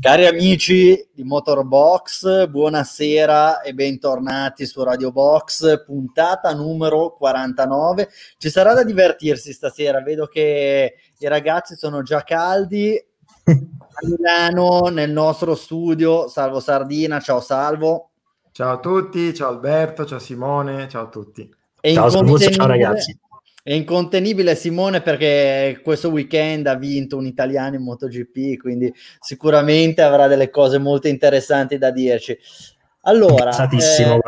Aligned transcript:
Cari 0.00 0.24
amici 0.24 1.10
di 1.12 1.24
Motorbox, 1.24 2.48
buonasera 2.48 3.60
e 3.60 3.74
bentornati 3.74 4.64
su 4.64 4.82
Radio 4.82 5.12
Box, 5.12 5.84
puntata 5.84 6.54
numero 6.54 7.12
49. 7.18 8.08
Ci 8.38 8.48
sarà 8.48 8.72
da 8.72 8.82
divertirsi 8.82 9.52
stasera, 9.52 10.00
vedo 10.00 10.24
che 10.24 10.94
i 11.18 11.28
ragazzi 11.28 11.76
sono 11.76 12.00
già 12.00 12.22
caldi. 12.22 12.96
A 13.44 14.06
Milano, 14.06 14.88
nel 14.88 15.10
nostro 15.10 15.54
studio, 15.54 16.28
Salvo 16.28 16.60
Sardina, 16.60 17.20
ciao 17.20 17.40
Salvo. 17.40 18.12
Ciao 18.52 18.72
a 18.72 18.78
tutti, 18.78 19.34
ciao 19.34 19.50
Alberto, 19.50 20.06
ciao 20.06 20.18
Simone, 20.18 20.88
ciao 20.88 21.04
a 21.04 21.08
tutti. 21.08 21.54
E 21.78 21.92
ciao, 21.92 22.08
ciao 22.08 22.66
ragazzi. 22.66 23.18
È 23.62 23.72
incontenibile 23.72 24.54
Simone 24.54 25.02
perché 25.02 25.80
questo 25.82 26.08
weekend 26.08 26.66
ha 26.66 26.76
vinto 26.76 27.16
un 27.18 27.26
italiano 27.26 27.76
in 27.76 27.82
MotoGP, 27.82 28.58
quindi 28.58 28.92
sicuramente 29.20 30.00
avrà 30.00 30.26
delle 30.28 30.48
cose 30.48 30.78
molto 30.78 31.08
interessanti 31.08 31.76
da 31.76 31.90
dirci. 31.90 32.38
Allora, 33.02 33.68
eh, 33.68 34.20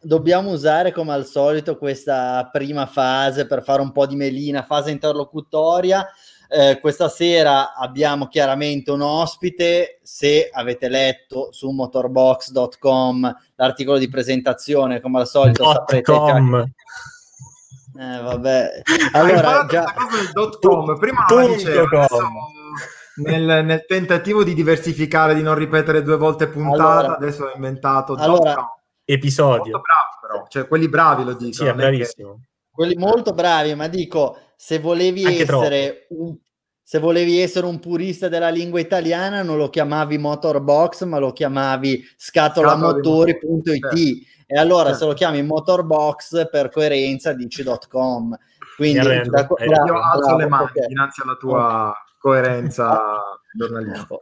dobbiamo 0.00 0.50
usare 0.50 0.92
come 0.92 1.12
al 1.12 1.26
solito 1.26 1.76
questa 1.76 2.48
prima 2.52 2.86
fase 2.86 3.46
per 3.46 3.62
fare 3.62 3.82
un 3.82 3.90
po' 3.90 4.06
di 4.06 4.16
melina, 4.16 4.62
fase 4.62 4.90
interlocutoria. 4.90 6.06
Eh, 6.48 6.78
questa 6.80 7.08
sera 7.08 7.74
abbiamo 7.74 8.28
chiaramente 8.28 8.92
un 8.92 9.00
ospite. 9.00 9.98
Se 10.02 10.50
avete 10.52 10.88
letto 10.88 11.48
su 11.50 11.70
motorbox.com 11.70 13.36
l'articolo 13.56 13.98
di 13.98 14.08
presentazione, 14.08 15.00
come 15.00 15.20
al 15.20 15.26
solito, 15.26 15.64
saprete. 15.64 16.02
Com. 16.02 16.72
Eh, 17.96 18.22
vabbè. 18.22 18.82
Allora, 19.12 19.66
già... 19.68 19.84
dot 20.32 20.58
com. 20.60 20.98
Prima 20.98 21.24
non 21.28 21.42
la 21.42 21.48
dicevo, 21.54 22.06
nel, 23.16 23.64
nel, 23.64 23.84
tentativo 23.86 24.42
di 24.42 24.54
diversificare, 24.54 25.34
di 25.34 25.42
non 25.42 25.54
ripetere 25.54 26.02
due 26.02 26.16
volte 26.16 26.48
puntata, 26.48 26.98
allora, 26.98 27.16
adesso 27.16 27.44
ho 27.44 27.52
inventato 27.54 28.14
allora, 28.14 28.68
episodio. 29.04 29.72
Molto 29.72 29.80
bravi, 29.80 30.18
però. 30.20 30.44
Cioè, 30.48 30.66
quelli 30.66 30.88
bravi 30.88 31.24
lo 31.24 31.34
dico. 31.34 31.52
Sì, 31.52 31.66
è 31.66 31.74
bravissimo. 31.74 32.32
Che... 32.32 32.48
Quelli 32.70 32.96
molto 32.96 33.32
bravi, 33.32 33.72
ma 33.76 33.86
dico, 33.86 34.36
se 34.56 34.80
volevi 34.80 35.24
Anche 35.24 35.42
essere 35.42 36.06
un 36.10 36.36
se 36.86 36.98
volevi 36.98 37.40
essere 37.40 37.64
un 37.64 37.80
purista 37.80 38.28
della 38.28 38.50
lingua 38.50 38.78
italiana 38.78 39.42
non 39.42 39.56
lo 39.56 39.70
chiamavi 39.70 40.18
motorbox 40.18 41.04
ma 41.04 41.16
lo 41.16 41.32
chiamavi 41.32 42.04
scatolamotori.it. 42.14 44.26
E 44.46 44.58
allora 44.58 44.90
certo. 44.90 44.98
se 44.98 45.04
lo 45.06 45.12
chiami 45.14 45.42
Motorbox 45.42 46.48
per 46.50 46.70
coerenza 46.70 47.32
dici 47.32 47.64
.com. 47.88 48.36
Quindi 48.76 49.28
da, 49.28 49.46
eh, 49.56 49.66
io 49.66 50.00
alzo 50.00 50.36
le 50.36 50.48
mani 50.48 50.64
okay. 50.64 50.86
dinanzi 50.88 51.22
alla 51.22 51.36
tua 51.36 51.94
coerenza 52.18 53.20
giornalistica 53.56 54.20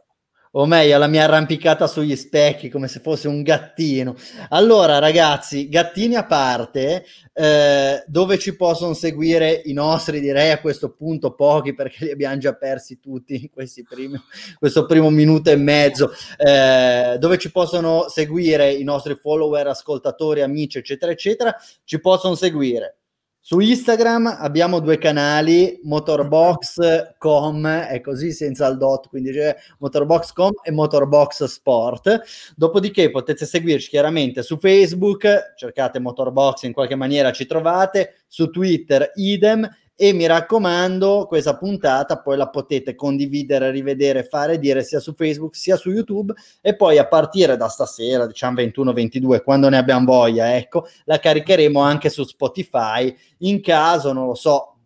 o 0.55 0.65
meglio 0.65 0.97
la 0.97 1.07
mia 1.07 1.23
arrampicata 1.23 1.87
sugli 1.87 2.15
specchi 2.15 2.69
come 2.69 2.87
se 2.87 2.99
fosse 2.99 3.27
un 3.27 3.41
gattino. 3.41 4.15
Allora 4.49 4.99
ragazzi, 4.99 5.67
gattini 5.67 6.15
a 6.15 6.25
parte, 6.25 7.05
eh, 7.33 8.03
dove 8.05 8.37
ci 8.37 8.55
possono 8.55 8.93
seguire 8.93 9.61
i 9.65 9.73
nostri, 9.73 10.19
direi 10.19 10.51
a 10.51 10.59
questo 10.59 10.91
punto 10.91 11.33
pochi 11.33 11.73
perché 11.73 12.05
li 12.05 12.11
abbiamo 12.11 12.37
già 12.37 12.53
persi 12.53 12.99
tutti 12.99 13.41
in 13.41 13.49
questi 13.49 13.83
primi, 13.83 14.19
questo 14.59 14.85
primo 14.85 15.09
minuto 15.09 15.49
e 15.49 15.55
mezzo, 15.55 16.11
eh, 16.37 17.17
dove 17.19 17.37
ci 17.39 17.51
possono 17.51 18.05
seguire 18.07 18.71
i 18.71 18.83
nostri 18.83 19.15
follower, 19.15 19.67
ascoltatori, 19.67 20.41
amici, 20.41 20.77
eccetera, 20.77 21.11
eccetera, 21.11 21.55
ci 21.83 21.99
possono 21.99 22.35
seguire 22.35 22.97
su 23.45 23.59
Instagram 23.59 24.37
abbiamo 24.39 24.79
due 24.79 24.97
canali, 24.97 25.77
motorbox.com, 25.83 27.67
è 27.67 27.99
così 27.99 28.31
senza 28.31 28.65
il 28.67 28.77
dot, 28.77 29.09
quindi 29.09 29.33
c'è 29.33 29.53
motorbox.com 29.79 30.51
e 30.63 30.71
motorbox 30.71 31.43
sport. 31.43 32.21
Dopodiché 32.55 33.11
potete 33.11 33.45
seguirci 33.45 33.89
chiaramente 33.89 34.43
su 34.43 34.57
Facebook, 34.57 35.55
cercate 35.57 35.99
motorbox 35.99 36.61
in 36.63 36.71
qualche 36.71 36.95
maniera 36.95 37.33
ci 37.33 37.45
trovate, 37.45 38.23
su 38.27 38.49
Twitter 38.49 39.11
idem 39.15 39.69
e 39.95 40.11
mi 40.11 40.25
raccomando 40.25 41.25
questa 41.27 41.55
puntata 41.55 42.19
poi 42.19 42.35
la 42.35 42.49
potete 42.49 42.95
condividere, 42.95 43.69
rivedere, 43.71 44.23
fare, 44.23 44.57
dire 44.57 44.83
sia 44.83 44.99
su 44.99 45.13
Facebook 45.13 45.55
sia 45.55 45.75
su 45.75 45.91
YouTube. 45.91 46.33
E 46.61 46.75
poi 46.75 46.97
a 46.97 47.07
partire 47.07 47.57
da 47.57 47.67
stasera, 47.67 48.25
diciamo 48.25 48.59
21-22, 48.61 49.43
quando 49.43 49.69
ne 49.69 49.77
abbiamo 49.77 50.05
voglia, 50.05 50.55
ecco, 50.55 50.87
la 51.05 51.19
caricheremo 51.19 51.79
anche 51.79 52.09
su 52.09 52.23
Spotify. 52.23 53.15
In 53.39 53.61
caso, 53.61 54.13
non 54.13 54.27
lo 54.27 54.35
so, 54.35 54.77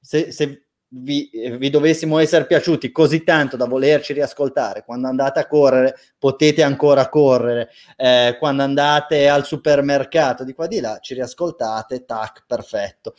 se, 0.00 0.30
se 0.30 0.64
vi, 0.92 1.30
vi, 1.58 1.70
dovessimo 1.70 2.18
essere 2.18 2.46
piaciuti 2.46 2.90
così 2.90 3.22
tanto 3.22 3.56
da 3.56 3.66
volerci 3.66 4.12
riascoltare 4.12 4.82
quando 4.84 5.06
andate 5.06 5.38
a 5.38 5.46
correre 5.46 5.96
potete 6.18 6.62
ancora 6.62 7.08
correre 7.08 7.70
eh, 7.96 8.36
quando 8.38 8.62
andate 8.62 9.28
al 9.28 9.44
supermercato 9.44 10.42
di 10.42 10.52
qua 10.52 10.66
di 10.66 10.80
là 10.80 10.98
ci 11.00 11.14
riascoltate 11.14 12.04
tac 12.04 12.44
perfetto. 12.46 13.14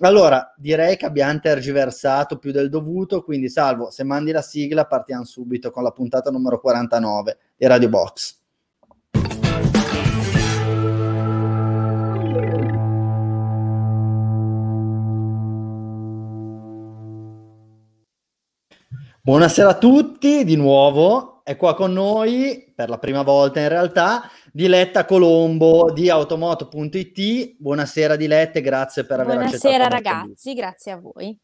Allora 0.00 0.54
direi 0.56 0.96
che 0.96 1.06
abbiamo 1.06 1.40
tergiversato 1.40 2.38
più 2.38 2.52
del 2.52 2.68
dovuto 2.68 3.22
quindi 3.24 3.48
salvo 3.48 3.90
se 3.90 4.04
mandi 4.04 4.30
la 4.30 4.42
sigla 4.42 4.86
partiamo 4.86 5.24
subito 5.24 5.70
con 5.70 5.82
la 5.82 5.90
puntata 5.90 6.30
numero 6.30 6.60
49 6.60 7.38
di 7.56 7.66
Radio 7.66 7.88
Box 7.88 8.44
Buonasera 19.26 19.70
a 19.70 19.76
tutti, 19.76 20.44
di 20.44 20.54
nuovo 20.54 21.40
è 21.42 21.56
qua 21.56 21.74
con 21.74 21.92
noi 21.92 22.72
per 22.72 22.88
la 22.88 22.98
prima 22.98 23.22
volta 23.22 23.58
in 23.58 23.68
realtà 23.68 24.30
Diletta 24.52 25.04
Colombo 25.04 25.90
di 25.90 26.08
automoto.it. 26.08 27.56
Buonasera 27.58 28.14
Dilette, 28.14 28.60
grazie 28.60 29.04
per 29.04 29.18
aver 29.18 29.34
Buonasera 29.34 29.84
accettato. 29.84 29.98
Buonasera 29.98 30.20
ragazzi, 30.20 30.54
grazie 30.54 30.92
a 30.92 30.96
voi. 30.98 31.36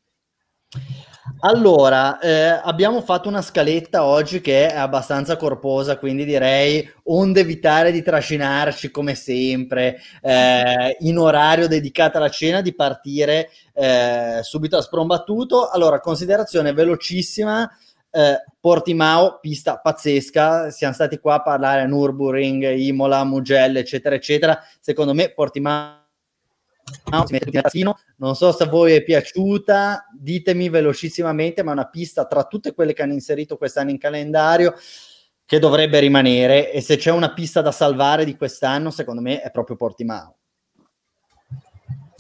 Allora, 1.41 2.21
eh, 2.21 2.61
abbiamo 2.63 3.01
fatto 3.03 3.29
una 3.29 3.43
scaletta 3.43 4.05
oggi 4.05 4.41
che 4.41 4.69
è 4.69 4.77
abbastanza 4.77 5.37
corposa, 5.37 5.99
quindi 5.99 6.25
direi 6.25 6.89
onde 7.05 7.41
evitare 7.41 7.91
di 7.91 8.03
trascinarci 8.03 8.91
come 8.91 9.15
sempre 9.15 9.99
eh, 10.21 10.97
in 11.01 11.19
orario 11.19 11.67
dedicato 11.67 12.19
alla 12.19 12.29
cena, 12.29 12.61
di 12.61 12.75
partire 12.75 13.51
eh, 13.75 14.39
subito 14.43 14.77
a 14.77 14.83
sprombattuto. 14.83 15.69
Allora, 15.69 16.01
considerazione 16.01 16.73
velocissima. 16.73 17.69
Eh, 18.11 18.45
Portimao, 18.61 19.39
pista 19.41 19.79
pazzesca, 19.79 20.71
siamo 20.71 20.95
stati 20.95 21.19
qua 21.19 21.35
a 21.35 21.43
parlare 21.43 21.81
a 21.81 21.87
Nürburgring, 21.87 22.77
Imola, 22.77 23.25
Mugello, 23.25 23.79
eccetera, 23.79 24.15
eccetera. 24.15 24.63
Secondo 24.79 25.15
me 25.15 25.31
Portimao 25.31 26.02
non 28.17 28.35
so 28.35 28.53
se 28.53 28.63
a 28.65 28.69
voi 28.69 28.93
è 28.93 29.03
piaciuta, 29.03 30.07
ditemi 30.19 30.69
velocissimamente, 30.69 31.63
ma 31.63 31.71
è 31.71 31.75
una 31.75 31.89
pista 31.89 32.27
tra 32.27 32.45
tutte 32.45 32.75
quelle 32.75 32.93
che 32.93 33.03
hanno 33.03 33.13
inserito 33.13 33.57
quest'anno 33.57 33.91
in 33.91 33.99
calendario 33.99 34.75
che 35.45 35.59
dovrebbe 35.59 35.99
rimanere. 35.99 36.73
E 36.73 36.81
se 36.81 36.97
c'è 36.97 37.11
una 37.11 37.33
pista 37.33 37.61
da 37.61 37.73
salvare 37.73 38.25
di 38.25 38.37
quest'anno, 38.37 38.91
secondo 38.91 39.21
me 39.21 39.41
è 39.41 39.51
proprio 39.51 39.77
Portimao. 39.77 40.37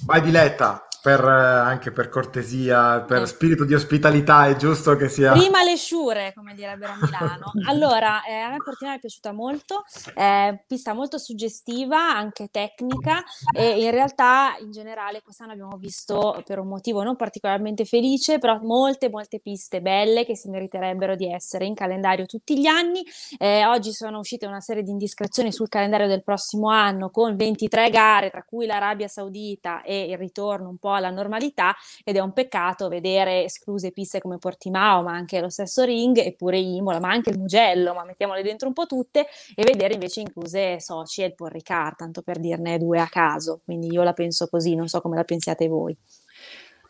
Vai 0.04 0.20
Diletta 0.20 0.88
per, 1.02 1.18
eh, 1.18 1.30
anche 1.30 1.90
per 1.90 2.08
cortesia, 2.08 3.00
per 3.00 3.26
spirito 3.26 3.64
di 3.64 3.74
ospitalità, 3.74 4.46
è 4.46 4.54
giusto 4.54 4.94
che 4.94 5.08
sia... 5.08 5.32
Prima 5.32 5.64
le 5.64 5.76
sciure, 5.76 6.32
come 6.32 6.54
direbbero 6.54 6.92
a 6.92 6.98
Milano. 7.02 7.50
allora, 7.66 8.22
eh, 8.22 8.34
a 8.34 8.50
me 8.50 8.58
Portimao 8.58 8.94
è 8.94 9.00
piaciuta 9.00 9.32
molto, 9.32 9.82
è 10.14 10.62
pista 10.64 10.94
molto 10.94 11.18
suggestiva, 11.18 11.98
anche 11.98 12.50
tecnica 12.52 13.24
e 13.52 13.82
in 13.82 13.90
realtà 13.90 14.54
in 14.60 14.70
generale 14.70 15.22
quest'anno 15.22 15.52
abbiamo 15.52 15.76
visto 15.76 16.40
per 16.46 16.60
un 16.60 16.68
motivo 16.68 17.02
non 17.02 17.16
particolarmente 17.16 17.84
felice, 17.84 18.38
però 18.38 18.60
molte, 18.62 19.10
molte 19.10 19.40
piste 19.40 19.80
belle 19.80 20.24
che 20.24 20.36
si 20.36 20.50
meriterebbero 20.50 21.16
di 21.16 21.28
essere 21.28 21.64
in 21.64 21.74
calendario 21.74 22.26
tutti 22.26 22.56
gli 22.60 22.66
anni. 22.66 23.04
Eh, 23.38 23.66
oggi 23.66 23.92
sono 23.92 24.20
uscite 24.20 24.46
una 24.46 24.60
serie 24.60 24.84
di 24.84 24.90
indiscrezioni 24.92 25.50
sul 25.50 25.68
calendario 25.68 26.06
del 26.06 26.22
prossimo 26.22 26.68
anno 26.68 27.10
con 27.10 27.34
23 27.34 27.90
gare, 27.90 28.30
tra 28.30 28.44
cui 28.44 28.66
l'Arabia 28.66 29.08
Saudita 29.08 29.82
e 29.82 30.10
il 30.10 30.16
ritorno 30.16 30.68
un 30.68 30.78
po' 30.78 30.90
alla 30.92 31.10
normalità 31.10 31.74
ed 32.04 32.16
è 32.16 32.20
un 32.20 32.32
peccato 32.32 32.88
vedere 32.88 33.44
escluse 33.44 33.90
piste 33.90 34.20
come 34.20 34.38
Portimao, 34.38 35.02
ma 35.02 35.12
anche 35.12 35.40
lo 35.40 35.48
stesso 35.48 35.84
Ring, 35.84 36.16
eppure 36.18 36.58
Imola, 36.58 37.00
ma 37.00 37.10
anche 37.10 37.30
il 37.30 37.38
Mugello, 37.38 37.94
ma 37.94 38.04
mettiamole 38.04 38.42
dentro 38.42 38.68
un 38.68 38.74
po' 38.74 38.86
tutte, 38.86 39.26
e 39.54 39.62
vedere 39.64 39.94
invece 39.94 40.20
incluse 40.20 40.80
Sochi 40.80 41.22
e 41.22 41.26
il 41.26 41.34
Paul 41.34 41.50
Ricard, 41.50 41.96
tanto 41.96 42.22
per 42.22 42.38
dirne 42.38 42.78
due 42.78 43.00
a 43.00 43.08
caso. 43.08 43.60
Quindi 43.64 43.88
io 43.90 44.02
la 44.02 44.12
penso 44.12 44.48
così, 44.48 44.74
non 44.74 44.88
so 44.88 45.00
come 45.00 45.16
la 45.16 45.24
pensiate 45.24 45.68
voi. 45.68 45.96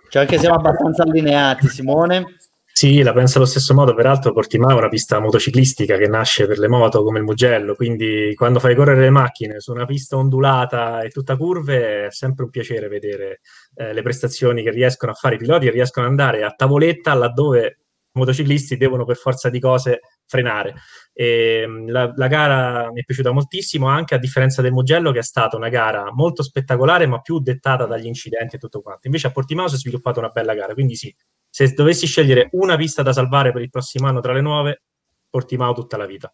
Cioè 0.08 0.26
che 0.26 0.38
siamo 0.38 0.56
abbastanza 0.56 1.02
allineati, 1.04 1.68
Simone. 1.68 2.36
Sì, 2.82 3.00
la 3.02 3.12
penso 3.12 3.38
allo 3.38 3.46
stesso 3.46 3.74
modo, 3.74 3.94
peraltro 3.94 4.32
Portimao 4.32 4.70
è 4.70 4.74
una 4.74 4.88
pista 4.88 5.20
motociclistica 5.20 5.96
che 5.96 6.08
nasce 6.08 6.48
per 6.48 6.58
le 6.58 6.66
moto 6.66 7.04
come 7.04 7.20
il 7.20 7.24
Mugello, 7.24 7.76
quindi 7.76 8.32
quando 8.34 8.58
fai 8.58 8.74
correre 8.74 9.02
le 9.02 9.10
macchine 9.10 9.60
su 9.60 9.70
una 9.70 9.84
pista 9.84 10.16
ondulata 10.16 11.00
e 11.02 11.10
tutta 11.10 11.36
curve 11.36 12.06
è 12.06 12.10
sempre 12.10 12.42
un 12.42 12.50
piacere 12.50 12.88
vedere 12.88 13.38
eh, 13.76 13.92
le 13.92 14.02
prestazioni 14.02 14.64
che 14.64 14.72
riescono 14.72 15.12
a 15.12 15.14
fare 15.14 15.36
i 15.36 15.38
piloti 15.38 15.68
e 15.68 15.70
riescono 15.70 16.06
ad 16.06 16.10
andare 16.10 16.42
a 16.42 16.50
tavoletta 16.50 17.14
laddove 17.14 17.66
i 18.14 18.18
motociclisti 18.18 18.76
devono 18.76 19.04
per 19.04 19.14
forza 19.14 19.48
di 19.48 19.60
cose 19.60 20.00
frenare. 20.32 20.74
E, 21.12 21.66
la, 21.86 22.10
la, 22.16 22.26
gara 22.26 22.90
mi 22.90 23.02
è 23.02 23.04
piaciuta 23.04 23.32
moltissimo, 23.32 23.86
anche 23.88 24.14
a 24.14 24.18
differenza 24.18 24.62
del 24.62 24.72
Mugello, 24.72 25.12
che 25.12 25.18
è 25.18 25.22
stata 25.22 25.56
una 25.56 25.68
gara 25.68 26.10
molto 26.12 26.42
spettacolare, 26.42 27.06
ma 27.06 27.20
più 27.20 27.38
dettata 27.38 27.84
dagli 27.84 28.06
incidenti 28.06 28.56
e 28.56 28.58
tutto 28.58 28.80
quanto. 28.80 29.06
Invece 29.06 29.26
a 29.26 29.30
Portimao 29.30 29.68
si 29.68 29.74
è 29.74 29.78
sviluppata 29.78 30.20
una 30.20 30.30
bella 30.30 30.54
gara, 30.54 30.72
quindi 30.72 30.96
sì, 30.96 31.14
se 31.50 31.68
dovessi 31.74 32.06
scegliere 32.06 32.48
una 32.52 32.76
pista 32.76 33.02
da 33.02 33.12
salvare 33.12 33.52
per 33.52 33.60
il 33.60 33.70
prossimo 33.70 34.06
anno 34.06 34.20
tra 34.20 34.32
le 34.32 34.40
nuove, 34.40 34.82
Portimao 35.28 35.74
tutta 35.74 35.98
la 35.98 36.06
vita. 36.06 36.32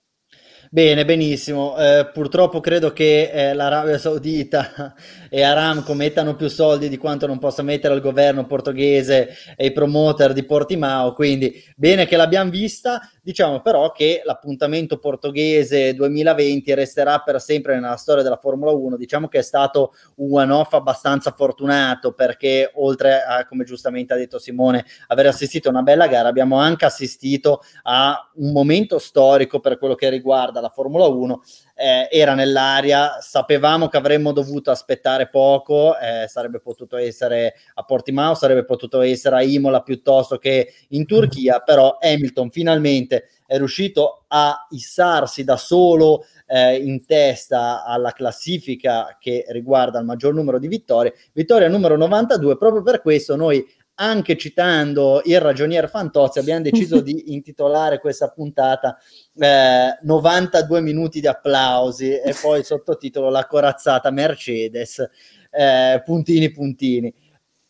Bene, 0.71 1.07
benissimo. 1.07 1.77
Eh, 1.79 2.11
purtroppo 2.13 2.61
credo 2.61 2.93
che 2.93 3.31
eh, 3.33 3.55
l'Arabia 3.55 3.97
Saudita 3.97 4.95
e 5.31 5.43
Aramco 5.43 5.95
mettano 5.95 6.37
più 6.37 6.49
soldi 6.49 6.91
di 6.91 6.99
quanto 6.99 7.27
non 7.27 7.39
possa 7.39 7.63
mettere 7.63 7.95
il 7.95 8.03
governo 8.03 8.47
portoghese 8.47 9.35
e 9.57 9.67
i 9.67 9.73
promoter 9.73 10.35
di 10.35 10.45
Portimao, 10.45 11.15
quindi 11.15 11.55
bene 11.75 12.07
che 12.07 12.17
l'abbiamo 12.17 12.51
vista. 12.51 13.01
Diciamo 13.29 13.61
però 13.61 13.93
che 13.93 14.23
l'appuntamento 14.25 14.97
portoghese 14.97 15.93
2020 15.93 16.73
resterà 16.73 17.19
per 17.19 17.43
sempre 17.43 17.75
nella 17.75 17.97
storia 17.97 18.23
della 18.23 18.39
Formula 18.39 18.71
1. 18.71 18.97
Diciamo 18.97 19.29
che 19.29 19.41
è 19.41 19.43
stato 19.43 19.93
un 20.15 20.31
one-off 20.33 20.73
abbastanza 20.73 21.33
fortunato 21.33 22.15
perché 22.15 22.71
oltre 22.77 23.23
a, 23.23 23.45
come 23.45 23.65
giustamente 23.65 24.15
ha 24.15 24.17
detto 24.17 24.39
Simone, 24.39 24.83
aver 25.09 25.27
assistito 25.27 25.69
a 25.69 25.73
una 25.73 25.83
bella 25.83 26.07
gara, 26.07 26.27
abbiamo 26.27 26.57
anche 26.57 26.87
assistito 26.87 27.61
a 27.83 28.31
un 28.37 28.51
momento 28.51 28.99
storico 28.99 29.61
per 29.61 29.77
quello 29.77 29.95
che 29.95 30.09
riguarda 30.09 30.63
la 30.63 30.71
Formula 30.71 31.05
1 31.05 31.43
eh, 31.79 32.09
era 32.11 32.35
nell'aria, 32.35 33.21
sapevamo 33.21 33.87
che 33.87 33.97
avremmo 33.97 34.33
dovuto 34.33 34.73
aspettare 34.73 35.29
poco, 35.29 35.97
eh, 35.97 36.27
sarebbe 36.27 36.59
potuto 36.59 36.97
essere 36.97 37.55
a 37.75 37.85
Portimao, 37.85 38.35
sarebbe 38.35 38.65
potuto 38.65 39.01
essere 39.01 39.37
a 39.37 39.43
Imola 39.43 39.83
piuttosto 39.83 40.39
che 40.39 40.73
in 40.89 41.07
Turchia, 41.07 41.61
però 41.61 41.97
Hamilton 42.01 42.51
finalmente 42.51 43.29
è 43.47 43.57
riuscito 43.57 44.25
a 44.27 44.67
issarsi 44.71 45.45
da 45.45 45.57
solo 45.57 46.25
eh, 46.47 46.77
in 46.77 47.07
testa 47.07 47.85
alla 47.85 48.11
classifica 48.11 49.17
che 49.21 49.45
riguarda 49.51 50.01
il 50.01 50.05
maggior 50.05 50.35
numero 50.35 50.59
di 50.59 50.67
vittorie, 50.67 51.15
vittoria 51.33 51.69
numero 51.69 51.97
92, 51.97 52.59
proprio 52.59 52.83
per 52.83 53.01
questo 53.01 53.37
noi 53.37 53.65
anche 54.01 54.37
citando 54.37 55.21
il 55.25 55.41
ragionier 55.41 55.89
Fantozzi, 55.89 56.39
abbiamo 56.39 56.63
deciso 56.63 57.01
di 57.03 57.33
intitolare 57.33 57.99
questa 57.99 58.29
puntata 58.29 58.97
eh, 59.37 59.99
92 60.03 60.81
minuti 60.81 61.21
di 61.21 61.27
applausi 61.27 62.13
e 62.13 62.35
poi 62.41 62.65
sottotitolo 62.65 63.29
La 63.29 63.47
corazzata 63.47 64.11
Mercedes, 64.11 65.09
eh, 65.51 66.03
puntini 66.05 66.51
puntini. 66.51 67.13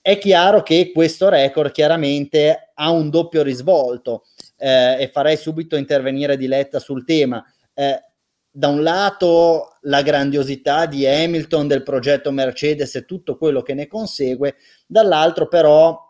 È 0.00 0.16
chiaro 0.18 0.62
che 0.62 0.90
questo 0.94 1.28
record 1.28 1.70
chiaramente 1.70 2.72
ha 2.74 2.90
un 2.90 3.10
doppio 3.10 3.42
risvolto 3.42 4.24
eh, 4.56 4.96
e 5.00 5.10
farei 5.12 5.36
subito 5.36 5.76
intervenire 5.76 6.36
Diletta 6.36 6.78
sul 6.78 7.04
tema. 7.04 7.44
Eh, 7.74 8.02
da 8.50 8.68
un 8.68 8.82
lato 8.82 9.76
la 9.82 10.02
grandiosità 10.02 10.86
di 10.86 11.06
Hamilton 11.06 11.68
del 11.68 11.82
progetto 11.82 12.32
Mercedes 12.32 12.94
e 12.96 13.04
tutto 13.04 13.36
quello 13.36 13.62
che 13.62 13.74
ne 13.74 13.86
consegue, 13.86 14.56
dall'altro 14.86 15.46
però 15.46 16.07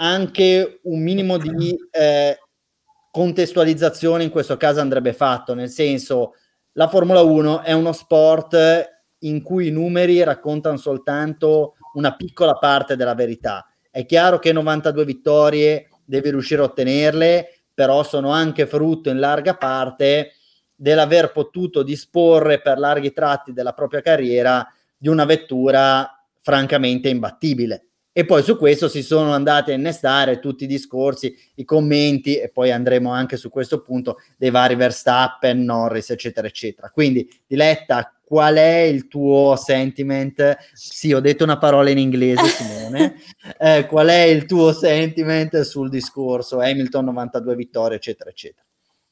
anche 0.00 0.80
un 0.84 1.02
minimo 1.02 1.36
di 1.36 1.76
eh, 1.90 2.38
contestualizzazione 3.10 4.24
in 4.24 4.30
questo 4.30 4.56
caso 4.56 4.80
andrebbe 4.80 5.12
fatto, 5.12 5.54
nel 5.54 5.68
senso 5.68 6.34
la 6.72 6.88
Formula 6.88 7.20
1 7.20 7.62
è 7.62 7.72
uno 7.72 7.92
sport 7.92 8.56
in 9.18 9.42
cui 9.42 9.68
i 9.68 9.72
numeri 9.72 10.22
raccontano 10.22 10.78
soltanto 10.78 11.74
una 11.94 12.14
piccola 12.16 12.54
parte 12.54 12.96
della 12.96 13.14
verità. 13.14 13.66
È 13.90 14.06
chiaro 14.06 14.38
che 14.38 14.52
92 14.52 15.04
vittorie 15.04 15.88
devi 16.04 16.30
riuscire 16.30 16.62
a 16.62 16.66
ottenerle, 16.66 17.64
però 17.74 18.02
sono 18.02 18.30
anche 18.30 18.66
frutto 18.66 19.10
in 19.10 19.18
larga 19.18 19.56
parte 19.56 20.32
dell'aver 20.74 21.32
potuto 21.32 21.82
disporre 21.82 22.62
per 22.62 22.78
larghi 22.78 23.12
tratti 23.12 23.52
della 23.52 23.74
propria 23.74 24.00
carriera 24.00 24.66
di 24.96 25.08
una 25.08 25.26
vettura 25.26 26.24
francamente 26.40 27.10
imbattibile 27.10 27.89
e 28.12 28.24
poi 28.24 28.42
su 28.42 28.56
questo 28.56 28.88
si 28.88 29.02
sono 29.02 29.32
andati 29.32 29.70
a 29.70 29.74
innestare 29.74 30.40
tutti 30.40 30.64
i 30.64 30.66
discorsi, 30.66 31.34
i 31.56 31.64
commenti 31.64 32.36
e 32.36 32.50
poi 32.50 32.72
andremo 32.72 33.12
anche 33.12 33.36
su 33.36 33.50
questo 33.50 33.82
punto 33.82 34.16
dei 34.36 34.50
vari 34.50 34.74
Verstappen, 34.74 35.62
Norris, 35.64 36.10
eccetera, 36.10 36.46
eccetera. 36.46 36.90
Quindi, 36.90 37.28
Diletta, 37.46 38.12
qual 38.24 38.56
è 38.56 38.78
il 38.80 39.06
tuo 39.08 39.56
sentiment? 39.56 40.56
Sì, 40.72 41.12
ho 41.12 41.20
detto 41.20 41.44
una 41.44 41.58
parola 41.58 41.90
in 41.90 41.98
inglese, 41.98 42.46
Simone. 42.46 43.14
eh, 43.58 43.86
qual 43.86 44.08
è 44.08 44.22
il 44.22 44.44
tuo 44.46 44.72
sentiment 44.72 45.60
sul 45.60 45.88
discorso 45.88 46.60
Hamilton 46.60 47.04
92 47.06 47.54
vittorie, 47.54 47.96
eccetera, 47.96 48.30
eccetera? 48.30 48.64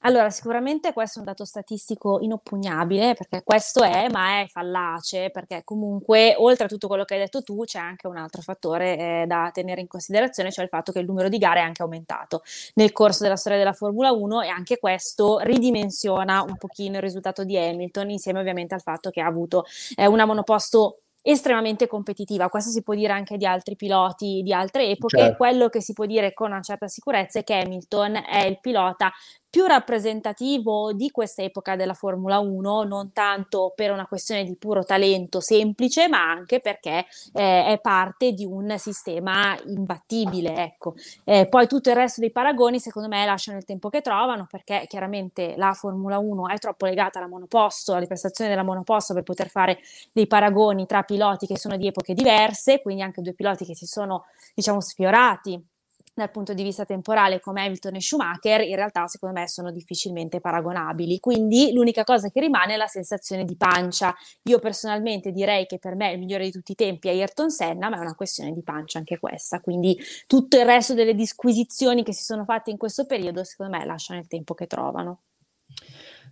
Allora, 0.02 0.30
sicuramente 0.30 0.92
questo 0.92 1.18
è 1.18 1.20
un 1.20 1.26
dato 1.26 1.44
statistico 1.44 2.20
inoppugnabile, 2.20 3.14
perché 3.14 3.42
questo 3.42 3.82
è, 3.82 4.08
ma 4.10 4.40
è 4.40 4.46
fallace, 4.46 5.30
perché 5.30 5.62
comunque, 5.64 6.36
oltre 6.38 6.66
a 6.66 6.68
tutto 6.68 6.86
quello 6.86 7.04
che 7.04 7.14
hai 7.14 7.20
detto 7.20 7.42
tu, 7.42 7.64
c'è 7.64 7.80
anche 7.80 8.06
un 8.06 8.16
altro 8.16 8.40
fattore 8.40 8.96
eh, 8.96 9.24
da 9.26 9.50
tenere 9.52 9.80
in 9.80 9.88
considerazione, 9.88 10.52
cioè 10.52 10.64
il 10.64 10.70
fatto 10.70 10.92
che 10.92 11.00
il 11.00 11.06
numero 11.06 11.28
di 11.28 11.38
gare 11.38 11.58
è 11.58 11.62
anche 11.64 11.82
aumentato 11.82 12.42
nel 12.74 12.92
corso 12.92 13.24
della 13.24 13.34
storia 13.36 13.58
della 13.58 13.72
Formula 13.72 14.12
1 14.12 14.42
e 14.42 14.48
anche 14.48 14.78
questo 14.78 15.38
ridimensiona 15.40 16.42
un 16.42 16.56
pochino 16.56 16.96
il 16.96 17.02
risultato 17.02 17.42
di 17.42 17.58
Hamilton, 17.58 18.10
insieme 18.10 18.38
ovviamente 18.38 18.74
al 18.74 18.82
fatto 18.82 19.10
che 19.10 19.20
ha 19.20 19.26
avuto 19.26 19.64
eh, 19.96 20.06
una 20.06 20.26
monoposto 20.26 21.00
estremamente 21.22 21.86
competitiva. 21.86 22.48
Questo 22.48 22.70
si 22.70 22.82
può 22.82 22.94
dire 22.94 23.12
anche 23.12 23.36
di 23.36 23.44
altri 23.44 23.76
piloti 23.76 24.42
di 24.42 24.52
altre 24.52 24.88
epoche. 24.88 25.18
Certo. 25.18 25.36
Quello 25.36 25.68
che 25.68 25.80
si 25.80 25.92
può 25.92 26.06
dire 26.06 26.32
con 26.32 26.50
una 26.50 26.62
certa 26.62 26.88
sicurezza 26.88 27.38
è 27.40 27.44
che 27.44 27.54
Hamilton 27.54 28.22
è 28.26 28.46
il 28.46 28.58
pilota 28.60 29.12
più 29.50 29.64
rappresentativo 29.64 30.92
di 30.92 31.10
questa 31.10 31.42
epoca 31.42 31.74
della 31.74 31.94
Formula 31.94 32.38
1, 32.38 32.82
non 32.82 33.12
tanto 33.12 33.72
per 33.74 33.90
una 33.90 34.06
questione 34.06 34.44
di 34.44 34.56
puro 34.56 34.84
talento 34.84 35.40
semplice, 35.40 36.06
ma 36.08 36.30
anche 36.30 36.60
perché 36.60 37.06
eh, 37.32 37.64
è 37.64 37.78
parte 37.80 38.32
di 38.32 38.44
un 38.44 38.74
sistema 38.78 39.58
imbattibile. 39.66 40.54
Ecco. 40.56 40.94
Eh, 41.24 41.46
poi 41.48 41.66
tutto 41.66 41.88
il 41.88 41.96
resto 41.96 42.20
dei 42.20 42.30
paragoni, 42.30 42.78
secondo 42.78 43.08
me, 43.08 43.24
lasciano 43.24 43.56
il 43.56 43.64
tempo 43.64 43.88
che 43.88 44.02
trovano, 44.02 44.46
perché 44.50 44.84
chiaramente 44.86 45.54
la 45.56 45.72
Formula 45.72 46.18
1 46.18 46.48
è 46.48 46.58
troppo 46.58 46.84
legata 46.84 47.18
alla 47.18 47.28
monoposto, 47.28 47.94
alle 47.94 48.06
prestazioni 48.06 48.50
della 48.50 48.62
monoposto 48.62 49.14
per 49.14 49.22
poter 49.22 49.48
fare 49.48 49.78
dei 50.12 50.26
paragoni 50.26 50.84
tra 50.86 51.02
piloti 51.02 51.46
che 51.46 51.56
sono 51.56 51.76
di 51.76 51.86
epoche 51.86 52.12
diverse, 52.12 52.82
quindi 52.82 53.02
anche 53.02 53.22
due 53.22 53.32
piloti 53.32 53.64
che 53.64 53.74
si 53.74 53.86
sono, 53.86 54.26
diciamo, 54.54 54.80
sfiorati 54.80 55.76
dal 56.22 56.30
punto 56.30 56.54
di 56.54 56.62
vista 56.62 56.84
temporale 56.84 57.40
come 57.40 57.64
Hamilton 57.64 57.96
e 57.96 58.00
Schumacher, 58.00 58.60
in 58.62 58.76
realtà 58.76 59.06
secondo 59.06 59.38
me 59.38 59.48
sono 59.48 59.70
difficilmente 59.70 60.40
paragonabili. 60.40 61.18
Quindi 61.20 61.72
l'unica 61.72 62.04
cosa 62.04 62.28
che 62.30 62.40
rimane 62.40 62.74
è 62.74 62.76
la 62.76 62.86
sensazione 62.86 63.44
di 63.44 63.56
pancia. 63.56 64.14
Io 64.44 64.58
personalmente 64.58 65.32
direi 65.32 65.66
che 65.66 65.78
per 65.78 65.94
me 65.94 66.12
il 66.12 66.18
migliore 66.18 66.44
di 66.44 66.50
tutti 66.50 66.72
i 66.72 66.74
tempi 66.74 67.08
è 67.08 67.12
Ayrton 67.12 67.50
Senna, 67.50 67.88
ma 67.88 67.96
è 67.96 68.00
una 68.00 68.14
questione 68.14 68.52
di 68.52 68.62
pancia 68.62 68.98
anche 68.98 69.18
questa. 69.18 69.60
Quindi 69.60 69.98
tutto 70.26 70.58
il 70.58 70.64
resto 70.64 70.94
delle 70.94 71.14
disquisizioni 71.14 72.02
che 72.02 72.12
si 72.12 72.22
sono 72.22 72.44
fatte 72.44 72.70
in 72.70 72.76
questo 72.76 73.06
periodo, 73.06 73.44
secondo 73.44 73.76
me, 73.76 73.84
lasciano 73.84 74.20
il 74.20 74.26
tempo 74.26 74.54
che 74.54 74.66
trovano. 74.66 75.20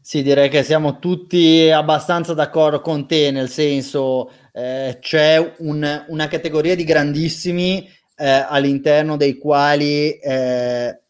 Sì, 0.00 0.22
direi 0.22 0.48
che 0.48 0.62
siamo 0.62 1.00
tutti 1.00 1.68
abbastanza 1.68 2.32
d'accordo 2.32 2.80
con 2.80 3.08
te, 3.08 3.32
nel 3.32 3.48
senso 3.48 4.30
eh, 4.52 4.98
c'è 5.00 5.54
un, 5.58 6.04
una 6.08 6.28
categoria 6.28 6.76
di 6.76 6.84
grandissimi 6.84 7.88
eh, 8.16 8.44
all'interno 8.48 9.16
dei 9.16 9.38
quali, 9.38 10.18
eh, 10.18 11.00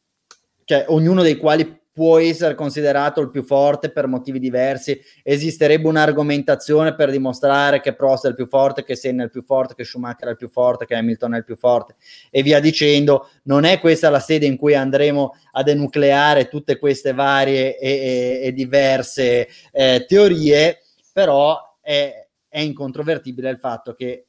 cioè 0.65 0.85
ognuno 0.89 1.23
dei 1.23 1.37
quali 1.37 1.85
può 1.97 2.19
essere 2.19 2.55
considerato 2.55 3.23
il 3.23 3.31
più 3.31 3.43
forte 3.43 3.91
per 3.91 4.07
motivi 4.07 4.39
diversi. 4.39 5.01
Esisterebbe 5.23 5.89
un'argomentazione 5.89 6.95
per 6.95 7.11
dimostrare 7.11 7.81
che 7.81 7.95
Prost 7.95 8.27
è 8.27 8.29
il 8.29 8.35
più 8.35 8.47
forte, 8.49 8.85
che 8.85 8.95
Senna 8.95 9.23
è 9.23 9.25
il 9.25 9.31
più 9.31 9.43
forte, 9.43 9.75
che 9.75 9.85
Schumacher 9.85 10.29
è 10.29 10.31
il 10.33 10.37
più 10.37 10.51
forte, 10.51 10.85
che 10.85 10.95
Hamilton 10.95 11.33
è 11.33 11.39
il 11.39 11.45
più 11.45 11.57
forte 11.57 11.95
e 12.31 12.43
via 12.43 12.61
dicendo. 12.61 13.31
Non 13.45 13.65
è 13.65 13.81
questa 13.81 14.11
la 14.11 14.21
sede 14.21 14.45
in 14.45 14.59
cui 14.59 14.75
andremo 14.75 15.37
a 15.53 15.63
denucleare 15.63 16.49
tutte 16.49 16.79
queste 16.79 17.15
varie 17.15 17.79
e, 17.79 17.91
e, 17.91 18.41
e 18.43 18.53
diverse 18.53 19.49
eh, 19.73 20.05
teorie, 20.07 20.83
però 21.15 21.59
è, 21.81 22.27
è 22.47 22.61
incontrovertibile 22.61 23.49
il 23.49 23.59
fatto 23.59 23.95
che 23.95 24.26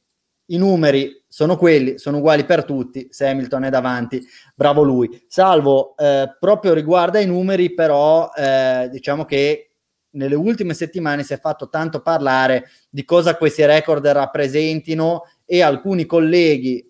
i 0.50 0.56
numeri 0.56 1.22
sono 1.26 1.56
quelli, 1.56 1.98
sono 1.98 2.18
uguali 2.18 2.44
per 2.44 2.64
tutti, 2.64 3.08
se 3.10 3.26
Hamilton 3.26 3.64
è 3.64 3.70
davanti, 3.70 4.24
bravo 4.54 4.82
lui. 4.82 5.24
Salvo, 5.26 5.94
eh, 5.96 6.36
proprio 6.38 6.72
riguardo 6.72 7.18
ai 7.18 7.26
numeri, 7.26 7.74
però 7.74 8.30
eh, 8.34 8.88
diciamo 8.90 9.24
che 9.24 9.70
nelle 10.10 10.34
ultime 10.34 10.74
settimane 10.74 11.22
si 11.22 11.34
è 11.34 11.38
fatto 11.38 11.68
tanto 11.68 12.00
parlare 12.00 12.70
di 12.88 13.04
cosa 13.04 13.36
questi 13.36 13.64
record 13.64 14.06
rappresentino 14.06 15.24
e 15.44 15.62
alcuni 15.62 16.06
colleghi, 16.06 16.84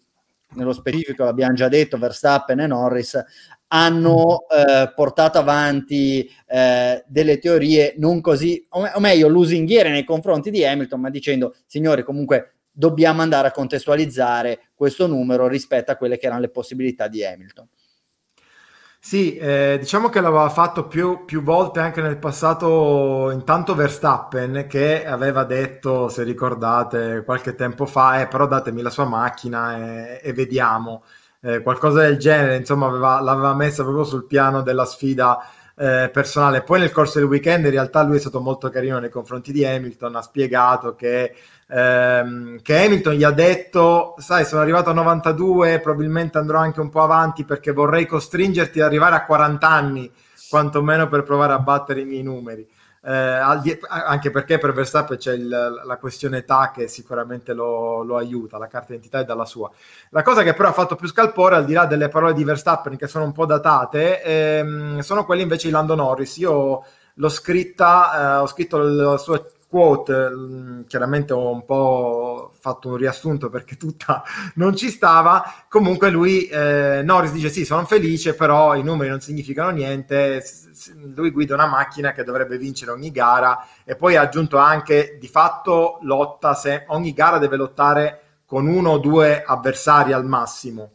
nello 0.51 0.73
specifico 0.73 1.25
l'abbiamo 1.25 1.55
già 1.55 1.69
detto, 1.69 1.99
Verstappen 1.99 2.61
e 2.61 2.67
Norris, 2.67 3.23
hanno 3.71 4.47
eh, 4.49 4.93
portato 4.95 5.39
avanti 5.39 6.31
eh, 6.47 7.05
delle 7.07 7.39
teorie 7.39 7.95
non 7.99 8.21
così, 8.21 8.65
o, 8.71 8.87
o 8.87 9.01
meglio, 9.01 9.29
lusinghiere 9.29 9.91
nei 9.91 10.05
confronti 10.05 10.51
di 10.51 10.65
Hamilton, 10.65 11.01
ma 11.01 11.11
dicendo, 11.11 11.55
signori, 11.67 12.03
comunque 12.03 12.58
dobbiamo 12.79 13.23
andare 13.23 13.49
a 13.49 13.51
contestualizzare 13.51 14.69
questo 14.73 15.09
numero 15.09 15.49
rispetto 15.49 15.91
a 15.91 15.97
quelle 15.97 16.17
che 16.17 16.27
erano 16.27 16.43
le 16.43 16.49
possibilità 16.49 17.09
di 17.09 17.25
Hamilton. 17.25 17.69
Sì, 19.01 19.37
eh, 19.37 19.79
diciamo 19.81 20.09
che 20.09 20.21
l'aveva 20.21 20.49
fatto 20.49 20.87
più, 20.87 21.25
più, 21.25 21.43
volte 21.43 21.81
anche 21.81 22.01
nel 22.01 22.19
passato, 22.19 23.31
intanto 23.33 23.75
Verstappen, 23.75 24.67
che 24.69 25.05
aveva 25.05 25.43
detto, 25.43 26.09
se 26.09 26.23
ricordate, 26.23 27.23
qualche 27.25 27.55
tempo 27.57 27.85
fa, 27.85 28.21
eh, 28.21 28.29
però 28.29 28.47
datemi 28.47 28.83
la 28.83 28.91
sua 28.91 29.07
macchina 29.07 29.77
e, 29.77 30.21
e 30.23 30.33
vediamo. 30.33 31.03
Eh, 31.41 31.63
qualcosa 31.63 32.03
del 32.03 32.17
genere, 32.19 32.57
insomma, 32.57 32.87
aveva, 32.87 33.21
l'aveva 33.21 33.55
messa 33.55 33.83
proprio 33.83 34.05
sul 34.05 34.27
piano 34.27 34.63
della 34.63 34.85
sfida 34.85 35.39
eh, 35.77 36.11
personale. 36.13 36.63
Poi 36.63 36.81
nel 36.81 36.93
corso 36.93 37.19
del 37.19 37.29
weekend 37.29 37.65
in 37.65 37.71
realtà 37.71 38.03
lui 38.03 38.17
è 38.17 38.21
stato 38.21 38.41
molto 38.41 38.69
carino 38.69 38.99
nei 38.99 39.11
confronti 39.11 39.53
di 39.53 39.65
Hamilton, 39.65 40.17
ha 40.17 40.23
spiegato 40.23 40.95
che 40.95 41.35
ehm, 41.69 42.61
che 42.63 42.85
Hamilton 42.85 43.15
gli 43.15 43.25
ha 43.25 43.31
detto, 43.31 44.15
sai, 44.19 44.45
sono 44.45 44.63
arrivato 44.63 44.91
a 44.91 44.95
92, 44.95 45.81
probabilmente 45.81 46.39
andrò 46.39 46.59
anche 46.59 46.81
un 46.81 46.89
po' 46.89 47.03
avanti 47.03 47.45
perché 47.45 47.73
vorrei 47.73 48.07
costringerti 48.07 48.81
ad 48.81 48.87
arrivare 48.87 49.15
a 49.17 49.25
40 49.25 49.69
anni, 49.69 50.11
quantomeno 50.49 51.09
per 51.09 51.23
provare 51.23 51.53
a 51.53 51.59
battere 51.59 52.01
i 52.01 52.05
miei 52.05 52.23
numeri. 52.23 52.67
Eh, 53.01 53.13
anche 53.13 54.31
perché 54.31 54.59
per 54.59 54.73
Verstappen 54.73 55.17
c'è 55.17 55.33
il, 55.33 55.49
la 55.49 55.97
questione 55.99 56.39
età 56.39 56.73
che 56.75 56.89
sicuramente 56.89 57.55
lo, 57.55 58.03
lo, 58.03 58.17
aiuta, 58.17 58.59
la 58.59 58.67
carta 58.67 58.89
d'identità 58.89 59.21
è 59.21 59.25
dalla 59.25 59.45
sua. 59.45 59.71
La 60.11 60.23
cosa 60.23 60.43
che 60.43 60.53
però 60.53 60.69
ha 60.69 60.73
fatto 60.73 60.97
più 60.97 61.07
scalpore, 61.07 61.55
al 61.55 61.65
di 61.65 61.73
là 61.75 61.87
delle 61.87 62.09
parole 62.09 62.35
di 62.35 62.45
Verstappen 62.45 62.97
che 62.97 63.07
sono 63.07 63.25
un 63.25 63.33
po' 63.33 63.47
datate, 63.47 64.23
ehm, 64.23 64.99
sono 64.99 65.25
quelle 65.25 65.43
invece 65.43 65.69
di 65.69 65.73
Lando 65.73 65.95
Norris. 65.95 66.37
Io 66.39 66.85
l'ho 67.15 67.29
scritta, 67.29 68.39
eh, 68.39 68.41
ho 68.41 68.47
scritto 68.47 68.79
la 68.79 69.17
sua 69.17 69.43
quote, 69.69 70.31
mm, 70.31 70.83
chiaramente 70.87 71.35
ho 71.35 71.51
un 71.51 71.65
po' 71.65 72.53
fatto 72.59 72.89
un 72.89 72.97
riassunto 72.97 73.51
perché 73.51 73.77
tutta 73.77 74.25
non 74.55 74.75
ci 74.75 74.89
stava, 74.89 75.45
comunque 75.69 76.11
lui, 76.11 76.47
eh, 76.47 77.03
Norris 77.05 77.33
dice 77.33 77.51
sì, 77.51 77.65
sono 77.65 77.85
felice, 77.85 78.35
però 78.35 78.75
i 78.75 78.83
numeri 78.83 79.11
non 79.11 79.21
significano 79.21 79.71
niente, 79.71 80.43
lui 81.15 81.31
guida 81.31 81.55
una 81.55 81.67
macchina 81.67 82.13
che 82.13 82.25
dovrebbe 82.25 82.57
vincere 82.57 82.93
ogni 82.93 83.11
gara. 83.11 83.67
E 83.85 83.95
poi 83.95 84.17
ha 84.17 84.23
aggiunto 84.23 84.57
anche 84.57 85.19
di 85.21 85.29
fatto 85.29 85.99
lotta, 86.03 86.55
se 86.55 86.85
ogni 86.89 87.13
gara 87.13 87.39
deve 87.39 87.57
lottare 87.57 88.23
con 88.47 88.67
uno 88.67 88.93
o 88.93 88.99
due 88.99 89.43
avversari 89.45 90.13
al 90.15 90.25
massimo. 90.25 90.93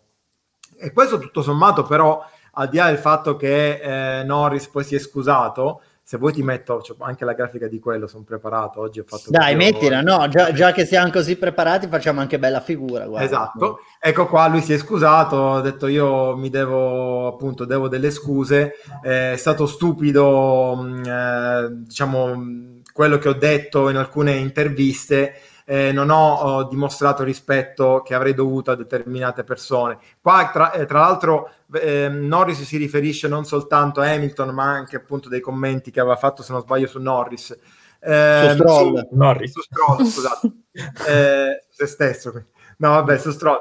E 0.76 0.92
questo 0.92 1.20
tutto 1.20 1.44
sommato 1.44 1.84
però, 1.84 2.26
al 2.54 2.70
di 2.70 2.78
là 2.78 2.88
del 2.88 2.98
fatto 2.98 3.36
che 3.36 4.20
eh, 4.20 4.24
Norris 4.24 4.68
poi 4.68 4.84
si 4.84 4.96
è 4.96 5.00
scusato, 5.00 5.82
se 6.06 6.18
vuoi 6.18 6.34
ti 6.34 6.44
metto 6.44 6.82
cioè, 6.82 6.98
anche 7.00 7.24
la 7.24 7.34
grafica 7.34 7.68
di 7.68 7.80
quello, 7.80 8.08
sono 8.08 8.24
preparato, 8.24 8.82
oggi 8.82 9.00
ho 9.00 9.06
fatto... 9.08 9.30
Dai, 9.30 9.56
mettila, 9.56 10.02
no, 10.02 10.28
già, 10.28 10.52
già, 10.52 10.74
che 10.74 10.86
siamo 10.86 11.10
così 11.10 11.38
preparati 11.38 11.88
facciamo 11.88 12.20
anche 12.20 12.38
bella 12.40 12.60
figura. 12.60 13.06
Guarda. 13.06 13.26
Esatto, 13.26 13.80
ecco 14.00 14.28
qua, 14.28 14.48
lui 14.48 14.62
si 14.62 14.74
è 14.74 14.78
scusato, 14.78 15.54
ha 15.54 15.62
detto 15.62 15.88
io 15.88 16.36
mi 16.36 16.50
devo, 16.50 17.28
appunto, 17.28 17.64
devo 17.64 17.88
delle 17.88 18.12
scuse, 18.12 18.74
è 19.02 19.36
stato 19.38 19.66
stupido, 19.66 20.78
mm, 20.82 21.04
eh, 21.06 21.68
diciamo, 21.86 22.82
quello 22.92 23.18
che 23.18 23.30
ho 23.30 23.34
detto 23.34 23.90
in 23.90 23.96
alcune 23.96 24.34
interviste, 24.34 25.36
eh, 25.66 25.92
non 25.92 26.10
ho, 26.10 26.36
ho, 26.36 26.64
dimostrato 26.64 27.24
rispetto 27.24 28.02
che 28.06 28.14
avrei 28.14 28.34
dovuto 28.34 28.72
a 28.72 28.76
determinate 28.76 29.44
persone. 29.44 29.98
Qua, 30.22 30.50
tra, 30.52 30.72
eh, 30.72 30.86
tra 30.86 31.00
l'altro, 31.00 31.52
eh, 31.74 32.10
Norris 32.10 32.64
si 32.64 32.78
riferisce 32.78 33.28
non 33.28 33.46
soltanto 33.46 34.02
a 34.02 34.10
Hamilton, 34.10 34.50
ma 34.50 34.66
anche 34.66 34.96
appunto 34.96 35.30
dei 35.30 35.42
commenti 35.42 35.92
che 35.92 36.00
aveva 36.00 36.16
fatto, 36.16 36.44
se 36.44 36.52
non 36.52 36.62
sbaglio, 36.62 36.88
su 36.88 37.00
Norris. 37.00 37.58
Eh, 38.00 38.46
su 38.50 38.56
Stroll. 38.56 38.98
Su, 38.98 39.16
Norris. 39.16 39.52
Su 39.52 39.62
Stroll, 39.62 40.06
scusate. 40.06 40.52
eh, 41.08 41.66
se 41.70 41.86
stesso. 41.86 42.46
No, 42.78 42.90
vabbè, 42.90 43.18
su 43.18 43.32
Stroll. 43.32 43.60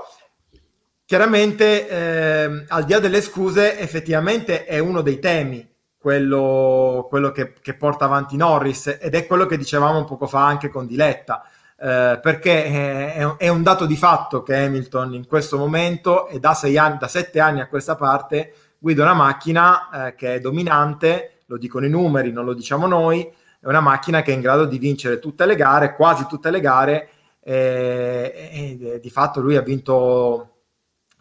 Chiaramente, 1.04 1.88
eh, 1.88 2.64
al 2.68 2.84
di 2.84 2.92
là 2.92 2.98
delle 2.98 3.20
scuse, 3.20 3.78
effettivamente 3.78 4.64
è 4.64 4.78
uno 4.78 5.02
dei 5.02 5.18
temi 5.18 5.68
quello, 6.02 7.06
quello 7.08 7.30
che, 7.30 7.52
che, 7.60 7.74
porta 7.74 8.06
avanti 8.06 8.36
Norris 8.36 8.98
ed 9.00 9.14
è 9.14 9.24
quello 9.24 9.46
che 9.46 9.56
dicevamo 9.56 10.04
poco 10.04 10.26
fa 10.26 10.44
anche 10.44 10.68
con 10.68 10.84
Diletta. 10.84 11.48
Eh, 11.84 12.20
perché 12.22 12.64
è, 12.64 13.26
è, 13.38 13.48
un 13.48 13.64
dato 13.64 13.86
di 13.86 13.96
fatto 13.96 14.44
che 14.44 14.54
Hamilton 14.54 15.14
in 15.14 15.26
questo 15.26 15.58
momento 15.58 16.28
e 16.28 16.38
da, 16.38 16.56
anni, 16.62 16.96
da 16.96 17.08
sette 17.08 17.40
anni 17.40 17.60
a 17.60 17.66
questa 17.66 17.96
parte 17.96 18.54
guida 18.78 19.02
una 19.02 19.14
macchina 19.14 20.06
eh, 20.06 20.14
che 20.14 20.36
è 20.36 20.38
dominante, 20.40 21.40
lo 21.46 21.58
dicono 21.58 21.84
i 21.84 21.90
numeri, 21.90 22.30
non 22.30 22.44
lo 22.44 22.54
diciamo 22.54 22.86
noi, 22.86 23.22
è 23.22 23.66
una 23.66 23.80
macchina 23.80 24.22
che 24.22 24.30
è 24.30 24.34
in 24.36 24.42
grado 24.42 24.64
di 24.64 24.78
vincere 24.78 25.18
tutte 25.18 25.44
le 25.44 25.56
gare, 25.56 25.96
quasi 25.96 26.24
tutte 26.28 26.52
le 26.52 26.60
gare, 26.60 27.08
e, 27.40 28.78
e, 28.80 28.86
e 28.88 29.00
di 29.00 29.10
fatto 29.10 29.40
lui 29.40 29.56
ha 29.56 29.62
vinto 29.62 30.66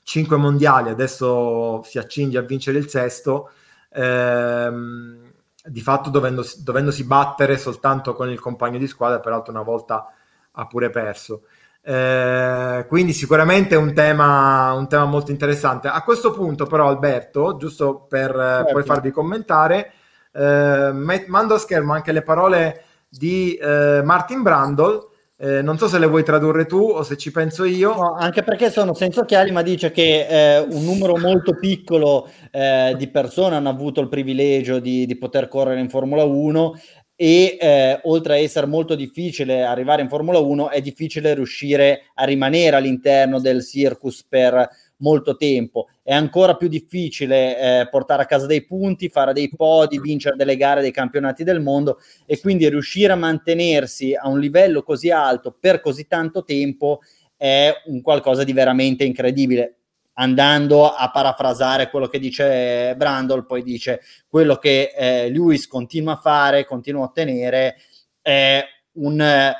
cinque 0.03 0.37
mondiali, 0.37 0.89
adesso 0.89 1.81
si 1.81 1.97
accinge 1.97 2.37
a 2.37 2.41
vincere 2.41 2.77
il 2.77 2.87
sesto, 2.87 3.49
ehm, 3.89 5.31
di 5.63 5.81
fatto 5.81 6.11
dovendosi, 6.11 6.63
dovendosi 6.63 7.03
battere 7.03 7.57
soltanto 7.57 8.13
con 8.13 8.29
il 8.29 8.39
compagno 8.39 8.77
di 8.77 8.85
squadra, 8.85 9.19
peraltro 9.19 9.51
una 9.51 9.63
volta 9.63 10.13
ha 10.51 10.67
pure 10.67 10.89
perso. 10.89 11.43
Eh, 11.83 12.85
quindi 12.87 13.11
sicuramente 13.11 13.73
è 13.73 13.77
un 13.77 13.93
tema, 13.93 14.73
un 14.73 14.87
tema 14.87 15.05
molto 15.05 15.31
interessante. 15.31 15.87
A 15.87 16.03
questo 16.03 16.31
punto 16.31 16.65
però 16.65 16.87
Alberto, 16.87 17.57
giusto 17.57 18.05
per 18.07 18.29
eh, 18.29 18.33
certo. 18.33 18.73
poi 18.73 18.83
farvi 18.83 19.11
commentare, 19.11 19.93
eh, 20.33 20.91
mando 21.27 21.55
a 21.55 21.59
schermo 21.59 21.93
anche 21.93 22.11
le 22.11 22.21
parole 22.21 22.83
di 23.09 23.55
eh, 23.55 24.01
Martin 24.03 24.41
Brandol. 24.41 25.09
Eh, 25.41 25.63
non 25.63 25.75
so 25.79 25.87
se 25.87 25.97
le 25.97 26.05
vuoi 26.05 26.23
tradurre 26.23 26.67
tu 26.67 26.77
o 26.77 27.01
se 27.01 27.17
ci 27.17 27.31
penso 27.31 27.63
io. 27.63 27.95
No, 27.95 28.13
anche 28.13 28.43
perché 28.43 28.69
sono 28.69 28.93
senza 28.93 29.21
occhiali, 29.21 29.49
ma 29.49 29.63
dice 29.63 29.89
che 29.89 30.27
eh, 30.27 30.59
un 30.59 30.83
numero 30.83 31.17
molto 31.17 31.55
piccolo 31.55 32.29
di 32.51 33.07
persone 33.07 33.55
hanno 33.55 33.69
avuto 33.69 34.01
il 34.01 34.09
privilegio 34.09 34.79
di, 34.79 35.05
di 35.05 35.17
poter 35.17 35.47
correre 35.47 35.79
in 35.79 35.89
Formula 35.89 36.23
1 36.23 36.73
e 37.21 37.55
eh, 37.61 37.99
oltre 38.05 38.33
a 38.33 38.37
essere 38.37 38.65
molto 38.65 38.95
difficile 38.95 39.61
arrivare 39.61 40.01
in 40.01 40.09
Formula 40.09 40.39
1, 40.39 40.71
è 40.71 40.81
difficile 40.81 41.35
riuscire 41.35 42.05
a 42.15 42.23
rimanere 42.23 42.77
all'interno 42.77 43.39
del 43.39 43.63
circus 43.63 44.25
per 44.27 44.67
molto 44.97 45.35
tempo. 45.35 45.89
È 46.01 46.15
ancora 46.15 46.55
più 46.55 46.67
difficile 46.67 47.81
eh, 47.81 47.89
portare 47.89 48.23
a 48.23 48.25
casa 48.25 48.47
dei 48.47 48.65
punti, 48.65 49.09
fare 49.09 49.33
dei 49.33 49.51
podi, 49.55 49.99
vincere 49.99 50.35
delle 50.35 50.57
gare 50.57 50.81
dei 50.81 50.89
campionati 50.89 51.43
del 51.43 51.61
mondo 51.61 51.99
e 52.25 52.39
quindi 52.39 52.67
riuscire 52.67 53.13
a 53.13 53.17
mantenersi 53.17 54.15
a 54.15 54.27
un 54.27 54.39
livello 54.39 54.81
così 54.81 55.11
alto 55.11 55.55
per 55.59 55.79
così 55.79 56.07
tanto 56.07 56.43
tempo 56.43 57.01
è 57.37 57.71
un 57.85 58.01
qualcosa 58.01 58.43
di 58.43 58.51
veramente 58.51 59.03
incredibile 59.03 59.80
andando 60.21 60.93
a 60.93 61.09
parafrasare 61.09 61.89
quello 61.89 62.07
che 62.07 62.19
dice 62.19 62.93
Brandol, 62.95 63.45
poi 63.45 63.63
dice 63.63 64.01
quello 64.27 64.57
che 64.57 64.93
eh, 64.95 65.29
Lewis 65.31 65.67
continua 65.67 66.13
a 66.13 66.17
fare, 66.17 66.65
continua 66.65 67.01
a 67.01 67.05
ottenere, 67.05 67.77
è 68.21 68.63
un, 68.93 69.19
eh, 69.19 69.55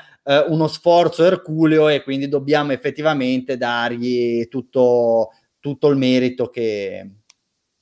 uno 0.46 0.66
sforzo 0.68 1.24
erculeo 1.24 1.88
e 1.88 2.02
quindi 2.04 2.28
dobbiamo 2.28 2.70
effettivamente 2.70 3.56
dargli 3.56 4.46
tutto, 4.46 5.30
tutto 5.58 5.88
il 5.88 5.96
merito 5.96 6.48
che, 6.48 7.10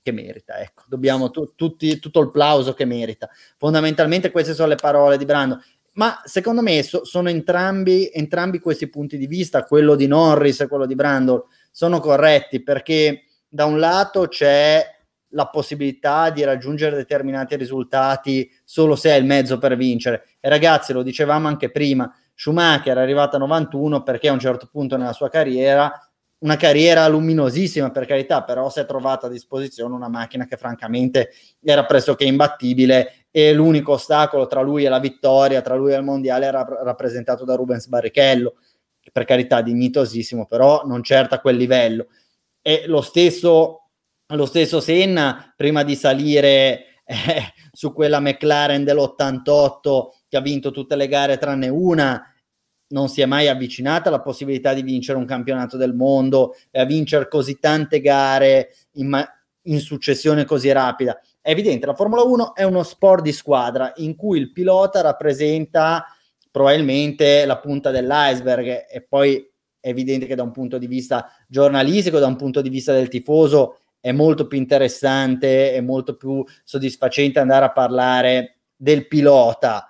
che 0.00 0.12
merita. 0.12 0.58
Ecco, 0.58 0.84
dobbiamo 0.88 1.30
tu, 1.30 1.52
tutti, 1.54 1.98
tutto 1.98 2.20
il 2.20 2.30
plauso 2.30 2.72
che 2.72 2.86
merita. 2.86 3.28
Fondamentalmente 3.58 4.30
queste 4.30 4.54
sono 4.54 4.68
le 4.68 4.76
parole 4.76 5.18
di 5.18 5.26
Brandon. 5.26 5.62
Ma 5.94 6.22
secondo 6.24 6.62
me 6.62 6.82
so, 6.82 7.04
sono 7.04 7.28
entrambi, 7.28 8.10
entrambi 8.10 8.58
questi 8.58 8.88
punti 8.88 9.18
di 9.18 9.26
vista, 9.26 9.64
quello 9.64 9.96
di 9.96 10.06
Norris 10.06 10.60
e 10.60 10.68
quello 10.68 10.86
di 10.86 10.94
Brandon, 10.94 11.42
sono 11.70 12.00
corretti 12.00 12.62
perché 12.62 13.24
da 13.48 13.64
un 13.64 13.78
lato 13.78 14.28
c'è 14.28 14.84
la 15.30 15.46
possibilità 15.46 16.30
di 16.30 16.42
raggiungere 16.44 16.96
determinati 16.96 17.56
risultati 17.56 18.50
solo 18.64 18.96
se 18.96 19.10
è 19.10 19.14
il 19.14 19.24
mezzo 19.24 19.58
per 19.58 19.76
vincere. 19.76 20.26
E 20.40 20.48
ragazzi, 20.48 20.92
lo 20.92 21.02
dicevamo 21.02 21.46
anche 21.46 21.70
prima, 21.70 22.12
Schumacher 22.34 22.96
è 22.96 23.00
arrivato 23.00 23.36
a 23.36 23.40
91 23.40 24.02
perché 24.02 24.28
a 24.28 24.32
un 24.32 24.38
certo 24.38 24.68
punto 24.70 24.96
nella 24.96 25.12
sua 25.12 25.28
carriera, 25.28 25.92
una 26.38 26.56
carriera 26.56 27.06
luminosissima 27.06 27.90
per 27.90 28.06
carità, 28.06 28.42
però 28.42 28.70
si 28.70 28.80
è 28.80 28.86
trovata 28.86 29.26
a 29.26 29.30
disposizione 29.30 29.94
una 29.94 30.08
macchina 30.08 30.46
che 30.46 30.56
francamente 30.56 31.32
era 31.62 31.84
pressoché 31.84 32.24
imbattibile 32.24 33.26
e 33.30 33.52
l'unico 33.52 33.92
ostacolo 33.92 34.46
tra 34.46 34.62
lui 34.62 34.84
e 34.84 34.88
la 34.88 34.98
vittoria, 34.98 35.60
tra 35.60 35.74
lui 35.74 35.92
e 35.92 35.96
il 35.96 36.02
mondiale 36.02 36.46
era 36.46 36.66
rappresentato 36.82 37.44
da 37.44 37.54
Rubens 37.54 37.86
Barrichello 37.86 38.54
per 39.12 39.24
carità 39.24 39.62
dignitosissimo, 39.62 40.46
però 40.46 40.82
non 40.84 41.02
certo 41.02 41.34
a 41.34 41.40
quel 41.40 41.56
livello. 41.56 42.08
E 42.62 42.84
lo 42.86 43.00
stesso, 43.00 43.88
lo 44.26 44.46
stesso 44.46 44.80
Senna, 44.80 45.52
prima 45.56 45.82
di 45.82 45.94
salire 45.94 47.00
eh, 47.04 47.52
su 47.72 47.92
quella 47.92 48.20
McLaren 48.20 48.84
dell'88 48.84 50.08
che 50.28 50.36
ha 50.36 50.40
vinto 50.40 50.70
tutte 50.70 50.96
le 50.96 51.08
gare 51.08 51.38
tranne 51.38 51.68
una, 51.68 52.24
non 52.88 53.08
si 53.08 53.20
è 53.20 53.26
mai 53.26 53.48
avvicinata 53.48 54.08
alla 54.08 54.20
possibilità 54.20 54.74
di 54.74 54.82
vincere 54.82 55.18
un 55.18 55.24
campionato 55.24 55.76
del 55.76 55.94
mondo 55.94 56.56
e 56.70 56.80
a 56.80 56.84
vincere 56.84 57.28
così 57.28 57.58
tante 57.58 58.00
gare 58.00 58.74
in, 58.92 59.08
ma- 59.08 59.28
in 59.62 59.80
successione 59.80 60.44
così 60.44 60.70
rapida. 60.72 61.20
È 61.40 61.50
evidente, 61.50 61.86
la 61.86 61.94
Formula 61.94 62.22
1 62.22 62.54
è 62.54 62.62
uno 62.64 62.82
sport 62.82 63.22
di 63.22 63.32
squadra 63.32 63.92
in 63.96 64.14
cui 64.16 64.38
il 64.38 64.52
pilota 64.52 65.00
rappresenta 65.00 66.04
probabilmente 66.50 67.44
la 67.44 67.58
punta 67.58 67.90
dell'iceberg 67.90 68.86
e 68.90 69.02
poi 69.08 69.48
è 69.78 69.88
evidente 69.88 70.26
che 70.26 70.34
da 70.34 70.42
un 70.42 70.50
punto 70.50 70.78
di 70.78 70.86
vista 70.86 71.30
giornalistico, 71.48 72.18
da 72.18 72.26
un 72.26 72.36
punto 72.36 72.60
di 72.60 72.68
vista 72.68 72.92
del 72.92 73.08
tifoso, 73.08 73.78
è 74.00 74.12
molto 74.12 74.46
più 74.46 74.58
interessante, 74.58 75.72
è 75.72 75.80
molto 75.80 76.16
più 76.16 76.44
soddisfacente 76.64 77.38
andare 77.38 77.64
a 77.64 77.72
parlare 77.72 78.58
del 78.76 79.06
pilota. 79.06 79.88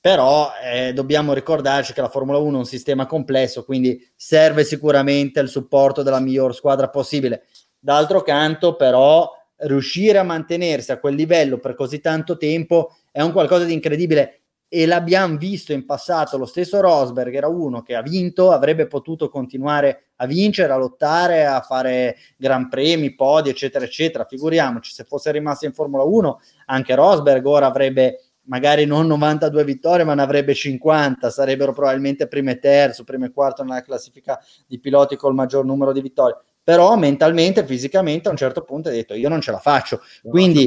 Però 0.00 0.50
eh, 0.64 0.92
dobbiamo 0.92 1.32
ricordarci 1.32 1.92
che 1.92 2.00
la 2.00 2.08
Formula 2.08 2.38
1 2.38 2.56
è 2.56 2.58
un 2.58 2.66
sistema 2.66 3.06
complesso, 3.06 3.64
quindi 3.64 4.04
serve 4.16 4.64
sicuramente 4.64 5.38
il 5.38 5.48
supporto 5.48 6.02
della 6.02 6.18
miglior 6.18 6.54
squadra 6.54 6.88
possibile. 6.88 7.46
D'altro 7.78 8.22
canto, 8.22 8.74
però, 8.74 9.30
riuscire 9.62 10.18
a 10.18 10.24
mantenersi 10.24 10.92
a 10.92 10.98
quel 10.98 11.14
livello 11.14 11.58
per 11.58 11.74
così 11.74 12.00
tanto 12.00 12.36
tempo 12.36 12.94
è 13.10 13.20
un 13.20 13.32
qualcosa 13.32 13.64
di 13.64 13.72
incredibile 13.72 14.41
e 14.74 14.86
l'abbiamo 14.86 15.36
visto 15.36 15.74
in 15.74 15.84
passato, 15.84 16.38
lo 16.38 16.46
stesso 16.46 16.80
Rosberg 16.80 17.34
era 17.34 17.46
uno 17.46 17.82
che 17.82 17.94
ha 17.94 18.00
vinto, 18.00 18.52
avrebbe 18.52 18.86
potuto 18.86 19.28
continuare 19.28 20.12
a 20.16 20.24
vincere, 20.24 20.72
a 20.72 20.76
lottare, 20.76 21.44
a 21.44 21.60
fare 21.60 22.16
gran 22.38 22.70
premi, 22.70 23.14
podi, 23.14 23.50
eccetera, 23.50 23.84
eccetera. 23.84 24.24
Figuriamoci, 24.24 24.90
se 24.90 25.04
fosse 25.04 25.30
rimasto 25.30 25.66
in 25.66 25.74
Formula 25.74 26.04
1, 26.04 26.40
anche 26.68 26.94
Rosberg 26.94 27.44
ora 27.44 27.66
avrebbe 27.66 28.20
magari 28.44 28.86
non 28.86 29.06
92 29.08 29.62
vittorie, 29.62 30.04
ma 30.06 30.14
ne 30.14 30.22
avrebbe 30.22 30.54
50, 30.54 31.28
sarebbero 31.28 31.74
probabilmente 31.74 32.26
primo 32.26 32.48
e 32.48 32.58
terzo, 32.58 33.04
primo 33.04 33.26
e 33.26 33.30
quarto 33.30 33.62
nella 33.62 33.82
classifica 33.82 34.40
di 34.66 34.80
piloti 34.80 35.16
col 35.16 35.34
maggior 35.34 35.66
numero 35.66 35.92
di 35.92 36.00
vittorie. 36.00 36.38
Però 36.64 36.96
mentalmente, 36.96 37.66
fisicamente, 37.66 38.28
a 38.28 38.30
un 38.30 38.38
certo 38.38 38.62
punto 38.62 38.88
ha 38.88 38.92
detto 38.92 39.12
io 39.12 39.28
non 39.28 39.42
ce 39.42 39.50
la 39.50 39.58
faccio. 39.58 40.00
Quindi 40.22 40.66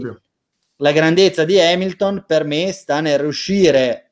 la 0.78 0.92
grandezza 0.92 1.46
di 1.46 1.60
Hamilton 1.60 2.24
per 2.28 2.44
me 2.44 2.72
sta 2.72 3.00
nel 3.00 3.20
riuscire 3.20 4.12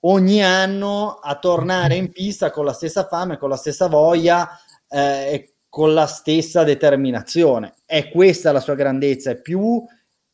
ogni 0.00 0.42
anno 0.44 1.18
a 1.20 1.36
tornare 1.36 1.96
in 1.96 2.12
pista 2.12 2.50
con 2.50 2.64
la 2.64 2.72
stessa 2.72 3.06
fame, 3.06 3.38
con 3.38 3.48
la 3.48 3.56
stessa 3.56 3.88
voglia 3.88 4.48
eh, 4.88 5.32
e 5.32 5.54
con 5.68 5.94
la 5.94 6.06
stessa 6.06 6.62
determinazione. 6.62 7.74
È 7.84 8.08
questa 8.08 8.52
la 8.52 8.60
sua 8.60 8.74
grandezza, 8.74 9.30
è 9.30 9.40
più 9.40 9.84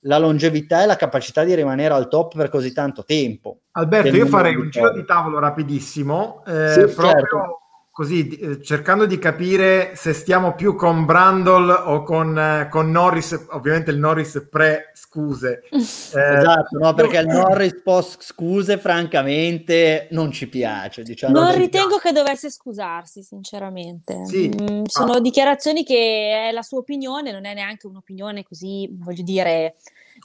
la 0.04 0.18
longevità 0.18 0.82
e 0.82 0.86
la 0.86 0.96
capacità 0.96 1.44
di 1.44 1.54
rimanere 1.54 1.94
al 1.94 2.08
top 2.08 2.36
per 2.36 2.48
così 2.48 2.72
tanto 2.72 3.04
tempo. 3.04 3.62
Alberto, 3.72 4.14
io 4.14 4.26
farei 4.26 4.56
un 4.56 4.68
giro 4.68 4.92
di 4.92 5.04
tavolo 5.04 5.38
rapidissimo, 5.38 6.42
eh, 6.44 6.72
sì, 6.72 6.94
proprio 6.94 7.10
certo 7.10 7.61
così 7.92 8.26
eh, 8.26 8.62
cercando 8.62 9.04
di 9.04 9.18
capire 9.18 9.92
se 9.96 10.14
stiamo 10.14 10.54
più 10.54 10.74
con 10.74 11.04
Brandol 11.04 11.68
o 11.68 12.02
con, 12.02 12.38
eh, 12.38 12.68
con 12.70 12.90
Norris, 12.90 13.48
ovviamente 13.50 13.90
il 13.90 13.98
Norris 13.98 14.48
pre 14.50 14.90
scuse. 14.94 15.62
Eh, 16.12 16.38
esatto, 16.38 16.78
no, 16.78 16.92
perché 16.92 17.18
il 17.18 17.26
Norris 17.26 17.80
post 17.82 18.22
scuse 18.22 18.76
francamente 18.78 20.08
non 20.10 20.30
ci 20.30 20.46
piace. 20.46 21.02
Diciamo. 21.02 21.32
Non 21.32 21.54
ritengo 21.56 21.98
piace. 21.98 22.08
che 22.08 22.12
dovesse 22.12 22.50
scusarsi, 22.50 23.22
sinceramente. 23.22 24.26
Sì. 24.26 24.48
Mm, 24.48 24.84
sono 24.84 25.14
ah. 25.14 25.20
dichiarazioni 25.20 25.84
che 25.84 26.48
è 26.48 26.52
la 26.52 26.60
sua 26.60 26.78
opinione, 26.78 27.32
non 27.32 27.46
è 27.46 27.54
neanche 27.54 27.86
un'opinione 27.86 28.42
così, 28.42 28.88
voglio 28.92 29.22
dire 29.22 29.76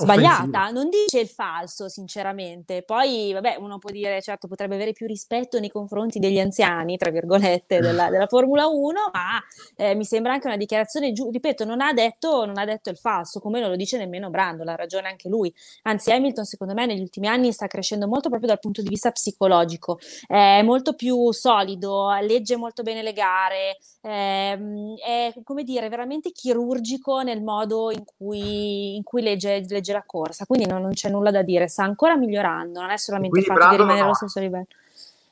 sbagliata, 0.04 0.44
Offensiva. 0.44 0.70
non 0.72 0.90
dice 0.90 1.20
il 1.20 1.28
falso, 1.28 1.90
sinceramente. 1.90 2.84
Poi, 2.84 3.32
vabbè, 3.34 3.58
uno 3.60 3.78
può 3.80 3.90
dire, 3.90 4.22
certo, 4.22 4.48
potrebbe 4.48 4.76
avere 4.76 4.94
più 4.94 5.08
rispetto 5.08 5.60
nei 5.60 5.70
confronti 5.70 6.20
degli 6.20 6.40
anziani, 6.40 6.98
tra 6.98 7.10
virgolette, 7.10 7.80
della, 7.82 8.10
della 8.10 8.28
Formula 8.28 8.68
1, 8.68 9.00
ma 9.12 9.42
eh, 9.76 9.96
mi 9.96 10.06
sembra 10.06 10.34
anche 10.34 10.48
una 10.48 10.58
dichiarazione 10.58 11.12
giusta. 11.12 11.32
Ripeto, 11.32 11.66
non 11.66 11.82
ha, 11.82 11.94
detto, 11.94 12.46
non 12.46 12.58
ha 12.58 12.66
detto 12.66 12.90
il 12.90 12.98
falso, 12.98 13.40
come 13.40 13.60
non 13.60 13.70
lo 13.70 13.76
dice 13.76 13.98
nemmeno 13.98 14.30
Brando, 14.30 14.64
ha 14.64 14.76
ragione 14.76 15.08
anche 15.08 15.30
lui. 15.30 15.54
Anzi, 15.84 16.12
Hamilton, 16.12 16.46
secondo 16.46 16.74
me, 16.74 16.86
negli 16.86 17.02
ultimi 17.02 17.28
anni 17.28 17.52
sta 17.52 17.68
crescendo 17.68 18.08
molto 18.08 18.30
proprio 18.30 18.50
dal 18.50 18.60
punto 18.60 18.82
di 18.82 18.90
vista 18.90 19.12
psicologico. 19.12 20.00
È 20.28 20.62
molto 20.62 20.94
più 20.94 21.32
solido, 21.32 22.10
legge 22.22 22.56
molto 22.56 22.84
bene 22.84 23.02
le 23.02 23.14
gare, 23.14 23.78
ehm, 24.02 24.96
è, 24.98 25.34
come 25.44 25.64
dire, 25.64 25.90
veramente 25.90 26.32
chirurgico 26.32 27.22
nel 27.22 27.42
modo 27.42 27.92
in 27.92 28.04
cui, 28.04 28.96
in 28.96 29.04
cui 29.04 29.22
legge, 29.22 29.66
legge 29.68 29.87
legge 29.88 29.94
la 29.94 30.04
corsa, 30.06 30.46
quindi 30.46 30.66
non, 30.66 30.82
non 30.82 30.92
c'è 30.92 31.10
nulla 31.10 31.32
da 31.32 31.42
dire, 31.42 31.68
sta 31.68 31.84
ancora 31.84 32.16
migliorando, 32.18 32.82
non 32.82 32.90
è 32.90 32.98
solamente 32.98 33.40
il 33.40 33.46
fatto 33.46 33.70
di 33.70 33.78
rimanere 33.78 34.04
allo 34.04 34.14
stesso 34.14 34.40
livello. 34.40 34.68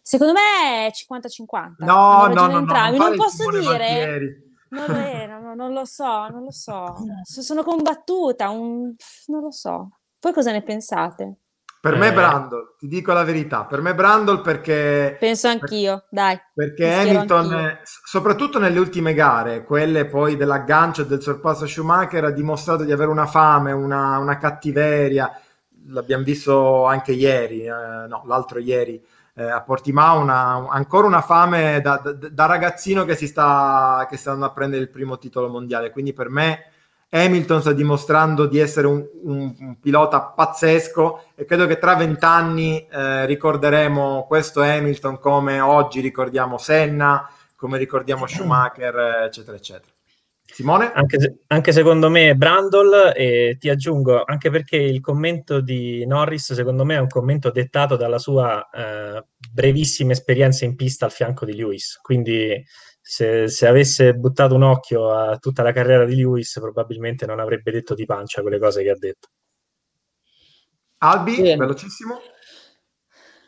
Secondo 0.02 0.34
me 0.34 0.88
è 0.88 0.92
50-50. 0.92 1.74
No, 1.80 2.28
no, 2.28 2.48
no, 2.48 2.58
entrambi. 2.60 2.98
no, 2.98 3.08
non 3.08 3.18
posso 3.18 3.50
dire. 3.50 4.42
Non 4.68 4.86
lo, 4.88 4.96
è, 4.96 5.28
no, 5.28 5.56
non 5.56 5.74
lo 5.74 5.86
so, 5.86 6.28
non 6.28 6.44
lo 6.44 6.52
so. 6.52 6.96
Sono 7.24 7.64
combattuta, 7.64 8.50
un... 8.50 8.94
non 9.28 9.42
lo 9.42 9.52
so. 9.52 9.90
Voi 10.20 10.34
cosa 10.34 10.52
ne 10.52 10.62
pensate? 10.62 11.36
Per 11.86 11.94
eh. 11.94 11.98
me 11.98 12.12
Brandol, 12.12 12.74
ti 12.80 12.88
dico 12.88 13.14
la 13.14 13.24
verità, 13.24 13.66
per 13.66 13.80
me 13.80 13.94
Brandol 13.94 14.42
perché... 14.42 15.18
Penso 15.20 15.50
anch'io, 15.50 16.06
dai. 16.10 16.36
Perché 16.52 16.92
Hamilton, 16.92 17.54
anch'io. 17.54 17.80
soprattutto 17.84 18.58
nelle 18.58 18.80
ultime 18.80 19.14
gare, 19.14 19.64
quelle 19.64 20.06
poi 20.06 20.36
dell'aggancio 20.36 21.04
e 21.04 21.06
del 21.06 21.22
sorpasso 21.22 21.68
Schumacher, 21.68 22.24
ha 22.24 22.32
dimostrato 22.32 22.84
di 22.84 22.92
avere 22.92 23.12
una 23.12 23.28
fame, 23.28 23.72
una, 23.72 24.18
una 24.18 24.40
cattiveria, 24.40 25.32
l'abbiamo 25.90 26.24
visto 26.24 26.86
anche 26.86 27.12
ieri, 27.12 27.68
eh, 27.68 28.08
no, 28.08 28.24
l'altro 28.26 28.58
ieri, 28.58 29.00
eh, 29.36 29.44
a 29.44 29.62
Portimao, 29.62 30.22
una, 30.22 30.68
ancora 30.68 31.06
una 31.06 31.22
fame 31.22 31.82
da, 31.82 32.02
da, 32.04 32.14
da 32.14 32.46
ragazzino 32.48 33.06
che 33.06 33.14
si 33.14 33.28
sta, 33.28 34.08
che 34.10 34.18
sta 34.18 34.32
andando 34.32 34.52
a 34.52 34.56
prendere 34.56 34.82
il 34.82 34.90
primo 34.90 35.20
titolo 35.20 35.50
mondiale, 35.50 35.92
quindi 35.92 36.14
per 36.14 36.30
me 36.30 36.64
Hamilton 37.10 37.62
sta 37.62 37.72
dimostrando 37.72 38.46
di 38.46 38.60
essere 38.60 38.88
un, 38.88 39.06
un, 39.24 39.56
un 39.60 39.80
pilota 39.80 40.22
pazzesco 40.22 41.24
e 41.36 41.46
credo 41.46 41.66
che 41.66 41.78
tra 41.78 41.96
vent'anni 41.96 42.86
eh, 42.92 43.26
ricorderemo 43.26 44.26
questo 44.28 44.62
Hamilton 44.62 45.20
come 45.20 45.60
oggi 45.60 46.02
ricordiamo 46.02 46.58
Senna, 46.58 47.30
come 47.56 47.78
ricordiamo 47.78 48.28
Schumacher, 48.28 49.24
eccetera, 49.26 49.56
eccetera. 49.56 49.94
Simone? 50.48 50.92
Anche, 50.94 51.40
anche 51.48 51.72
secondo 51.72 52.10
me 52.10 52.36
Brandol 52.36 53.14
e 53.16 53.58
ti 53.60 53.68
aggiungo 53.68 54.24
anche 54.24 54.50
perché 54.50 54.78
il 54.78 55.02
commento 55.02 55.60
di 55.60 56.06
Norris 56.06 56.54
secondo 56.54 56.86
me 56.86 56.96
è 56.96 57.00
un 57.00 57.08
commento 57.08 57.50
dettato 57.50 57.96
dalla 57.96 58.20
sua 58.20 58.70
eh, 58.70 59.26
brevissima 59.52 60.12
esperienza 60.12 60.64
in 60.64 60.76
pista 60.76 61.06
al 61.06 61.12
fianco 61.12 61.46
di 61.46 61.56
Lewis, 61.56 62.00
quindi 62.02 62.64
se, 63.08 63.48
se, 63.50 63.68
avesse 63.68 64.16
buttato 64.16 64.56
un 64.56 64.64
occhio 64.64 65.12
a 65.12 65.38
tutta 65.38 65.62
la 65.62 65.72
carriera 65.72 66.06
di 66.06 66.16
Lewis, 66.16 66.58
probabilmente 66.60 67.28
non 67.28 67.40
avrebbe 67.40 67.70
detto 67.72 67.94
di 67.94 68.04
pancia 68.04 68.42
quelle 68.42 68.58
cose 68.58 68.82
che 68.82 68.90
ha 68.90 68.98
detto. 68.98 69.28
Albi, 70.98 71.36
Bene. 71.36 71.56
velocissimo. 71.56 72.20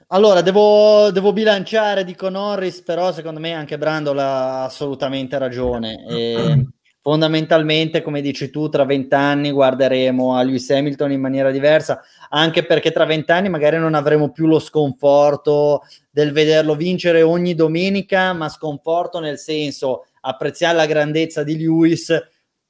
Allora, 0.10 0.41
devo, 0.41 1.10
devo, 1.10 1.34
bilanciare, 1.34 2.04
dico 2.04 2.30
Norris, 2.30 2.84
però 2.84 3.12
secondo 3.12 3.39
me 3.39 3.54
anche 3.54 3.80
Brando 3.80 4.12
ha 4.12 4.65
assolutamente 4.65 5.39
ragione. 5.39 6.06
E 6.08 6.67
fondamentalmente, 7.08 8.02
come 8.02 8.20
dici 8.20 8.50
tu, 8.50 8.67
tra 8.67 8.84
vent'anni 8.84 9.52
guarderemo 9.52 10.36
a 10.36 10.41
Lewis 10.41 10.70
Hamilton 10.70 11.13
in 11.13 11.22
maniera 11.22 11.52
diversa, 11.52 12.02
anche 12.28 12.65
perché 12.65 12.91
tra 12.91 13.06
vent'anni 13.06 13.48
magari 13.48 13.78
non 13.78 13.93
avremo 13.93 14.30
più 14.30 14.46
lo 14.46 14.60
sconforto 14.60 15.84
del 16.12 16.34
vederlo 16.34 16.76
vincere 16.76 17.22
ogni 17.22 17.56
domenica, 17.56 18.34
ma 18.34 18.50
sconforto 18.50 19.22
nel 19.22 19.38
senso 19.38 20.08
apprezzare 20.20 20.76
la 20.76 20.86
grandezza 20.86 21.43
di 21.43 21.58
Lewis, 21.58 22.12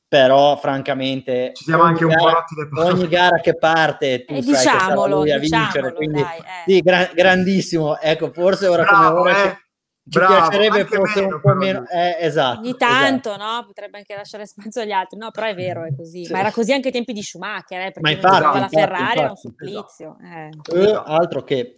però 0.07 0.55
francamente 0.57 1.53
ci 1.55 1.63
siamo 1.63 1.81
anche 1.81 2.05
gara, 2.05 2.45
un 2.47 2.69
po' 2.69 2.85
ogni 2.85 3.07
gara 3.07 3.39
che 3.39 3.57
parte 3.57 4.23
tu 4.23 4.35
eh, 4.35 4.43
sai 4.43 4.51
diciamolo, 4.51 4.69
che 4.69 4.79
sarà 4.93 5.07
lui 5.07 5.31
a 5.31 5.37
vincere 5.39 5.93
quindi 5.93 6.21
dai, 6.21 6.37
eh. 6.37 6.71
sì, 6.71 6.79
gra- 6.79 7.09
grandissimo 7.13 7.99
ecco 7.99 8.31
forse 8.31 8.67
ora 8.67 8.83
Bravo, 8.83 9.17
come 9.17 9.31
ora 9.31 9.51
eh. 9.51 9.66
Ci 10.09 10.19
Bravo, 10.19 10.35
piacerebbe 10.35 10.85
forse 10.85 11.21
meno, 11.21 11.35
un 11.35 11.41
po' 11.41 11.53
meno, 11.53 11.85
eh, 11.89 12.17
esatto. 12.21 12.59
Ogni 12.59 12.77
tanto, 12.77 13.29
esatto. 13.33 13.43
no? 13.43 13.65
Potrebbe 13.65 13.97
anche 13.97 14.15
lasciare 14.15 14.45
spazio 14.45 14.81
agli 14.81 14.91
altri. 14.91 15.17
No, 15.19 15.31
però 15.31 15.47
è 15.47 15.53
vero, 15.55 15.83
è 15.83 15.93
così. 15.93 16.23
Sì. 16.23 16.31
Ma 16.31 16.39
era 16.39 16.51
così 16.51 16.71
anche 16.71 16.87
ai 16.87 16.93
tempi 16.93 17.11
di 17.11 17.21
Schumacher, 17.21 17.79
eh, 17.81 17.91
perché 17.91 17.99
Ma 17.99 18.11
infatti, 18.11 18.35
infatti, 18.35 18.59
la 18.59 18.67
Ferrari 18.69 19.01
infatti, 19.01 19.19
era 19.19 19.29
un 19.29 19.35
supplizio. 19.35 20.17
Esatto. 20.23 20.75
Eh. 20.75 20.81
Eh, 20.81 21.01
altro 21.05 21.43
che... 21.43 21.75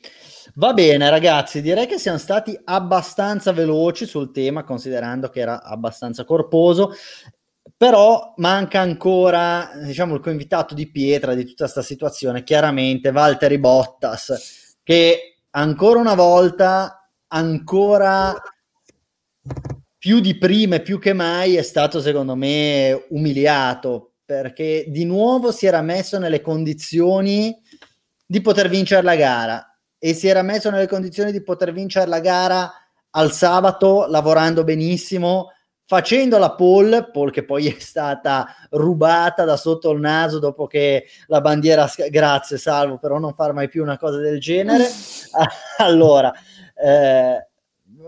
Va 0.56 0.74
bene, 0.74 1.10
ragazzi, 1.10 1.62
direi 1.62 1.88
che 1.88 1.98
siamo 1.98 2.18
stati 2.20 2.60
abbastanza 2.66 3.52
veloci 3.52 4.06
sul 4.06 4.32
tema, 4.32 4.64
considerando 4.64 5.30
che 5.30 5.40
era 5.40 5.64
abbastanza 5.64 6.24
corposo. 6.24 6.94
Però 7.76 8.34
manca 8.38 8.80
ancora, 8.80 9.72
diciamo, 9.84 10.14
il 10.14 10.22
coinvitato 10.22 10.76
di 10.76 10.92
pietra 10.92 11.34
di 11.34 11.46
tutta 11.46 11.64
questa 11.64 11.82
situazione, 11.82 12.44
chiaramente 12.44 13.12
Valtteri 13.12 13.58
Bottas, 13.58 14.76
che 14.84 15.38
ancora 15.52 16.00
una 16.00 16.16
volta 16.16 16.99
ancora 17.30 18.36
più 19.98 20.20
di 20.20 20.38
prima 20.38 20.76
e 20.76 20.82
più 20.82 21.00
che 21.00 21.14
mai 21.14 21.56
è 21.56 21.62
stato 21.62 22.00
secondo 22.00 22.36
me 22.36 23.06
umiliato 23.10 24.14
perché 24.24 24.86
di 24.88 25.06
nuovo 25.06 25.52
si 25.52 25.66
era 25.66 25.82
messo 25.82 26.20
nelle 26.20 26.42
condizioni 26.42 27.58
di 28.26 28.42
poter 28.42 28.70
vincere 28.70 29.02
la 29.02 29.16
gara 29.16 29.78
e 29.98 30.14
si 30.14 30.28
era 30.28 30.42
messo 30.42 30.70
nelle 30.70 30.88
condizioni 30.88 31.32
di 31.32 31.44
poter 31.44 31.74
vincere 31.74 32.08
la 32.08 32.20
gara 32.20 32.72
al 33.12 33.32
sabato 33.32 34.06
lavorando 34.08 34.64
benissimo 34.64 35.50
facendo 35.90 36.38
la 36.38 36.52
pole, 36.52 37.10
pole 37.10 37.32
che 37.32 37.44
poi 37.44 37.66
è 37.76 37.80
stata 37.80 38.46
rubata 38.70 39.44
da 39.44 39.58
sotto 39.58 39.90
il 39.90 40.00
naso 40.00 40.38
dopo 40.38 40.68
che 40.68 41.08
la 41.26 41.42
bandiera, 41.42 41.92
grazie 42.12 42.60
Salvo, 42.60 43.00
però 43.00 43.18
non 43.18 43.34
far 43.34 43.54
mai 43.54 43.70
più 43.70 43.82
una 43.82 43.98
cosa 43.98 44.20
del 44.20 44.40
genere. 44.40 44.88
allora, 45.78 46.32
eh, 46.82 47.48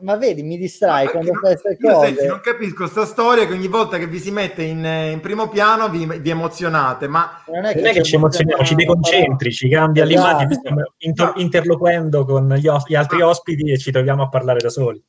ma 0.01 0.15
vedi, 0.15 0.41
mi 0.43 0.57
distrai 0.57 1.07
quando 1.07 1.33
fai 1.33 1.57
queste 1.57 1.77
cose. 1.77 2.07
Senti, 2.07 2.25
non 2.25 2.39
capisco 2.39 2.87
sta 2.87 3.05
storia 3.05 3.45
che 3.45 3.53
ogni 3.53 3.67
volta 3.67 3.97
che 3.97 4.07
vi 4.07 4.19
si 4.19 4.31
mette 4.31 4.63
in, 4.63 4.83
in 4.83 5.19
primo 5.19 5.47
piano 5.49 5.89
vi, 5.89 6.05
vi, 6.19 6.29
emozionate, 6.29 7.07
ma 7.07 7.43
non 7.47 7.65
è 7.65 7.73
che, 7.73 7.81
non 7.81 7.89
è 7.89 7.93
che 7.93 8.03
ci 8.03 8.15
emozioniamo, 8.15 8.63
ci 8.63 8.75
deconcentri, 8.75 9.51
ci 9.51 9.69
cambia 9.69 10.03
esatto. 10.03 10.19
l'immagine, 10.19 10.53
stiamo 10.55 10.81
inter- 10.99 11.33
interloquendo 11.35 12.25
con 12.25 12.53
gli, 12.55 12.67
os- 12.67 12.87
gli 12.87 12.95
altri 12.95 13.21
ospiti 13.21 13.71
e 13.71 13.77
ci 13.77 13.91
troviamo 13.91 14.23
a 14.23 14.29
parlare 14.29 14.59
da 14.59 14.69
soli. 14.69 15.03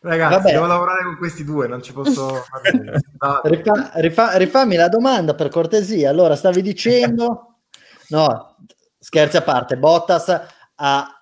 Ragazzi, 0.00 0.34
Vabbè. 0.34 0.52
devo 0.52 0.66
lavorare 0.66 1.04
con 1.04 1.16
questi 1.16 1.44
due, 1.44 1.68
non 1.68 1.80
ci 1.80 1.92
posso... 1.92 2.44
Rifa, 3.44 3.92
rifa, 3.94 4.36
rifammi 4.36 4.74
la 4.74 4.88
domanda 4.88 5.34
per 5.34 5.48
cortesia. 5.48 6.10
Allora, 6.10 6.36
stavi 6.36 6.60
dicendo... 6.62 7.46
No, 8.12 8.56
scherzi 8.98 9.38
a 9.38 9.42
parte, 9.42 9.78
Bottas 9.78 10.28
ha, 10.74 11.21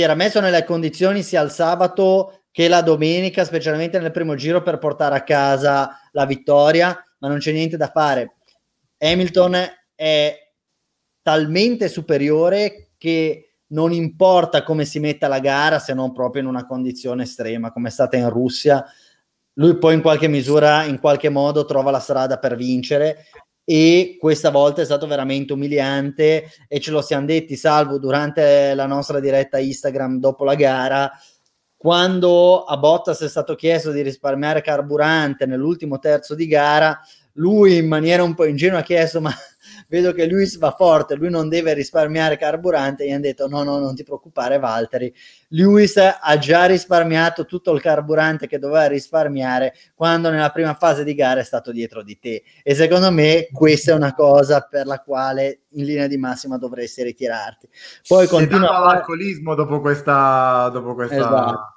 si 0.00 0.06
era 0.06 0.14
messo 0.14 0.40
nelle 0.40 0.64
condizioni 0.64 1.22
sia 1.22 1.42
il 1.42 1.50
sabato 1.50 2.44
che 2.50 2.68
la 2.68 2.80
domenica, 2.80 3.44
specialmente 3.44 3.98
nel 3.98 4.10
primo 4.10 4.34
giro, 4.34 4.62
per 4.62 4.78
portare 4.78 5.14
a 5.14 5.22
casa 5.22 5.90
la 6.12 6.24
vittoria, 6.24 7.04
ma 7.18 7.28
non 7.28 7.36
c'è 7.36 7.52
niente 7.52 7.76
da 7.76 7.90
fare. 7.90 8.36
Hamilton 8.96 9.56
è 9.94 10.34
talmente 11.20 11.88
superiore 11.88 12.92
che 12.96 13.56
non 13.68 13.92
importa 13.92 14.62
come 14.62 14.86
si 14.86 15.00
metta 15.00 15.28
la 15.28 15.38
gara 15.38 15.78
se 15.78 15.92
non 15.92 16.12
proprio 16.12 16.42
in 16.42 16.48
una 16.48 16.66
condizione 16.66 17.24
estrema 17.24 17.70
come 17.70 17.88
è 17.88 17.92
stata 17.92 18.16
in 18.16 18.30
Russia, 18.30 18.82
lui 19.54 19.76
poi 19.76 19.94
in 19.94 20.00
qualche 20.00 20.28
misura, 20.28 20.84
in 20.84 20.98
qualche 20.98 21.28
modo 21.28 21.66
trova 21.66 21.90
la 21.90 22.00
strada 22.00 22.38
per 22.38 22.56
vincere 22.56 23.26
e 23.72 24.16
questa 24.18 24.50
volta 24.50 24.82
è 24.82 24.84
stato 24.84 25.06
veramente 25.06 25.52
umiliante 25.52 26.50
e 26.66 26.80
ce 26.80 26.90
lo 26.90 27.02
siamo 27.02 27.26
detti 27.26 27.54
salvo 27.54 28.00
durante 28.00 28.74
la 28.74 28.86
nostra 28.86 29.20
diretta 29.20 29.60
Instagram 29.60 30.18
dopo 30.18 30.42
la 30.42 30.56
gara 30.56 31.08
quando 31.76 32.64
a 32.64 32.76
Bottas 32.78 33.20
è 33.20 33.28
stato 33.28 33.54
chiesto 33.54 33.92
di 33.92 34.02
risparmiare 34.02 34.60
carburante 34.60 35.46
nell'ultimo 35.46 36.00
terzo 36.00 36.34
di 36.34 36.48
gara 36.48 36.98
lui 37.34 37.76
in 37.76 37.86
maniera 37.86 38.24
un 38.24 38.34
po' 38.34 38.44
ingenua 38.44 38.80
ha 38.80 38.82
chiesto 38.82 39.20
ma 39.20 39.32
vedo 39.90 40.12
che 40.12 40.26
Luis 40.26 40.56
va 40.56 40.70
forte, 40.70 41.16
lui 41.16 41.30
non 41.30 41.48
deve 41.48 41.74
risparmiare 41.74 42.38
carburante, 42.38 43.04
gli 43.04 43.10
hanno 43.10 43.22
detto 43.22 43.48
no, 43.48 43.64
no, 43.64 43.78
non 43.78 43.96
ti 43.96 44.04
preoccupare 44.04 44.60
Valtteri, 44.60 45.12
Luis 45.48 45.96
ha 45.96 46.38
già 46.38 46.66
risparmiato 46.66 47.44
tutto 47.44 47.72
il 47.72 47.80
carburante 47.80 48.46
che 48.46 48.60
doveva 48.60 48.86
risparmiare 48.86 49.74
quando 49.94 50.30
nella 50.30 50.50
prima 50.50 50.74
fase 50.74 51.02
di 51.02 51.14
gara 51.14 51.40
è 51.40 51.44
stato 51.44 51.72
dietro 51.72 52.04
di 52.04 52.18
te. 52.20 52.44
E 52.62 52.74
secondo 52.74 53.10
me 53.10 53.48
questa 53.52 53.90
è 53.90 53.94
una 53.94 54.14
cosa 54.14 54.60
per 54.60 54.86
la 54.86 55.00
quale 55.00 55.62
in 55.70 55.84
linea 55.84 56.06
di 56.06 56.16
massima 56.16 56.56
dovresti 56.56 57.02
ritirarti. 57.02 57.68
Poi 58.06 58.28
continua 58.28 58.78
l'alcolismo 58.78 59.56
dopo 59.56 59.80
questa, 59.80 60.70
dopo 60.72 60.94
questa... 60.94 61.16
Esatto. 61.16 61.74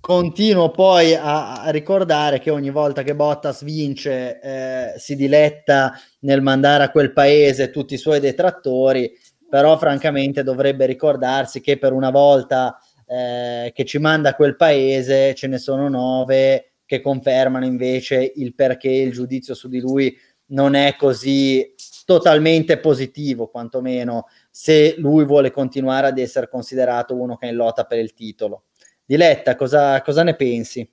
Continuo 0.00 0.70
poi 0.70 1.14
a, 1.14 1.64
a, 1.64 1.70
ricordare 1.70 2.38
che 2.38 2.50
ogni 2.50 2.70
volta 2.70 3.02
che 3.02 3.14
Bottas 3.14 3.62
vince 3.62 4.40
eh, 4.40 4.94
si 4.96 5.16
diletta 5.16 5.92
nel 6.20 6.42
mandare 6.42 6.84
a 6.84 6.90
quel 6.90 7.12
paese 7.12 7.70
tutti 7.70 7.94
i 7.94 7.98
suoi 7.98 8.20
detrattori, 8.20 9.12
però 9.48 9.78
francamente 9.78 10.42
dovrebbe 10.42 10.86
ricordarsi 10.86 11.60
che 11.60 11.78
per 11.78 11.92
una 11.92 12.10
volta 12.10 12.78
eh, 13.06 13.72
che 13.74 13.84
ci 13.84 13.98
manda 13.98 14.30
a 14.30 14.34
quel 14.34 14.56
paese 14.56 15.34
ce 15.34 15.46
ne 15.46 15.58
sono 15.58 15.88
nove 15.88 16.72
che 16.84 17.00
confermano 17.00 17.64
invece 17.64 18.32
il 18.36 18.54
perché 18.54 18.90
il 18.90 19.12
giudizio 19.12 19.54
su 19.54 19.68
di 19.68 19.80
lui 19.80 20.16
non 20.50 20.74
è 20.74 20.96
così 20.96 21.74
totalmente 22.06 22.78
positivo, 22.78 23.48
quantomeno 23.48 24.28
se 24.50 24.94
lui 24.96 25.26
vuole 25.26 25.50
continuare 25.50 26.06
ad 26.06 26.18
essere 26.18 26.48
considerato 26.48 27.14
uno 27.14 27.36
che 27.36 27.46
è 27.46 27.50
in 27.50 27.56
lotta 27.56 27.84
per 27.84 27.98
il 27.98 28.14
titolo. 28.14 28.64
Diletta, 29.04 29.56
cosa, 29.56 30.00
cosa 30.00 30.22
ne 30.22 30.34
pensi? 30.34 30.90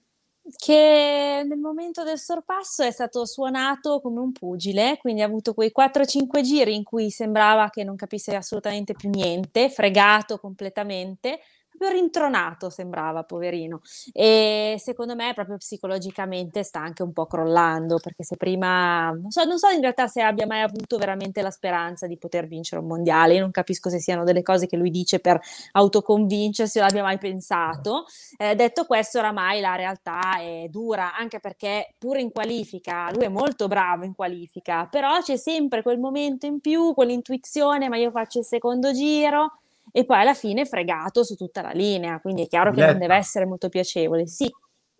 Che 0.57 1.43
nel 1.47 1.57
momento 1.57 2.03
del 2.03 2.19
sorpasso 2.19 2.83
è 2.83 2.91
stato 2.91 3.25
suonato 3.25 3.99
come 3.99 4.19
un 4.19 4.31
pugile, 4.31 4.97
quindi 4.99 5.21
ha 5.21 5.25
avuto 5.25 5.53
quei 5.53 5.71
4-5 5.71 6.41
giri 6.41 6.75
in 6.75 6.83
cui 6.83 7.09
sembrava 7.09 7.69
che 7.69 7.83
non 7.83 7.95
capisse 7.95 8.35
assolutamente 8.35 8.93
più 8.93 9.09
niente, 9.09 9.69
fregato 9.69 10.37
completamente, 10.37 11.39
proprio 11.77 11.99
rintronato 11.99 12.69
sembrava, 12.69 13.23
poverino. 13.23 13.81
E 14.11 14.75
secondo 14.79 15.15
me 15.15 15.33
proprio 15.33 15.57
psicologicamente 15.57 16.63
sta 16.63 16.79
anche 16.79 17.03
un 17.03 17.13
po' 17.13 17.25
crollando, 17.25 17.99
perché 17.99 18.23
se 18.23 18.37
prima, 18.37 19.11
non 19.11 19.31
so, 19.31 19.43
non 19.43 19.57
so 19.57 19.69
in 19.69 19.81
realtà 19.81 20.07
se 20.07 20.21
abbia 20.21 20.45
mai 20.45 20.61
avuto 20.61 20.97
veramente 20.97 21.41
la 21.41 21.51
speranza 21.51 22.07
di 22.07 22.17
poter 22.17 22.47
vincere 22.47 22.81
un 22.81 22.87
mondiale, 22.87 23.35
io 23.35 23.41
non 23.41 23.51
capisco 23.51 23.89
se 23.89 23.99
siano 23.99 24.23
delle 24.23 24.41
cose 24.41 24.67
che 24.67 24.77
lui 24.77 24.89
dice 24.89 25.19
per 25.19 25.39
autoconvincersi 25.71 26.79
o 26.79 26.81
l'abbia 26.81 27.03
mai 27.03 27.17
pensato. 27.17 28.05
Eh, 28.37 28.55
detto 28.55 28.85
questo, 28.85 29.19
oramai 29.19 29.59
la 29.61 29.75
realtà 29.75 30.39
è 30.39 30.67
dura, 30.69 31.15
anche 31.15 31.39
perché 31.39 31.95
pure 31.97 32.21
in 32.21 32.31
qualifica, 32.31 33.11
lui 33.11 33.25
è 33.25 33.29
molto 33.29 33.67
bravo 33.67 34.03
in 34.03 34.15
qualifica, 34.15 34.87
però 34.89 35.19
c'è 35.21 35.37
sempre 35.37 35.81
quel 35.81 35.99
momento 35.99 36.45
in 36.45 36.59
più, 36.59 36.93
quell'intuizione, 36.93 37.89
ma 37.89 37.97
io 37.97 38.11
faccio 38.11 38.39
il 38.39 38.45
secondo 38.45 38.91
giro 38.93 39.59
e 39.91 40.05
poi 40.05 40.19
alla 40.19 40.33
fine 40.33 40.65
fregato 40.65 41.23
su 41.23 41.35
tutta 41.35 41.61
la 41.61 41.71
linea, 41.71 42.19
quindi 42.19 42.43
è 42.43 42.47
chiaro 42.47 42.71
che 42.71 42.79
Letta. 42.79 42.91
non 42.91 42.99
deve 42.99 43.15
essere 43.15 43.45
molto 43.45 43.69
piacevole, 43.69 44.27
sì. 44.27 44.49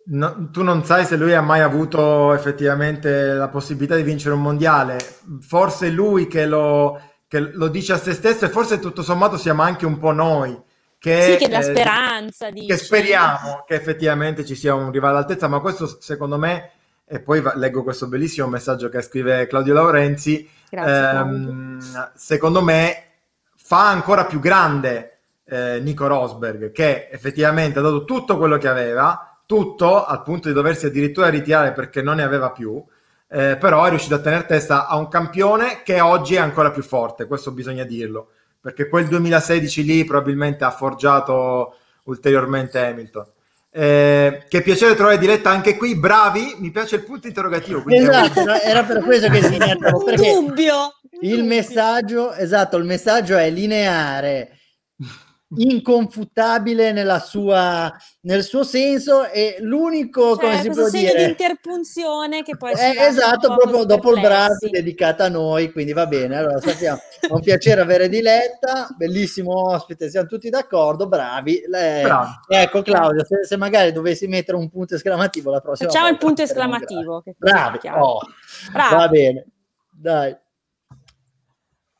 No, 0.08 0.50
tu 0.52 0.62
non 0.62 0.84
sai 0.84 1.04
se 1.04 1.16
lui 1.16 1.34
ha 1.34 1.42
mai 1.42 1.60
avuto 1.60 2.32
effettivamente 2.32 3.32
la 3.32 3.48
possibilità 3.48 3.96
di 3.96 4.04
vincere 4.04 4.34
un 4.34 4.42
mondiale, 4.42 4.98
forse 5.40 5.90
lui 5.90 6.28
che 6.28 6.46
lo, 6.46 7.00
che 7.26 7.40
lo 7.40 7.66
dice 7.68 7.94
a 7.94 7.98
se 7.98 8.12
stesso 8.12 8.44
e 8.44 8.48
forse 8.48 8.78
tutto 8.78 9.02
sommato 9.02 9.36
siamo 9.36 9.62
anche 9.62 9.84
un 9.84 9.98
po' 9.98 10.12
noi. 10.12 10.62
Che, 10.98 11.22
sì, 11.22 11.36
che 11.36 11.48
dà 11.48 11.58
eh, 11.58 11.62
speranza. 11.62 12.50
Dice. 12.50 12.66
Che 12.66 12.76
speriamo 12.76 13.64
che 13.66 13.74
effettivamente 13.74 14.44
ci 14.44 14.54
sia 14.54 14.74
un 14.74 14.90
rivale 14.90 15.14
all'altezza, 15.14 15.48
ma 15.48 15.60
questo 15.60 16.00
secondo 16.00 16.38
me, 16.38 16.70
e 17.04 17.20
poi 17.20 17.40
va, 17.40 17.54
leggo 17.56 17.82
questo 17.82 18.06
bellissimo 18.06 18.46
messaggio 18.46 18.88
che 18.88 19.02
scrive 19.02 19.46
Claudio 19.46 19.74
Laurenzi, 19.74 20.48
Grazie, 20.70 21.18
ehm, 21.18 22.12
secondo 22.14 22.62
me 22.62 23.05
fa 23.66 23.88
ancora 23.88 24.26
più 24.26 24.38
grande 24.38 25.18
eh, 25.44 25.80
Nico 25.80 26.06
Rosberg, 26.06 26.70
che 26.70 27.08
effettivamente 27.10 27.80
ha 27.80 27.82
dato 27.82 28.04
tutto 28.04 28.38
quello 28.38 28.58
che 28.58 28.68
aveva, 28.68 29.40
tutto 29.44 30.04
al 30.04 30.22
punto 30.22 30.46
di 30.46 30.54
doversi 30.54 30.86
addirittura 30.86 31.28
ritirare 31.28 31.72
perché 31.72 32.00
non 32.00 32.14
ne 32.14 32.22
aveva 32.22 32.52
più, 32.52 32.80
eh, 33.28 33.56
però 33.58 33.82
è 33.82 33.88
riuscito 33.88 34.14
a 34.14 34.20
tenere 34.20 34.46
testa 34.46 34.86
a 34.86 34.96
un 34.96 35.08
campione 35.08 35.82
che 35.82 35.98
oggi 35.98 36.36
è 36.36 36.38
ancora 36.38 36.70
più 36.70 36.84
forte, 36.84 37.26
questo 37.26 37.50
bisogna 37.50 37.82
dirlo, 37.82 38.28
perché 38.60 38.88
quel 38.88 39.08
2016 39.08 39.82
lì 39.82 40.04
probabilmente 40.04 40.62
ha 40.62 40.70
forgiato 40.70 41.74
ulteriormente 42.04 42.78
Hamilton. 42.78 43.26
Eh, 43.72 44.44
che 44.48 44.62
piacere 44.62 44.94
trovare 44.94 45.18
diretta 45.18 45.50
anche 45.50 45.76
qui, 45.76 45.96
bravi, 45.96 46.54
mi 46.60 46.70
piace 46.70 46.96
il 46.96 47.02
punto 47.02 47.26
interrogativo. 47.26 47.82
Esatto, 47.88 48.48
era 48.62 48.84
per 48.84 49.02
questo 49.02 49.28
che 49.28 49.42
si 49.42 49.58
perché 49.58 50.32
dubbio. 50.32 50.95
Il 51.20 51.44
messaggio, 51.44 52.32
esatto, 52.32 52.76
il 52.76 52.84
messaggio 52.84 53.36
è 53.36 53.50
lineare, 53.50 54.56
inconfutabile 55.54 56.90
nella 56.90 57.20
sua, 57.20 57.92
nel 58.22 58.42
suo 58.42 58.64
senso 58.64 59.30
e 59.30 59.56
l'unico, 59.60 60.36
cioè, 60.36 60.44
come 60.44 60.60
si 60.60 60.70
può 60.70 60.86
segno 60.86 61.10
dire... 61.12 61.24
di 61.24 61.30
interpunzione 61.30 62.42
che 62.42 62.56
poi... 62.56 62.72
Eh, 62.72 62.96
esatto, 62.98 63.54
proprio 63.54 63.84
dopo 63.84 64.12
il 64.12 64.20
bravo 64.20 64.54
dedicato 64.68 65.22
a 65.22 65.28
noi, 65.28 65.70
quindi 65.70 65.92
va 65.92 66.06
bene, 66.06 66.36
allora 66.36 66.60
sappiamo, 66.60 66.98
è 67.20 67.30
un 67.30 67.40
piacere 67.40 67.80
avere 67.80 68.08
Diletta, 68.08 68.88
bellissimo 68.96 69.70
ospite, 69.70 70.10
siamo 70.10 70.26
tutti 70.26 70.50
d'accordo, 70.50 71.06
bravi. 71.06 71.62
Le... 71.66 72.02
Ecco 72.48 72.82
Claudio, 72.82 73.24
se, 73.24 73.44
se, 73.44 73.56
magari 73.56 73.92
dovessi 73.92 74.26
mettere 74.26 74.56
un 74.56 74.68
punto 74.68 74.96
esclamativo 74.96 75.50
la 75.50 75.60
prossima 75.60 75.88
Facciamo 75.88 76.08
volta, 76.08 76.20
il 76.20 76.26
punto 76.26 76.42
esclamativo. 76.42 77.22
Bravi, 77.36 77.78
oh, 77.94 78.20
va 78.72 79.08
bene, 79.08 79.46
dai. 79.92 80.36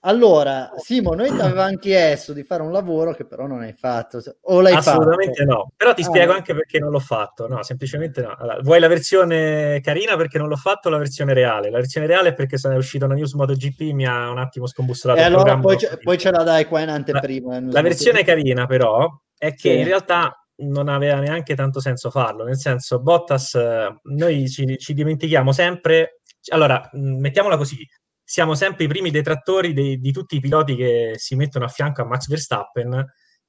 Allora, 0.07 0.71
Simo, 0.77 1.15
noi 1.15 1.35
ti 1.35 1.41
avevamo 1.41 1.77
chiesto 1.79 2.33
di 2.33 2.45
fare 2.45 2.63
un 2.63 2.71
lavoro 2.71 3.13
che 3.13 3.27
però 3.27 3.49
non 3.49 3.61
hai 3.63 3.73
fatto. 3.73 4.21
O 4.43 4.61
l'hai 4.61 4.75
Assolutamente 4.75 5.45
fatto? 5.45 5.53
no. 5.53 5.71
Però 5.77 5.95
ti 5.95 6.03
ah. 6.03 6.05
spiego 6.05 6.33
anche 6.33 6.55
perché 6.55 6.79
non 6.79 6.91
l'ho 6.91 7.01
fatto. 7.01 7.49
No, 7.49 7.65
semplicemente 7.65 8.23
no. 8.23 8.37
Allora, 8.39 8.61
vuoi 8.63 8.79
la 8.79 8.87
versione 8.87 9.81
carina 9.83 10.17
perché 10.17 10.39
non 10.39 10.49
l'ho 10.49 10.57
fatto 10.57 10.87
o 10.87 10.91
la 10.93 10.99
versione 10.99 11.35
reale? 11.35 11.71
La 11.71 11.79
versione 11.79 12.07
reale 12.07 12.29
è 12.29 12.35
perché 12.35 12.57
è 12.57 12.77
uscita 12.77 13.07
una 13.07 13.15
news 13.15 13.33
MotoGP 13.35 13.81
mi 13.93 14.07
ha 14.07 14.31
un 14.31 14.39
attimo 14.39 14.69
scombussolato. 14.69 15.19
E 15.19 15.25
allora 15.25 15.59
poi, 15.59 15.77
ce, 15.77 15.99
poi 16.01 16.17
ce 16.19 16.31
la 16.31 16.45
dai 16.45 16.67
qua 16.67 16.83
in 16.83 16.91
anteprima. 16.91 17.59
La, 17.59 17.67
la 17.73 17.83
versione 17.83 18.23
carina 18.23 18.67
però 18.67 19.09
è 19.37 19.55
che 19.55 19.73
sì. 19.73 19.79
in 19.79 19.85
realtà 19.85 20.41
non 20.59 20.89
aveva 20.89 21.19
neanche 21.19 21.57
tanto 21.57 21.81
senso 21.81 22.11
farlo. 22.11 22.45
Nel 22.45 22.59
senso, 22.59 23.01
Bottas, 23.01 23.59
noi 24.05 24.49
ci, 24.49 24.79
ci 24.79 24.95
dimentichiamo 24.95 25.51
sempre... 25.51 26.21
Allora, 26.53 26.89
mettiamola 26.93 27.57
così 27.57 27.85
siamo 28.29 28.57
sempre 28.57 28.85
i 28.85 28.89
primi 28.89 29.13
detrattori 29.13 29.73
dei, 29.73 30.01
di 30.01 30.11
tutti 30.11 30.35
i 30.35 30.41
piloti 30.41 30.75
che 30.75 31.13
si 31.15 31.37
mettono 31.37 31.65
a 31.65 31.69
fianco 31.69 32.03
a 32.03 32.07
Max 32.07 32.27
Verstappen 32.27 33.07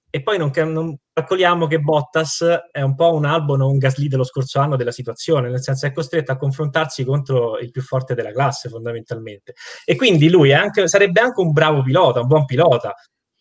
e 0.09 0.21
poi 0.21 0.37
non, 0.37 0.51
non, 0.71 0.95
calcoliamo 1.11 1.65
che 1.65 1.79
Bottas 1.79 2.45
è 2.71 2.81
un 2.81 2.93
po' 2.93 3.13
un 3.13 3.25
Albon 3.25 3.61
o 3.61 3.69
un 3.69 3.79
Gasly 3.79 4.07
dello 4.07 4.23
scorso 4.23 4.59
anno 4.59 4.75
della 4.75 4.91
situazione, 4.91 5.49
nel 5.49 5.63
senso 5.63 5.87
è 5.87 5.91
costretto 5.91 6.31
a 6.31 6.37
confrontarsi 6.37 7.03
contro 7.03 7.57
il 7.57 7.71
più 7.71 7.81
forte 7.81 8.13
della 8.13 8.31
classe 8.31 8.69
fondamentalmente. 8.69 9.55
E 9.83 9.95
quindi 9.95 10.29
lui 10.29 10.53
anche, 10.53 10.87
sarebbe 10.87 11.21
anche 11.21 11.41
un 11.41 11.51
bravo 11.51 11.81
pilota, 11.81 12.21
un 12.21 12.27
buon 12.27 12.45
pilota, 12.45 12.93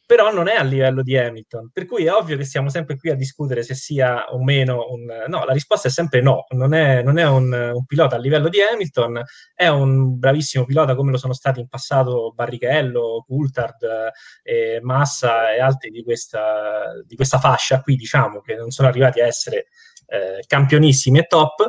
però 0.07 0.33
non 0.33 0.47
è 0.47 0.55
a 0.55 0.63
livello 0.63 1.03
di 1.03 1.19
Hamilton, 1.19 1.71
per 1.73 1.85
cui 1.85 2.05
è 2.05 2.13
ovvio 2.13 2.37
che 2.37 2.45
siamo 2.45 2.69
sempre 2.69 2.97
qui 2.97 3.11
a 3.11 3.17
discutere 3.17 3.65
se 3.65 3.75
sia 3.75 4.33
o 4.33 4.43
meno 4.43 4.87
un... 4.91 5.05
No, 5.27 5.45
la 5.45 5.53
risposta 5.53 5.89
è 5.89 5.91
sempre 5.91 6.21
no, 6.23 6.45
non 6.51 6.75
è, 6.75 7.03
non 7.03 7.19
è 7.19 7.27
un, 7.27 7.53
un, 7.53 7.85
pilota 7.85 8.15
a 8.15 8.19
livello 8.21 8.49
di 8.49 8.59
Hamilton, 8.63 9.21
è 9.53 9.67
un 9.67 10.17
bravissimo 10.17 10.65
pilota 10.65 10.95
come 10.95 11.11
lo 11.11 11.19
sono 11.19 11.33
stati 11.33 11.59
in 11.59 11.67
passato 11.67 12.33
Barrichello, 12.35 13.25
Coulthard, 13.27 14.13
eh, 14.45 14.79
Massa 14.81 15.53
e 15.53 15.61
altri 15.61 15.91
di 15.91 16.05
questa, 16.05 16.93
di 17.05 17.17
questa 17.17 17.41
fascia 17.41 17.81
qui, 17.81 17.97
diciamo, 17.97 18.41
che 18.41 18.55
non 18.55 18.71
sono 18.71 18.87
arrivati 18.87 19.21
a 19.21 19.27
essere 19.27 19.67
eh, 20.07 20.45
campionissimi 20.47 21.19
e 21.19 21.27
top, 21.27 21.69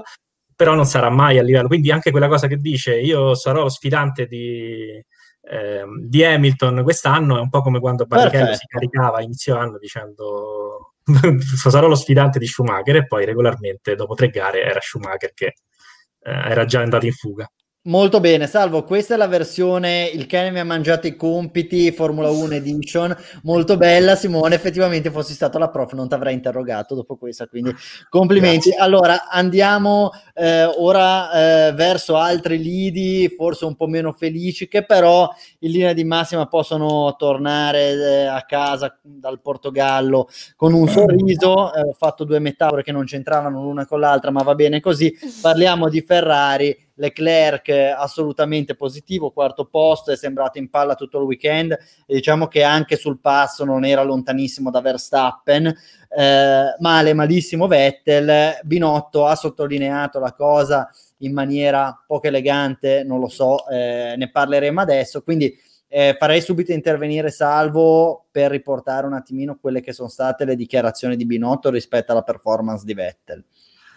però 0.56 0.76
non 0.76 0.86
sarà 0.86 1.10
mai 1.10 1.40
a 1.40 1.44
livello. 1.44 1.68
Quindi 1.68 1.92
anche 1.92 2.12
quella 2.12 2.28
cosa 2.28 2.46
che 2.46 2.58
dice 2.58 3.00
io 3.00 3.34
sarò 3.34 3.64
lo 3.64 3.70
sfidante 3.70 4.28
di 4.28 5.04
eh, 5.50 5.84
di 6.02 6.24
Hamilton 6.24 6.84
quest'anno 6.84 7.38
è 7.38 7.40
un 7.40 7.50
po' 7.50 7.62
come 7.62 7.80
quando 7.80 8.06
Barrichello 8.06 8.54
si 8.54 8.66
caricava 8.68 9.22
inizio 9.22 9.56
anno 9.56 9.78
dicendo 9.78 10.94
sarò 11.56 11.88
lo 11.88 11.96
sfidante 11.96 12.40
di 12.40 12.48
Schumacher 12.48 12.98
e 12.98 13.08
poi 13.08 13.26
regolarmente 13.26 13.96
dopo 13.96 14.14
tre 14.14 14.30
gare 14.30 14.64
era 14.64 14.80
Schumacher 14.82 15.34
che 15.34 15.46
eh, 15.48 16.32
era 16.32 16.66
già 16.66 16.82
andato 16.82 17.06
in 17.06 17.14
fuga. 17.14 17.50
Molto 17.88 18.20
bene, 18.20 18.48
Salvo, 18.48 18.84
questa 18.84 19.14
è 19.14 19.18
la 19.18 19.28
versione 19.28 20.12
Il 20.14 20.26
cane 20.26 20.52
mi 20.52 20.60
ha 20.60 20.66
mangiato 20.66 21.08
i 21.08 21.16
compiti 21.16 21.90
Formula 21.94 22.30
1 22.30 22.56
Edition, 22.56 23.16
molto 23.44 23.78
bella 23.78 24.18
Simone, 24.18 24.56
effettivamente 24.56 25.10
fossi 25.10 25.32
stato 25.32 25.58
la 25.58 25.70
prof 25.70 25.94
non 25.94 26.10
ti 26.10 26.14
avrei 26.14 26.34
interrogato 26.34 26.96
dopo 26.96 27.16
questa, 27.16 27.48
quindi 27.48 27.74
complimenti. 28.10 28.72
Grazie. 28.72 28.84
Allora 28.84 29.30
andiamo 29.30 30.12
eh, 30.34 30.66
ora 30.66 31.68
eh, 31.68 31.72
verso 31.72 32.18
altri 32.18 32.62
lidi, 32.62 33.34
forse 33.34 33.64
un 33.64 33.78
po' 33.78 33.88
meno 33.88 34.12
felici, 34.12 34.68
che 34.68 34.84
però 34.84 35.30
in 35.60 35.72
linea 35.72 35.94
di 35.94 36.04
massima 36.04 36.46
possono 36.46 37.16
tornare 37.18 37.92
eh, 37.92 38.26
a 38.26 38.44
casa 38.46 39.00
dal 39.02 39.40
Portogallo 39.40 40.28
con 40.58 40.74
un 40.74 40.90
sorriso, 40.90 41.74
eh, 41.74 41.84
ho 41.84 41.94
fatto 41.94 42.26
due 42.26 42.40
metafore 42.40 42.84
che 42.84 42.92
non 42.92 43.06
c'entravano 43.06 43.62
l'una 43.62 43.86
con 43.86 44.02
l'altra, 44.02 44.30
ma 44.30 44.44
va 44.44 44.56
bene 44.56 44.82
così, 44.82 45.18
parliamo 45.42 45.88
di 45.88 46.02
Ferrari 46.02 46.86
Leclerc 46.98 47.70
assolutamente 47.96 48.76
positivo, 48.76 49.32
quarto 49.32 49.66
posto, 49.66 50.12
è 50.12 50.16
sembrato 50.16 50.58
in 50.58 50.70
palla 50.70 50.96
tutto 50.96 51.20
il 51.20 51.26
weekend. 51.26 51.72
E 52.06 52.16
diciamo 52.16 52.48
che 52.48 52.64
anche 52.64 52.96
sul 52.96 53.20
passo 53.20 53.64
non 53.66 53.86
era 53.86 54.04
lontanissimo 54.04 54.70
da 54.70 54.82
Verstappen, 54.82 55.68
eh, 55.68 56.76
male, 56.80 57.14
malissimo 57.14 57.68
Vettel, 57.68 58.60
Binotto 58.64 59.26
ha 59.26 59.36
sottolineato 59.36 60.20
la 60.20 60.34
cosa 60.34 60.90
in 61.20 61.34
maniera 61.34 62.04
poco 62.06 62.28
elegante, 62.28 63.04
non 63.04 63.20
lo 63.20 63.28
so, 63.28 63.68
eh, 63.68 64.16
ne 64.18 64.30
parleremo 64.30 64.80
adesso, 64.82 65.24
quindi 65.24 65.56
eh, 65.90 66.16
farei 66.20 66.42
subito 66.42 66.74
intervenire 66.74 67.30
Salvo 67.30 68.26
per 68.30 68.52
riportare 68.52 69.08
un 69.08 69.14
attimino 69.14 69.58
quelle 69.60 69.82
che 69.82 69.94
sono 69.94 70.10
state 70.10 70.46
le 70.46 70.56
dichiarazioni 70.56 71.16
di 71.16 71.26
Binotto 71.26 71.70
rispetto 71.70 72.12
alla 72.12 72.24
performance 72.24 72.84
di 72.86 72.94
Vettel. 72.94 73.44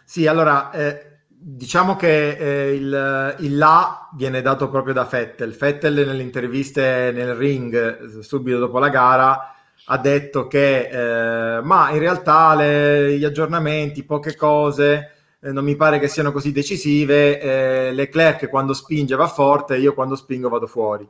Sì, 0.04 0.26
allora 0.26 0.70
eh, 0.70 1.09
Diciamo 1.42 1.96
che 1.96 2.36
eh, 2.36 2.74
il, 2.74 3.36
il, 3.38 3.56
là 3.56 4.10
viene 4.12 4.42
dato 4.42 4.68
proprio 4.68 4.92
da 4.92 5.06
Fettel. 5.06 5.54
Fettel 5.54 5.94
nelle 5.94 6.22
interviste 6.22 7.10
nel 7.14 7.34
ring 7.34 8.20
subito 8.20 8.58
dopo 8.58 8.78
la 8.78 8.90
gara 8.90 9.54
ha 9.86 9.96
detto 9.96 10.46
che 10.46 10.88
eh, 10.88 11.62
ma 11.62 11.90
in 11.92 11.98
realtà 11.98 12.54
le, 12.54 13.16
gli 13.16 13.24
aggiornamenti, 13.24 14.04
poche 14.04 14.36
cose, 14.36 15.12
eh, 15.40 15.50
non 15.50 15.64
mi 15.64 15.76
pare 15.76 15.98
che 15.98 16.08
siano 16.08 16.30
così 16.30 16.52
decisive. 16.52 17.40
Eh, 17.40 17.92
Leclerc 17.94 18.46
quando 18.50 18.74
spinge 18.74 19.16
va 19.16 19.26
forte, 19.26 19.78
io 19.78 19.94
quando 19.94 20.16
spingo 20.16 20.50
vado 20.50 20.66
fuori. 20.66 21.08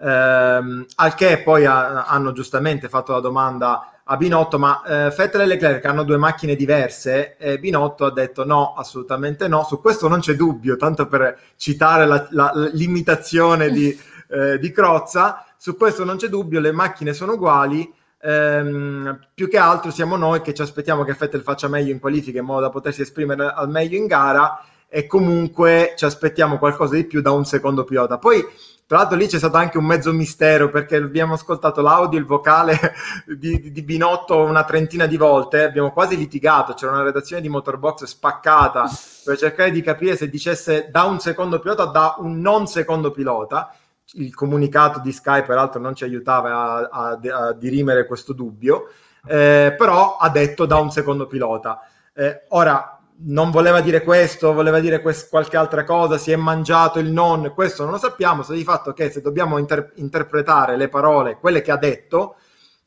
Ehm, 0.00 0.86
al 0.96 1.14
che 1.14 1.42
poi 1.42 1.66
ha, 1.66 2.04
hanno 2.04 2.32
giustamente 2.32 2.88
fatto 2.88 3.12
la 3.12 3.20
domanda 3.20 3.90
a 4.08 4.16
Binotto, 4.16 4.58
ma 4.58 4.82
eh, 4.84 5.14
Vettel 5.16 5.40
e 5.40 5.46
Leclerc 5.46 5.84
hanno 5.84 6.04
due 6.04 6.16
macchine 6.16 6.54
diverse? 6.54 7.36
E 7.38 7.58
Binotto 7.58 8.04
ha 8.04 8.12
detto 8.12 8.44
no, 8.44 8.74
assolutamente 8.74 9.48
no, 9.48 9.64
su 9.64 9.80
questo 9.80 10.06
non 10.06 10.20
c'è 10.20 10.34
dubbio, 10.34 10.76
tanto 10.76 11.06
per 11.08 11.36
citare 11.56 12.06
la, 12.06 12.26
la, 12.30 12.52
l'imitazione 12.72 13.70
di, 13.70 13.88
eh, 14.30 14.58
di 14.58 14.70
Crozza, 14.70 15.44
su 15.56 15.76
questo 15.76 16.04
non 16.04 16.18
c'è 16.18 16.28
dubbio, 16.28 16.60
le 16.60 16.70
macchine 16.70 17.14
sono 17.14 17.32
uguali, 17.32 17.92
ehm, 18.20 19.18
più 19.34 19.48
che 19.48 19.58
altro 19.58 19.90
siamo 19.90 20.16
noi 20.16 20.40
che 20.40 20.54
ci 20.54 20.62
aspettiamo 20.62 21.02
che 21.02 21.16
Vettel 21.18 21.42
faccia 21.42 21.66
meglio 21.66 21.90
in 21.90 21.98
qualifica 21.98 22.38
in 22.38 22.44
modo 22.44 22.60
da 22.60 22.70
potersi 22.70 23.02
esprimere 23.02 23.52
al 23.52 23.68
meglio 23.68 23.96
in 23.96 24.06
gara 24.06 24.62
e 24.88 25.06
comunque 25.08 25.94
ci 25.96 26.04
aspettiamo 26.04 26.58
qualcosa 26.58 26.94
di 26.94 27.04
più 27.04 27.20
da 27.20 27.32
un 27.32 27.44
secondo 27.44 27.82
pilota. 27.82 28.18
Poi 28.18 28.44
tra 28.86 28.98
l'altro 28.98 29.16
lì 29.16 29.26
c'è 29.26 29.38
stato 29.38 29.56
anche 29.56 29.78
un 29.78 29.84
mezzo 29.84 30.12
mistero 30.12 30.70
perché 30.70 30.94
abbiamo 30.94 31.34
ascoltato 31.34 31.82
l'audio, 31.82 32.20
il 32.20 32.24
vocale 32.24 32.78
di, 33.26 33.72
di, 33.72 33.82
Binotto 33.82 34.44
una 34.44 34.62
trentina 34.62 35.06
di 35.06 35.16
volte, 35.16 35.64
abbiamo 35.64 35.90
quasi 35.90 36.16
litigato, 36.16 36.74
c'era 36.74 36.92
una 36.92 37.02
redazione 37.02 37.42
di 37.42 37.48
Motorbox 37.48 38.04
spaccata 38.04 38.88
per 39.24 39.36
cercare 39.36 39.72
di 39.72 39.82
capire 39.82 40.14
se 40.14 40.28
dicesse 40.28 40.88
da 40.88 41.02
un 41.02 41.18
secondo 41.18 41.58
pilota 41.58 41.82
o 41.82 41.90
da 41.90 42.14
un 42.18 42.38
non 42.40 42.68
secondo 42.68 43.10
pilota. 43.10 43.74
Il 44.12 44.32
comunicato 44.36 45.00
di 45.00 45.10
Sky 45.10 45.42
peraltro 45.44 45.80
non 45.80 45.96
ci 45.96 46.04
aiutava 46.04 46.88
a, 46.88 46.88
a, 46.88 47.46
a 47.48 47.52
dirimere 47.54 48.06
questo 48.06 48.32
dubbio, 48.32 48.90
eh, 49.26 49.74
però 49.76 50.16
ha 50.16 50.28
detto 50.28 50.64
da 50.64 50.76
un 50.76 50.92
secondo 50.92 51.26
pilota. 51.26 51.80
Eh, 52.14 52.44
ora, 52.50 52.95
non 53.18 53.50
voleva 53.50 53.80
dire 53.80 54.02
questo, 54.02 54.52
voleva 54.52 54.80
dire 54.80 55.00
quest- 55.00 55.28
qualche 55.28 55.56
altra 55.56 55.84
cosa, 55.84 56.18
si 56.18 56.32
è 56.32 56.36
mangiato 56.36 56.98
il 56.98 57.10
non, 57.10 57.52
questo 57.54 57.82
non 57.82 57.92
lo 57.92 57.98
sappiamo, 57.98 58.42
sta 58.42 58.52
di 58.52 58.64
fatto 58.64 58.92
che 58.92 59.10
se 59.10 59.20
dobbiamo 59.20 59.58
inter- 59.58 59.92
interpretare 59.96 60.76
le 60.76 60.88
parole, 60.88 61.38
quelle 61.38 61.62
che 61.62 61.70
ha 61.70 61.78
detto, 61.78 62.36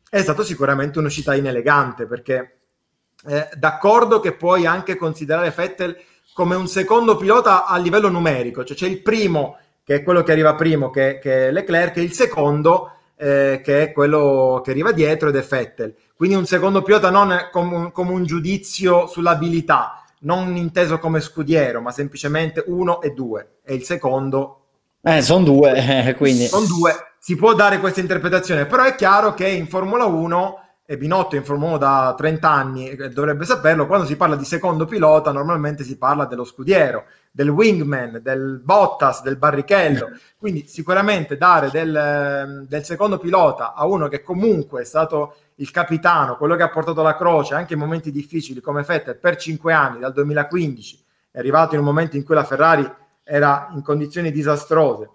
è 0.10 0.22
stata 0.22 0.44
sicuramente 0.44 1.00
un'uscita 1.00 1.36
inelegante, 1.36 2.06
perché 2.06 2.58
eh, 3.26 3.50
d'accordo 3.56 4.20
che 4.20 4.34
puoi 4.34 4.66
anche 4.66 4.96
considerare 4.96 5.54
Vettel 5.56 5.98
come 6.34 6.56
un 6.56 6.68
secondo 6.68 7.18
pilota 7.18 7.66
a 7.66 7.78
livello 7.78 8.10
numerico, 8.10 8.64
cioè 8.64 8.78
c'è 8.78 8.88
il 8.88 9.02
primo, 9.02 9.58
che 9.84 9.96
è 9.96 10.04
quello 10.04 10.24
che 10.24 10.32
arriva 10.32 10.56
primo, 10.56 10.90
che, 10.90 11.20
che 11.20 11.48
è 11.48 11.52
Leclerc, 11.52 11.98
e 11.98 12.02
il 12.02 12.14
secondo, 12.14 12.94
eh, 13.18 13.62
che 13.64 13.82
è 13.82 13.92
quello 13.92 14.62
che 14.64 14.72
arriva 14.72 14.92
dietro 14.92 15.30
ed 15.30 15.36
è 15.36 15.42
Vettel. 15.42 15.96
Quindi 16.16 16.36
un 16.36 16.46
secondo 16.46 16.82
pilota 16.82 17.10
non 17.10 17.50
come, 17.52 17.92
come 17.92 18.12
un 18.12 18.24
giudizio 18.24 19.08
sull'abilità, 19.08 19.99
non 20.20 20.56
inteso 20.56 21.00
come 21.00 21.20
scudiero, 21.20 21.82
ma 21.82 21.92
semplicemente 21.92 22.64
uno 22.68 23.02
e 23.02 23.12
due, 23.12 23.58
e 23.64 23.76
il 23.76 23.84
secondo... 23.84 24.56
Eh, 25.02 25.22
sono 25.22 25.44
due, 25.44 25.74
eh, 26.08 26.16
quindi... 26.16 26.48
Sono 26.48 26.66
due, 26.66 26.94
si 27.20 27.36
può 27.36 27.54
dare 27.54 27.80
questa 27.80 28.00
interpretazione, 28.00 28.66
però 28.66 28.84
è 28.84 28.96
chiaro 28.96 29.34
che 29.34 29.48
in 29.48 29.68
Formula 29.68 30.06
1, 30.06 30.60
e 30.86 30.98
Binotto 30.98 31.36
in 31.36 31.44
Formula 31.44 31.70
1 31.70 31.78
da 31.78 32.16
30 32.18 32.50
anni 32.50 32.96
dovrebbe 33.14 33.46
saperlo, 33.46 33.86
quando 33.86 34.08
si 34.08 34.16
parla 34.16 34.36
di 34.36 34.46
secondo 34.46 34.86
pilota 34.86 35.32
normalmente 35.32 35.84
si 35.84 35.98
parla 35.98 36.26
dello 36.26 36.44
scudiero, 36.44 37.06
del 37.32 37.50
wingman, 37.50 38.20
del 38.22 38.62
Bottas, 38.64 39.22
del 39.22 39.38
Barrichello, 39.38 40.12
quindi 40.38 40.68
sicuramente 40.68 41.38
dare 41.38 41.70
del, 41.70 42.66
del 42.68 42.84
secondo 42.84 43.18
pilota 43.18 43.74
a 43.74 43.86
uno 43.86 44.08
che 44.08 44.22
comunque 44.22 44.82
è 44.82 44.86
stato 44.86 45.36
il 45.56 45.72
capitano, 45.72 46.38
quello 46.38 46.56
che 46.56 46.64
ha 46.64 46.70
portato 46.70 47.02
la 47.02 47.16
croce 47.16 47.54
anche 47.54 47.74
in 47.74 47.80
momenti 47.80 48.12
difficili 48.12 48.62
come 48.62 48.84
Vettel 48.84 49.18
per 49.18 49.36
cinque 49.36 49.74
anni, 49.74 50.00
dal 50.00 50.14
2015, 50.14 51.06
è 51.32 51.40
arrivato 51.40 51.76
in 51.76 51.82
un 51.82 51.86
momento 51.86 52.16
in 52.16 52.24
cui 52.24 52.36
la 52.36 52.44
Ferrari 52.44 52.90
era 53.24 53.70
in 53.74 53.82
condizioni 53.84 54.32
disastrose, 54.32 55.10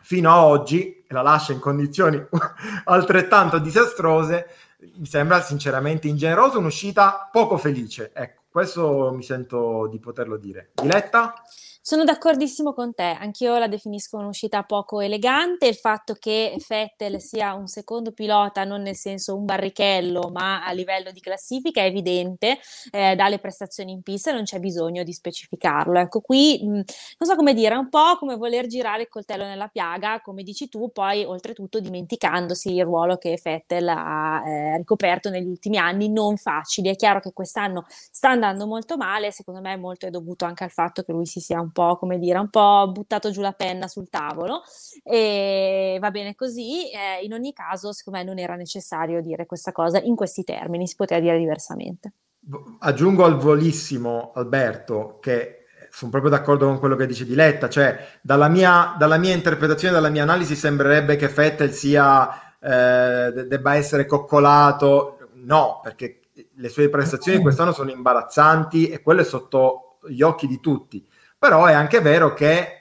fino 0.00 0.30
a 0.30 0.44
oggi, 0.44 1.04
e 1.06 1.12
la 1.12 1.22
lascia 1.22 1.52
in 1.52 1.58
condizioni 1.58 2.24
altrettanto 2.84 3.58
disastrose, 3.58 4.48
mi 4.96 5.06
sembra 5.06 5.42
sinceramente 5.42 6.06
ingeneroso, 6.06 6.58
un'uscita 6.58 7.28
poco 7.32 7.56
felice. 7.56 8.12
Ecco, 8.14 8.39
questo 8.50 9.12
mi 9.14 9.22
sento 9.22 9.86
di 9.86 9.98
poterlo 10.00 10.36
dire. 10.36 10.70
Diletta? 10.74 11.34
Sono 11.82 12.04
d'accordissimo 12.04 12.74
con 12.74 12.92
te, 12.92 13.16
anch'io 13.18 13.56
la 13.56 13.66
definisco 13.66 14.18
un'uscita 14.18 14.64
poco 14.64 15.00
elegante, 15.00 15.66
il 15.66 15.74
fatto 15.74 16.12
che 16.12 16.54
Vettel 16.68 17.20
sia 17.22 17.54
un 17.54 17.68
secondo 17.68 18.12
pilota, 18.12 18.64
non 18.64 18.82
nel 18.82 18.94
senso 18.96 19.34
un 19.34 19.46
barrichello, 19.46 20.28
ma 20.30 20.62
a 20.62 20.72
livello 20.72 21.10
di 21.10 21.20
classifica 21.20 21.80
è 21.80 21.86
evidente, 21.86 22.58
eh, 22.90 23.16
dalle 23.16 23.38
prestazioni 23.38 23.92
in 23.92 24.02
pista 24.02 24.30
non 24.30 24.42
c'è 24.42 24.60
bisogno 24.60 25.02
di 25.02 25.12
specificarlo. 25.14 25.98
Ecco, 25.98 26.20
qui 26.20 26.60
mh, 26.62 26.70
non 26.72 26.84
so 27.28 27.34
come 27.34 27.54
dire, 27.54 27.74
è 27.74 27.78
un 27.78 27.88
po' 27.88 28.16
come 28.18 28.36
voler 28.36 28.66
girare 28.66 29.02
il 29.02 29.08
coltello 29.08 29.44
nella 29.44 29.68
piaga, 29.68 30.20
come 30.20 30.42
dici 30.42 30.68
tu, 30.68 30.92
poi 30.92 31.24
oltretutto 31.24 31.80
dimenticandosi 31.80 32.74
il 32.74 32.84
ruolo 32.84 33.16
che 33.16 33.40
Vettel 33.42 33.88
ha 33.88 34.42
eh, 34.46 34.76
ricoperto 34.76 35.30
negli 35.30 35.48
ultimi 35.48 35.78
anni, 35.78 36.10
non 36.10 36.36
facili. 36.36 36.90
È 36.90 36.94
chiaro 36.96 37.20
che 37.20 37.32
quest'anno 37.32 37.86
sta 37.88 38.28
andando 38.28 38.66
molto 38.66 38.98
male, 38.98 39.32
secondo 39.32 39.62
me 39.62 39.76
molto 39.78 40.06
è 40.06 40.10
dovuto 40.10 40.44
anche 40.44 40.64
al 40.64 40.70
fatto 40.70 41.02
che 41.02 41.12
lui 41.12 41.24
si 41.26 41.40
sia 41.40 41.58
un 41.60 41.69
un 41.70 41.72
po', 41.72 41.96
come 41.96 42.18
dire, 42.18 42.38
un 42.38 42.50
po' 42.50 42.90
buttato 42.92 43.30
giù 43.30 43.40
la 43.40 43.52
penna 43.52 43.86
sul 43.86 44.08
tavolo 44.08 44.62
e 45.02 45.98
va 46.00 46.10
bene 46.10 46.34
così. 46.34 46.90
Eh, 46.90 47.24
in 47.24 47.32
ogni 47.32 47.52
caso, 47.52 47.92
secondo 47.92 48.18
me 48.18 48.24
non 48.24 48.38
era 48.38 48.56
necessario 48.56 49.22
dire 49.22 49.46
questa 49.46 49.72
cosa 49.72 50.00
in 50.00 50.16
questi 50.16 50.42
termini, 50.42 50.86
si 50.86 50.96
poteva 50.96 51.20
dire 51.20 51.38
diversamente. 51.38 52.12
Aggiungo 52.80 53.24
al 53.24 53.36
volissimo, 53.36 54.32
Alberto, 54.34 55.18
che 55.20 55.64
sono 55.90 56.10
proprio 56.10 56.30
d'accordo 56.30 56.66
con 56.66 56.78
quello 56.78 56.96
che 56.96 57.06
dice 57.06 57.24
Diletta, 57.24 57.68
cioè 57.68 58.18
dalla 58.20 58.48
mia, 58.48 58.94
dalla 58.98 59.18
mia 59.18 59.34
interpretazione, 59.34 59.94
dalla 59.94 60.08
mia 60.08 60.22
analisi 60.22 60.54
sembrerebbe 60.54 61.16
che 61.16 61.28
Fettel 61.28 61.72
sia 61.72 62.56
eh, 62.58 63.44
debba 63.46 63.74
essere 63.74 64.06
coccolato, 64.06 65.30
no, 65.34 65.80
perché 65.82 66.20
le 66.54 66.68
sue 66.68 66.88
prestazioni 66.88 67.40
quest'anno 67.40 67.72
sono 67.72 67.90
imbarazzanti 67.90 68.88
e 68.88 69.02
quello 69.02 69.20
è 69.20 69.24
sotto 69.24 69.98
gli 70.08 70.22
occhi 70.22 70.46
di 70.46 70.60
tutti. 70.60 71.06
Però 71.40 71.64
è 71.64 71.72
anche 71.72 72.02
vero 72.02 72.34
che 72.34 72.80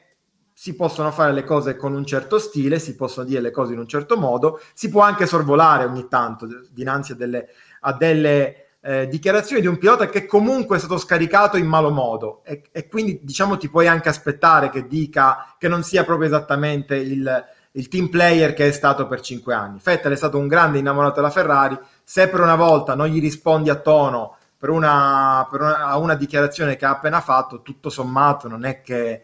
si 0.52 0.76
possono 0.76 1.12
fare 1.12 1.32
le 1.32 1.46
cose 1.46 1.78
con 1.78 1.94
un 1.94 2.06
certo 2.06 2.38
stile, 2.38 2.78
si 2.78 2.98
possono 2.98 3.26
dire 3.26 3.40
le 3.40 3.52
cose 3.52 3.72
in 3.72 3.80
un 3.80 3.88
certo 3.88 4.18
modo, 4.18 4.60
si 4.74 4.90
può 4.90 5.02
anche 5.02 5.26
sorvolare 5.26 5.86
ogni 5.86 6.10
tanto 6.10 6.46
dinanzi 6.70 7.14
a 7.14 7.16
delle, 7.16 7.48
a 7.80 7.94
delle 7.94 8.72
eh, 8.82 9.08
dichiarazioni 9.08 9.62
di 9.62 9.68
un 9.68 9.78
pilota 9.78 10.10
che 10.10 10.26
comunque 10.26 10.76
è 10.76 10.80
stato 10.80 10.98
scaricato 10.98 11.56
in 11.56 11.68
malo 11.68 11.90
modo 11.90 12.44
e, 12.44 12.64
e, 12.74 12.90
quindi 12.90 13.22
diciamo 13.24 13.58
ti 13.58 13.70
puoi 13.70 13.88
anche 13.88 14.10
aspettare 14.10 14.70
che 14.70 14.88
dica 14.88 15.56
che 15.58 15.70
non 15.70 15.82
sia 15.82 16.04
proprio 16.04 16.28
esattamente 16.28 16.98
il, 16.98 17.46
il 17.72 17.88
team 17.88 18.10
player 18.10 18.54
che 18.54 18.68
è 18.68 18.72
stato 18.74 19.08
per 19.08 19.22
cinque 19.22 19.54
anni. 19.54 19.80
Vettel 19.82 20.12
è 20.12 20.18
stato 20.18 20.38
un 20.38 20.48
grande 20.48 20.80
innamorato 20.80 21.16
della 21.16 21.32
Ferrari, 21.32 21.80
se 22.04 22.28
per 22.28 22.42
una 22.42 22.58
volta 22.58 22.94
non 22.94 23.08
gli 23.08 23.22
rispondi 23.22 23.70
a 23.70 23.76
tono 23.76 24.36
per 24.60 24.70
una, 24.70 25.48
per 25.50 25.62
una, 25.62 25.96
una 25.96 26.16
dichiarazione 26.16 26.76
che 26.76 26.86
ha 26.86 26.90
appena 26.90 27.22
fatto, 27.22 27.62
tutto 27.62 27.90
sommato 27.90 28.50
non 28.50 28.66
è 28.66 28.82
che 28.82 29.10
eh, 29.10 29.24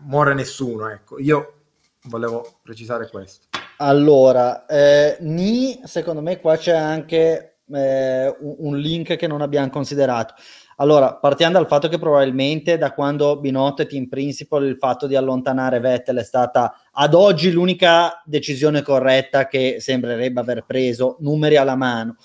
muore 0.00 0.34
nessuno. 0.34 0.88
Ecco, 0.90 1.18
io 1.18 1.54
volevo 2.02 2.58
precisare 2.62 3.08
questo. 3.08 3.46
Allora, 3.78 4.66
eh, 4.66 5.16
Ni, 5.20 5.80
secondo 5.84 6.20
me 6.20 6.38
qua 6.38 6.58
c'è 6.58 6.76
anche 6.76 7.60
eh, 7.72 8.36
un, 8.40 8.76
link 8.76 9.16
che 9.16 9.26
non 9.26 9.40
abbiamo 9.40 9.70
considerato. 9.70 10.34
Allora, 10.76 11.14
partiamo 11.14 11.54
dal 11.54 11.66
fatto 11.66 11.88
che 11.88 11.98
probabilmente 11.98 12.76
da 12.76 12.92
quando 12.92 13.38
Binotto 13.38 13.82
e 13.82 13.86
Team 13.86 14.06
Principal 14.06 14.64
il 14.64 14.76
fatto 14.76 15.06
di 15.06 15.16
allontanare 15.16 15.80
Vettel 15.80 16.18
è 16.18 16.24
stata 16.24 16.74
ad 16.92 17.14
oggi 17.14 17.50
l'unica 17.50 18.22
decisione 18.26 18.82
corretta 18.82 19.48
che 19.48 19.76
sembrerebbe 19.80 20.40
aver 20.40 20.64
preso, 20.66 21.16
numeri 21.20 21.56
alla 21.56 21.74
mano. 21.74 22.16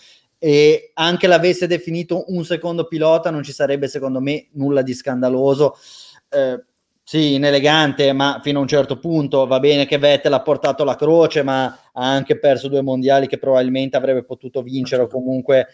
E 0.43 0.91
anche 0.95 1.27
l'avesse 1.27 1.67
definito 1.67 2.25
un 2.27 2.43
secondo 2.43 2.85
pilota 2.85 3.29
non 3.29 3.43
ci 3.43 3.53
sarebbe 3.53 3.87
secondo 3.87 4.19
me 4.19 4.49
nulla 4.55 4.81
di 4.81 4.93
scandaloso. 4.93 5.77
Eh, 6.27 6.61
sì, 7.01 7.35
inelegante, 7.35 8.11
ma 8.11 8.41
fino 8.43 8.59
a 8.59 8.61
un 8.61 8.67
certo 8.67 8.99
punto 8.99 9.47
va 9.47 9.61
bene 9.61 9.85
che 9.85 9.97
Vettel 9.97 10.33
ha 10.33 10.41
portato 10.41 10.83
la 10.83 10.97
croce, 10.97 11.43
ma 11.43 11.63
ha 11.65 12.11
anche 12.11 12.37
perso 12.39 12.67
due 12.67 12.81
mondiali 12.81 13.27
che 13.27 13.37
probabilmente 13.37 13.95
avrebbe 13.95 14.25
potuto 14.25 14.61
vincere 14.61 15.03
o 15.03 15.07
comunque 15.07 15.67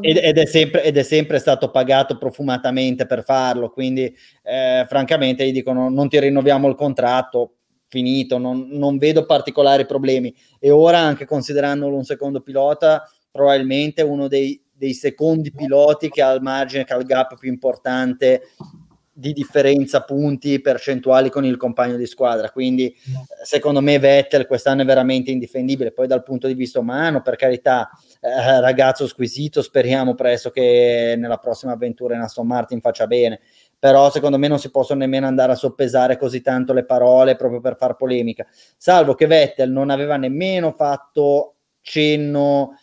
ed, 0.00 0.18
ed, 0.18 0.38
è 0.38 0.46
sempre, 0.46 0.84
ed, 0.84 0.96
è 0.96 1.02
sempre, 1.02 1.40
stato 1.40 1.70
pagato 1.70 2.16
profumatamente 2.16 3.06
per 3.06 3.24
farlo. 3.24 3.70
Quindi, 3.70 4.12
eh, 4.42 4.84
francamente, 4.88 5.44
gli 5.44 5.52
dicono: 5.52 5.88
non 5.88 6.08
ti 6.08 6.20
rinnoviamo 6.20 6.68
il 6.68 6.76
contratto, 6.76 7.54
finito, 7.88 8.38
non, 8.38 8.66
non, 8.70 8.98
vedo 8.98 9.26
particolari 9.26 9.84
problemi. 9.84 10.34
E 10.58 10.70
ora, 10.70 10.98
anche 10.98 11.24
considerandolo 11.24 11.96
un 11.96 12.04
secondo 12.04 12.40
pilota, 12.40 13.08
probabilmente 13.34 14.00
uno 14.02 14.28
dei, 14.28 14.62
dei 14.72 14.94
secondi 14.94 15.50
piloti 15.50 16.08
che 16.08 16.22
ha 16.22 16.30
il 16.30 16.40
margine, 16.40 16.84
che 16.84 16.92
ha 16.92 16.96
il 16.96 17.04
gap 17.04 17.36
più 17.36 17.50
importante 17.50 18.42
di 19.12 19.32
differenza 19.32 20.04
punti 20.04 20.60
percentuali 20.60 21.30
con 21.30 21.44
il 21.44 21.56
compagno 21.56 21.96
di 21.96 22.06
squadra. 22.06 22.50
Quindi, 22.50 22.94
secondo 23.42 23.80
me, 23.80 23.98
Vettel 23.98 24.46
quest'anno 24.46 24.82
è 24.82 24.84
veramente 24.84 25.32
indifendibile. 25.32 25.90
Poi, 25.90 26.06
dal 26.06 26.22
punto 26.22 26.46
di 26.46 26.54
vista 26.54 26.78
umano, 26.78 27.22
per 27.22 27.34
carità, 27.34 27.90
eh, 28.20 28.60
ragazzo 28.60 29.08
squisito, 29.08 29.62
speriamo 29.62 30.14
presto 30.14 30.50
che 30.50 31.16
nella 31.18 31.38
prossima 31.38 31.72
avventura 31.72 32.14
in 32.14 32.20
Aston 32.20 32.46
Martin 32.46 32.80
faccia 32.80 33.08
bene. 33.08 33.40
Però, 33.76 34.12
secondo 34.12 34.38
me, 34.38 34.46
non 34.46 34.60
si 34.60 34.70
possono 34.70 35.00
nemmeno 35.00 35.26
andare 35.26 35.50
a 35.50 35.56
soppesare 35.56 36.16
così 36.16 36.40
tanto 36.40 36.72
le 36.72 36.84
parole 36.84 37.34
proprio 37.34 37.60
per 37.60 37.76
far 37.76 37.96
polemica. 37.96 38.46
Salvo 38.76 39.14
che 39.14 39.26
Vettel 39.26 39.72
non 39.72 39.90
aveva 39.90 40.16
nemmeno 40.16 40.70
fatto 40.70 41.54
cenno 41.80 42.78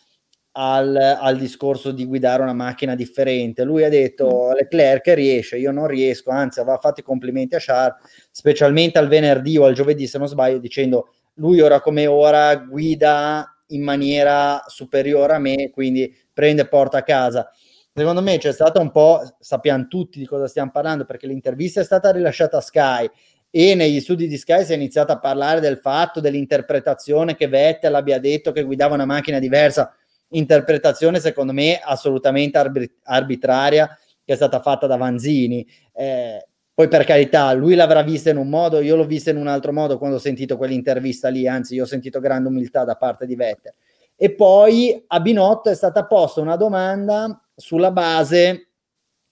al, 0.52 0.96
al, 0.96 1.38
discorso 1.38 1.92
di 1.92 2.04
guidare 2.04 2.42
una 2.42 2.52
macchina 2.52 2.94
differente. 2.94 3.64
Lui 3.64 3.84
ha 3.84 3.88
detto 3.88 4.50
mm. 4.50 4.54
Leclerc 4.54 5.08
riesce, 5.14 5.58
io 5.58 5.70
non 5.70 5.86
riesco, 5.86 6.30
anzi 6.30 6.60
aveva 6.60 6.78
fatto 6.78 7.00
i 7.00 7.04
complimenti 7.04 7.54
a 7.54 7.58
Charles, 7.60 7.96
specialmente 8.30 8.98
al 8.98 9.08
venerdì 9.08 9.56
o 9.56 9.64
al 9.64 9.74
giovedì 9.74 10.06
se 10.06 10.18
non 10.18 10.28
sbaglio, 10.28 10.58
dicendo 10.58 11.14
lui 11.34 11.60
ora 11.60 11.80
come 11.80 12.06
ora 12.06 12.54
guida 12.56 13.46
in 13.68 13.82
maniera 13.82 14.62
superiore 14.66 15.34
a 15.34 15.38
me, 15.38 15.70
quindi 15.70 16.14
prende 16.32 16.66
porta 16.66 16.98
a 16.98 17.02
casa. 17.02 17.50
Secondo 17.94 18.22
me 18.22 18.38
c'è 18.38 18.52
stata 18.52 18.80
un 18.80 18.90
po', 18.90 19.20
sappiamo 19.38 19.86
tutti 19.86 20.18
di 20.18 20.26
cosa 20.26 20.46
stiamo 20.48 20.70
parlando, 20.70 21.04
perché 21.04 21.26
l'intervista 21.26 21.80
è 21.80 21.84
stata 21.84 22.10
rilasciata 22.10 22.58
a 22.58 22.60
Sky 22.60 23.10
e 23.50 23.74
negli 23.74 24.00
studi 24.00 24.28
di 24.28 24.38
Sky 24.38 24.64
si 24.64 24.72
è 24.72 24.76
iniziato 24.76 25.12
a 25.12 25.18
parlare 25.18 25.60
del 25.60 25.76
fatto 25.76 26.20
dell'interpretazione 26.20 27.34
che 27.34 27.48
Vettel 27.48 27.94
abbia 27.94 28.18
detto 28.18 28.50
che 28.50 28.62
guidava 28.62 28.94
una 28.94 29.04
macchina 29.04 29.38
diversa 29.38 29.94
interpretazione 30.32 31.20
secondo 31.20 31.52
me 31.52 31.80
assolutamente 31.82 32.58
arbit- 32.58 32.98
arbitraria 33.04 33.96
che 34.24 34.32
è 34.32 34.36
stata 34.36 34.60
fatta 34.60 34.86
da 34.86 34.96
Vanzini. 34.96 35.66
Eh, 35.92 36.46
poi 36.74 36.88
per 36.88 37.04
carità, 37.04 37.52
lui 37.52 37.74
l'avrà 37.74 38.02
vista 38.02 38.30
in 38.30 38.38
un 38.38 38.48
modo, 38.48 38.80
io 38.80 38.96
l'ho 38.96 39.04
vista 39.04 39.30
in 39.30 39.36
un 39.36 39.46
altro 39.46 39.72
modo 39.72 39.98
quando 39.98 40.16
ho 40.16 40.20
sentito 40.20 40.56
quell'intervista 40.56 41.28
lì, 41.28 41.46
anzi 41.46 41.74
io 41.74 41.82
ho 41.82 41.86
sentito 41.86 42.18
grande 42.18 42.48
umiltà 42.48 42.84
da 42.84 42.96
parte 42.96 43.26
di 43.26 43.36
Vettel. 43.36 43.74
E 44.16 44.34
poi 44.34 45.04
a 45.06 45.20
Binotto 45.20 45.68
è 45.68 45.74
stata 45.74 46.06
posta 46.06 46.40
una 46.40 46.56
domanda 46.56 47.42
sulla 47.54 47.90
base 47.90 48.68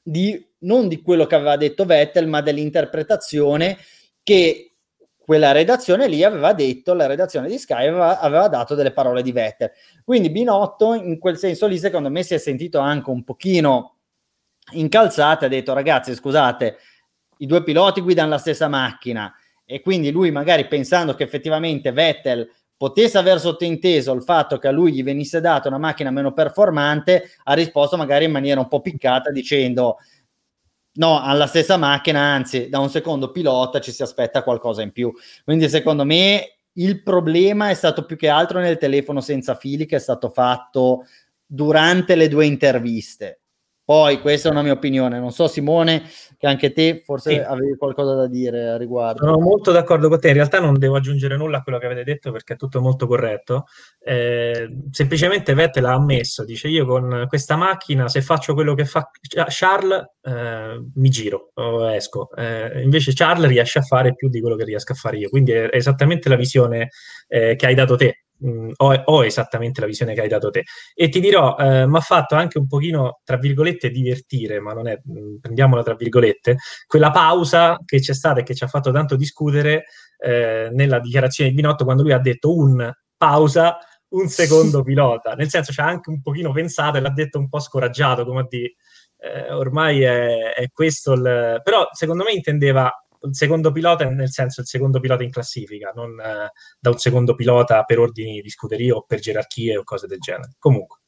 di 0.02 0.48
non 0.60 0.88
di 0.88 1.00
quello 1.00 1.26
che 1.26 1.34
aveva 1.34 1.56
detto 1.56 1.84
Vettel, 1.86 2.26
ma 2.26 2.42
dell'interpretazione 2.42 3.78
che 4.22 4.69
quella 5.30 5.52
redazione 5.52 6.08
lì 6.08 6.24
aveva 6.24 6.52
detto, 6.52 6.92
la 6.92 7.06
redazione 7.06 7.46
di 7.46 7.56
Sky 7.56 7.86
aveva, 7.86 8.18
aveva, 8.18 8.48
dato 8.48 8.74
delle 8.74 8.90
parole 8.90 9.22
di 9.22 9.30
Vettel. 9.30 9.70
Quindi 10.04 10.28
Binotto 10.28 10.92
in 10.92 11.20
quel 11.20 11.38
senso 11.38 11.68
lì 11.68 11.78
secondo 11.78 12.10
me 12.10 12.24
si 12.24 12.34
è 12.34 12.38
sentito 12.38 12.80
anche 12.80 13.10
un 13.10 13.22
pochino 13.22 13.98
incalzato 14.72 15.44
ha 15.44 15.48
detto 15.48 15.72
ragazzi 15.72 16.16
scusate, 16.16 16.78
i 17.36 17.46
due 17.46 17.62
piloti 17.62 18.00
guidano 18.00 18.30
la 18.30 18.38
stessa 18.38 18.66
macchina 18.66 19.32
e 19.64 19.80
quindi 19.82 20.10
lui 20.10 20.32
magari 20.32 20.66
pensando 20.66 21.14
che 21.14 21.22
effettivamente 21.22 21.92
Vettel 21.92 22.50
potesse 22.76 23.16
aver 23.16 23.38
sottinteso 23.38 24.12
il 24.12 24.24
fatto 24.24 24.58
che 24.58 24.66
a 24.66 24.72
lui 24.72 24.92
gli 24.92 25.04
venisse 25.04 25.40
data 25.40 25.68
una 25.68 25.78
macchina 25.78 26.10
meno 26.10 26.32
performante, 26.32 27.36
ha 27.44 27.52
risposto 27.52 27.96
magari 27.96 28.24
in 28.24 28.32
maniera 28.32 28.58
un 28.58 28.66
po' 28.66 28.80
piccata 28.80 29.30
dicendo 29.30 29.98
No, 30.94 31.20
alla 31.22 31.46
stessa 31.46 31.76
macchina, 31.76 32.20
anzi, 32.20 32.68
da 32.68 32.80
un 32.80 32.90
secondo 32.90 33.30
pilota 33.30 33.78
ci 33.80 33.92
si 33.92 34.02
aspetta 34.02 34.42
qualcosa 34.42 34.82
in 34.82 34.90
più. 34.90 35.12
Quindi, 35.44 35.68
secondo 35.68 36.04
me, 36.04 36.56
il 36.74 37.02
problema 37.02 37.70
è 37.70 37.74
stato 37.74 38.04
più 38.04 38.16
che 38.16 38.28
altro 38.28 38.58
nel 38.58 38.76
telefono 38.76 39.20
senza 39.20 39.54
fili 39.54 39.86
che 39.86 39.96
è 39.96 40.00
stato 40.00 40.30
fatto 40.30 41.06
durante 41.46 42.16
le 42.16 42.28
due 42.28 42.46
interviste. 42.46 43.39
Poi, 43.90 44.20
questa 44.20 44.48
è 44.48 44.52
una 44.52 44.62
mia 44.62 44.74
opinione. 44.74 45.18
Non 45.18 45.32
so, 45.32 45.48
Simone, 45.48 46.04
che 46.38 46.46
anche 46.46 46.70
te 46.70 47.02
forse 47.04 47.32
sì. 47.32 47.38
avevi 47.40 47.74
qualcosa 47.76 48.14
da 48.14 48.28
dire 48.28 48.68
a 48.68 48.76
riguardo. 48.76 49.24
Sono 49.24 49.40
molto 49.40 49.72
d'accordo 49.72 50.08
con 50.08 50.20
te. 50.20 50.28
In 50.28 50.34
realtà 50.34 50.60
non 50.60 50.78
devo 50.78 50.94
aggiungere 50.94 51.36
nulla 51.36 51.56
a 51.56 51.62
quello 51.64 51.80
che 51.80 51.86
avete 51.86 52.04
detto 52.04 52.30
perché 52.30 52.54
è 52.54 52.56
tutto 52.56 52.80
molto 52.80 53.08
corretto. 53.08 53.64
Eh, 53.98 54.68
semplicemente 54.92 55.54
Vettel 55.54 55.86
ha 55.86 55.94
ammesso, 55.94 56.44
dice 56.44 56.68
io 56.68 56.86
con 56.86 57.24
questa 57.26 57.56
macchina 57.56 58.06
se 58.06 58.22
faccio 58.22 58.54
quello 58.54 58.74
che 58.74 58.84
fa 58.84 59.10
Charles 59.48 60.04
eh, 60.22 60.80
mi 60.94 61.08
giro 61.08 61.50
esco. 61.92 62.28
Eh, 62.36 62.82
invece 62.84 63.12
Charles 63.12 63.48
riesce 63.48 63.80
a 63.80 63.82
fare 63.82 64.14
più 64.14 64.28
di 64.28 64.40
quello 64.40 64.54
che 64.54 64.66
riesco 64.66 64.92
a 64.92 64.94
fare 64.94 65.16
io. 65.16 65.28
Quindi 65.28 65.50
è 65.50 65.68
esattamente 65.72 66.28
la 66.28 66.36
visione 66.36 66.90
eh, 67.26 67.56
che 67.56 67.66
hai 67.66 67.74
dato 67.74 67.96
te 67.96 68.26
mh, 68.40 68.70
ho, 68.76 68.92
ho, 68.92 69.24
esattamente 69.24 69.80
la 69.80 69.86
visione 69.86 70.14
che 70.14 70.22
hai 70.22 70.28
dato 70.28 70.50
te. 70.50 70.64
E 70.94 71.08
ti 71.08 71.20
dirò, 71.20 71.56
eh, 71.56 71.86
mi 71.86 71.96
ha 71.96 72.00
fatto 72.00 72.34
anche 72.34 72.58
un 72.58 72.66
pochino, 72.66 73.20
tra 73.24 73.36
virgolette, 73.36 73.90
divertire, 73.90 74.60
ma 74.60 74.72
non 74.72 74.88
è, 74.88 75.00
mh, 75.02 75.38
prendiamola 75.40 75.82
tra 75.82 75.94
virgolette, 75.94 76.56
quella 76.86 77.10
pausa 77.10 77.78
che 77.84 78.00
c'è 78.00 78.14
stata 78.14 78.40
e 78.40 78.42
che 78.42 78.54
ci 78.54 78.64
ha 78.64 78.68
fatto 78.68 78.90
tanto 78.92 79.16
discutere 79.16 79.84
eh, 80.18 80.68
nella 80.72 80.98
dichiarazione 81.00 81.50
di 81.50 81.56
Binotto 81.56 81.84
quando 81.84 82.02
lui 82.02 82.12
ha 82.12 82.18
detto 82.18 82.54
un 82.54 82.90
pausa, 83.16 83.78
un 84.10 84.28
secondo 84.28 84.82
pilota. 84.84 85.34
Nel 85.34 85.48
senso, 85.48 85.72
ci 85.72 85.80
ha 85.80 85.86
anche 85.86 86.10
un 86.10 86.20
pochino 86.22 86.52
pensato 86.52 86.98
e 86.98 87.00
l'ha 87.00 87.10
detto 87.10 87.38
un 87.38 87.48
po' 87.48 87.60
scoraggiato, 87.60 88.24
come 88.24 88.40
a 88.40 88.46
dire, 88.48 88.74
eh, 89.18 89.52
ormai 89.52 90.02
è, 90.02 90.54
è 90.54 90.68
questo 90.72 91.12
il... 91.12 91.60
Però 91.62 91.88
secondo 91.92 92.24
me 92.24 92.32
intendeva 92.32 92.90
il 93.22 93.34
secondo 93.34 93.72
pilota 93.72 94.08
nel 94.08 94.30
senso 94.30 94.60
il 94.60 94.66
secondo 94.66 95.00
pilota 95.00 95.22
in 95.22 95.30
classifica, 95.30 95.92
non 95.94 96.18
eh, 96.20 96.50
da 96.78 96.90
un 96.90 96.98
secondo 96.98 97.34
pilota 97.34 97.82
per 97.84 97.98
ordini 97.98 98.40
di 98.40 98.48
scuderia 98.48 98.94
o 98.94 99.04
per 99.06 99.20
gerarchie 99.20 99.76
o 99.76 99.84
cose 99.84 100.06
del 100.06 100.18
genere. 100.18 100.54
Comunque. 100.58 100.98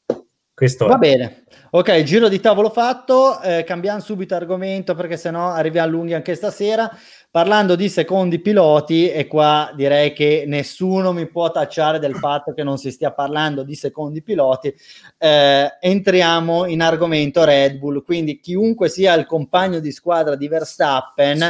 Questo 0.55 0.85
Va 0.85 0.95
è. 0.95 0.99
bene, 0.99 1.45
ok, 1.71 2.03
giro 2.03 2.29
di 2.29 2.39
tavolo 2.39 2.69
fatto, 2.69 3.41
eh, 3.41 3.63
cambiamo 3.63 3.99
subito 3.99 4.35
argomento 4.35 4.93
perché 4.93 5.17
sennò 5.17 5.49
arriviamo 5.49 5.89
lunghi 5.89 6.13
anche 6.13 6.35
stasera. 6.35 6.95
Parlando 7.33 7.73
di 7.73 7.89
secondi 7.89 8.37
piloti, 8.37 9.09
e 9.09 9.25
qua 9.25 9.71
direi 9.73 10.13
che 10.13 10.43
nessuno 10.45 11.13
mi 11.13 11.25
può 11.25 11.49
tacciare 11.49 11.97
del 11.97 12.13
fatto 12.13 12.53
che 12.53 12.61
non 12.61 12.77
si 12.77 12.91
stia 12.91 13.11
parlando 13.11 13.63
di 13.63 13.73
secondi 13.73 14.21
piloti, 14.21 14.71
eh, 15.17 15.77
entriamo 15.79 16.67
in 16.67 16.83
argomento 16.83 17.43
Red 17.43 17.79
Bull, 17.79 18.03
quindi 18.03 18.39
chiunque 18.39 18.87
sia 18.87 19.15
il 19.15 19.25
compagno 19.25 19.79
di 19.79 19.91
squadra 19.91 20.35
di 20.35 20.47
Verstappen, 20.47 21.41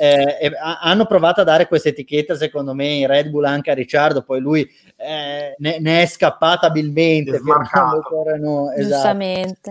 eh, 0.00 0.38
eh, 0.40 0.52
hanno 0.80 1.04
provato 1.04 1.42
a 1.42 1.44
dare 1.44 1.68
questa 1.68 1.90
etichetta 1.90 2.34
secondo 2.34 2.72
me 2.72 2.86
in 2.86 3.06
Red 3.06 3.28
Bull 3.28 3.44
anche 3.44 3.70
a 3.70 3.74
Ricciardo, 3.74 4.22
poi 4.22 4.40
lui 4.40 4.66
eh, 4.96 5.54
ne, 5.58 5.78
ne, 5.80 6.00
è 6.00 6.06
scappata 6.06 6.68
abilmente, 6.68 7.36
smarcato. 7.36 8.00
No, 8.38 8.70
esatto. 8.70 9.02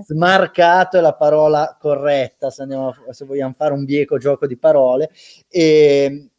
smarcato 0.06 1.00
è 1.00 1.02
la 1.02 1.16
parola 1.16 1.76
corretta 1.80 2.52
se, 2.52 2.62
andiamo, 2.62 2.94
se 3.10 3.26
vogliamo 3.26 3.56
fare 3.58 3.74
un 3.74 3.84
bieco 3.84 4.20
gioco 4.20 4.46
di 4.46 4.58
parole. 4.58 5.10
E, 5.58 6.32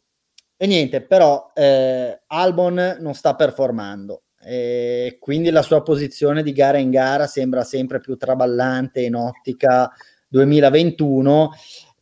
e 0.55 0.67
niente, 0.67 1.01
però 1.01 1.51
eh, 1.55 2.21
Albon 2.27 2.97
non 2.99 3.15
sta 3.15 3.33
performando. 3.33 4.25
E 4.39 5.17
quindi 5.19 5.49
la 5.49 5.63
sua 5.63 5.81
posizione 5.81 6.43
di 6.43 6.51
gara 6.51 6.77
in 6.77 6.91
gara 6.91 7.25
sembra 7.25 7.63
sempre 7.63 7.99
più 7.99 8.15
traballante 8.15 9.01
in 9.01 9.15
ottica 9.15 9.91
2021 10.27 11.51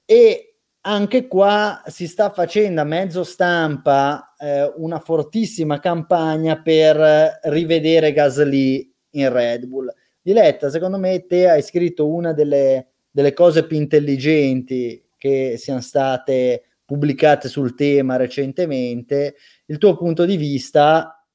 e 0.03 0.55
anche 0.81 1.27
qua 1.27 1.81
si 1.87 2.05
sta 2.05 2.31
facendo 2.31 2.81
a 2.81 2.83
mezzo 2.83 3.23
stampa 3.23 4.35
eh, 4.37 4.73
una 4.75 4.99
fortissima 4.99 5.79
campagna 5.79 6.61
per 6.61 7.39
rivedere 7.43 8.11
Gasly 8.11 8.93
in 9.11 9.31
Red 9.31 9.67
Bull. 9.67 9.89
Diletta, 10.21 10.69
secondo 10.69 10.97
me 10.97 11.25
te 11.25 11.49
hai 11.49 11.61
scritto 11.61 12.09
una 12.09 12.33
delle, 12.33 12.89
delle 13.09 13.31
cose 13.31 13.65
più 13.65 13.77
intelligenti 13.77 15.01
che 15.17 15.55
siano 15.57 15.79
state 15.79 16.63
pubblicate 16.85 17.47
sul 17.47 17.75
tema 17.75 18.15
recentemente. 18.15 19.35
Il 19.65 19.77
tuo 19.77 19.97
punto 19.97 20.25
di 20.25 20.37
vista, 20.37 21.25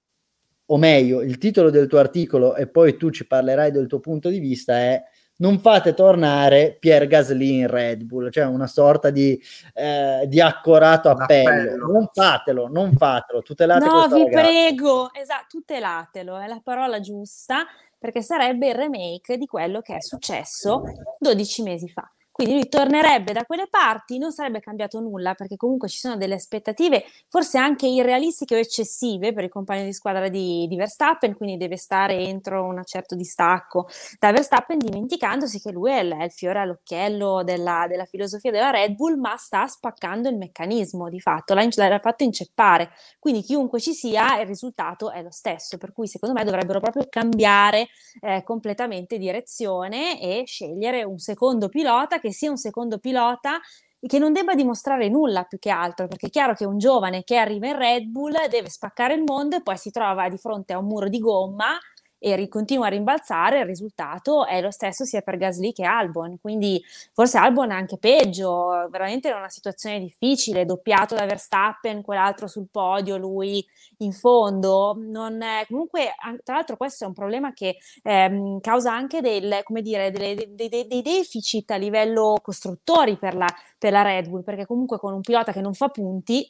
o 0.66 0.76
meglio, 0.76 1.20
il 1.20 1.38
titolo 1.38 1.70
del 1.70 1.86
tuo 1.86 1.98
articolo, 1.98 2.54
e 2.54 2.68
poi 2.68 2.96
tu 2.96 3.10
ci 3.10 3.26
parlerai 3.26 3.70
del 3.70 3.86
tuo 3.86 4.00
punto 4.00 4.28
di 4.28 4.38
vista, 4.38 4.78
è 4.78 5.02
non 5.40 5.58
fate 5.58 5.94
tornare 5.94 6.76
Pierre 6.78 7.06
Gasly 7.06 7.60
in 7.60 7.66
Red 7.66 8.02
Bull, 8.02 8.30
cioè 8.30 8.44
una 8.44 8.66
sorta 8.66 9.10
di, 9.10 9.40
eh, 9.74 10.24
di 10.26 10.40
accorato 10.40 11.08
appello. 11.08 11.48
appello. 11.48 11.92
Non 11.92 12.10
fatelo, 12.12 12.68
non 12.68 12.92
fatelo, 12.96 13.42
tutelate 13.42 13.86
No, 13.86 14.06
vi 14.08 14.24
ragazza. 14.24 14.40
prego, 14.42 15.10
esatto, 15.14 15.46
tutelatelo, 15.48 16.38
è 16.38 16.46
la 16.46 16.60
parola 16.62 17.00
giusta, 17.00 17.64
perché 17.98 18.22
sarebbe 18.22 18.68
il 18.68 18.74
remake 18.74 19.36
di 19.38 19.46
quello 19.46 19.80
che 19.80 19.96
è 19.96 20.00
successo 20.02 20.82
12 21.18 21.62
mesi 21.62 21.88
fa. 21.88 22.10
Quindi 22.40 22.58
lui 22.58 22.70
tornerebbe 22.70 23.34
da 23.34 23.44
quelle 23.44 23.66
parti, 23.68 24.16
non 24.16 24.32
sarebbe 24.32 24.60
cambiato 24.60 24.98
nulla 24.98 25.34
perché 25.34 25.56
comunque 25.58 25.88
ci 25.88 25.98
sono 25.98 26.16
delle 26.16 26.36
aspettative 26.36 27.04
forse 27.28 27.58
anche 27.58 27.86
irrealistiche 27.86 28.54
o 28.54 28.58
eccessive 28.58 29.34
per 29.34 29.44
il 29.44 29.50
compagno 29.50 29.84
di 29.84 29.92
squadra 29.92 30.26
di, 30.30 30.66
di 30.66 30.74
Verstappen, 30.74 31.36
quindi 31.36 31.58
deve 31.58 31.76
stare 31.76 32.14
entro 32.14 32.64
un 32.64 32.80
certo 32.86 33.14
distacco 33.14 33.88
da 34.18 34.32
Verstappen 34.32 34.78
dimenticandosi 34.78 35.60
che 35.60 35.70
lui 35.70 35.90
è 35.90 36.00
il, 36.00 36.12
è 36.12 36.24
il 36.24 36.32
fiore 36.32 36.60
all'occhiello 36.60 37.42
della, 37.44 37.84
della, 37.86 38.06
filosofia 38.06 38.50
della 38.50 38.70
Red 38.70 38.94
Bull, 38.94 39.18
ma 39.18 39.36
sta 39.36 39.66
spaccando 39.66 40.30
il 40.30 40.38
meccanismo 40.38 41.10
di 41.10 41.20
fatto, 41.20 41.52
l'ha, 41.52 41.68
l'ha 41.76 42.00
fatto 42.00 42.24
inceppare. 42.24 42.88
Quindi 43.18 43.42
chiunque 43.42 43.80
ci 43.80 43.92
sia 43.92 44.40
il 44.40 44.46
risultato 44.46 45.10
è 45.10 45.22
lo 45.22 45.30
stesso, 45.30 45.76
per 45.76 45.92
cui 45.92 46.08
secondo 46.08 46.34
me 46.34 46.44
dovrebbero 46.46 46.80
proprio 46.80 47.04
cambiare 47.10 47.88
eh, 48.22 48.42
completamente 48.44 49.18
direzione 49.18 50.18
e 50.22 50.44
scegliere 50.46 51.02
un 51.02 51.18
secondo 51.18 51.68
pilota 51.68 52.18
che 52.18 52.28
sia 52.32 52.50
un 52.50 52.56
secondo 52.56 52.98
pilota 52.98 53.60
che 54.06 54.18
non 54.18 54.32
debba 54.32 54.54
dimostrare 54.54 55.08
nulla 55.08 55.44
più 55.44 55.58
che 55.58 55.70
altro, 55.70 56.08
perché 56.08 56.28
è 56.28 56.30
chiaro 56.30 56.54
che 56.54 56.64
un 56.64 56.78
giovane 56.78 57.22
che 57.22 57.36
arriva 57.36 57.66
in 57.66 57.76
Red 57.76 58.04
Bull 58.04 58.48
deve 58.48 58.70
spaccare 58.70 59.14
il 59.14 59.22
mondo 59.22 59.56
e 59.56 59.62
poi 59.62 59.76
si 59.76 59.90
trova 59.90 60.28
di 60.28 60.38
fronte 60.38 60.72
a 60.72 60.78
un 60.78 60.86
muro 60.86 61.08
di 61.08 61.18
gomma 61.18 61.78
e 62.22 62.48
continua 62.48 62.86
a 62.86 62.90
rimbalzare, 62.90 63.60
il 63.60 63.64
risultato 63.64 64.46
è 64.46 64.60
lo 64.60 64.70
stesso 64.70 65.06
sia 65.06 65.22
per 65.22 65.38
Gasly 65.38 65.72
che 65.72 65.84
Albon, 65.84 66.38
quindi 66.38 66.80
forse 67.14 67.38
Albon 67.38 67.70
è 67.70 67.74
anche 67.74 67.96
peggio, 67.96 68.86
veramente 68.90 69.30
è 69.30 69.34
una 69.34 69.48
situazione 69.48 69.98
difficile, 69.98 70.66
doppiato 70.66 71.14
da 71.14 71.24
Verstappen, 71.24 72.02
quell'altro 72.02 72.46
sul 72.46 72.68
podio, 72.70 73.16
lui 73.16 73.66
in 73.98 74.12
fondo, 74.12 74.94
è, 75.40 75.64
comunque 75.66 76.14
tra 76.44 76.54
l'altro 76.54 76.76
questo 76.76 77.04
è 77.04 77.06
un 77.06 77.14
problema 77.14 77.54
che 77.54 77.78
ehm, 78.02 78.60
causa 78.60 78.92
anche 78.92 79.22
del, 79.22 79.62
dire, 79.80 80.10
delle, 80.10 80.34
dei, 80.34 80.68
dei, 80.68 80.86
dei, 80.86 81.02
deficit 81.02 81.70
a 81.70 81.76
livello 81.76 82.36
costruttori 82.42 83.16
per 83.16 83.34
la, 83.34 83.48
per 83.78 83.92
la 83.92 84.02
Red 84.02 84.28
Bull, 84.28 84.42
perché 84.42 84.66
comunque 84.66 84.98
con 84.98 85.14
un 85.14 85.22
pilota 85.22 85.52
che 85.52 85.62
non 85.62 85.72
fa 85.72 85.88
punti 85.88 86.46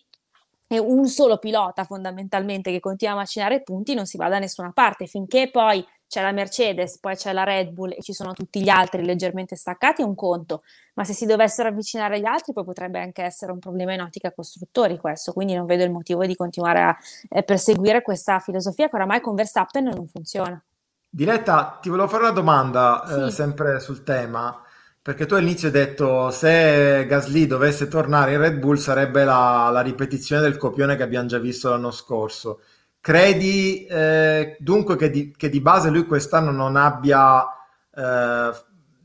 un 0.79 1.07
solo 1.09 1.39
pilota 1.39 1.85
fondamentalmente 1.85 2.71
che 2.71 2.81
continua 2.81 3.15
a 3.15 3.19
macinare 3.19 3.63
punti 3.63 3.95
non 3.95 4.07
si 4.07 4.17
va 4.17 4.29
da 4.29 4.39
nessuna 4.39 4.71
parte 4.73 5.07
finché 5.07 5.51
poi 5.51 5.85
c'è 6.11 6.23
la 6.23 6.33
Mercedes, 6.33 6.99
poi 6.99 7.15
c'è 7.15 7.33
la 7.33 7.45
Red 7.45 7.71
Bull 7.71 7.93
e 7.93 8.03
ci 8.03 8.13
sono 8.13 8.33
tutti 8.33 8.61
gli 8.61 8.69
altri 8.69 9.05
leggermente 9.05 9.55
staccati, 9.55 10.03
è 10.03 10.05
un 10.05 10.17
conto, 10.17 10.63
ma 10.95 11.05
se 11.05 11.13
si 11.13 11.25
dovessero 11.25 11.69
avvicinare 11.69 12.17
agli 12.17 12.25
altri 12.25 12.53
poi 12.53 12.65
potrebbe 12.65 13.01
anche 13.01 13.23
essere 13.23 13.53
un 13.53 13.61
problema 13.61 13.95
in 13.95 14.01
ottica 14.01 14.33
costruttori 14.33 14.99
questo, 14.99 15.33
quindi 15.33 15.55
non 15.55 15.67
vedo 15.67 15.85
il 15.85 15.93
motivo 15.93 16.27
di 16.27 16.35
continuare 16.35 16.81
a 16.81 16.99
eh, 17.29 17.45
perseguire 17.45 18.03
questa 18.03 18.41
filosofia 18.41 18.89
che 18.89 18.97
oramai 18.97 19.21
con 19.21 19.37
Verstappen 19.37 19.85
non 19.85 20.09
funziona. 20.09 20.61
Diletta, 21.09 21.79
ti 21.81 21.89
volevo 21.89 22.09
fare 22.09 22.25
una 22.25 22.33
domanda 22.33 23.05
eh, 23.05 23.13
sì. 23.13 23.21
eh, 23.21 23.31
sempre 23.31 23.79
sul 23.79 24.03
tema. 24.03 24.65
Perché 25.11 25.27
tu 25.27 25.35
all'inizio 25.35 25.67
hai 25.67 25.75
detto 25.75 26.31
se 26.31 27.05
Gasly 27.05 27.49
dovesse 27.49 27.89
tornare 27.89 28.35
in 28.35 28.39
Red 28.39 28.59
Bull 28.61 28.77
sarebbe 28.77 29.25
la, 29.25 29.69
la 29.73 29.81
ripetizione 29.81 30.41
del 30.41 30.57
copione 30.57 30.95
che 30.95 31.03
abbiamo 31.03 31.27
già 31.27 31.41
visto 31.41 31.69
l'anno 31.69 31.91
scorso. 31.91 32.61
Credi 33.01 33.87
eh, 33.87 34.57
dunque 34.61 34.95
che 34.95 35.11
di, 35.11 35.35
che 35.37 35.49
di, 35.49 35.61
base 35.61 35.91
lui 35.91 36.07
quest'anno 36.07 36.53
non 36.53 36.77
abbia, 36.77 37.45
eh, 37.93 38.51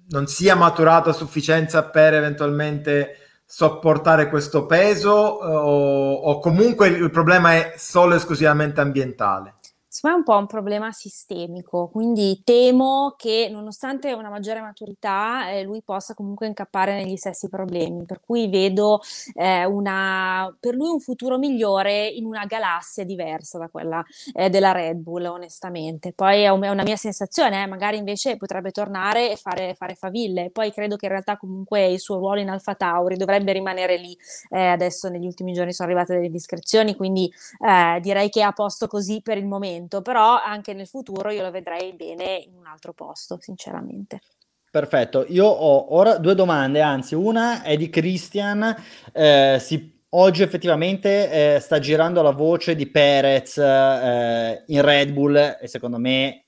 non 0.09 0.27
sia 0.27 0.53
maturato 0.53 1.09
a 1.09 1.13
sufficienza 1.13 1.85
per 1.85 2.13
eventualmente 2.13 3.17
sopportare 3.43 4.29
questo 4.29 4.67
peso 4.67 5.41
eh, 5.41 5.55
o, 5.55 6.13
o 6.13 6.39
comunque 6.39 6.87
il 6.87 7.09
problema 7.09 7.53
è 7.53 7.73
solo 7.77 8.13
e 8.13 8.17
esclusivamente 8.17 8.79
ambientale? 8.79 9.54
Secondo 9.95 10.17
me 10.17 10.23
è 10.23 10.27
un 10.27 10.35
po' 10.35 10.41
un 10.41 10.47
problema 10.47 10.91
sistemico, 10.91 11.87
quindi 11.87 12.41
temo 12.43 13.13
che 13.17 13.47
nonostante 13.49 14.11
una 14.11 14.29
maggiore 14.29 14.59
maturità 14.59 15.51
eh, 15.51 15.63
lui 15.63 15.81
possa 15.81 16.13
comunque 16.13 16.47
incappare 16.47 17.01
negli 17.01 17.15
stessi 17.15 17.47
problemi, 17.47 18.03
per 18.03 18.19
cui 18.19 18.49
vedo 18.49 18.99
eh, 19.33 19.63
una, 19.63 20.53
per 20.59 20.75
lui 20.75 20.89
un 20.89 20.99
futuro 20.99 21.37
migliore 21.37 22.07
in 22.07 22.25
una 22.25 22.45
galassia 22.45 23.05
diversa 23.05 23.57
da 23.57 23.69
quella 23.69 24.03
eh, 24.33 24.49
della 24.49 24.73
Red 24.73 24.97
Bull, 24.97 25.23
onestamente. 25.27 26.11
Poi 26.11 26.41
è, 26.41 26.49
un, 26.49 26.63
è 26.63 26.69
una 26.69 26.83
mia 26.83 26.97
sensazione, 26.97 27.63
eh, 27.63 27.65
magari 27.65 27.95
invece 27.95 28.35
potrebbe 28.35 28.71
tornare 28.71 29.31
e 29.31 29.37
fare, 29.37 29.75
fare, 29.75 29.95
faville, 29.95 30.49
poi 30.51 30.73
credo 30.73 30.97
che 30.97 31.05
in 31.05 31.11
realtà 31.11 31.37
comunque 31.37 31.85
il 31.87 32.01
suo 32.01 32.17
ruolo 32.17 32.41
in 32.41 32.49
Alfa 32.49 32.75
Tauri 32.75 33.15
dovrebbe 33.15 33.53
rimanere 33.53 33.95
lì, 33.95 34.13
eh, 34.49 34.59
adesso 34.59 35.07
negli 35.07 35.25
ultimi 35.25 35.53
giorni 35.53 35.71
sono 35.71 35.87
arrivate 35.87 36.15
delle 36.15 36.29
discrezioni, 36.29 36.97
quindi 36.97 37.31
eh, 37.65 37.99
direi 38.01 38.27
che 38.27 38.41
è 38.41 38.43
a 38.43 38.51
posto 38.51 38.87
così 38.87 39.21
per 39.21 39.37
il 39.37 39.45
momento 39.45 39.83
momento, 39.85 40.01
però 40.01 40.41
anche 40.41 40.73
nel 40.73 40.87
futuro 40.87 41.29
io 41.29 41.43
lo 41.43 41.51
vedrei 41.51 41.93
bene 41.93 42.35
in 42.35 42.55
un 42.57 42.65
altro 42.65 42.93
posto, 42.93 43.37
sinceramente. 43.39 44.21
Perfetto, 44.69 45.25
io 45.29 45.45
ho 45.45 45.95
ora 45.95 46.17
due 46.17 46.35
domande, 46.35 46.81
anzi 46.81 47.15
una 47.15 47.61
è 47.61 47.77
di 47.77 47.89
Christian, 47.89 48.75
eh, 49.13 49.57
si, 49.61 50.01
oggi 50.09 50.43
effettivamente 50.43 51.55
eh, 51.55 51.59
sta 51.59 51.79
girando 51.79 52.21
la 52.21 52.31
voce 52.31 52.75
di 52.75 52.87
Perez 52.87 53.57
eh, 53.57 54.63
in 54.67 54.81
Red 54.81 55.11
Bull 55.11 55.57
e 55.61 55.67
secondo 55.67 55.97
me 55.97 56.43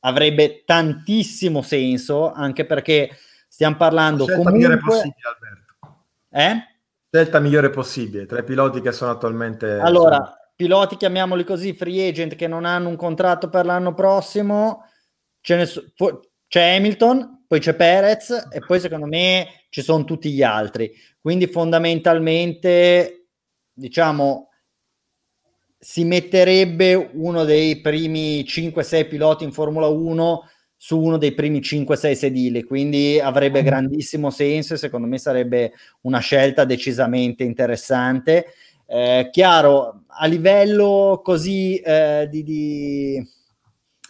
avrebbe 0.00 0.64
tantissimo 0.64 1.62
senso 1.62 2.32
anche 2.32 2.66
perché 2.66 3.10
stiamo 3.46 3.76
parlando 3.76 4.24
Scelta 4.24 4.42
comunque... 4.42 4.68
migliore 4.68 4.80
possibile 4.84 5.28
Alberto. 5.32 6.04
Eh? 6.30 6.68
Scelta 7.08 7.38
migliore 7.38 7.70
possibile 7.70 8.26
tra 8.26 8.40
i 8.40 8.44
piloti 8.44 8.80
che 8.80 8.90
sono 8.90 9.12
attualmente... 9.12 9.78
Allora, 9.78 10.43
piloti, 10.54 10.96
chiamiamoli 10.96 11.44
così, 11.44 11.72
free 11.74 12.08
agent 12.08 12.34
che 12.34 12.46
non 12.46 12.64
hanno 12.64 12.88
un 12.88 12.96
contratto 12.96 13.48
per 13.48 13.64
l'anno 13.64 13.94
prossimo, 13.94 14.84
so, 15.40 15.82
c'è 16.46 16.76
Hamilton, 16.76 17.44
poi 17.46 17.60
c'è 17.60 17.74
Perez 17.74 18.48
e 18.50 18.60
poi 18.60 18.80
secondo 18.80 19.06
me 19.06 19.66
ci 19.70 19.82
sono 19.82 20.04
tutti 20.04 20.30
gli 20.30 20.42
altri. 20.42 20.92
Quindi 21.20 21.46
fondamentalmente, 21.46 23.28
diciamo, 23.72 24.50
si 25.78 26.04
metterebbe 26.04 27.10
uno 27.12 27.44
dei 27.44 27.80
primi 27.80 28.42
5-6 28.42 29.08
piloti 29.08 29.44
in 29.44 29.52
Formula 29.52 29.86
1 29.86 30.48
su 30.76 31.00
uno 31.00 31.18
dei 31.18 31.32
primi 31.32 31.60
5-6 31.60 32.12
sedili, 32.12 32.62
quindi 32.62 33.18
avrebbe 33.20 33.62
grandissimo 33.62 34.30
senso 34.30 34.74
e 34.74 34.76
secondo 34.78 35.06
me 35.06 35.18
sarebbe 35.18 35.72
una 36.02 36.18
scelta 36.18 36.64
decisamente 36.64 37.42
interessante. 37.42 38.46
Eh, 38.86 39.28
chiaro, 39.32 40.04
a 40.08 40.26
livello 40.26 41.20
così 41.24 41.76
eh, 41.78 42.28
di, 42.30 42.42
di, 42.42 43.28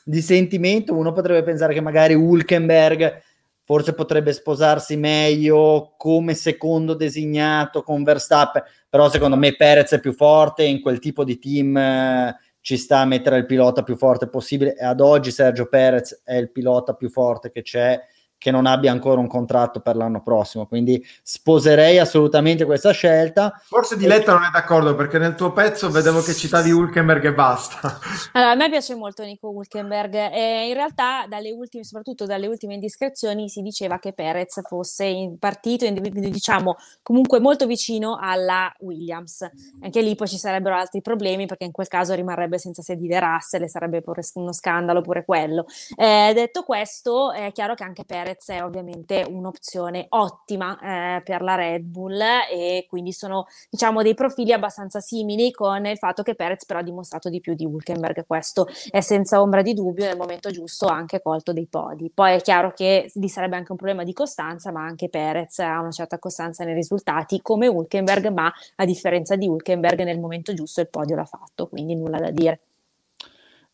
di, 0.05 0.21
sentimento, 0.21 0.95
uno 0.95 1.13
potrebbe 1.13 1.43
pensare 1.43 1.75
che 1.75 1.81
magari 1.81 2.15
Hulkenberg 2.15 3.23
forse 3.65 3.95
potrebbe 3.95 4.33
sposarsi 4.33 4.97
meglio 4.97 5.95
come 5.97 6.35
secondo 6.35 6.95
designato 6.95 7.83
con 7.83 8.03
Verstappen, 8.03 8.63
però 8.91 9.09
secondo 9.09 9.37
me 9.37 9.57
Perez 9.57 9.93
è 9.93 10.01
più 10.01 10.13
forte 10.13 10.65
in 10.65 10.83
quel 10.83 10.99
tipo 10.99 11.25
di 11.25 11.39
team 11.39 11.77
eh, 11.77 12.37
ci 12.61 12.77
sta 12.77 12.99
a 12.99 13.07
mettere 13.07 13.39
il 13.39 13.47
pilota 13.47 13.83
più 13.83 13.97
forte 13.97 14.29
possibile. 14.29 14.75
E 14.77 14.85
ad 14.85 15.01
oggi 15.01 15.31
Sergio 15.31 15.67
Perez 15.67 16.23
è 16.25 16.35
il 16.35 16.51
pilota 16.51 16.95
più 16.95 17.11
forte 17.11 17.51
che 17.51 17.63
c'è 17.63 17.99
che 18.45 18.51
non 18.51 18.67
abbia 18.67 18.93
ancora 18.93 19.23
un 19.23 19.27
contratto 19.27 19.81
per 19.81 19.97
l'anno 19.97 20.21
prossimo. 20.21 20.67
Quindi 20.67 21.03
sposerei 21.23 21.99
assolutamente 21.99 22.67
questa 22.67 22.91
scelta. 22.91 23.59
Forse 23.65 23.97
Diletta 23.97 24.35
non 24.35 24.43
è 24.43 24.51
d'accordo 24.53 24.95
perché 24.95 25.17
nel 25.17 25.35
tuo 25.35 25.51
pezzo 25.53 25.89
vedevo 25.91 26.21
che 26.21 26.35
citavi 26.35 26.71
Hulkenberg 26.71 27.25
e 27.25 27.33
basta. 27.33 27.99
Allora, 28.33 28.51
a 28.51 28.55
me 28.55 28.69
piace 28.69 28.95
molto 28.97 29.23
Nico 29.23 29.49
Hulkenberg 29.49 30.13
e 30.31 30.69
in 30.69 30.75
realtà 30.75 31.25
dalle 31.27 31.53
ultime, 31.53 31.85
soprattutto 31.85 32.27
dalle 32.27 32.47
ultime 32.47 32.75
indiscrezioni 32.75 33.49
si 33.49 33.63
diceva 33.63 33.99
che 33.99 34.13
Perez 34.13 34.61
fosse 34.69 35.07
in 35.07 35.39
partito, 35.39 35.87
in, 35.87 35.95
diciamo 36.03 36.77
comunque 37.01 37.41
molto 37.41 37.65
vicino 37.65 38.19
alla 38.21 38.71
Williams. 38.81 39.49
Anche 39.81 40.03
lì 40.03 40.15
poi 40.17 40.29
ci 40.29 40.37
sarebbero 40.37 40.77
altri 40.77 41.01
problemi 41.01 41.47
perché 41.47 41.65
in 41.65 41.73
quel 41.73 41.89
caso 41.89 42.13
rimarrebbe 42.13 42.59
senza 42.59 42.83
sedile 42.83 43.19
Russell 43.19 43.63
e 43.63 43.69
sarebbe 43.69 44.03
pure 44.03 44.21
uno 44.35 44.53
scandalo 44.53 45.01
pure 45.01 45.25
quello. 45.25 45.65
Eh, 45.97 46.33
detto 46.35 46.63
questo, 46.63 47.33
è 47.33 47.51
chiaro 47.53 47.73
che 47.73 47.85
anche 47.85 48.05
Perez 48.05 48.33
Perez 48.35 48.49
è 48.49 48.63
ovviamente 48.63 49.25
un'opzione 49.29 50.07
ottima 50.11 50.79
eh, 51.17 51.23
per 51.23 51.43
la 51.43 51.55
Red 51.55 51.85
Bull 51.85 52.21
e 52.51 52.87
quindi 52.89 53.13
sono 53.13 53.47
diciamo 53.71 54.03
dei 54.03 54.15
profili 54.15 54.53
abbastanza 54.53 55.01
simili 55.01 55.51
con 55.53 55.87
il 55.87 55.97
fatto 55.99 56.23
che 56.23 56.35
Perez 56.35 56.65
però 56.65 56.81
ha 56.81 56.83
dimostrato 56.83 57.29
di 57.29 57.41
più 57.41 57.55
di 57.55 57.65
Hulkenberg, 57.65 58.27
questo 58.27 58.67
è 58.91 59.01
senza 59.01 59.41
ombra 59.41 59.63
di 59.63 59.75
dubbio 59.75 60.05
nel 60.05 60.17
momento 60.17 60.51
giusto 60.51 60.87
ha 60.87 60.95
anche 60.95 61.23
colto 61.23 61.53
dei 61.53 61.67
podi. 61.67 62.11
Poi 62.13 62.35
è 62.35 62.41
chiaro 62.41 62.73
che 62.73 63.11
lì 63.15 63.29
sarebbe 63.29 63.57
anche 63.57 63.71
un 63.71 63.77
problema 63.79 64.05
di 64.05 64.13
costanza, 64.13 64.73
ma 64.73 64.85
anche 64.85 65.09
Perez 65.09 65.59
ha 65.61 65.81
una 65.81 65.91
certa 65.91 66.19
costanza 66.19 66.65
nei 66.65 66.75
risultati 66.75 67.41
come 67.41 67.67
Hulkenberg, 67.67 68.29
ma 68.29 68.53
a 68.77 68.85
differenza 68.85 69.37
di 69.37 69.49
Hulkenberg 69.49 70.03
nel 70.03 70.21
momento 70.21 70.53
giusto 70.55 70.81
il 70.81 70.89
podio 70.89 71.17
l'ha 71.17 71.25
fatto, 71.25 71.69
quindi 71.69 71.95
nulla 71.95 72.19
da 72.19 72.31
dire. 72.31 72.61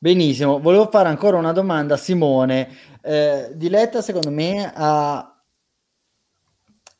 Benissimo, 0.03 0.61
volevo 0.61 0.88
fare 0.90 1.11
ancora 1.11 1.36
una 1.36 1.53
domanda 1.53 1.92
a 1.92 1.98
Simone. 1.98 2.74
Eh, 3.03 3.51
Diletta, 3.53 4.01
secondo 4.01 4.30
me, 4.30 4.72
ha, 4.74 5.44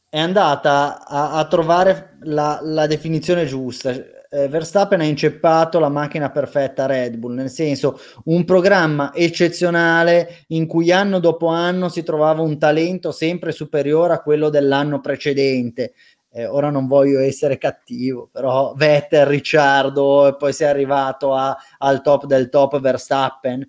è 0.07 0.19
andata 0.19 1.07
a, 1.07 1.33
a 1.33 1.47
trovare 1.47 2.19
la, 2.25 2.59
la, 2.63 2.87
definizione 2.87 3.47
giusta. 3.47 3.91
Eh, 3.91 4.49
Verstappen 4.49 5.01
ha 5.01 5.05
inceppato 5.05 5.79
la 5.79 5.89
macchina 5.89 6.31
perfetta 6.31 6.85
Red 6.85 7.17
Bull, 7.17 7.33
nel 7.33 7.49
senso 7.49 7.99
un 8.25 8.45
programma 8.45 9.15
eccezionale 9.15 10.45
in 10.49 10.67
cui 10.67 10.93
anno 10.93 11.21
dopo 11.21 11.47
anno 11.47 11.89
si 11.89 12.03
trovava 12.03 12.43
un 12.43 12.59
talento 12.59 13.13
sempre 13.13 13.53
superiore 13.53 14.13
a 14.13 14.21
quello 14.21 14.51
dell'anno 14.51 15.01
precedente 15.01 15.95
eh, 16.33 16.47
ora 16.47 16.71
non 16.71 16.87
voglio 16.87 17.19
essere 17.21 17.59
cattivo, 17.59 18.29
però 18.31 18.73
Vettel, 18.77 19.27
Ricciardo 19.27 20.29
e 20.29 20.37
poi 20.37 20.53
sei 20.53 20.69
arrivato 20.69 21.35
a, 21.35 21.57
al 21.79 22.03
top 22.03 22.27
del 22.27 22.49
top 22.49 22.79
Verstappen. 22.79 23.67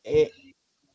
E 0.00 0.32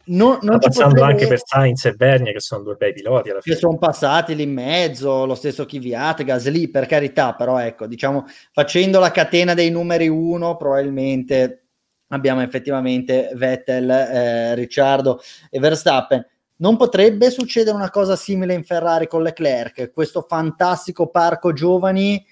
non, 0.08 0.40
non 0.42 0.60
passando 0.60 0.96
potrebbe... 0.96 1.12
anche 1.14 1.28
per 1.28 1.42
Sainz 1.44 1.86
e 1.86 1.94
Bernie 1.94 2.34
che 2.34 2.42
sono 2.42 2.64
due 2.64 2.76
bei 2.76 2.94
piloti 2.94 3.30
alla 3.30 3.40
fine. 3.40 3.56
Che 3.56 3.62
sono 3.62 3.78
passati 3.78 4.36
lì 4.36 4.44
in 4.44 4.54
mezzo, 4.54 5.26
lo 5.26 5.36
stesso 5.36 5.66
Kvyat, 5.66 6.24
Gasly 6.24 6.68
per 6.70 6.86
carità, 6.86 7.34
però 7.34 7.60
ecco, 7.60 7.88
diciamo, 7.88 8.26
facendo 8.52 9.00
la 9.00 9.12
catena 9.12 9.54
dei 9.54 9.72
numeri 9.72 10.10
uno 10.10 10.58
probabilmente 10.58 11.62
abbiamo 12.10 12.42
effettivamente 12.42 13.32
Vettel, 13.34 13.90
eh, 13.90 14.56
Ricciardo 14.56 15.20
e 15.50 15.60
Verstappen 15.60 16.24
non 16.58 16.78
potrebbe 16.78 17.30
succedere 17.32 17.76
una 17.76 17.90
cosa 17.90 18.16
simile 18.16 18.54
in 18.54 18.64
Ferrari 18.64 19.08
con 19.08 19.22
Leclerc, 19.22 19.92
questo 19.92 20.22
fantastico 20.22 21.08
parco 21.08 21.54
giovani, 21.54 22.24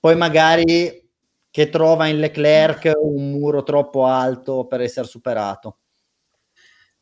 poi 0.00 0.16
magari 0.16 1.00
che 1.50 1.68
trova 1.68 2.06
in 2.06 2.18
Leclerc 2.18 2.92
un 2.96 3.30
muro 3.30 3.62
troppo 3.62 4.06
alto 4.06 4.66
per 4.66 4.80
essere 4.80 5.06
superato. 5.06 5.76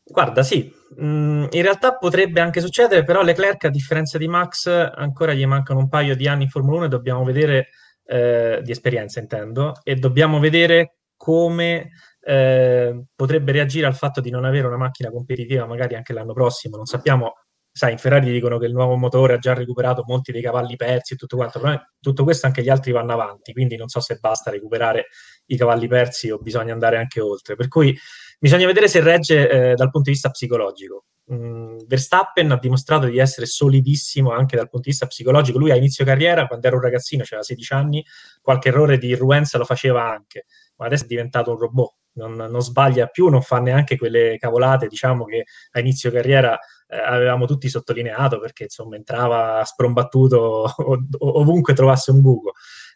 Guarda, 0.03 0.43
sì, 0.43 0.69
mm, 1.01 1.45
in 1.51 1.61
realtà 1.61 1.95
potrebbe 1.95 2.41
anche 2.41 2.59
succedere, 2.59 3.03
però 3.03 3.21
Leclerc, 3.21 3.63
a 3.65 3.69
differenza 3.69 4.17
di 4.17 4.27
Max, 4.27 4.67
ancora 4.67 5.33
gli 5.33 5.45
mancano 5.45 5.79
un 5.79 5.87
paio 5.87 6.15
di 6.15 6.27
anni 6.27 6.43
in 6.43 6.49
Formula 6.49 6.77
1 6.77 6.85
e 6.85 6.89
dobbiamo 6.89 7.23
vedere, 7.23 7.69
eh, 8.05 8.59
di 8.61 8.71
esperienza 8.71 9.21
intendo, 9.21 9.75
e 9.83 9.95
dobbiamo 9.95 10.39
vedere 10.39 10.95
come 11.15 11.91
eh, 12.23 13.03
potrebbe 13.15 13.51
reagire 13.51 13.87
al 13.87 13.95
fatto 13.95 14.21
di 14.21 14.29
non 14.29 14.45
avere 14.45 14.67
una 14.67 14.77
macchina 14.77 15.09
competitiva 15.09 15.65
magari 15.65 15.95
anche 15.95 16.13
l'anno 16.13 16.33
prossimo. 16.33 16.77
Non 16.77 16.85
sappiamo, 16.85 17.33
sai, 17.71 17.93
in 17.93 17.97
Ferrari 17.97 18.31
dicono 18.31 18.57
che 18.57 18.65
il 18.67 18.73
nuovo 18.73 18.95
motore 18.95 19.33
ha 19.33 19.37
già 19.37 19.53
recuperato 19.53 20.03
molti 20.05 20.31
dei 20.31 20.41
cavalli 20.41 20.75
persi 20.75 21.13
e 21.13 21.15
tutto 21.17 21.35
quanto, 21.35 21.59
però 21.59 21.79
tutto 21.99 22.23
questo 22.23 22.45
anche 22.45 22.61
gli 22.61 22.69
altri 22.69 22.91
vanno 22.91 23.13
avanti, 23.13 23.53
quindi 23.53 23.75
non 23.75 23.87
so 23.87 23.99
se 23.99 24.17
basta 24.19 24.51
recuperare 24.51 25.07
i 25.47 25.57
cavalli 25.57 25.87
persi 25.87 26.29
o 26.29 26.37
bisogna 26.37 26.73
andare 26.73 26.97
anche 26.97 27.19
oltre. 27.21 27.55
Per 27.55 27.67
cui 27.67 27.97
bisogna 28.39 28.65
vedere 28.65 28.87
se 28.87 29.01
regge 29.01 29.49
eh, 29.49 29.73
dal 29.75 29.89
punto 29.89 30.09
di 30.09 30.11
vista 30.11 30.29
psicologico. 30.29 31.05
Mm, 31.31 31.77
Verstappen 31.87 32.51
ha 32.51 32.57
dimostrato 32.57 33.05
di 33.05 33.17
essere 33.17 33.45
solidissimo 33.45 34.31
anche 34.31 34.55
dal 34.57 34.69
punto 34.69 34.85
di 34.85 34.91
vista 34.91 35.07
psicologico. 35.07 35.57
Lui 35.57 35.71
a 35.71 35.75
inizio 35.75 36.03
carriera, 36.03 36.45
quando 36.45 36.67
era 36.67 36.75
un 36.75 36.81
ragazzino, 36.81 37.23
aveva 37.23 37.43
16 37.43 37.73
anni, 37.73 38.05
qualche 38.41 38.69
errore 38.69 38.97
di 38.97 39.07
irruenza 39.07 39.57
lo 39.57 39.65
faceva 39.65 40.09
anche, 40.09 40.45
ma 40.77 40.87
adesso 40.87 41.05
è 41.05 41.07
diventato 41.07 41.51
un 41.51 41.57
robot 41.57 41.93
non, 42.13 42.33
non, 42.33 42.61
sbaglia 42.61 43.07
più, 43.07 43.27
non 43.27 43.41
fa 43.41 43.59
neanche 43.59 43.97
quelle 43.97 44.37
cavolate, 44.39 44.87
diciamo 44.87 45.25
che 45.25 45.45
a 45.71 45.79
inizio 45.79 46.11
carriera 46.11 46.57
eh, 46.87 46.97
avevamo 46.97 47.45
tutti 47.45 47.69
sottolineato 47.69 48.39
perché 48.39 48.63
insomma 48.63 48.95
entrava 48.95 49.63
sprombattuto 49.63 50.73
ov- 50.77 51.15
ovunque 51.19 51.73
trovasse 51.73 52.11
un 52.11 52.21
buco. 52.21 52.53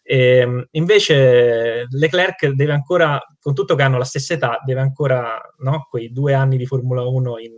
E, 0.08 0.38
ehm, 0.38 0.68
invece 0.72 1.88
Leclerc 1.90 2.50
deve 2.50 2.74
ancora, 2.74 3.20
con 3.40 3.56
tutto 3.56 3.74
che 3.74 3.82
hanno 3.82 3.98
la 3.98 4.04
stessa 4.04 4.34
età, 4.36 4.62
deve 4.64 4.82
ancora 4.82 5.42
no, 5.60 5.88
quei 5.90 6.12
due 6.12 6.34
anni 6.34 6.58
di 6.58 6.68
Formula 6.68 7.02
1 7.04 7.40
in, 7.40 7.54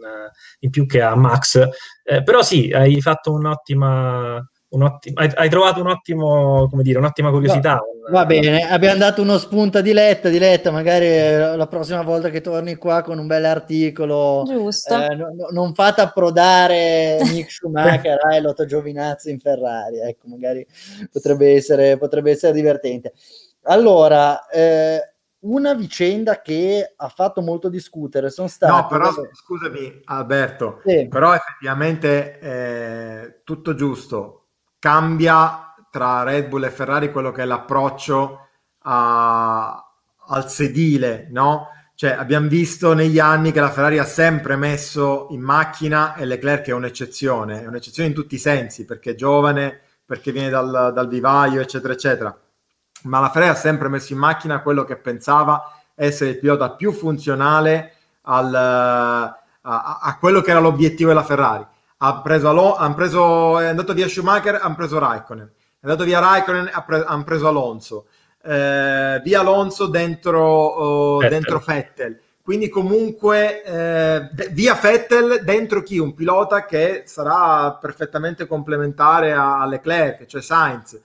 in 0.60 0.70
più 0.70 0.86
che 0.86 1.02
a 1.02 1.16
Max. 1.16 1.68
Eh, 2.04 2.24
però 2.24 2.42
sì, 2.42 2.72
hai 2.72 3.02
fatto 3.02 3.34
un'ottima 3.34 4.42
hai, 4.70 5.32
hai, 5.34 5.50
trovato 5.50 5.80
un 5.80 5.88
ottimo, 5.88 6.68
come 6.70 6.84
dire, 6.84 7.00
un'ottima 7.00 7.32
curiosità. 7.32 7.76
No, 7.76 8.12
va 8.12 8.26
bene, 8.26 8.70
abbiamo 8.70 8.98
dato 8.98 9.22
uno 9.22 9.38
spunto 9.38 9.82
di 9.82 9.94
Letta, 9.94 10.28
di 10.30 10.40
Letta, 10.40 10.72
magari 10.72 11.58
la 11.58 11.68
prossima 11.68 12.02
volta 12.02 12.30
che 12.30 12.42
torni 12.42 12.76
qua 12.76 13.02
con 13.02 13.18
un 13.18 13.28
bel 13.28 13.46
articolo, 13.46 14.44
eh, 14.46 15.16
no, 15.16 15.30
non 15.52 15.74
fate 15.74 16.02
approdare 16.02 17.20
Nick 17.24 17.52
Schumacher 17.52 18.20
e 18.32 18.36
eh, 18.36 18.42
Lotto 18.42 18.66
Giovinazzi 18.66 19.32
in 19.32 19.40
Ferrari, 19.40 20.00
ecco, 20.00 20.28
magari 20.28 20.66
potrebbe 21.12 21.54
essere, 21.54 21.98
potrebbe 21.98 22.32
essere 22.32 22.54
divertente. 22.54 23.14
Allora, 23.64 24.48
eh, 24.48 25.14
una 25.40 25.74
vicenda 25.74 26.42
che 26.42 26.94
ha 26.96 27.10
fatto 27.10 27.42
molto 27.42 27.70
discutere 27.70 28.30
sono 28.30 28.48
state... 28.48 28.72
No, 28.72 28.88
però 28.88 29.12
scusami 29.32 30.02
Alberto, 30.06 30.82
sì. 30.86 31.08
però 31.08 31.34
effettivamente 31.34 32.40
eh, 32.40 33.42
tutto 33.44 33.76
giusto, 33.76 34.47
cambia 34.80 35.74
tra 35.90 36.24
Red 36.24 36.48
Bull 36.48 36.66
e 36.66 36.70
Ferrari 36.70 37.12
quello 37.12 37.32
che 37.32 37.44
è 37.44 37.46
l'approccio 37.46 38.48
a, 38.84 39.94
al 40.28 40.50
sedile, 40.50 41.28
no? 41.32 41.70
Cioè, 41.96 42.12
abbiamo 42.12 42.48
visto 42.48 42.94
negli 42.94 43.18
anni 43.18 43.52
che 43.52 43.60
la 43.60 43.72
Ferrari 43.72 43.98
ha 43.98 44.06
sempre 44.06 44.56
messo 44.56 45.28
in 45.32 45.42
macchina 45.42 46.14
e 46.14 46.26
Leclerc 46.26 46.68
è 46.68 46.74
un'eccezione, 46.74 47.64
è 47.64 47.68
un'eccezione 47.68 48.10
in 48.10 48.14
tutti 48.14 48.36
i 48.36 48.40
sensi, 48.40 48.86
perché 48.86 49.12
è 49.12 49.16
giovane, 49.16 49.82
perché 50.06 50.32
viene 50.32 50.50
dal, 50.50 50.92
dal 50.94 51.08
vivaio, 51.08 51.60
eccetera, 51.60 51.94
eccetera. 51.94 52.40
Ma 53.04 53.20
la 53.20 53.32
Ferrari 53.32 53.52
ha 53.52 53.56
sempre 53.56 53.90
messo 53.90 54.14
in 54.14 54.20
macchina 54.20 54.62
quello 54.62 54.84
che 54.84 54.98
pensava 54.98 55.72
essere 55.96 56.32
il 56.32 56.40
pilota 56.40 56.70
più 56.72 56.92
funzionale 56.92 57.96
al, 58.22 58.54
a, 58.54 60.00
a, 60.00 60.18
quello 60.20 60.42
che 60.42 60.52
era 60.52 60.60
l'obiettivo 60.60 61.10
della 61.10 61.24
Ferrari 61.24 61.66
ha 61.98 62.22
preso, 62.22 62.50
Alo- 62.50 62.76
han 62.76 62.94
preso, 62.94 63.60
è 63.60 63.68
andato 63.68 63.94
via 63.94 64.08
Schumacher, 64.08 64.60
hanno 64.62 64.76
preso 64.76 65.00
Raikkonen, 65.00 65.46
è 65.46 65.86
andato 65.88 66.04
via 66.04 66.20
Raikkonen, 66.20 66.70
ha 66.72 66.84
pre- 66.84 67.04
hanno 67.06 67.24
preso 67.24 67.48
Alonso, 67.48 68.08
eh, 68.44 69.20
via 69.24 69.40
Alonso 69.40 69.88
dentro, 69.88 70.42
oh, 70.44 71.18
Vettel. 71.18 71.30
dentro 71.32 71.64
Vettel. 71.66 72.20
Quindi 72.48 72.70
comunque 72.70 73.62
eh, 73.62 74.30
via 74.52 74.74
Vettel 74.76 75.42
dentro 75.44 75.84
chi? 75.84 75.98
Un 75.98 76.14
pilota 76.14 76.64
che 76.64 77.04
sarà 77.06 77.74
perfettamente 77.74 78.48
complementare 78.48 79.34
a, 79.34 79.60
a 79.60 79.66
Leclerc, 79.66 80.26
cioè 80.28 80.42
Sainz. 80.42 80.98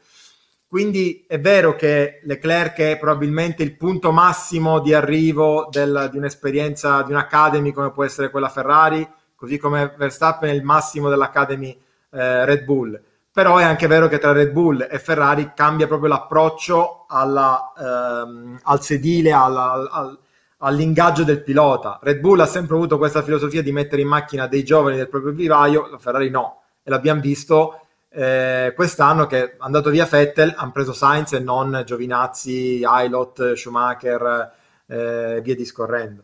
Quindi 0.68 1.24
è 1.26 1.40
vero 1.40 1.74
che 1.74 2.20
Leclerc 2.22 2.78
è 2.78 2.97
probabilmente 2.97 3.64
il 3.64 3.76
punto 3.76 4.12
massimo 4.12 4.78
di 4.78 4.95
arrivo 4.95 5.66
del, 5.68 6.09
di 6.12 6.16
un'esperienza, 6.16 7.03
di 7.03 7.11
un'academy 7.11 7.72
come 7.72 7.90
può 7.90 8.05
essere 8.05 8.30
quella 8.30 8.49
Ferrari, 8.49 9.07
così 9.43 9.59
come 9.59 9.93
Verstappen 9.97 10.51
è 10.51 10.53
il 10.53 10.62
massimo 10.62 11.09
dell'Academy 11.09 11.76
eh, 12.12 12.45
Red 12.45 12.62
Bull. 12.62 13.03
Però 13.32 13.57
è 13.57 13.64
anche 13.64 13.88
vero 13.88 14.07
che 14.07 14.20
tra 14.20 14.30
Red 14.30 14.53
Bull 14.53 14.86
e 14.88 15.01
Ferrari 15.01 15.51
cambia 15.53 15.88
proprio 15.88 16.11
l'approccio 16.11 17.07
alla, 17.09 17.72
ehm, 17.76 18.61
al 18.62 18.82
sedile, 18.82 19.32
alla, 19.32 19.88
al, 19.90 20.16
all'ingaggio 20.59 21.24
del 21.24 21.43
pilota. 21.43 21.99
Red 22.01 22.20
Bull 22.20 22.38
ha 22.38 22.47
sempre 22.47 22.76
avuto 22.76 22.99
questa 22.99 23.22
filosofia 23.22 23.62
di 23.62 23.72
mettere 23.72 24.03
in 24.03 24.07
macchina 24.07 24.47
dei 24.47 24.62
giovani 24.62 24.97
del 24.97 25.09
proprio 25.09 25.32
vivaio, 25.32 25.88
la 25.90 25.99
Ferrari 25.99 26.30
no, 26.30 26.61
e 26.84 26.90
l'abbiamo 26.90 27.20
visto 27.20 27.80
eh, 28.11 28.72
quest'anno 28.76 29.26
che 29.26 29.43
è 29.43 29.57
andato 29.59 29.90
via 29.90 30.05
Vettel, 30.05 30.53
hanno 30.55 30.70
preso 30.70 30.93
Sainz 30.93 31.32
e 31.32 31.40
non 31.40 31.82
Giovinazzi, 31.84 32.84
Ailot, 32.86 33.55
Schumacher, 33.55 34.53
eh, 34.86 35.40
via 35.43 35.57
discorrendo. 35.57 36.22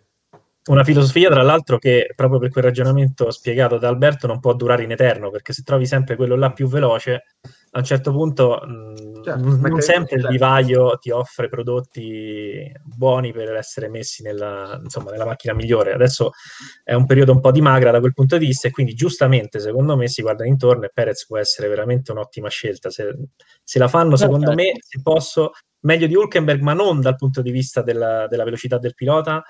Una 0.68 0.84
filosofia, 0.84 1.30
tra 1.30 1.42
l'altro, 1.42 1.78
che 1.78 2.12
proprio 2.14 2.38
per 2.38 2.50
quel 2.50 2.64
ragionamento 2.64 3.30
spiegato 3.30 3.78
da 3.78 3.88
Alberto 3.88 4.26
non 4.26 4.38
può 4.38 4.52
durare 4.54 4.82
in 4.84 4.90
eterno, 4.90 5.30
perché 5.30 5.52
se 5.52 5.62
trovi 5.62 5.86
sempre 5.86 6.14
quello 6.14 6.36
là 6.36 6.52
più 6.52 6.68
veloce, 6.68 7.24
a 7.70 7.78
un 7.78 7.84
certo 7.84 8.12
punto 8.12 8.60
mh, 8.64 9.22
certo, 9.22 9.68
non 9.68 9.80
sempre 9.80 10.16
il 10.16 10.26
vivaio 10.28 10.98
ti 10.98 11.10
offre 11.10 11.48
prodotti 11.48 12.70
buoni 12.82 13.32
per 13.32 13.54
essere 13.54 13.88
messi 13.88 14.22
nella, 14.22 14.78
insomma, 14.82 15.10
nella 15.10 15.24
macchina 15.24 15.54
migliore. 15.54 15.92
Adesso 15.92 16.32
è 16.84 16.92
un 16.94 17.06
periodo 17.06 17.32
un 17.32 17.40
po' 17.40 17.50
di 17.50 17.60
magra 17.60 17.90
da 17.90 18.00
quel 18.00 18.12
punto 18.12 18.36
di 18.36 18.46
vista 18.46 18.68
e 18.68 18.70
quindi 18.70 18.94
giustamente, 18.94 19.60
secondo 19.60 19.96
me, 19.96 20.08
si 20.08 20.22
guarda 20.22 20.46
intorno 20.46 20.84
e 20.84 20.90
Perez 20.92 21.26
può 21.26 21.38
essere 21.38 21.68
veramente 21.68 22.12
un'ottima 22.12 22.48
scelta. 22.48 22.90
Se, 22.90 23.16
se 23.62 23.78
la 23.78 23.88
fanno, 23.88 24.16
secondo 24.16 24.52
me, 24.52 24.72
se 24.78 25.00
posso, 25.02 25.52
meglio 25.80 26.06
di 26.06 26.14
Hulkenberg, 26.14 26.60
ma 26.60 26.72
non 26.72 27.00
dal 27.00 27.16
punto 27.16 27.42
di 27.42 27.50
vista 27.50 27.82
della, 27.82 28.26
della 28.26 28.44
velocità 28.44 28.78
del 28.78 28.94
pilota, 28.94 29.42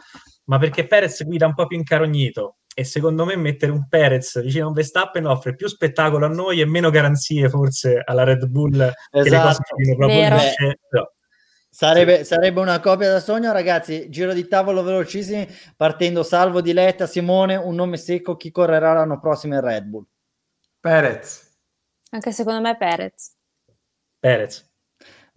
ma 0.44 0.58
perché 0.58 0.86
Perez 0.86 1.24
guida 1.24 1.46
un 1.46 1.54
po' 1.54 1.66
più 1.66 1.76
incarognito 1.76 2.58
e 2.78 2.84
secondo 2.84 3.24
me 3.24 3.34
mettere 3.34 3.72
un 3.72 3.88
Perez 3.88 4.40
vicino 4.40 4.66
a 4.66 4.68
un 4.68 4.74
Verstappen 4.74 5.26
offre 5.26 5.56
più 5.56 5.66
spettacolo 5.66 6.26
a 6.26 6.28
noi 6.28 6.60
e 6.60 6.64
meno 6.64 6.90
garanzie 6.90 7.48
forse 7.48 8.00
alla 8.04 8.22
Red 8.22 8.46
Bull 8.46 8.74
esatto. 8.74 8.94
che 9.10 9.30
le 9.30 9.40
cose 9.40 9.62
esatto. 9.62 9.96
proprio 9.96 10.34
lisce. 10.34 10.78
No. 10.90 11.12
Sarebbe, 11.70 12.22
sarebbe, 12.22 12.60
una 12.60 12.78
copia 12.78 13.10
da 13.10 13.20
sogno, 13.20 13.52
ragazzi. 13.52 14.08
Giro 14.10 14.32
di 14.32 14.46
tavolo 14.46 14.84
velocissimi, 14.84 15.46
partendo 15.76 16.22
salvo 16.22 16.60
di 16.60 16.72
Letta, 16.72 17.06
Simone, 17.06 17.56
un 17.56 17.74
nome 17.74 17.96
secco. 17.96 18.36
Chi 18.36 18.52
correrà 18.52 18.92
l'anno 18.92 19.18
prossimo 19.18 19.54
in 19.54 19.60
Red 19.60 19.84
Bull? 19.84 20.06
Perez. 20.80 21.56
Anche 22.10 22.30
secondo 22.30 22.60
me 22.60 22.76
Perez. 22.76 23.34
Perez. 24.20 24.67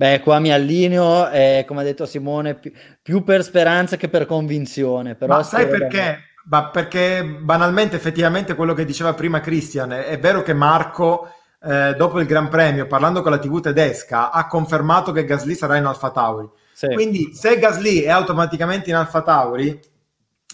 Beh, 0.01 0.19
qua 0.21 0.39
mi 0.39 0.51
allineo, 0.51 1.29
eh, 1.29 1.63
come 1.67 1.81
ha 1.81 1.83
detto 1.83 2.07
Simone, 2.07 2.55
più, 2.55 2.71
più, 3.03 3.23
per 3.23 3.43
speranza 3.43 3.97
che 3.97 4.09
per 4.09 4.25
convinzione. 4.25 5.13
Però 5.13 5.35
Ma 5.35 5.43
sai 5.43 5.67
perché? 5.67 6.17
Ma 6.45 6.69
perché 6.69 7.23
banalmente, 7.23 7.97
effettivamente, 7.97 8.55
quello 8.55 8.73
che 8.73 8.83
diceva 8.83 9.13
prima 9.13 9.41
Christian, 9.41 9.91
è, 9.91 10.05
è 10.05 10.17
vero 10.17 10.41
che 10.41 10.55
Marco, 10.55 11.31
eh, 11.61 11.93
dopo 11.95 12.19
il 12.19 12.25
Gran 12.25 12.49
Premio, 12.49 12.87
parlando 12.87 13.21
con 13.21 13.29
la 13.29 13.37
TV 13.37 13.59
tedesca, 13.59 14.31
ha 14.31 14.47
confermato 14.47 15.11
che 15.11 15.23
Gasly 15.23 15.53
sarà 15.53 15.77
in 15.77 15.85
Alfa 15.85 16.09
Tauri. 16.09 16.49
Sì. 16.73 16.87
Quindi, 16.87 17.35
se 17.35 17.59
Gasly 17.59 17.99
è 17.99 18.09
automaticamente 18.09 18.89
in 18.89 18.95
Alfa 18.95 19.21
Tauri, 19.21 19.79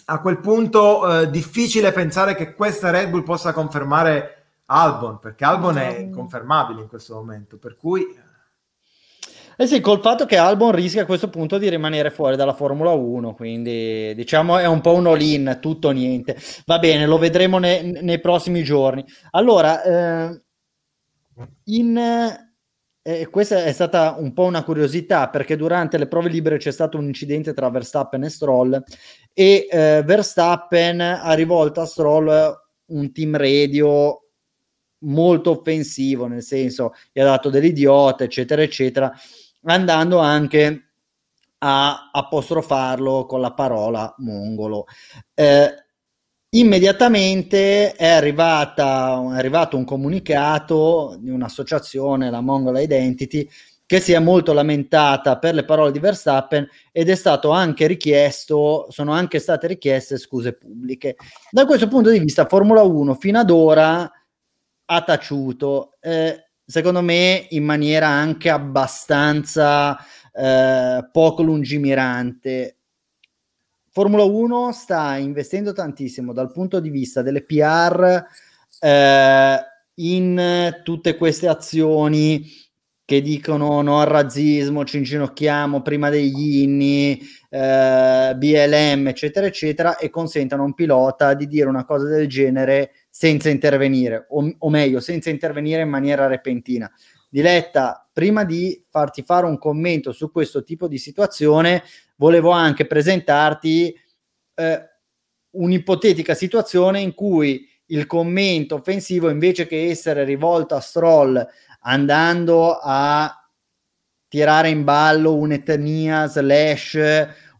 a 0.07 0.19
quel 0.19 0.39
punto 0.39 1.21
eh, 1.21 1.29
difficile 1.29 1.93
pensare 1.93 2.35
che 2.35 2.53
questa 2.53 2.89
Red 2.89 3.09
Bull 3.09 3.23
possa 3.23 3.53
confermare 3.53 4.33
Albon, 4.65 5.19
perché 5.19 5.45
Albon 5.45 5.77
è 5.77 5.99
inconfermabile 5.99 6.81
in 6.81 6.89
questo 6.89 7.13
momento. 7.13 7.57
Per 7.57 7.77
cui 7.77 8.25
eh 9.59 9.65
sì, 9.65 9.79
col 9.79 10.01
fatto 10.01 10.25
che 10.27 10.37
Albon 10.37 10.71
rischia 10.71 11.01
a 11.01 11.05
questo 11.05 11.31
punto 11.31 11.57
di 11.57 11.67
rimanere 11.67 12.11
fuori 12.11 12.35
dalla 12.35 12.53
Formula 12.53 12.91
1, 12.91 13.33
quindi 13.33 14.13
diciamo 14.13 14.59
è 14.59 14.67
un 14.67 14.81
po' 14.81 14.93
un 14.93 15.07
all-in, 15.07 15.57
tutto 15.59 15.87
o 15.87 15.91
niente. 15.91 16.37
Va 16.65 16.77
bene, 16.77 17.07
lo 17.07 17.17
vedremo 17.17 17.57
ne, 17.57 17.81
nei 17.81 18.19
prossimi 18.19 18.63
giorni. 18.63 19.03
Allora, 19.31 19.81
eh, 19.81 20.41
in, 21.65 21.97
eh, 23.01 23.27
questa 23.31 23.63
è 23.63 23.71
stata 23.71 24.15
un 24.19 24.31
po' 24.33 24.43
una 24.43 24.63
curiosità 24.63 25.27
perché 25.29 25.55
durante 25.55 25.97
le 25.97 26.07
prove 26.07 26.29
libere 26.29 26.57
c'è 26.57 26.71
stato 26.71 26.99
un 26.99 27.05
incidente 27.05 27.53
tra 27.53 27.69
Verstappen 27.71 28.23
e 28.25 28.29
Stroll 28.29 28.83
e 29.33 29.67
eh, 29.71 30.03
Verstappen 30.05 31.01
ha 31.01 31.33
rivolto 31.33 31.81
a 31.81 31.85
Stroll 31.85 32.55
un 32.85 33.11
team 33.11 33.35
radio 33.35 34.21
molto 34.99 35.51
offensivo, 35.51 36.27
nel 36.27 36.43
senso 36.43 36.93
gli 37.11 37.19
ha 37.19 37.25
dato 37.25 37.49
dell'idiota, 37.49 38.23
eccetera, 38.23 38.61
eccetera 38.61 39.11
andando 39.73 40.19
anche 40.19 40.87
a 41.59 42.09
apostrofarlo 42.11 43.25
con 43.25 43.41
la 43.41 43.53
parola 43.53 44.13
mongolo. 44.17 44.85
Eh, 45.33 45.73
immediatamente 46.49 47.93
è, 47.93 48.07
arrivata, 48.07 49.21
è 49.33 49.37
arrivato 49.37 49.77
un 49.77 49.85
comunicato 49.85 51.17
di 51.19 51.29
un'associazione, 51.29 52.29
la 52.29 52.41
Mongola 52.41 52.79
Identity, 52.79 53.47
che 53.85 53.99
si 53.99 54.11
è 54.11 54.19
molto 54.19 54.53
lamentata 54.53 55.37
per 55.39 55.53
le 55.53 55.63
parole 55.63 55.91
di 55.91 55.99
Verstappen 55.99 56.67
ed 56.91 57.09
è 57.09 57.15
stato 57.15 57.51
anche 57.51 57.87
richiesto, 57.87 58.87
sono 58.89 59.13
anche 59.13 59.39
state 59.39 59.67
richieste 59.67 60.17
scuse 60.17 60.53
pubbliche. 60.53 61.15
Da 61.49 61.65
questo 61.65 61.87
punto 61.87 62.09
di 62.09 62.19
vista, 62.19 62.45
Formula 62.47 62.81
1 62.81 63.15
fino 63.15 63.39
ad 63.39 63.49
ora 63.49 64.11
ha 64.89 65.01
taciuto. 65.01 65.97
Eh, 66.01 66.46
secondo 66.67 67.01
me 67.01 67.47
in 67.51 67.63
maniera 67.63 68.07
anche 68.07 68.49
abbastanza 68.49 69.97
eh, 70.33 71.09
poco 71.11 71.41
lungimirante. 71.41 72.75
Formula 73.89 74.23
1 74.23 74.73
sta 74.73 75.15
investendo 75.15 75.71
tantissimo 75.71 76.33
dal 76.33 76.51
punto 76.51 76.81
di 76.81 76.89
vista 76.89 77.21
delle 77.21 77.43
PR 77.43 78.23
eh, 78.81 79.57
in 79.95 80.81
tutte 80.83 81.15
queste 81.15 81.47
azioni 81.47 82.45
che 83.05 83.21
dicono 83.21 83.81
no 83.81 84.01
al 84.01 84.07
razzismo, 84.07 84.83
ci 84.83 84.97
inginocchiamo 84.97 85.81
prima 85.81 86.09
degli 86.09 86.57
inni, 86.57 87.17
eh, 87.49 88.33
BLM, 88.35 89.07
eccetera, 89.07 89.45
eccetera, 89.45 89.95
e 89.95 90.09
consentono 90.09 90.63
a 90.63 90.65
un 90.65 90.73
pilota 90.73 91.33
di 91.33 91.47
dire 91.47 91.69
una 91.69 91.85
cosa 91.85 92.09
del 92.09 92.27
genere 92.27 92.91
senza 93.17 93.49
intervenire, 93.49 94.27
o, 94.29 94.47
o 94.59 94.69
meglio, 94.69 94.99
senza 94.99 95.31
intervenire 95.31 95.81
in 95.81 95.89
maniera 95.89 96.27
repentina. 96.27 96.87
Diletta, 97.27 98.07
prima 98.13 98.43
di 98.43 98.85
farti 98.91 99.23
fare 99.23 99.47
un 99.47 99.57
commento 99.57 100.11
su 100.11 100.31
questo 100.31 100.63
tipo 100.63 100.87
di 100.87 100.99
situazione, 100.99 101.81
volevo 102.17 102.51
anche 102.51 102.85
presentarti 102.85 103.91
eh, 104.53 104.89
un'ipotetica 105.49 106.35
situazione 106.35 106.99
in 106.99 107.15
cui 107.15 107.67
il 107.87 108.05
commento 108.05 108.75
offensivo, 108.75 109.29
invece 109.29 109.65
che 109.65 109.89
essere 109.89 110.23
rivolto 110.23 110.75
a 110.75 110.79
Stroll 110.79 111.43
andando 111.81 112.77
a 112.79 113.33
tirare 114.27 114.69
in 114.69 114.83
ballo 114.83 115.33
un'etnia 115.33 116.27
slash 116.27 116.99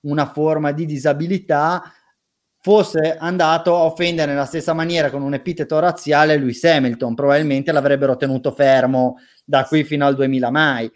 una 0.01 0.31
forma 0.31 0.71
di 0.71 0.85
disabilità, 0.85 1.91
fosse 2.67 3.15
andato 3.17 3.73
a 3.73 3.83
offendere 3.83 4.33
nella 4.33 4.43
stessa 4.43 4.73
maniera 4.73 5.09
con 5.09 5.21
un 5.21 5.33
epiteto 5.33 5.79
razziale 5.79 6.35
Lewis 6.35 6.61
Hamilton, 6.65 7.15
probabilmente 7.15 7.71
l'avrebbero 7.71 8.17
tenuto 8.17 8.51
fermo 8.51 9.19
da 9.45 9.63
qui 9.63 9.85
fino 9.85 10.05
al 10.05 10.15
2000 10.15 10.51
mai. 10.51 10.91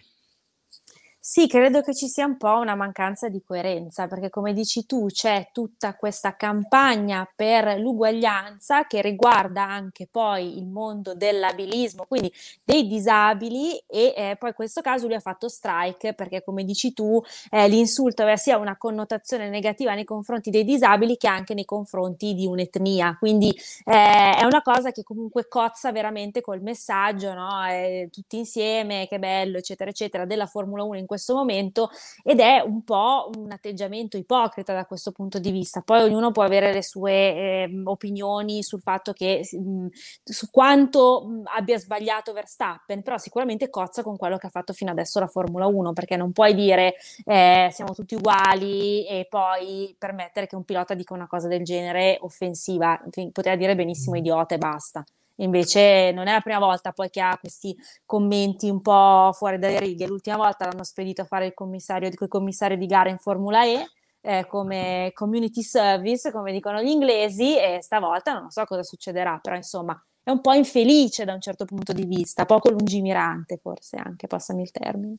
Sì, 1.23 1.45
credo 1.47 1.81
che 1.81 1.93
ci 1.93 2.07
sia 2.07 2.25
un 2.25 2.35
po' 2.35 2.57
una 2.57 2.73
mancanza 2.73 3.29
di 3.29 3.43
coerenza, 3.45 4.07
perché 4.07 4.31
come 4.31 4.53
dici 4.53 4.87
tu 4.87 5.05
c'è 5.05 5.49
tutta 5.53 5.93
questa 5.95 6.35
campagna 6.35 7.31
per 7.35 7.77
l'uguaglianza 7.79 8.87
che 8.87 9.03
riguarda 9.03 9.63
anche 9.63 10.07
poi 10.09 10.57
il 10.57 10.65
mondo 10.65 11.13
dell'abilismo, 11.13 12.05
quindi 12.07 12.33
dei 12.63 12.87
disabili 12.87 13.77
e 13.87 14.13
eh, 14.17 14.35
poi 14.39 14.49
in 14.49 14.55
questo 14.55 14.81
caso 14.81 15.05
lui 15.05 15.13
ha 15.15 15.19
fatto 15.19 15.47
strike 15.47 16.15
perché 16.15 16.43
come 16.43 16.63
dici 16.63 16.91
tu 16.91 17.21
eh, 17.51 17.67
l'insulto 17.67 18.23
aveva 18.23 18.37
sia 18.37 18.57
una 18.57 18.75
connotazione 18.75 19.47
negativa 19.49 19.93
nei 19.93 20.05
confronti 20.05 20.49
dei 20.49 20.63
disabili 20.63 21.17
che 21.17 21.27
anche 21.27 21.53
nei 21.53 21.65
confronti 21.65 22.33
di 22.33 22.47
un'etnia, 22.47 23.15
quindi 23.19 23.49
eh, 23.85 24.35
è 24.37 24.43
una 24.43 24.63
cosa 24.63 24.89
che 24.91 25.03
comunque 25.03 25.47
cozza 25.47 25.91
veramente 25.91 26.41
col 26.41 26.61
messaggio, 26.63 27.33
no? 27.33 27.63
Eh, 27.67 28.09
tutti 28.11 28.37
insieme, 28.37 29.07
che 29.07 29.19
bello, 29.19 29.57
eccetera, 29.57 29.89
eccetera, 29.91 30.25
della 30.25 30.47
Formula 30.47 30.83
1 30.83 30.97
in 30.97 31.05
questo 31.11 31.35
momento 31.35 31.89
ed 32.23 32.39
è 32.39 32.61
un 32.61 32.85
po' 32.85 33.29
un 33.37 33.51
atteggiamento 33.51 34.15
ipocrita 34.15 34.73
da 34.73 34.85
questo 34.85 35.11
punto 35.11 35.39
di 35.39 35.51
vista. 35.51 35.81
Poi 35.81 36.03
ognuno 36.03 36.31
può 36.31 36.43
avere 36.43 36.71
le 36.71 36.81
sue 36.81 37.11
eh, 37.11 37.81
opinioni 37.83 38.63
sul 38.63 38.79
fatto 38.79 39.11
che 39.11 39.45
mh, 39.51 39.57
mm, 39.57 39.87
su 40.23 40.49
quanto 40.49 41.25
mh, 41.25 41.33
mm, 41.33 41.43
abbia 41.57 41.77
sbagliato 41.77 42.31
Verstappen, 42.31 43.03
però 43.03 43.17
sicuramente 43.17 43.69
cozza 43.69 44.03
con 44.03 44.15
quello 44.15 44.37
che 44.37 44.47
ha 44.47 44.49
fatto 44.49 44.71
fino 44.71 44.91
adesso 44.91 45.19
la 45.19 45.27
Formula 45.27 45.65
1, 45.67 45.91
perché 45.91 46.15
non 46.15 46.31
puoi 46.31 46.53
dire 46.55 46.95
eh, 47.25 47.67
siamo 47.73 47.93
tutti 47.93 48.15
uguali 48.15 49.05
e 49.05 49.27
poi 49.29 49.93
permettere 49.97 50.47
che 50.47 50.55
un 50.55 50.63
pilota 50.63 50.93
dica 50.93 51.13
una 51.13 51.27
cosa 51.27 51.49
del 51.49 51.63
genere 51.65 52.17
offensiva, 52.21 53.01
poteva 53.33 53.55
dire 53.57 53.75
benissimo 53.75 54.15
idiota 54.15 54.55
e 54.55 54.57
basta. 54.57 55.03
Invece 55.35 56.11
non 56.13 56.27
è 56.27 56.33
la 56.33 56.41
prima 56.41 56.59
volta 56.59 56.91
poi 56.91 57.09
che 57.09 57.21
ha 57.21 57.37
questi 57.39 57.75
commenti 58.05 58.69
un 58.69 58.81
po' 58.81 59.31
fuori 59.33 59.57
dalle 59.57 59.79
righe. 59.79 60.07
L'ultima 60.07 60.37
volta 60.37 60.65
l'hanno 60.65 60.83
spedito 60.83 61.21
a 61.21 61.25
fare 61.25 61.47
il 61.47 61.53
commissario, 61.53 62.07
il 62.07 62.27
commissario 62.27 62.77
di 62.77 62.85
gara 62.85 63.09
in 63.09 63.17
Formula 63.17 63.65
E. 63.65 63.85
Eh, 64.23 64.45
come 64.45 65.09
community 65.15 65.63
service, 65.63 66.31
come 66.31 66.51
dicono 66.51 66.79
gli 66.79 66.89
inglesi, 66.89 67.57
e 67.57 67.79
stavolta 67.81 68.33
non 68.33 68.51
so 68.51 68.63
cosa 68.65 68.83
succederà, 68.83 69.39
però 69.41 69.55
insomma 69.55 69.99
è 70.21 70.29
un 70.29 70.41
po' 70.41 70.53
infelice 70.53 71.25
da 71.25 71.33
un 71.33 71.41
certo 71.41 71.65
punto 71.65 71.91
di 71.91 72.05
vista, 72.05 72.45
poco 72.45 72.69
lungimirante 72.69 73.57
forse 73.57 73.97
anche, 73.97 74.27
passami 74.27 74.61
il 74.61 74.69
termine. 74.69 75.15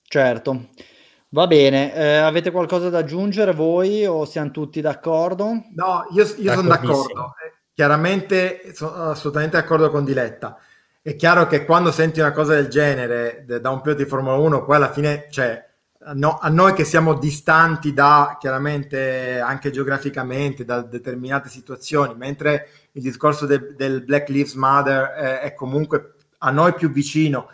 Certo. 0.00 0.68
Va 1.30 1.48
bene, 1.48 1.92
eh, 1.92 2.16
avete 2.18 2.52
qualcosa 2.52 2.88
da 2.88 2.98
aggiungere 2.98 3.52
voi 3.52 4.06
o 4.06 4.24
siamo 4.24 4.52
tutti 4.52 4.80
d'accordo? 4.80 5.64
No, 5.74 6.06
io, 6.12 6.22
io 6.38 6.52
sono 6.54 6.68
d'accordo. 6.68 7.32
Eh, 7.76 7.82
chiaramente 7.82 8.72
sono 8.74 9.10
assolutamente 9.10 9.58
d'accordo 9.58 9.90
con 9.90 10.04
Diletta. 10.04 10.58
È 11.02 11.14
chiaro 11.14 11.46
che 11.46 11.66
quando 11.66 11.92
senti 11.92 12.20
una 12.20 12.32
cosa 12.32 12.54
del 12.54 12.68
genere 12.68 13.44
da 13.46 13.70
un 13.70 13.82
pilota 13.82 14.02
di 14.02 14.08
Formula 14.08 14.36
1, 14.36 14.64
poi 14.64 14.76
alla 14.76 14.90
fine, 14.90 15.26
cioè, 15.30 15.64
no, 16.14 16.38
a 16.40 16.48
noi 16.48 16.72
che 16.72 16.84
siamo 16.84 17.14
distanti 17.14 17.92
da 17.92 18.38
chiaramente 18.40 19.38
anche 19.38 19.70
geograficamente 19.70 20.64
da 20.64 20.80
determinate 20.80 21.48
situazioni, 21.48 22.14
mentre 22.16 22.68
il 22.92 23.02
discorso 23.02 23.46
de, 23.46 23.74
del 23.76 24.02
Black 24.02 24.30
Lives 24.30 24.54
Matter 24.54 25.10
è, 25.10 25.40
è, 25.40 25.54
comunque 25.54 26.14
a 26.38 26.50
noi 26.50 26.72
più 26.72 26.90
vicino, 26.90 27.50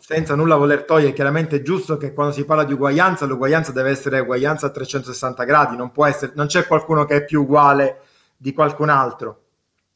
senza 0.00 0.34
nulla 0.34 0.56
voler 0.56 0.84
togliere, 0.84 1.12
chiaramente 1.12 1.56
è 1.56 1.62
giusto 1.62 1.98
che 1.98 2.14
quando 2.14 2.32
si 2.32 2.44
parla 2.44 2.64
di 2.64 2.72
uguaglianza, 2.72 3.26
l'uguaglianza 3.26 3.72
deve 3.72 3.90
essere 3.90 4.20
uguaglianza 4.20 4.66
a 4.66 4.70
360 4.70 5.44
gradi, 5.44 5.76
non 5.76 5.92
può 5.92 6.06
essere, 6.06 6.32
non 6.36 6.46
c'è 6.46 6.66
qualcuno 6.66 7.04
che 7.04 7.16
è 7.16 7.24
più 7.24 7.42
uguale 7.42 8.02
di 8.34 8.54
qualcun 8.54 8.88
altro. 8.88 9.42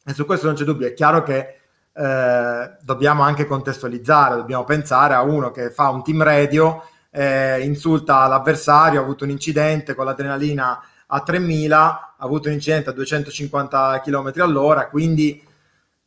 E 0.04 0.14
su 0.14 0.26
questo 0.26 0.46
non 0.46 0.54
c'è 0.56 0.64
dubbio, 0.64 0.88
è 0.88 0.94
chiaro 0.94 1.22
che 1.22 1.60
eh, 1.94 2.76
dobbiamo 2.80 3.22
anche 3.22 3.46
contestualizzare, 3.46 4.36
dobbiamo 4.36 4.64
pensare 4.64 5.14
a 5.14 5.22
uno 5.22 5.50
che 5.50 5.70
fa 5.70 5.90
un 5.90 6.02
team 6.02 6.22
radio 6.22 6.82
eh, 7.10 7.60
insulta 7.60 8.26
l'avversario, 8.26 9.00
ha 9.00 9.02
avuto 9.02 9.24
un 9.24 9.30
incidente 9.30 9.94
con 9.94 10.06
l'adrenalina 10.06 10.82
a 11.06 11.20
3000, 11.20 11.78
ha 12.16 12.24
avuto 12.24 12.48
un 12.48 12.54
incidente 12.54 12.90
a 12.90 12.92
250 12.92 14.00
km 14.00 14.32
all'ora, 14.38 14.88
quindi 14.88 15.46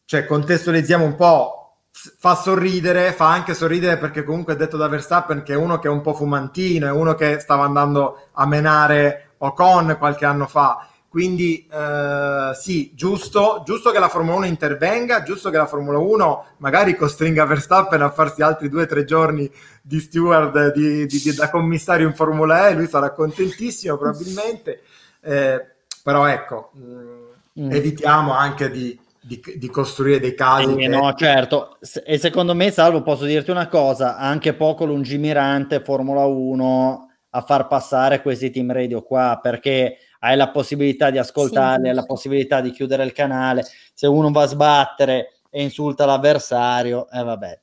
cioè, 0.06 0.26
contestualizziamo 0.26 1.06
un 1.06 1.16
po', 1.16 1.78
fa 1.91 2.36
sorridere, 2.36 3.14
fa 3.14 3.32
anche 3.32 3.54
sorridere 3.54 3.98
perché 3.98 4.24
comunque 4.24 4.54
è 4.54 4.58
detto 4.58 4.78
da 4.78 4.88
Verstappen 4.88 5.43
che 5.43 5.54
è 5.54 5.56
uno 5.56 5.80
che 5.80 5.88
è 5.88 5.91
un 5.91 6.02
po' 6.02 6.14
fumantino, 6.14 6.88
è 6.88 6.91
uno 6.91 7.16
che 7.16 7.39
stava 7.39 7.64
andando 7.64 8.28
a 8.34 8.46
menare 8.46 9.34
Ocon 9.38 9.96
qualche 9.98 10.26
anno 10.26 10.48
fa 10.48 10.88
quindi 11.16 11.66
eh, 11.72 12.51
sì, 12.55 12.91
giusto, 12.93 13.63
giusto 13.66 13.91
che 13.91 13.99
la 13.99 14.09
Formula 14.09 14.36
1 14.36 14.47
intervenga, 14.47 15.24
giusto 15.24 15.49
che 15.49 15.55
la 15.55 15.66
Formula 15.66 15.97
1 15.97 16.45
magari 16.57 16.93
costringa 16.97 17.45
Verstappen 17.45 18.01
a 18.01 18.11
farsi 18.11 18.41
altri 18.41 18.68
due 18.68 18.82
o 18.82 18.86
tre 18.86 19.05
giorni 19.05 19.49
di 19.82 20.01
steward 20.01 20.74
di, 20.74 21.05
di, 21.05 21.22
di, 21.22 21.34
da 21.34 21.49
commissario 21.49 22.05
in 22.05 22.13
Formula 22.13 22.68
E, 22.68 22.74
lui 22.74 22.88
sarà 22.88 23.11
contentissimo 23.11 23.95
probabilmente, 23.95 24.82
eh, 25.22 25.66
però 26.03 26.26
ecco, 26.26 26.72
mh, 26.74 26.84
mm, 26.84 27.66
mm. 27.66 27.72
evitiamo 27.72 28.34
anche 28.34 28.70
di, 28.70 28.99
di, 29.22 29.70
costruire 29.70 30.20
dei 30.20 30.36
casi. 30.36 30.74
Eh, 30.74 30.76
che... 30.76 30.88
No, 30.89 31.13
certo, 31.13 31.78
e 32.03 32.18
secondo 32.18 32.53
me, 32.53 32.72
Salvo, 32.72 33.01
posso 33.03 33.24
dirti 33.24 33.51
una 33.51 33.70
cosa, 33.70 34.18
anche 34.18 34.53
poco 34.53 34.84
lungimirante 34.84 35.82
Formula 35.82 36.26
1 36.26 37.09
a 37.30 37.41
far 37.41 37.68
passare 37.68 38.22
questi 38.22 38.49
team 38.49 38.74
radio 38.74 39.01
qua, 39.01 39.39
perché 39.41 39.97
hai 40.26 40.36
la 40.36 40.49
possibilità 40.49 41.11
di 41.11 41.19
ascoltarli, 41.19 41.84
sì, 41.84 41.89
hai 41.89 41.95
la 41.95 42.03
possibilità 42.03 42.59
di 42.59 42.71
chiudere 42.71 43.03
il 43.03 43.11
canale. 43.11 43.63
Se 43.93 44.07
uno 44.07 44.32
va 44.32 44.41
a 44.41 44.47
sbattere 44.47 45.39
e 45.51 45.61
insulta 45.61 46.05
l'avversario, 46.05 47.07
eh 47.09 47.23
vabbè. 47.23 47.61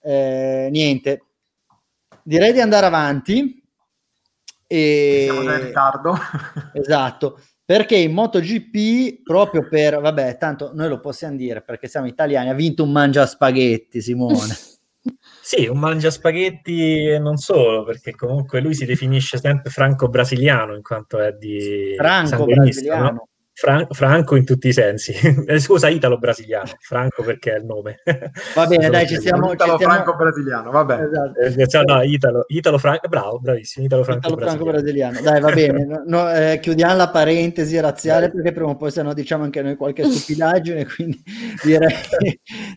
Eh, 0.00 0.68
niente, 0.70 1.24
direi 2.22 2.52
di 2.52 2.60
andare 2.60 2.86
avanti. 2.86 3.60
E... 4.66 5.22
Siamo 5.24 5.42
già 5.42 5.56
in 5.56 5.64
ritardo. 5.64 6.16
esatto, 6.72 7.40
perché 7.64 7.96
in 7.96 8.12
MotoGP, 8.12 9.22
proprio 9.24 9.66
per, 9.68 10.00
vabbè, 10.00 10.36
tanto 10.38 10.70
noi 10.72 10.88
lo 10.88 11.00
possiamo 11.00 11.36
dire 11.36 11.62
perché 11.62 11.88
siamo 11.88 12.06
italiani, 12.06 12.48
ha 12.48 12.54
vinto 12.54 12.84
un 12.84 12.92
mangia 12.92 13.26
spaghetti, 13.26 14.00
Simone. 14.00 14.54
Sì, 15.42 15.66
un 15.66 15.78
mangia 15.78 16.10
spaghetti 16.10 17.06
e 17.08 17.18
non 17.18 17.36
solo, 17.36 17.84
perché 17.84 18.14
comunque 18.14 18.60
lui 18.60 18.74
si 18.74 18.86
definisce 18.86 19.36
sempre 19.36 19.70
franco-brasiliano 19.70 20.74
in 20.74 20.82
quanto 20.82 21.18
è 21.18 21.32
di 21.32 21.94
franco-brasiliano. 21.96 23.10
No? 23.10 23.28
Fran- 23.56 23.86
Franco 23.90 24.34
in 24.34 24.44
tutti 24.44 24.66
i 24.66 24.72
sensi. 24.72 25.14
Scusa, 25.58 25.88
italo-brasiliano. 25.88 26.72
Franco 26.80 27.22
perché 27.22 27.54
è 27.54 27.58
il 27.58 27.64
nome. 27.64 28.00
Va 28.54 28.66
bene, 28.66 28.90
dai, 28.90 29.06
ci 29.06 29.20
siamo. 29.20 29.52
Italo-franco-brasiliano, 29.52 30.72
va 30.72 30.84
bene. 30.84 31.04
Esatto. 31.44 31.78
Eh, 31.78 31.82
no, 31.84 32.02
italo, 32.02 32.44
italo-franco, 32.48 33.08
bravo, 33.08 33.38
bravissimo, 33.38 33.86
italo-franco-brasiliano. 33.86 35.20
Dai, 35.20 35.40
va 35.40 35.52
bene. 35.52 35.82
No, 35.94 36.02
no, 36.06 36.32
eh, 36.32 36.58
chiudiamo 36.60 36.96
la 36.96 37.10
parentesi 37.10 37.78
razziale 37.78 38.30
perché 38.30 38.52
prima 38.52 38.70
o 38.70 38.76
poi 38.76 38.90
se 38.90 39.02
no 39.02 39.12
diciamo 39.12 39.44
anche 39.44 39.62
noi 39.62 39.76
qualche 39.76 40.04
stupidaggine, 40.04 40.86
quindi 40.92 41.22
direi, 41.62 41.94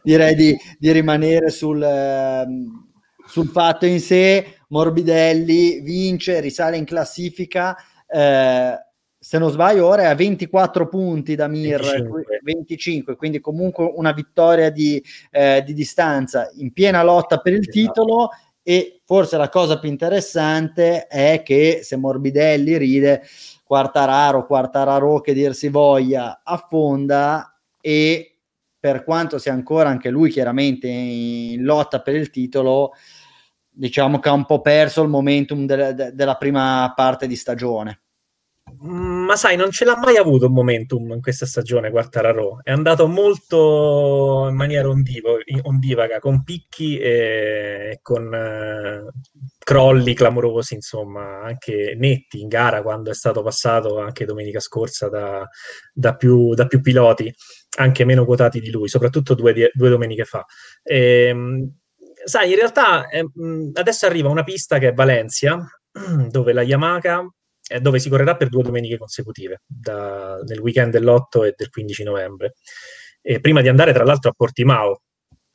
direi 0.04 0.36
di, 0.36 0.56
di, 0.78 0.92
rimanere 0.92 1.50
sul, 1.50 1.82
ehm, 1.82 2.90
sul 3.26 3.48
fatto 3.48 3.86
in 3.86 4.00
sé. 4.00 4.58
Morbidelli 4.70 5.80
vince, 5.82 6.40
risale 6.40 6.78
in 6.78 6.86
classifica. 6.86 7.76
Eh, 8.08 8.87
se 9.28 9.38
non 9.40 9.52
sbaglio, 9.52 9.86
ora 9.86 10.04
è 10.04 10.06
a 10.06 10.16
24 10.16 10.88
punti 10.88 11.36
da 11.36 11.50
Mir, 11.50 11.82
25, 11.82 12.40
25 12.44 13.16
quindi 13.18 13.42
comunque 13.42 13.92
una 13.94 14.14
vittoria 14.14 14.70
di, 14.70 15.04
eh, 15.32 15.62
di, 15.66 15.74
distanza 15.74 16.50
in 16.56 16.72
piena 16.72 17.04
lotta 17.04 17.40
per 17.40 17.52
il 17.52 17.60
esatto. 17.60 17.78
titolo. 17.78 18.30
E 18.64 19.02
forse 19.04 19.36
la 19.36 19.50
cosa 19.50 19.80
più 19.80 19.90
interessante 19.90 21.08
è 21.08 21.42
che 21.44 21.82
se 21.84 21.98
Morbidelli 21.98 22.78
ride, 22.78 23.24
Quartararo, 23.66 24.46
Quartararo 24.46 25.20
che 25.20 25.34
dir 25.34 25.54
si 25.54 25.68
voglia, 25.68 26.40
affonda 26.42 27.60
e 27.82 28.38
per 28.80 29.04
quanto 29.04 29.40
sia 29.40 29.52
ancora 29.52 29.90
anche 29.90 30.10
lui 30.10 30.30
chiaramente 30.30 30.88
in 30.88 31.64
lotta 31.64 32.00
per 32.00 32.16
il 32.16 32.30
titolo, 32.30 32.94
diciamo 33.70 34.20
che 34.20 34.30
ha 34.30 34.34
un 34.34 34.46
po' 34.46 34.62
perso 34.62 35.02
il 35.02 35.10
momentum 35.10 35.66
de- 35.66 35.94
de- 35.94 36.14
della 36.14 36.36
prima 36.36 36.94
parte 36.96 37.28
di 37.28 37.36
stagione. 37.36 38.04
Ma 38.80 39.36
sai, 39.36 39.56
non 39.56 39.72
ce 39.72 39.86
l'ha 39.86 39.98
mai 39.98 40.18
avuto 40.18 40.48
un 40.48 40.54
momentum 40.54 41.12
in 41.12 41.22
questa 41.22 41.46
stagione 41.46 41.90
Quartararo. 41.90 42.60
È 42.62 42.72
andato 42.72 43.08
molto 43.08 44.48
in 44.50 44.56
maniera 44.56 44.90
ondivo, 44.90 45.38
ondivaga, 45.64 46.20
con 46.20 46.44
picchi 46.44 47.00
e 47.00 48.00
con 48.02 48.26
uh, 48.26 49.10
crolli 49.58 50.14
clamorosi, 50.14 50.76
insomma, 50.76 51.42
anche 51.44 51.96
netti 51.98 52.42
in 52.42 52.50
gara 52.50 52.82
quando 52.82 53.10
è 53.10 53.14
stato 53.14 53.42
passato 53.42 54.00
anche 54.00 54.26
domenica 54.26 54.60
scorsa 54.60 55.10
da, 55.10 55.48
da, 55.94 56.16
più, 56.16 56.54
da 56.54 56.68
più, 56.68 56.82
piloti, 56.82 57.34
anche 57.78 58.06
meno 58.06 58.26
quotati 58.26 58.60
di 58.60 58.70
lui, 58.70 58.90
soprattutto 58.90 59.34
due, 59.34 59.72
due 59.74 59.90
domeniche 59.90 60.26
fa. 60.26 60.46
E, 60.84 61.28
ehm, 61.28 61.72
sai, 62.26 62.50
in 62.52 62.56
realtà 62.58 63.08
eh, 63.08 63.26
adesso 63.74 64.06
arriva 64.06 64.30
una 64.30 64.44
pista 64.44 64.78
che 64.78 64.90
è 64.90 64.94
Valencia, 64.94 65.58
dove 66.30 66.54
la 66.54 66.62
Yamaha 66.62 67.22
eh, 67.22 67.28
dove 67.82 68.00
si 68.00 68.10
correrà 68.10 68.36
per 68.36 68.50
due 68.50 68.64
domeniche 68.64 68.98
consecutive, 68.98 69.62
da, 69.66 70.40
nel 70.46 70.60
weekend 70.60 70.92
dell'8 70.92 71.46
e 71.46 71.54
del 71.56 71.70
15 71.70 72.04
novembre. 72.04 72.54
E 73.22 73.40
prima 73.40 73.62
di 73.62 73.68
andare, 73.68 73.94
tra 73.94 74.04
l'altro, 74.04 74.30
a 74.30 74.34
Portimao 74.36 75.02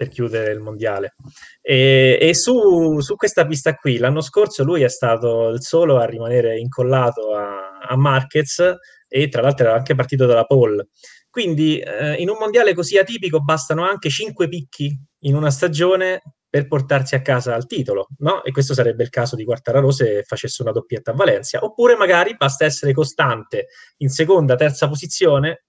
per 0.03 0.09
chiudere 0.09 0.53
il 0.53 0.61
mondiale. 0.61 1.15
E, 1.61 2.19
e 2.21 2.35
su, 2.35 3.01
su, 3.01 3.15
questa 3.17 3.47
pista 3.47 3.75
qui, 3.75 3.99
l'anno 3.99 4.21
scorso 4.21 4.65
lui 4.65 4.83
è 4.83 4.89
stato 4.89 5.51
il 5.51 5.63
solo 5.63 5.99
a 5.99 6.05
rimanere 6.05 6.59
incollato 6.59 7.35
a, 7.35 7.79
a 7.79 7.97
Marquez 7.97 8.75
e 9.09 9.29
tra 9.29 9.43
l'altro 9.43 9.67
era 9.67 9.77
anche 9.77 9.95
partito 9.95 10.27
dalla 10.27 10.45
pole. 10.45 10.89
Quindi 11.31 11.79
eh, 11.79 12.15
in 12.15 12.29
un 12.29 12.37
mondiale 12.39 12.75
così 12.75 12.99
atipico 12.99 13.41
bastano 13.41 13.87
anche 13.87 14.11
5 14.11 14.49
picchi 14.49 14.95
in 15.21 15.35
una 15.35 15.51
stagione 15.51 16.21
per 16.53 16.67
portarsi 16.67 17.15
a 17.15 17.23
casa 17.23 17.57
il 17.57 17.65
titolo, 17.65 18.09
no? 18.19 18.45
E 18.45 18.53
questo 18.53 18.75
sarebbe 18.75 19.03
il 19.03 19.09
caso 19.09 19.37
di 19.37 19.45
Quartararo 19.45 19.91
se 19.91 20.23
facesse 20.23 20.61
una 20.61 20.71
doppietta 20.71 21.13
a 21.13 21.15
Valencia. 21.15 21.65
Oppure 21.65 21.97
magari 21.97 22.37
basta 22.37 22.67
essere 22.67 22.93
costante 22.93 23.69
in 23.99 24.11
seconda, 24.11 24.55
terza 24.55 24.87
posizione 24.87 25.65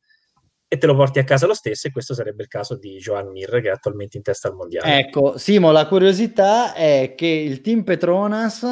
e 0.68 0.78
te 0.78 0.86
lo 0.86 0.94
porti 0.94 1.20
a 1.20 1.24
casa 1.24 1.48
lo 1.48 1.54
stesso, 1.54 1.88
e 1.88 1.92
questo 1.92 2.14
sarebbe 2.14 2.42
il 2.42 2.50
caso 2.50 2.76
di 2.76 2.98
Joan 2.98 3.30
Mir, 3.30 3.62
che 3.62 3.70
è 3.70 3.72
attualmente 3.72 4.18
in 4.18 4.24
testa 4.24 4.50
al 4.50 4.56
mondiale. 4.56 5.00
Ecco, 5.00 5.38
Simo, 5.38 5.72
la 5.72 5.88
curiosità 5.88 6.74
è 6.74 7.14
che 7.16 7.28
il 7.28 7.62
team 7.62 7.84
Petronas 7.84 8.68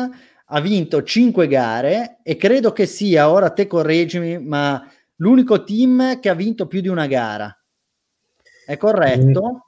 ha 0.53 0.59
vinto 0.59 1.03
5 1.03 1.47
gare 1.47 2.19
e 2.23 2.35
credo 2.35 2.73
che 2.73 2.87
sia, 2.87 3.29
ora 3.29 3.51
te 3.51 3.67
correggimi, 3.67 4.37
ma 4.37 4.85
l'unico 5.15 5.63
team 5.63 6.19
che 6.19 6.27
ha 6.27 6.33
vinto 6.33 6.67
più 6.67 6.81
di 6.81 6.89
una 6.89 7.07
gara. 7.07 7.57
È 8.65 8.75
corretto? 8.75 9.67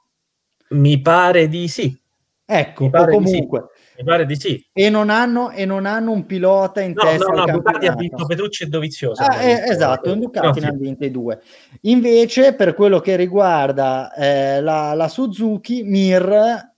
Mi 0.70 1.00
pare 1.00 1.48
di 1.48 1.68
sì. 1.68 1.98
Ecco, 2.46 2.90
comunque. 2.90 3.68
Sì. 3.74 3.94
Mi 3.98 4.04
pare 4.04 4.26
di 4.26 4.36
sì. 4.36 4.68
E 4.72 4.90
non 4.90 5.08
hanno, 5.08 5.50
e 5.50 5.64
non 5.64 5.86
hanno 5.86 6.12
un 6.12 6.26
pilota 6.26 6.80
in 6.82 6.92
no, 6.92 7.02
testa. 7.02 7.32
No, 7.32 7.44
no, 7.44 7.52
Ducati 7.52 7.86
ha 7.86 7.94
vinto 7.94 8.26
Petrucci 8.26 8.64
e 8.64 8.66
Dovizioso. 8.66 9.22
Ah, 9.22 9.42
eh, 9.42 9.70
esatto, 9.70 10.10
in 10.10 10.20
Ducati 10.20 10.60
no, 10.60 10.66
ne 10.66 10.72
ha 10.72 10.76
vinti 10.76 11.10
due. 11.10 11.40
Invece, 11.82 12.54
per 12.54 12.74
quello 12.74 13.00
che 13.00 13.16
riguarda 13.16 14.12
eh, 14.12 14.60
la, 14.60 14.92
la, 14.94 15.08
Suzuki, 15.08 15.84
Mir, 15.84 16.72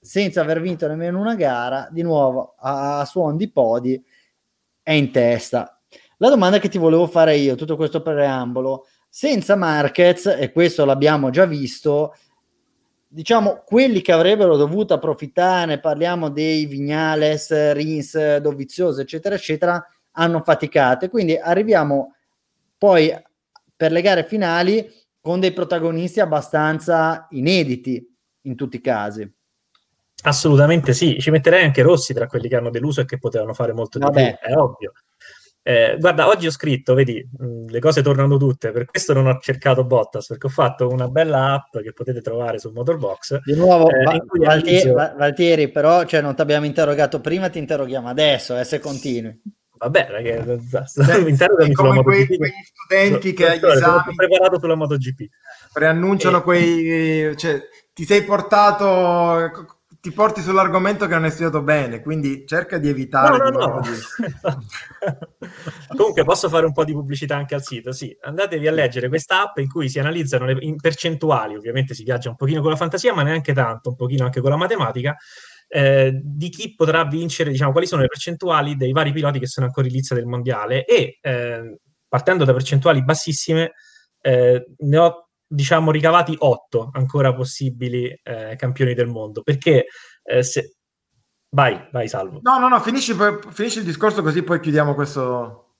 senza 0.00 0.40
aver 0.40 0.60
vinto 0.60 0.88
nemmeno 0.88 1.20
una 1.20 1.36
gara, 1.36 1.88
di 1.92 2.02
nuovo 2.02 2.54
a, 2.58 3.00
a 3.00 3.04
suon 3.04 3.36
di 3.36 3.50
podi, 3.50 4.02
è 4.82 4.92
in 4.92 5.12
testa. 5.12 5.80
La 6.18 6.28
domanda 6.28 6.58
che 6.58 6.68
ti 6.68 6.78
volevo 6.78 7.06
fare 7.06 7.36
io, 7.36 7.54
tutto 7.54 7.76
questo 7.76 8.02
preambolo, 8.02 8.86
senza 9.08 9.54
Marquez, 9.54 10.26
e 10.26 10.50
questo 10.50 10.84
l'abbiamo 10.84 11.30
già 11.30 11.44
visto, 11.44 12.14
diciamo, 13.14 13.62
quelli 13.64 14.00
che 14.00 14.10
avrebbero 14.10 14.56
dovuto 14.56 14.92
approfittare, 14.92 15.78
parliamo 15.78 16.30
dei 16.30 16.66
Vignales, 16.66 17.72
Rins, 17.72 18.38
Dovizioso, 18.38 19.00
eccetera, 19.00 19.36
eccetera, 19.36 19.86
hanno 20.12 20.42
faticato. 20.42 21.08
Quindi 21.08 21.36
arriviamo 21.36 22.16
poi 22.76 23.14
per 23.76 23.92
le 23.92 24.02
gare 24.02 24.24
finali 24.24 24.92
con 25.20 25.38
dei 25.38 25.52
protagonisti 25.52 26.18
abbastanza 26.18 27.28
inediti 27.30 28.04
in 28.42 28.56
tutti 28.56 28.76
i 28.76 28.80
casi. 28.80 29.32
Assolutamente 30.24 30.92
sì, 30.92 31.18
ci 31.20 31.30
metterei 31.30 31.64
anche 31.64 31.82
Rossi 31.82 32.14
tra 32.14 32.26
quelli 32.26 32.48
che 32.48 32.56
hanno 32.56 32.70
deluso 32.70 33.00
e 33.00 33.04
che 33.04 33.18
potevano 33.18 33.54
fare 33.54 33.72
molto 33.72 33.98
di 33.98 34.04
Vabbè. 34.04 34.38
più, 34.40 34.48
è 34.48 34.56
ovvio. 34.56 34.92
Eh, 35.66 35.96
guarda, 35.98 36.28
oggi 36.28 36.46
ho 36.46 36.50
scritto, 36.50 36.92
vedi, 36.92 37.26
mh, 37.38 37.46
mm, 37.46 37.66
le 37.68 37.80
cose 37.80 38.02
tornano 38.02 38.36
tutte, 38.36 38.70
per 38.70 38.84
questo 38.84 39.14
non 39.14 39.26
ho 39.26 39.38
cercato 39.40 39.82
Bottas, 39.84 40.26
perché 40.26 40.46
ho 40.46 40.50
fatto 40.50 40.88
una 40.88 41.08
bella 41.08 41.54
app 41.54 41.78
che 41.78 41.94
potete 41.94 42.20
trovare 42.20 42.58
sul 42.58 42.74
Motorbox. 42.74 43.40
Di 43.42 43.54
nuovo, 43.56 43.88
eh, 43.88 44.04
Va- 44.04 44.22
Valtieri, 44.34 44.68
inizio... 44.68 44.92
Valtieri, 44.92 45.70
però 45.70 46.04
cioè, 46.04 46.20
non 46.20 46.34
ti 46.34 46.42
abbiamo 46.42 46.66
interrogato 46.66 47.18
prima, 47.22 47.48
ti 47.48 47.58
interroghiamo 47.58 48.08
adesso, 48.08 48.58
eh, 48.58 48.64
se 48.64 48.78
continui. 48.78 49.40
Vabbè, 49.78 50.08
ragazzi, 50.10 51.00
interrogami 51.28 51.74
sulla 51.74 51.94
MotoGP. 51.94 52.26
Quei, 52.26 52.36
quei 52.36 52.52
studenti 52.70 53.28
so, 53.30 53.34
che 53.34 53.48
agli 53.48 53.64
esami... 53.64 53.80
Sono 53.80 54.14
preparato 54.14 54.58
sulla 54.58 54.74
MotoGP. 54.74 55.28
Preannunciano 55.72 56.38
e... 56.38 56.42
quei... 56.42 57.36
Cioè, 57.38 57.62
ti 57.94 58.04
sei 58.04 58.22
portato 58.22 59.73
ti 60.04 60.12
porti 60.12 60.42
sull'argomento 60.42 61.06
che 61.06 61.14
non 61.14 61.24
hai 61.24 61.30
studiato 61.30 61.62
bene, 61.62 62.02
quindi 62.02 62.44
cerca 62.46 62.76
di 62.76 62.90
evitare. 62.90 63.38
No, 63.38 63.48
no, 63.48 63.66
no. 63.66 63.80
Comunque 65.96 66.24
posso 66.24 66.50
fare 66.50 66.66
un 66.66 66.74
po' 66.74 66.84
di 66.84 66.92
pubblicità 66.92 67.36
anche 67.36 67.54
al 67.54 67.62
sito, 67.62 67.90
sì. 67.90 68.14
Andatevi 68.20 68.68
a 68.68 68.70
leggere 68.70 69.08
questa 69.08 69.40
app 69.40 69.56
in 69.56 69.70
cui 69.70 69.88
si 69.88 69.98
analizzano 69.98 70.44
le 70.44 70.58
in 70.60 70.76
percentuali, 70.76 71.56
ovviamente 71.56 71.94
si 71.94 72.04
viaggia 72.04 72.28
un 72.28 72.36
pochino 72.36 72.60
con 72.60 72.68
la 72.68 72.76
fantasia, 72.76 73.14
ma 73.14 73.22
neanche 73.22 73.54
tanto, 73.54 73.88
un 73.88 73.96
pochino 73.96 74.26
anche 74.26 74.42
con 74.42 74.50
la 74.50 74.58
matematica, 74.58 75.16
eh, 75.68 76.20
di 76.22 76.50
chi 76.50 76.74
potrà 76.74 77.06
vincere, 77.06 77.50
diciamo, 77.50 77.72
quali 77.72 77.86
sono 77.86 78.02
le 78.02 78.08
percentuali 78.08 78.76
dei 78.76 78.92
vari 78.92 79.10
piloti 79.10 79.38
che 79.38 79.46
sono 79.46 79.64
ancora 79.64 79.86
in 79.86 79.92
lizza 79.94 80.14
del 80.14 80.26
mondiale 80.26 80.84
e 80.84 81.16
eh, 81.18 81.78
partendo 82.06 82.44
da 82.44 82.52
percentuali 82.52 83.02
bassissime 83.02 83.72
eh, 84.20 84.66
ne 84.76 84.98
ho 84.98 85.23
diciamo, 85.46 85.90
ricavati 85.90 86.34
otto 86.38 86.90
ancora 86.92 87.34
possibili 87.34 88.06
eh, 88.22 88.54
campioni 88.56 88.94
del 88.94 89.06
mondo. 89.06 89.42
Perché 89.42 89.86
eh, 90.22 90.42
se... 90.42 90.76
Vai, 91.50 91.88
vai, 91.92 92.08
Salvo. 92.08 92.40
No, 92.42 92.58
no, 92.58 92.68
no, 92.68 92.80
finisci, 92.80 93.14
finisci 93.50 93.78
il 93.78 93.84
discorso 93.84 94.22
così 94.22 94.42
poi 94.42 94.60
chiudiamo 94.60 94.94
questo... 94.94 95.76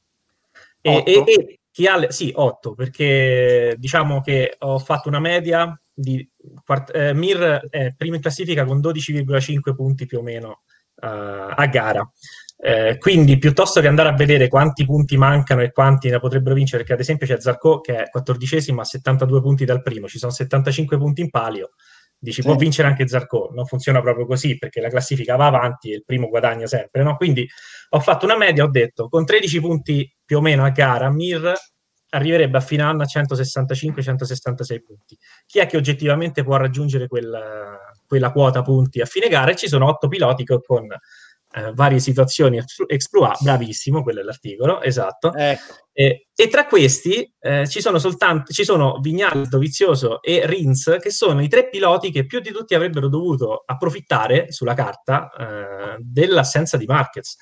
E, 0.80 1.02
e, 1.04 1.24
e, 1.26 1.60
chi 1.70 1.86
ha... 1.86 1.96
Le... 1.96 2.12
Sì, 2.12 2.30
otto, 2.34 2.74
perché 2.74 3.74
diciamo 3.78 4.20
che 4.20 4.54
ho 4.58 4.78
fatto 4.78 5.08
una 5.08 5.20
media 5.20 5.78
di... 5.92 6.28
Eh, 6.92 7.12
Mir 7.14 7.68
è 7.68 7.92
primo 7.96 8.14
in 8.14 8.20
classifica 8.20 8.64
con 8.64 8.78
12,5 8.80 9.74
punti 9.74 10.06
più 10.06 10.18
o 10.18 10.22
meno 10.22 10.62
uh, 10.96 11.52
a 11.54 11.66
gara. 11.66 12.08
Eh, 12.66 12.96
quindi 12.96 13.36
piuttosto 13.36 13.82
che 13.82 13.88
andare 13.88 14.08
a 14.08 14.14
vedere 14.14 14.48
quanti 14.48 14.86
punti 14.86 15.18
mancano 15.18 15.60
e 15.60 15.70
quanti 15.70 16.08
ne 16.08 16.18
potrebbero 16.18 16.54
vincere, 16.54 16.78
perché 16.78 16.94
ad 16.94 17.00
esempio 17.00 17.26
c'è 17.26 17.38
Zarco 17.38 17.82
che 17.82 18.04
è 18.04 18.08
quattordicesimo 18.08 18.80
a 18.80 18.84
72 18.84 19.42
punti 19.42 19.66
dal 19.66 19.82
primo, 19.82 20.08
ci 20.08 20.16
sono 20.16 20.32
75 20.32 20.96
punti 20.96 21.20
in 21.20 21.28
palio, 21.28 21.72
dici 22.18 22.40
sì. 22.40 22.46
può 22.46 22.56
vincere 22.56 22.88
anche 22.88 23.06
Zarco, 23.06 23.50
non 23.52 23.66
funziona 23.66 24.00
proprio 24.00 24.24
così 24.24 24.56
perché 24.56 24.80
la 24.80 24.88
classifica 24.88 25.36
va 25.36 25.48
avanti 25.48 25.92
e 25.92 25.96
il 25.96 26.04
primo 26.06 26.30
guadagna 26.30 26.66
sempre, 26.66 27.02
no? 27.02 27.16
Quindi 27.16 27.46
ho 27.90 28.00
fatto 28.00 28.24
una 28.24 28.38
media, 28.38 28.64
ho 28.64 28.70
detto 28.70 29.10
con 29.10 29.26
13 29.26 29.60
punti 29.60 30.16
più 30.24 30.38
o 30.38 30.40
meno 30.40 30.64
a 30.64 30.70
gara, 30.70 31.10
Mir 31.10 31.52
arriverebbe 32.08 32.56
a 32.56 32.62
fine 32.62 32.82
anno 32.82 33.02
a 33.02 33.06
165-166 33.06 34.82
punti. 34.82 35.18
Chi 35.44 35.58
è 35.58 35.66
che 35.66 35.76
oggettivamente 35.76 36.42
può 36.42 36.56
raggiungere 36.56 37.08
quella, 37.08 37.76
quella 38.06 38.32
quota 38.32 38.62
punti 38.62 39.02
a 39.02 39.04
fine 39.04 39.28
gara? 39.28 39.50
E 39.50 39.56
ci 39.56 39.68
sono 39.68 39.86
otto 39.86 40.08
piloti 40.08 40.44
che 40.44 40.58
con 40.64 40.86
eh, 41.54 41.72
varie 41.74 42.00
situazioni 42.00 42.60
exploit, 42.86 43.42
bravissimo, 43.42 44.02
quello 44.02 44.20
è 44.20 44.22
l'articolo, 44.22 44.80
esatto. 44.82 45.32
Ecco. 45.32 45.82
E, 45.92 46.26
e, 46.34 46.48
tra 46.48 46.66
questi 46.66 47.32
eh, 47.38 47.68
ci 47.68 47.80
sono 47.80 48.00
soltanto 48.00 48.52
ci 48.52 48.64
sono 48.64 48.98
Vignales, 49.00 49.48
Dovizioso 49.48 50.20
e 50.20 50.44
Rins, 50.44 50.96
che 51.00 51.10
sono 51.10 51.40
i 51.40 51.48
tre 51.48 51.68
piloti 51.68 52.10
che 52.10 52.26
più 52.26 52.40
di 52.40 52.50
tutti 52.50 52.74
avrebbero 52.74 53.08
dovuto 53.08 53.62
approfittare 53.64 54.50
sulla 54.50 54.74
carta 54.74 55.30
eh, 55.30 55.96
dell'assenza 56.00 56.76
di 56.76 56.86
Marquez 56.86 57.36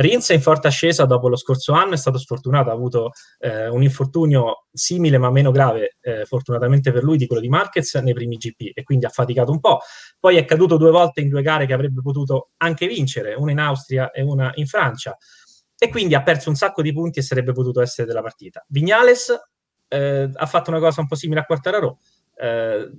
Rins 0.00 0.30
è 0.30 0.34
in 0.34 0.40
forte 0.40 0.68
ascesa 0.68 1.06
dopo 1.06 1.28
lo 1.28 1.34
scorso 1.34 1.72
anno, 1.72 1.94
è 1.94 1.96
stato 1.96 2.18
sfortunato, 2.18 2.70
ha 2.70 2.72
avuto 2.72 3.10
eh, 3.40 3.66
un 3.66 3.82
infortunio 3.82 4.66
simile 4.72 5.18
ma 5.18 5.28
meno 5.28 5.50
grave, 5.50 5.96
eh, 6.00 6.24
fortunatamente 6.24 6.92
per 6.92 7.02
lui, 7.02 7.16
di 7.16 7.26
quello 7.26 7.42
di 7.42 7.48
Marquez 7.48 7.96
nei 7.96 8.14
primi 8.14 8.36
GP 8.36 8.70
e 8.74 8.84
quindi 8.84 9.06
ha 9.06 9.08
faticato 9.08 9.50
un 9.50 9.58
po'. 9.58 9.80
Poi 10.20 10.36
è 10.36 10.44
caduto 10.44 10.76
due 10.76 10.92
volte 10.92 11.20
in 11.20 11.28
due 11.28 11.42
gare 11.42 11.66
che 11.66 11.72
avrebbe 11.72 12.00
potuto 12.00 12.50
anche 12.58 12.86
vincere, 12.86 13.34
una 13.34 13.50
in 13.50 13.58
Austria 13.58 14.12
e 14.12 14.22
una 14.22 14.52
in 14.54 14.66
Francia, 14.66 15.18
e 15.76 15.88
quindi 15.88 16.14
ha 16.14 16.22
perso 16.22 16.48
un 16.48 16.54
sacco 16.54 16.80
di 16.80 16.92
punti 16.92 17.18
e 17.18 17.22
sarebbe 17.22 17.50
potuto 17.50 17.80
essere 17.80 18.06
della 18.06 18.22
partita. 18.22 18.64
Vignales 18.68 19.36
eh, 19.88 20.30
ha 20.32 20.46
fatto 20.46 20.70
una 20.70 20.78
cosa 20.78 21.00
un 21.00 21.08
po' 21.08 21.16
simile 21.16 21.40
a 21.40 21.44
Quartararo, 21.44 21.98
eh, 22.40 22.90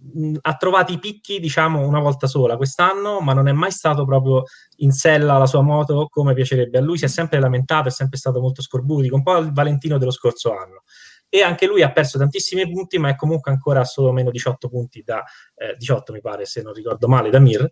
ha 0.41 0.55
trovato 0.55 0.91
i 0.91 0.99
picchi, 0.99 1.39
diciamo, 1.39 1.87
una 1.87 1.99
volta 1.99 2.27
sola 2.27 2.57
quest'anno, 2.57 3.21
ma 3.21 3.33
non 3.33 3.47
è 3.47 3.53
mai 3.53 3.71
stato 3.71 4.03
proprio 4.03 4.43
in 4.77 4.91
sella 4.91 5.37
la 5.37 5.45
sua 5.45 5.61
moto 5.61 6.07
come 6.09 6.33
piacerebbe 6.33 6.77
a 6.77 6.81
lui. 6.81 6.97
Si 6.97 7.05
è 7.05 7.07
sempre 7.07 7.39
lamentato, 7.39 7.87
è 7.87 7.91
sempre 7.91 8.17
stato 8.17 8.41
molto 8.41 8.61
scorbutico, 8.61 9.15
un 9.15 9.23
po' 9.23 9.37
il 9.37 9.53
Valentino 9.53 9.97
dello 9.97 10.11
scorso 10.11 10.51
anno. 10.51 10.83
E 11.31 11.43
anche 11.43 11.67
lui 11.67 11.83
ha 11.83 11.91
perso 11.91 12.17
tantissimi 12.17 12.69
punti, 12.69 12.97
ma 12.97 13.09
è 13.09 13.15
comunque 13.15 13.51
ancora 13.51 13.85
solo 13.85 14.11
meno 14.11 14.31
18 14.31 14.67
punti 14.67 15.03
da 15.05 15.23
eh, 15.55 15.75
18, 15.77 16.11
mi 16.11 16.21
pare, 16.21 16.45
se 16.45 16.61
non 16.61 16.73
ricordo 16.73 17.07
male, 17.07 17.29
da 17.29 17.39
Mir. 17.39 17.67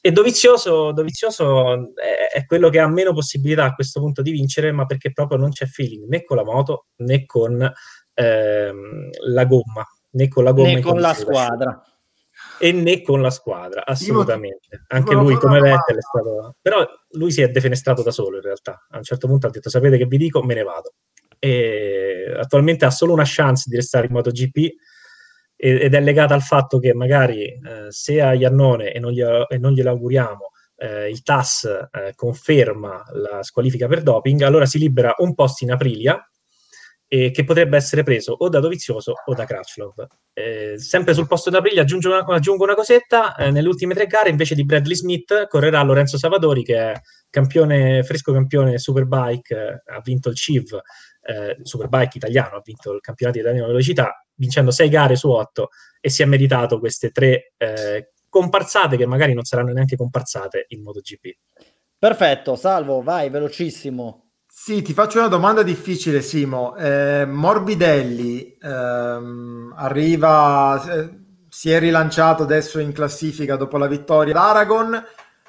E 0.00 0.10
Dovizioso, 0.10 0.90
Dovizioso 0.90 1.94
è, 1.94 2.38
è, 2.38 2.46
quello 2.46 2.70
che 2.70 2.80
ha 2.80 2.88
meno 2.88 3.12
possibilità 3.12 3.64
a 3.64 3.74
questo 3.74 4.00
punto 4.00 4.22
di 4.22 4.30
vincere, 4.30 4.72
ma 4.72 4.86
perché 4.86 5.12
proprio 5.12 5.38
non 5.38 5.50
c'è 5.50 5.66
feeling 5.66 6.08
né 6.08 6.24
con 6.24 6.38
la 6.38 6.44
moto 6.44 6.86
né 6.96 7.26
con 7.26 7.72
ehm, 8.14 9.10
la 9.26 9.44
gomma 9.44 9.84
né 10.14 10.28
con 10.28 10.44
la 10.44 10.52
gomma 10.52 10.72
né 10.72 10.80
con 10.80 11.00
la 11.00 11.14
squadra. 11.14 11.82
E 12.58 12.72
né 12.72 13.02
con 13.02 13.20
la 13.20 13.30
squadra 13.30 13.84
assolutamente. 13.84 14.84
anche 14.88 15.14
lui 15.14 15.36
come 15.36 15.60
Vettel 15.60 15.96
è 15.96 16.00
stato 16.00 16.56
però 16.60 16.84
lui 17.10 17.30
si 17.30 17.42
è 17.42 17.48
defenestrato 17.48 18.02
da 18.02 18.10
solo 18.10 18.36
in 18.36 18.42
realtà. 18.42 18.86
A 18.90 18.96
un 18.96 19.02
certo 19.02 19.26
punto 19.26 19.46
ha 19.46 19.50
detto 19.50 19.70
sapete 19.70 19.96
che 19.96 20.06
vi 20.06 20.16
dico? 20.16 20.42
Me 20.42 20.54
ne 20.54 20.62
vado. 20.62 20.94
E 21.38 22.34
attualmente 22.36 22.84
ha 22.84 22.90
solo 22.90 23.12
una 23.12 23.24
chance 23.26 23.68
di 23.68 23.76
restare 23.76 24.06
in 24.06 24.12
MotoGP 24.12 24.56
ed 25.56 25.94
è 25.94 26.00
legata 26.00 26.34
al 26.34 26.42
fatto 26.42 26.78
che 26.78 26.92
magari 26.94 27.44
eh, 27.44 27.86
se 27.88 28.20
a 28.20 28.34
Iannone 28.34 28.92
e 28.92 28.98
non, 28.98 29.12
glielo, 29.12 29.48
e 29.48 29.56
non 29.56 29.72
glielo 29.72 29.90
auguriamo 29.90 30.50
eh, 30.76 31.08
il 31.08 31.22
TAS 31.22 31.64
eh, 31.64 32.12
conferma 32.14 33.02
la 33.12 33.42
squalifica 33.42 33.86
per 33.86 34.02
doping 34.02 34.42
allora 34.42 34.66
si 34.66 34.78
libera 34.78 35.14
un 35.18 35.34
posto 35.34 35.64
in 35.64 35.72
Aprilia 35.72 36.28
eh, 37.08 37.30
che 37.30 37.44
potrebbe 37.44 37.76
essere 37.76 38.02
preso 38.02 38.32
o 38.32 38.48
da 38.48 38.60
Dovizioso 38.60 39.14
o 39.24 39.34
da 39.34 39.44
Crutchlov. 39.44 40.06
Eh, 40.32 40.74
sempre 40.78 41.14
sul 41.14 41.26
posto 41.26 41.50
d'aprile 41.50 41.80
aggiungo 41.80 42.08
una, 42.08 42.24
aggiungo 42.24 42.64
una 42.64 42.74
cosetta, 42.74 43.34
eh, 43.36 43.50
nelle 43.50 43.68
ultime 43.68 43.94
tre 43.94 44.06
gare 44.06 44.30
invece 44.30 44.54
di 44.54 44.64
Bradley 44.64 44.96
Smith 44.96 45.46
correrà 45.48 45.82
Lorenzo 45.82 46.18
Savadori 46.18 46.62
che 46.62 46.76
è 46.76 47.00
campione, 47.30 48.02
fresco 48.02 48.32
campione 48.32 48.78
Superbike, 48.78 49.54
eh, 49.54 49.92
ha 49.92 50.00
vinto 50.02 50.28
il 50.28 50.36
CIV, 50.36 50.80
eh, 51.22 51.56
Superbike 51.62 52.18
italiano, 52.18 52.56
ha 52.56 52.62
vinto 52.64 52.92
il 52.92 53.00
campionato 53.00 53.38
italiano 53.38 53.66
di 53.66 53.72
velocità, 53.72 54.24
vincendo 54.34 54.70
sei 54.70 54.88
gare 54.88 55.16
su 55.16 55.30
otto 55.30 55.68
e 56.00 56.10
si 56.10 56.22
è 56.22 56.26
meritato 56.26 56.78
queste 56.78 57.10
tre 57.10 57.52
eh, 57.56 58.12
comparsate 58.28 58.96
che 58.96 59.06
magari 59.06 59.32
non 59.32 59.44
saranno 59.44 59.72
neanche 59.72 59.96
comparsate 59.96 60.66
in 60.68 60.82
MotoGP. 60.82 61.36
Perfetto, 61.96 62.56
salvo, 62.56 63.02
vai 63.02 63.30
velocissimo. 63.30 64.23
Sì, 64.64 64.80
ti 64.80 64.94
faccio 64.94 65.18
una 65.18 65.28
domanda 65.28 65.62
difficile, 65.62 66.22
Simo. 66.22 66.74
Eh, 66.76 67.26
Morbidelli 67.26 68.56
ehm, 68.62 69.74
arriva, 69.76 70.82
eh, 70.90 71.10
si 71.50 71.70
è 71.70 71.78
rilanciato 71.78 72.44
adesso 72.44 72.78
in 72.78 72.92
classifica 72.92 73.56
dopo 73.56 73.76
la 73.76 73.86
vittoria 73.86 74.32
d'Aragon. 74.32 75.04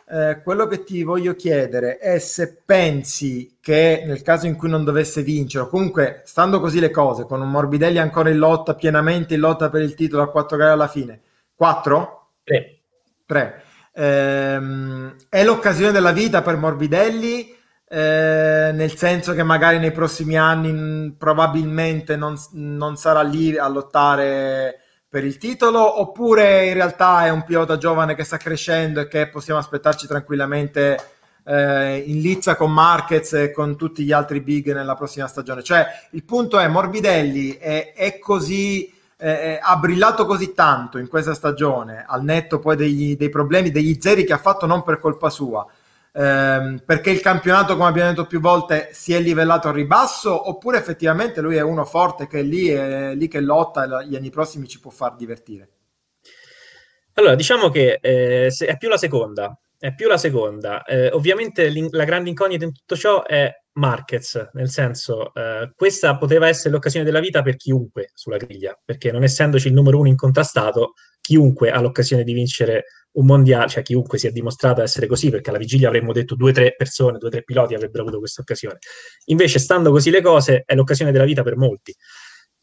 Eh, 0.05 0.41
quello 0.43 0.67
che 0.67 0.83
ti 0.83 1.01
voglio 1.03 1.33
chiedere 1.33 1.97
è 1.97 2.19
se 2.19 2.57
pensi 2.65 3.55
che 3.61 4.03
nel 4.05 4.21
caso 4.21 4.47
in 4.47 4.57
cui 4.57 4.67
non 4.67 4.83
dovesse 4.83 5.21
vincere, 5.21 5.63
o 5.63 5.69
comunque 5.69 6.21
stando 6.25 6.59
così 6.59 6.81
le 6.81 6.91
cose, 6.91 7.23
con 7.23 7.39
un 7.39 7.49
Morbidelli 7.49 7.99
ancora 7.99 8.29
in 8.29 8.37
lotta, 8.37 8.75
pienamente 8.75 9.35
in 9.35 9.39
lotta 9.39 9.69
per 9.69 9.81
il 9.81 9.93
titolo 9.95 10.23
a 10.23 10.29
quattro 10.29 10.57
gare 10.57 10.71
alla 10.71 10.89
fine, 10.89 11.21
quattro? 11.55 12.31
Tre. 12.43 12.79
Tre. 13.25 13.63
Ehm, 13.93 15.15
è 15.29 15.41
l'occasione 15.45 15.93
della 15.93 16.11
vita 16.11 16.41
per 16.41 16.57
Morbidelli 16.57 17.54
eh, 17.87 18.71
nel 18.73 18.95
senso 18.95 19.33
che 19.33 19.43
magari 19.43 19.77
nei 19.77 19.91
prossimi 19.91 20.37
anni 20.37 20.71
mh, 20.71 21.15
probabilmente 21.17 22.15
non, 22.15 22.35
non, 22.53 22.97
sarà 22.97 23.21
lì 23.21 23.57
a 23.57 23.67
lottare 23.67 24.79
per 25.07 25.23
il 25.23 25.37
titolo, 25.37 26.01
oppure 26.01 26.65
in 26.67 26.73
realtà 26.73 27.25
è 27.25 27.29
un 27.29 27.43
pilota 27.43 27.77
giovane 27.77 28.15
che 28.15 28.23
sta 28.23 28.37
crescendo 28.37 29.01
e 29.01 29.07
che 29.07 29.29
possiamo 29.29 29.59
aspettarci 29.59 30.07
tranquillamente 30.07 30.99
eh, 31.45 31.97
in 32.07 32.19
lizza 32.21 32.55
con 32.55 32.73
Marquez 32.73 33.33
e 33.33 33.51
con 33.51 33.77
tutti 33.77 34.03
gli 34.03 34.11
altri 34.11 34.41
big 34.41 34.73
nella 34.73 34.95
prossima 34.95 35.27
stagione. 35.27 35.63
Cioè, 35.63 35.85
il 36.11 36.23
punto 36.23 36.59
è 36.59 36.67
Morbidelli 36.67 37.57
è, 37.57 37.93
è 37.93 38.19
così 38.19 38.91
eh, 39.17 39.59
ha 39.61 39.77
brillato 39.77 40.25
così 40.25 40.53
tanto 40.53 40.97
in 40.97 41.07
questa 41.07 41.33
stagione, 41.33 42.03
al 42.05 42.23
netto 42.23 42.59
poi 42.59 42.75
degli, 42.75 43.15
dei 43.15 43.29
problemi, 43.29 43.71
degli 43.71 43.97
zeri 43.99 44.25
che 44.25 44.33
ha 44.33 44.37
fatto 44.37 44.65
non 44.65 44.83
per 44.83 44.99
colpa 44.99 45.29
sua, 45.29 45.65
ehm, 46.15 46.83
perché 46.85 47.09
il 47.11 47.19
campionato, 47.19 47.75
come 47.75 47.89
abbiamo 47.89 48.09
detto 48.09 48.25
più 48.25 48.39
volte, 48.39 48.89
si 48.93 49.13
è 49.13 49.19
livellato 49.19 49.67
al 49.67 49.73
ribasso, 49.73 50.49
oppure 50.49 50.77
effettivamente 50.77 51.41
lui 51.41 51.55
è 51.55 51.61
uno 51.61 51.85
forte 51.85 52.27
che 52.27 52.39
è 52.39 52.43
lì, 52.43 52.67
è 52.67 53.13
lì 53.15 53.27
che 53.27 53.41
lotta 53.41 53.83
e 53.83 54.07
gli 54.07 54.15
anni 54.15 54.29
prossimi 54.29 54.67
ci 54.67 54.79
può 54.79 54.91
far 54.91 55.15
divertire? 55.15 55.69
Allora, 57.13 57.35
diciamo 57.35 57.69
che 57.69 57.99
eh, 58.01 58.47
è 58.47 58.77
più 58.77 58.89
la 58.89 58.97
seconda, 58.97 59.57
è 59.77 59.93
più 59.93 60.07
la 60.07 60.17
seconda. 60.17 60.83
Eh, 60.83 61.09
ovviamente 61.11 61.71
la 61.91 62.03
grande 62.03 62.29
incognita 62.29 62.65
in 62.65 62.73
tutto 62.73 62.95
ciò 62.95 63.23
è 63.23 63.51
Marquez, 63.73 64.49
nel 64.53 64.69
senso, 64.69 65.33
eh, 65.33 65.71
questa 65.75 66.17
poteva 66.17 66.47
essere 66.47 66.71
l'occasione 66.71 67.05
della 67.05 67.19
vita 67.19 67.41
per 67.41 67.55
chiunque 67.55 68.09
sulla 68.13 68.37
griglia, 68.37 68.77
perché 68.83 69.11
non 69.11 69.23
essendoci 69.23 69.67
il 69.67 69.73
numero 69.73 69.99
uno 69.99 70.07
incontrastato, 70.07 70.93
chiunque 71.25 71.71
ha 71.71 71.81
l'occasione 71.81 72.23
di 72.23 72.33
vincere 72.33 72.83
un 73.13 73.25
mondiale, 73.25 73.67
cioè 73.67 73.81
chiunque 73.81 74.19
si 74.19 74.27
è 74.27 74.31
dimostrato 74.31 74.83
essere 74.83 75.07
così, 75.07 75.31
perché 75.31 75.49
alla 75.49 75.57
vigilia 75.57 75.87
avremmo 75.87 76.13
detto 76.13 76.35
due 76.35 76.51
o 76.51 76.53
tre 76.53 76.75
persone, 76.75 77.17
due 77.17 77.29
o 77.29 77.31
tre 77.31 77.43
piloti 77.43 77.73
avrebbero 77.73 78.03
avuto 78.03 78.19
questa 78.19 78.41
occasione. 78.41 78.77
Invece, 79.25 79.57
stando 79.57 79.89
così 79.89 80.11
le 80.11 80.21
cose, 80.21 80.61
è 80.67 80.75
l'occasione 80.75 81.11
della 81.11 81.25
vita 81.25 81.41
per 81.41 81.57
molti. 81.57 81.95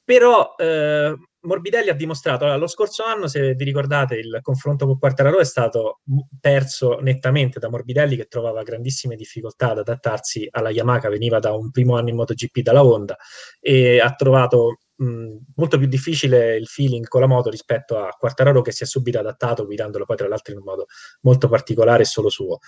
Però 0.05 0.55
eh, 0.57 1.17
Morbidelli 1.41 1.89
ha 1.89 1.95
dimostrato, 1.95 2.45
allora, 2.45 2.59
lo 2.59 2.69
scorso 2.69 3.03
anno, 3.03 3.27
se 3.27 3.55
vi 3.55 3.65
ricordate, 3.65 4.15
il 4.15 4.39
confronto 4.43 4.87
con 4.87 4.97
Quartararo 4.97 5.41
è 5.41 5.45
stato 5.45 6.03
perso 6.41 7.01
nettamente 7.01 7.59
da 7.59 7.69
Morbidelli 7.69 8.15
che 8.15 8.27
trovava 8.27 8.63
grandissime 8.63 9.17
difficoltà 9.17 9.71
ad 9.71 9.79
adattarsi 9.79 10.47
alla 10.51 10.71
Yamaha, 10.71 11.09
veniva 11.09 11.41
da 11.41 11.53
un 11.53 11.73
primo 11.73 11.97
anno 11.97 12.11
in 12.11 12.17
MotoGP 12.17 12.61
dalla 12.61 12.85
Honda 12.85 13.17
e 13.59 13.99
ha 13.99 14.13
trovato 14.15 14.82
mh, 14.97 15.37
molto 15.57 15.79
più 15.79 15.87
difficile 15.87 16.57
il 16.57 16.67
feeling 16.67 17.07
con 17.07 17.21
la 17.21 17.27
moto 17.27 17.51
rispetto 17.51 17.99
a 17.99 18.09
Quartararo 18.11 18.63
che 18.63 18.73
si 18.73 18.83
è 18.83 18.87
subito 18.87 19.19
adattato 19.19 19.65
guidandolo 19.65 20.05
poi 20.05 20.17
tra 20.17 20.29
l'altro 20.29 20.53
in 20.53 20.59
un 20.59 20.65
modo 20.65 20.87
molto 21.23 21.49
particolare 21.49 22.03
e 22.03 22.07
solo 22.07 22.29
suo. 22.29 22.59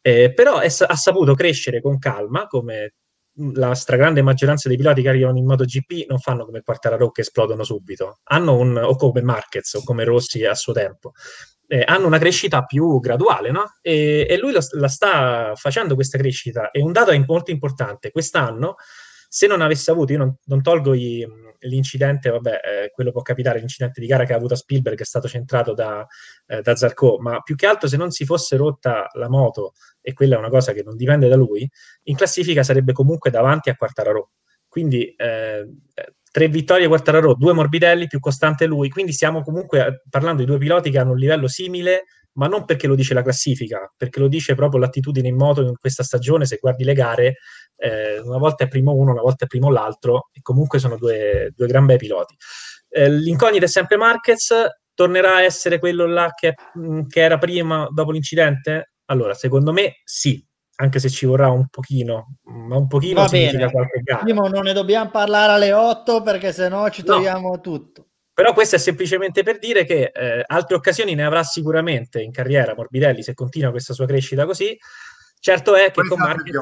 Eh, 0.00 0.32
però 0.34 0.58
è, 0.58 0.66
ha 0.66 0.96
saputo 0.96 1.34
crescere 1.34 1.80
con 1.80 1.98
calma, 1.98 2.46
come 2.46 2.94
la 3.54 3.74
stragrande 3.74 4.22
maggioranza 4.22 4.68
dei 4.68 4.76
piloti 4.76 5.02
che 5.02 5.08
arrivano 5.08 5.38
in 5.38 5.46
MotoGP 5.46 6.06
non 6.08 6.18
fanno 6.18 6.44
come 6.44 6.62
Quartararo 6.62 7.10
che 7.10 7.22
esplodono 7.22 7.64
subito, 7.64 8.20
hanno 8.24 8.56
un, 8.56 8.76
o 8.76 8.94
come 8.96 9.22
Marquez 9.22 9.74
o 9.74 9.82
come 9.82 10.04
Rossi 10.04 10.44
a 10.44 10.54
suo 10.54 10.72
tempo. 10.72 11.12
Eh, 11.66 11.82
hanno 11.84 12.06
una 12.06 12.18
crescita 12.18 12.64
più 12.64 13.00
graduale, 13.00 13.50
no? 13.50 13.64
E, 13.80 14.26
e 14.28 14.36
lui 14.36 14.52
lo, 14.52 14.60
la 14.72 14.88
sta 14.88 15.52
facendo 15.56 15.94
questa 15.94 16.18
crescita. 16.18 16.70
E 16.70 16.82
un 16.82 16.92
dato 16.92 17.10
molto 17.26 17.50
importante: 17.50 18.10
quest'anno, 18.10 18.76
se 19.28 19.46
non 19.46 19.62
avesse 19.62 19.90
avuto, 19.90 20.12
io 20.12 20.18
non, 20.18 20.36
non 20.44 20.62
tolgo 20.62 20.92
i, 20.94 21.26
l'incidente, 21.64 22.30
vabbè, 22.30 22.60
eh, 22.62 22.90
quello 22.90 23.12
può 23.12 23.22
capitare, 23.22 23.58
l'incidente 23.58 24.00
di 24.00 24.06
gara 24.06 24.24
che 24.24 24.32
ha 24.32 24.36
avuto 24.36 24.54
a 24.54 24.56
Spielberg 24.56 24.98
è 24.98 25.04
stato 25.04 25.28
centrato 25.28 25.74
da, 25.74 26.06
eh, 26.46 26.62
da 26.62 26.74
Zarco, 26.74 27.18
ma 27.20 27.40
più 27.40 27.54
che 27.54 27.66
altro 27.66 27.88
se 27.88 27.96
non 27.96 28.10
si 28.10 28.24
fosse 28.24 28.56
rotta 28.56 29.08
la 29.14 29.28
moto, 29.28 29.72
e 30.00 30.12
quella 30.12 30.36
è 30.36 30.38
una 30.38 30.50
cosa 30.50 30.72
che 30.72 30.82
non 30.82 30.96
dipende 30.96 31.28
da 31.28 31.36
lui, 31.36 31.68
in 32.04 32.16
classifica 32.16 32.62
sarebbe 32.62 32.92
comunque 32.92 33.30
davanti 33.30 33.70
a 33.70 33.76
Quartararo. 33.76 34.30
Quindi 34.68 35.14
eh, 35.14 35.68
tre 36.30 36.48
vittorie 36.48 36.88
Quartararo, 36.88 37.34
due 37.34 37.52
Morbidelli, 37.52 38.06
più 38.06 38.18
costante 38.18 38.66
lui, 38.66 38.88
quindi 38.88 39.12
stiamo 39.12 39.42
comunque 39.42 39.86
eh, 39.86 40.02
parlando 40.10 40.40
di 40.42 40.48
due 40.48 40.58
piloti 40.58 40.90
che 40.90 40.98
hanno 40.98 41.12
un 41.12 41.18
livello 41.18 41.46
simile, 41.46 42.04
ma 42.34 42.46
non 42.46 42.64
perché 42.64 42.86
lo 42.86 42.94
dice 42.94 43.14
la 43.14 43.22
classifica, 43.22 43.92
perché 43.96 44.20
lo 44.20 44.28
dice 44.28 44.54
proprio 44.54 44.80
l'attitudine 44.80 45.28
in 45.28 45.36
moto 45.36 45.62
in 45.62 45.74
questa 45.78 46.02
stagione, 46.02 46.46
se 46.46 46.58
guardi 46.60 46.84
le 46.84 46.94
gare, 46.94 47.36
eh, 47.76 48.18
una 48.20 48.38
volta 48.38 48.64
è 48.64 48.68
primo 48.68 48.92
uno, 48.92 49.12
una 49.12 49.20
volta 49.20 49.44
è 49.44 49.48
primo 49.48 49.70
l'altro, 49.70 50.28
e 50.32 50.40
comunque 50.42 50.78
sono 50.78 50.96
due, 50.96 51.52
due 51.54 51.66
gran 51.66 51.86
bei 51.86 51.96
piloti. 51.96 52.36
Eh, 52.88 53.10
l'incognita 53.10 53.64
è 53.64 53.68
sempre 53.68 53.96
Marquez, 53.96 54.52
tornerà 54.94 55.36
a 55.36 55.42
essere 55.42 55.78
quello 55.78 56.06
là 56.06 56.30
che, 56.34 56.54
mm, 56.78 57.06
che, 57.08 57.20
era 57.20 57.38
prima, 57.38 57.88
dopo 57.90 58.10
l'incidente? 58.12 58.92
Allora, 59.06 59.34
secondo 59.34 59.72
me 59.72 60.00
sì, 60.04 60.44
anche 60.76 60.98
se 60.98 61.08
ci 61.08 61.26
vorrà 61.26 61.50
un 61.50 61.68
pochino, 61.68 62.36
ma 62.44 62.76
un 62.76 62.86
pochino 62.86 63.22
Va 63.22 63.28
bene. 63.28 63.70
qualche 63.70 64.00
gara. 64.02 64.22
Primo, 64.22 64.48
non 64.48 64.62
ne 64.62 64.72
dobbiamo 64.72 65.10
parlare 65.10 65.52
alle 65.52 65.72
8 65.72 66.22
perché 66.22 66.52
sennò 66.52 66.88
ci 66.88 67.02
togliamo 67.02 67.48
no. 67.48 67.60
tutto. 67.60 68.06
Però 68.34 68.52
questo 68.52 68.74
è 68.74 68.78
semplicemente 68.80 69.44
per 69.44 69.60
dire 69.60 69.84
che 69.84 70.10
eh, 70.12 70.44
altre 70.44 70.74
occasioni 70.74 71.14
ne 71.14 71.24
avrà 71.24 71.44
sicuramente 71.44 72.20
in 72.20 72.32
carriera 72.32 72.74
Morbidelli 72.74 73.22
se 73.22 73.32
continua 73.32 73.70
questa 73.70 73.94
sua 73.94 74.06
crescita 74.06 74.44
così. 74.44 74.76
Certo 75.38 75.76
è 75.76 75.86
che 75.86 76.00
Poi 76.00 76.08
con 76.08 76.18
Marquez 76.18 76.56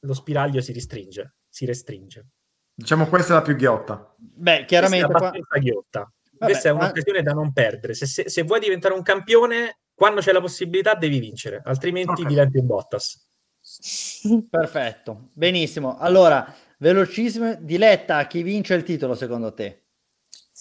lo 0.00 0.14
spiraglio 0.14 0.60
si 0.60 0.72
restringe, 0.72 1.34
si 1.48 1.66
restringe. 1.66 2.26
Diciamo 2.74 3.06
questa 3.06 3.34
è 3.34 3.36
la 3.36 3.42
più 3.42 3.54
ghiotta. 3.54 4.14
Beh, 4.16 4.64
chiaramente... 4.64 5.06
Questa 5.06 5.24
è 5.24 5.28
abbastanza 5.28 5.58
ghiotta. 5.58 6.12
Vabbè, 6.32 6.52
questa 6.52 6.68
è 6.68 6.72
un'occasione 6.72 7.18
ma... 7.18 7.24
da 7.24 7.32
non 7.32 7.52
perdere. 7.52 7.94
Se, 7.94 8.06
se, 8.06 8.28
se, 8.28 8.42
vuoi 8.42 8.58
diventare 8.58 8.94
un 8.94 9.02
campione, 9.02 9.82
quando 9.94 10.20
c'è 10.20 10.32
la 10.32 10.40
possibilità 10.40 10.94
devi 10.94 11.20
vincere, 11.20 11.60
altrimenti 11.64 12.22
okay. 12.22 12.26
diventi 12.26 12.58
un 12.58 12.66
Bottas. 12.66 13.28
Perfetto, 14.50 15.28
benissimo. 15.34 15.96
Allora, 15.98 16.52
velocissimo, 16.78 17.54
Diletta, 17.60 18.26
chi 18.26 18.42
vince 18.42 18.74
il 18.74 18.82
titolo 18.82 19.14
secondo 19.14 19.54
te? 19.54 19.81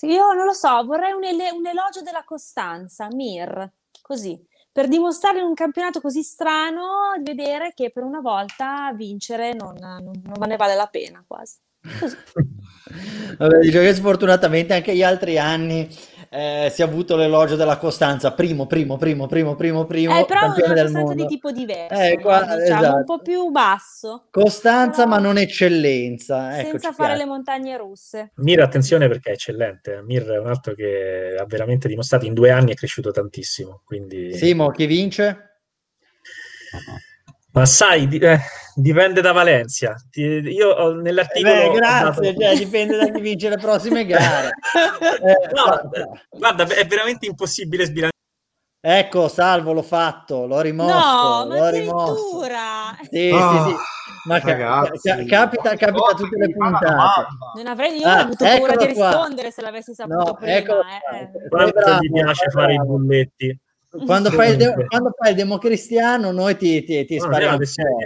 Sì, 0.01 0.07
io 0.07 0.33
non 0.33 0.45
lo 0.45 0.53
so, 0.53 0.83
vorrei 0.83 1.11
un, 1.11 1.23
ele- 1.23 1.51
un 1.51 1.63
elogio 1.63 2.01
della 2.01 2.23
costanza, 2.25 3.07
Mir, 3.11 3.71
così 4.01 4.35
per 4.71 4.87
dimostrare 4.87 5.37
in 5.37 5.45
un 5.45 5.53
campionato 5.53 6.01
così 6.01 6.23
strano 6.23 7.13
vedere 7.23 7.73
che 7.75 7.91
per 7.91 8.01
una 8.01 8.19
volta 8.19 8.91
vincere 8.95 9.53
non, 9.53 9.75
non, 9.79 10.01
non 10.23 10.47
ne 10.47 10.55
vale 10.55 10.73
la 10.73 10.87
pena 10.87 11.23
quasi. 11.27 11.57
Vabbè, 13.37 13.59
dice 13.59 13.79
che 13.79 13.93
sfortunatamente 13.93 14.73
anche 14.73 14.95
gli 14.95 15.03
altri 15.03 15.37
anni 15.37 15.87
eh, 16.33 16.71
si 16.73 16.81
è 16.81 16.85
avuto 16.85 17.17
l'elogio 17.17 17.57
della 17.57 17.75
costanza, 17.75 18.31
primo, 18.31 18.65
primo, 18.65 18.95
primo, 18.95 19.27
primo, 19.27 19.55
primo, 19.57 19.85
primo, 19.85 20.17
eh, 20.17 20.23
però 20.23 20.39
campione 20.39 20.71
una 20.71 20.81
costanza 20.83 21.13
di 21.13 21.25
tipo 21.25 21.51
diverso, 21.51 22.01
eh, 22.01 22.19
qua, 22.21 22.39
diciamo 22.39 22.61
esatto. 22.61 22.95
un 22.95 23.03
po' 23.03 23.19
più 23.19 23.49
basso. 23.49 24.27
Costanza 24.31 25.03
però... 25.03 25.09
ma 25.09 25.17
non 25.19 25.37
eccellenza. 25.37 26.57
Ecco, 26.57 26.69
senza 26.69 26.93
fare 26.93 27.09
piace. 27.09 27.17
le 27.17 27.29
montagne 27.29 27.75
russe. 27.75 28.31
Mir, 28.35 28.61
attenzione 28.61 29.09
perché 29.09 29.31
è 29.31 29.33
eccellente, 29.33 30.01
Mir 30.03 30.23
è 30.23 30.39
un 30.39 30.47
altro 30.47 30.73
che 30.73 31.35
ha 31.37 31.45
veramente 31.45 31.89
dimostrato 31.89 32.25
in 32.25 32.33
due 32.33 32.49
anni 32.49 32.71
è 32.71 32.75
cresciuto 32.75 33.11
tantissimo. 33.11 33.81
Quindi... 33.83 34.33
Simo, 34.33 34.71
chi 34.71 34.85
vince? 34.85 35.59
Ma 37.53 37.65
sai, 37.65 38.07
eh, 38.17 38.39
dipende 38.75 39.21
da 39.21 39.33
Valencia. 39.33 39.95
io 40.13 40.69
ho, 40.69 40.93
nell'articolo. 40.93 41.53
Eh 41.53 41.69
beh, 41.69 41.75
grazie, 41.75 42.33
dato... 42.33 42.39
cioè, 42.39 42.57
dipende 42.57 42.97
da 42.97 43.11
chi 43.11 43.21
vince 43.21 43.49
le 43.49 43.57
prossime 43.57 44.05
gare. 44.05 44.51
eh, 45.21 45.53
no, 45.53 45.89
guarda, 46.29 46.63
è 46.63 46.85
veramente 46.85 47.25
impossibile 47.25 47.85
sbilanciare. 47.85 48.09
Ecco, 48.83 49.27
salvo, 49.27 49.73
l'ho 49.73 49.83
fatto, 49.83 50.47
l'ho 50.47 50.59
rimosso. 50.61 51.45
No, 51.45 51.55
l'ho 51.55 51.69
rimosso. 51.69 52.43
Sì, 53.09 53.29
oh, 53.29 53.65
sì, 53.65 53.69
sì. 53.69 53.75
Ma 54.27 54.39
ragazzi, 54.39 55.09
ca- 55.09 55.23
capita, 55.25 55.75
capita 55.75 56.13
tutte 56.15 56.37
le 56.37 56.51
puntate. 56.51 57.27
Non 57.55 57.67
avrei 57.67 57.99
io 57.99 58.07
ah, 58.07 58.19
avuto 58.21 58.43
paura 58.43 58.75
di 58.75 58.85
rispondere 58.85 59.41
qua. 59.41 59.51
se 59.51 59.61
l'avessi 59.61 59.93
saputo 59.93 60.17
no, 60.17 60.33
prima. 60.33 60.55
Ecco, 60.55 60.79
eh. 60.79 61.47
Quanto 61.49 61.97
mi 61.99 62.11
piace 62.11 62.47
bravo. 62.47 62.59
fare 62.59 62.73
i 62.73 62.85
bulletti. 62.85 63.59
Quando 64.05 64.31
fai, 64.31 64.51
il 64.51 64.57
de- 64.57 64.85
quando 64.87 65.11
fai 65.17 65.31
il 65.31 65.35
democristiano, 65.35 66.31
noi 66.31 66.55
ti, 66.55 66.81
ti, 66.83 67.03
ti 67.03 67.19
spariamo. 67.19 67.57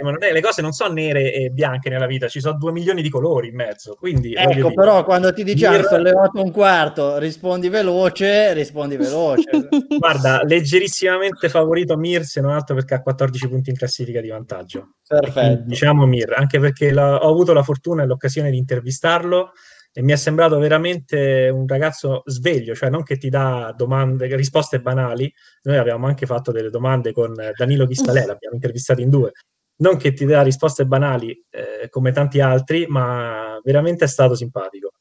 No, 0.02 0.16
le 0.18 0.40
cose 0.40 0.60
non 0.60 0.72
sono 0.72 0.92
nere 0.92 1.32
e 1.32 1.50
bianche 1.50 1.88
nella 1.88 2.06
vita, 2.06 2.26
ci 2.26 2.40
sono 2.40 2.58
due 2.58 2.72
milioni 2.72 3.02
di 3.02 3.08
colori 3.08 3.48
in 3.48 3.54
mezzo. 3.54 3.94
Quindi, 3.94 4.34
ecco, 4.34 4.72
però, 4.72 5.04
quando 5.04 5.32
ti 5.32 5.44
diciamo 5.44 5.80
sono 5.82 6.02
le 6.02 6.12
8 6.12 6.38
e 6.38 6.42
un 6.42 6.50
quarto, 6.50 7.18
rispondi 7.18 7.68
veloce, 7.68 8.52
rispondi 8.52 8.96
veloce. 8.96 9.48
Guarda, 9.96 10.42
leggerissimamente 10.42 11.48
favorito 11.48 11.96
Mir, 11.96 12.24
se 12.24 12.40
non 12.40 12.50
altro 12.50 12.74
perché 12.74 12.94
ha 12.94 13.02
14 13.02 13.48
punti 13.48 13.70
in 13.70 13.76
classifica 13.76 14.20
di 14.20 14.28
vantaggio. 14.28 14.94
Perfetto. 15.06 15.62
diciamo 15.66 16.04
Mir, 16.04 16.32
anche 16.34 16.58
perché 16.58 16.90
la, 16.90 17.24
ho 17.24 17.30
avuto 17.30 17.52
la 17.52 17.62
fortuna 17.62 18.02
e 18.02 18.06
l'occasione 18.06 18.50
di 18.50 18.56
intervistarlo 18.56 19.52
e 19.98 20.02
mi 20.02 20.12
è 20.12 20.16
sembrato 20.16 20.58
veramente 20.58 21.48
un 21.48 21.66
ragazzo 21.66 22.20
sveglio, 22.26 22.74
cioè 22.74 22.90
non 22.90 23.02
che 23.02 23.16
ti 23.16 23.30
dà 23.30 23.72
domande, 23.74 24.26
risposte 24.36 24.78
banali. 24.78 25.32
Noi 25.62 25.78
avevamo 25.78 26.06
anche 26.06 26.26
fatto 26.26 26.52
delle 26.52 26.68
domande 26.68 27.12
con 27.12 27.32
Danilo 27.56 27.86
Chistalè, 27.86 28.26
l'abbiamo 28.26 28.56
intervistato 28.60 29.00
in 29.00 29.08
due. 29.08 29.32
Non 29.76 29.96
che 29.96 30.12
ti 30.12 30.26
dà 30.26 30.42
risposte 30.42 30.84
banali 30.84 31.42
eh, 31.48 31.88
come 31.88 32.12
tanti 32.12 32.40
altri, 32.40 32.84
ma 32.86 33.58
veramente 33.64 34.04
è 34.04 34.08
stato 34.08 34.34
simpatico. 34.34 34.92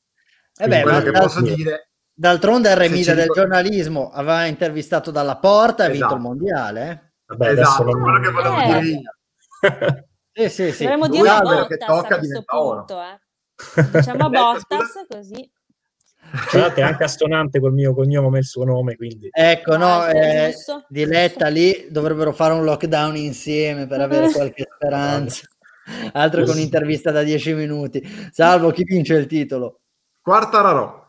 Eh 0.58 0.66
beh, 0.70 0.86
ma 0.86 1.02
che 1.02 1.12
posso 1.12 1.42
dire 1.42 1.90
D'altronde 2.14 2.72
è 2.72 2.76
remida 2.78 3.14
del 3.14 3.24
ricordo... 3.24 3.42
giornalismo 3.42 4.10
aveva 4.12 4.46
intervistato 4.46 5.12
dalla 5.12 5.36
porta 5.36 5.84
e 5.84 5.88
ha 5.88 5.92
esatto. 5.92 6.16
vinto 6.16 6.16
il 6.16 6.22
mondiale. 6.22 6.90
Eh? 6.90 7.36
Vabbè, 7.36 7.52
esatto, 7.52 7.84
non... 7.84 8.02
quello 8.02 8.20
che 8.22 8.32
volevo 8.32 8.62
eh. 8.62 8.66
dire 8.66 8.80
io. 8.86 9.12
sì, 10.32 10.50
sì, 10.50 10.72
sì. 10.72 10.84
Dovremmo 10.84 11.10
dire 11.10 11.24
una 11.24 11.42
volta 11.42 12.16
a 12.16 12.18
questo 12.18 12.44
punto, 12.46 13.02
eh. 13.02 13.20
Diciamo 13.92 14.30
Bottas 14.30 15.06
così. 15.08 15.50
Scusate, 16.48 16.82
è 16.82 16.84
anche 16.84 17.04
assonante 17.04 17.60
col 17.60 17.74
mio 17.74 17.94
cognome 17.94 18.38
e 18.38 18.40
il 18.42 18.46
suo 18.46 18.66
nome, 18.66 18.96
quindi. 18.96 19.30
Ecco, 19.32 19.78
no, 19.78 20.00
ah, 20.00 20.12
eh, 20.12 20.54
Diletta 20.90 21.48
lì 21.48 21.88
dovrebbero 21.90 22.34
fare 22.34 22.54
un 22.54 22.64
lockdown 22.64 23.16
insieme 23.16 23.88
per 23.88 24.02
avere 24.02 24.30
qualche 24.34 24.68
speranza. 24.76 25.48
Altro 26.14 26.44
con 26.44 26.56
un'intervista 26.56 27.12
da 27.12 27.22
10 27.22 27.54
minuti. 27.54 28.02
Salvo, 28.32 28.72
chi 28.72 28.84
vince 28.84 29.14
il 29.16 29.28
titolo? 29.28 29.82
Quartararo. 30.22 31.05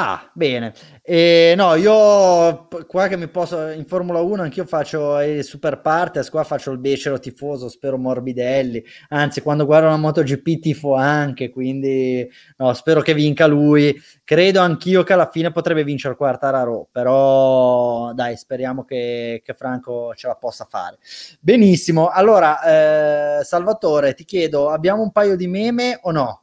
Ah, 0.00 0.30
bene. 0.32 0.74
Eh, 1.02 1.54
no, 1.56 1.74
io 1.74 2.68
qua 2.86 3.08
che 3.08 3.16
mi 3.16 3.26
posso 3.26 3.66
in 3.70 3.84
Formula 3.84 4.20
1 4.20 4.42
anch'io 4.42 4.64
faccio 4.64 5.20
il 5.20 5.42
super 5.42 5.80
partes, 5.80 6.30
qua 6.30 6.44
faccio 6.44 6.70
il 6.70 6.78
becero 6.78 7.18
tifoso, 7.18 7.68
spero 7.68 7.98
Morbidelli. 7.98 8.80
Anzi, 9.08 9.40
quando 9.40 9.66
guardo 9.66 9.88
la 9.88 9.96
MotoGP 9.96 10.60
tifo 10.60 10.94
anche, 10.94 11.50
quindi 11.50 12.24
no, 12.58 12.72
spero 12.74 13.00
che 13.00 13.12
vinca 13.12 13.48
lui. 13.48 14.00
Credo 14.22 14.60
anch'io 14.60 15.02
che 15.02 15.14
alla 15.14 15.30
fine 15.32 15.50
potrebbe 15.50 15.82
vincere 15.82 16.14
Quartararo, 16.14 16.86
però 16.92 18.12
dai, 18.12 18.36
speriamo 18.36 18.84
che, 18.84 19.42
che 19.44 19.54
Franco 19.54 20.14
ce 20.14 20.28
la 20.28 20.36
possa 20.36 20.64
fare. 20.70 20.98
Benissimo. 21.40 22.06
Allora, 22.06 23.40
eh, 23.40 23.42
Salvatore, 23.42 24.14
ti 24.14 24.24
chiedo, 24.24 24.68
abbiamo 24.70 25.02
un 25.02 25.10
paio 25.10 25.34
di 25.34 25.48
meme 25.48 25.98
o 26.02 26.12
no? 26.12 26.42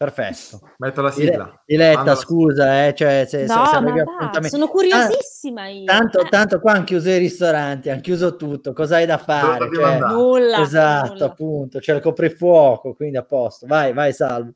Perfetto. 0.00 0.60
Metto 0.78 1.02
la 1.02 1.10
sigla. 1.10 1.62
Diletta, 1.66 2.14
scusa, 2.14 2.86
eh, 2.86 2.94
cioè, 2.94 3.26
se, 3.28 3.44
no, 3.44 3.66
se, 3.66 4.40
se 4.40 4.48
sono 4.48 4.66
curiosissima 4.66 5.68
io. 5.68 5.84
Tanto, 5.84 6.26
tanto 6.30 6.58
qua 6.58 6.72
hanno 6.72 6.84
chiuso 6.84 7.10
i 7.10 7.18
ristoranti, 7.18 7.90
hanno 7.90 8.00
chiuso 8.00 8.34
tutto, 8.34 8.72
cosa 8.72 8.96
hai 8.96 9.04
da 9.04 9.18
fare? 9.18 9.68
Cioè, 9.70 9.98
nulla. 9.98 10.62
Esatto, 10.62 11.12
nulla. 11.12 11.24
appunto, 11.26 11.80
c'è 11.80 11.94
il 11.94 12.00
coprifuoco, 12.00 12.94
quindi 12.94 13.18
a 13.18 13.24
posto. 13.24 13.66
Vai, 13.66 13.92
vai, 13.92 14.14
salvo. 14.14 14.52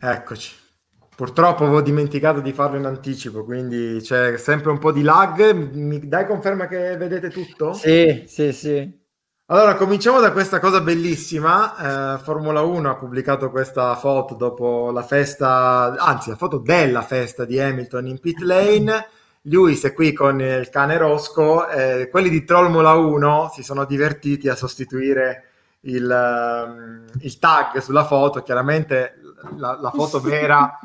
Eccoci. 0.00 0.54
Purtroppo 1.16 1.64
avevo 1.64 1.80
dimenticato 1.80 2.40
di 2.40 2.52
farlo 2.52 2.76
in 2.76 2.84
anticipo, 2.84 3.44
quindi 3.44 3.98
c'è 4.00 4.36
sempre 4.36 4.70
un 4.70 4.78
po' 4.78 4.92
di 4.92 5.02
lag. 5.02 5.50
Mi 5.72 6.06
dai 6.06 6.26
conferma 6.26 6.68
che 6.68 6.96
vedete 6.96 7.28
tutto? 7.28 7.72
Sì, 7.72 8.24
sì, 8.28 8.52
sì. 8.52 9.06
Allora, 9.46 9.74
cominciamo 9.74 10.20
da 10.20 10.30
questa 10.30 10.60
cosa 10.60 10.80
bellissima. 10.80 12.16
Eh, 12.16 12.22
Formula 12.22 12.60
1 12.60 12.90
ha 12.90 12.96
pubblicato 12.96 13.50
questa 13.50 13.96
foto 13.96 14.34
dopo 14.34 14.92
la 14.92 15.02
festa, 15.02 15.96
anzi 15.98 16.30
la 16.30 16.36
foto 16.36 16.58
della 16.58 17.02
festa 17.02 17.44
di 17.44 17.58
Hamilton 17.58 18.06
in 18.06 18.20
pit 18.20 18.38
lane. 18.40 19.08
Lewis 19.42 19.82
è 19.84 19.92
qui 19.94 20.12
con 20.12 20.40
il 20.40 20.68
cane 20.68 20.98
Rosco. 20.98 21.66
Eh, 21.68 22.08
quelli 22.10 22.28
di 22.28 22.44
Trollmola 22.44 22.92
1 22.92 23.50
si 23.52 23.64
sono 23.64 23.84
divertiti 23.86 24.48
a 24.48 24.54
sostituire 24.54 25.44
il, 25.80 26.64
um, 26.66 27.04
il 27.20 27.38
tag 27.38 27.78
sulla 27.78 28.04
foto. 28.04 28.42
Chiaramente 28.42 29.14
la, 29.56 29.78
la 29.80 29.90
foto 29.90 30.20
vera 30.20 30.78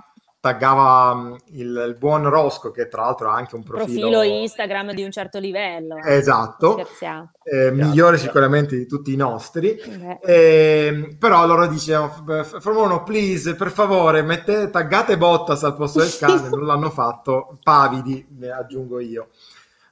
taggava 0.43 1.15
mm, 1.15 1.35
il, 1.51 1.85
il, 1.87 1.95
buon 1.97 2.27
Rosco, 2.27 2.71
che 2.71 2.89
tra 2.89 3.03
l'altro 3.03 3.29
ha 3.29 3.35
anche 3.35 3.55
un 3.55 3.63
profilo... 3.63 4.09
profilo 4.09 4.21
Instagram 4.23 4.91
di 4.91 5.01
un 5.01 5.09
certo 5.09 5.39
livello. 5.39 5.95
Esatto, 6.03 6.85
eh, 7.43 7.71
migliore 7.71 8.17
sicuramente 8.17 8.75
di 8.75 8.85
tutti 8.85 9.13
i 9.13 9.15
nostri. 9.15 9.77
Eh, 10.21 11.15
però 11.17 11.45
loro 11.45 11.65
dicevano, 11.67 12.43
Formula 12.43 12.87
1, 12.87 13.03
please, 13.03 13.55
per 13.55 13.71
favore, 13.71 14.21
mette, 14.21 14.69
taggate 14.69 15.17
Bottas 15.17 15.63
al 15.63 15.75
posto 15.77 15.99
del 15.99 16.13
cane, 16.17 16.49
non 16.51 16.65
l'hanno 16.65 16.89
fatto, 16.89 17.57
pavidi, 17.63 18.27
ne 18.37 18.49
aggiungo 18.49 18.99
io. 18.99 19.29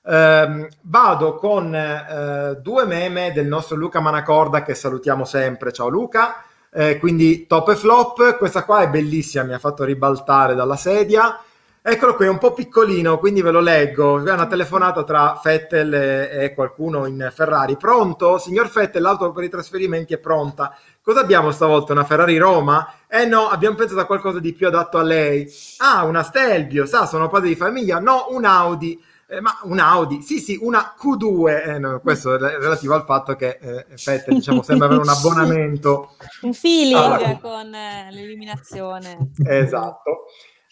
Eh, 0.03 0.67
vado 0.81 1.35
con 1.35 1.73
eh, 1.73 2.57
due 2.59 2.85
meme 2.85 3.31
del 3.31 3.47
nostro 3.47 3.77
Luca 3.77 4.01
Manacorda, 4.01 4.63
che 4.63 4.73
salutiamo 4.73 5.23
sempre. 5.23 5.71
Ciao 5.71 5.87
Luca! 5.87 6.43
Eh, 6.73 6.99
quindi 6.99 7.47
top 7.47 7.69
e 7.69 7.75
flop, 7.75 8.37
questa 8.37 8.63
qua 8.63 8.81
è 8.81 8.89
bellissima, 8.89 9.43
mi 9.43 9.53
ha 9.53 9.59
fatto 9.59 9.83
ribaltare 9.83 10.55
dalla 10.55 10.77
sedia. 10.77 11.37
Eccolo 11.83 12.15
qui, 12.15 12.25
è 12.27 12.29
un 12.29 12.37
po' 12.37 12.53
piccolino, 12.53 13.17
quindi 13.17 13.41
ve 13.41 13.49
lo 13.49 13.59
leggo. 13.59 14.23
È 14.23 14.31
una 14.31 14.45
telefonata 14.45 15.03
tra 15.03 15.39
Fettel 15.41 15.91
e, 15.93 16.53
qualcuno 16.53 17.07
in 17.07 17.31
Ferrari. 17.33 17.75
Pronto? 17.75 18.37
Signor 18.37 18.67
Fettel, 18.69 19.01
l'auto 19.01 19.31
per 19.31 19.43
i 19.45 19.49
trasferimenti 19.49 20.13
è 20.13 20.19
pronta. 20.19 20.77
Cosa 21.01 21.21
abbiamo 21.21 21.49
stavolta? 21.49 21.93
Una 21.93 22.03
Ferrari 22.03 22.37
Roma? 22.37 22.93
Eh 23.07 23.25
no, 23.25 23.49
abbiamo 23.49 23.75
pensato 23.75 23.99
a 23.99 24.05
qualcosa 24.05 24.39
di 24.39 24.53
più 24.53 24.67
adatto 24.67 24.99
a 24.99 25.01
lei. 25.01 25.51
Ah, 25.77 26.03
una 26.03 26.21
Stelvio, 26.21 26.85
sa, 26.85 27.07
sono 27.07 27.29
padre 27.29 27.47
di 27.47 27.55
famiglia. 27.55 27.99
No, 27.99 28.27
un 28.29 28.45
Audi. 28.45 29.03
Eh, 29.31 29.39
ma 29.39 29.57
un 29.63 29.79
Audi, 29.79 30.21
sì 30.21 30.39
sì, 30.39 30.59
una 30.59 30.93
Q2, 31.01 31.69
eh, 31.69 31.79
no, 31.79 32.01
questo 32.01 32.35
è 32.35 32.37
relativo 32.37 32.95
al 32.95 33.05
fatto 33.05 33.37
che 33.37 33.59
eh, 33.61 33.85
Fettel 33.95 34.33
diciamo, 34.33 34.61
sembra 34.61 34.87
avere 34.87 34.99
un 34.99 35.07
abbonamento. 35.07 36.17
un 36.41 36.53
feeling 36.53 36.99
alla... 36.99 37.39
con 37.39 37.73
eh, 37.73 38.09
l'eliminazione. 38.11 39.31
Esatto. 39.45 40.25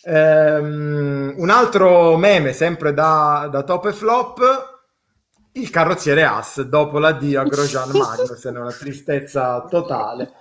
Um, 0.03 1.35
un 1.37 1.49
altro 1.49 2.17
meme, 2.17 2.51
sempre 2.51 2.93
da, 2.93 3.47
da 3.49 3.63
top 3.63 3.85
e 3.85 3.93
flop, 3.93 4.81
il 5.53 5.69
carrozziere 5.69 6.25
As 6.25 6.61
dopo 6.63 6.99
l'addio 6.99 7.39
a 7.39 7.45
Grosjean 7.45 7.91
Magnussen, 7.91 8.57
una 8.57 8.73
tristezza 8.73 9.65
totale. 9.69 10.33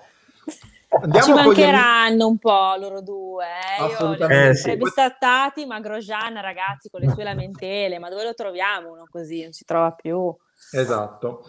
Andiamo 0.91 1.27
Ci 1.27 1.33
mancheranno 1.33 2.27
un 2.27 2.39
po' 2.39 2.75
loro 2.79 3.03
due. 3.03 3.45
Eh? 3.45 4.03
Io 4.03 4.13
li 4.15 4.23
ho 4.23 4.29
eh, 4.29 4.55
sì. 4.55 4.77
bistrattati, 4.77 5.67
ma 5.67 5.81
Grosjean, 5.81 6.41
ragazzi, 6.41 6.89
con 6.89 7.01
le 7.01 7.11
sue 7.11 7.25
lamentele, 7.25 7.99
ma 7.99 8.09
dove 8.09 8.25
lo 8.25 8.35
troviamo 8.35 8.93
uno 8.93 9.07
così? 9.11 9.43
Non 9.43 9.53
si 9.53 9.65
trova 9.65 9.93
più. 9.93 10.35
Esatto. 10.73 11.47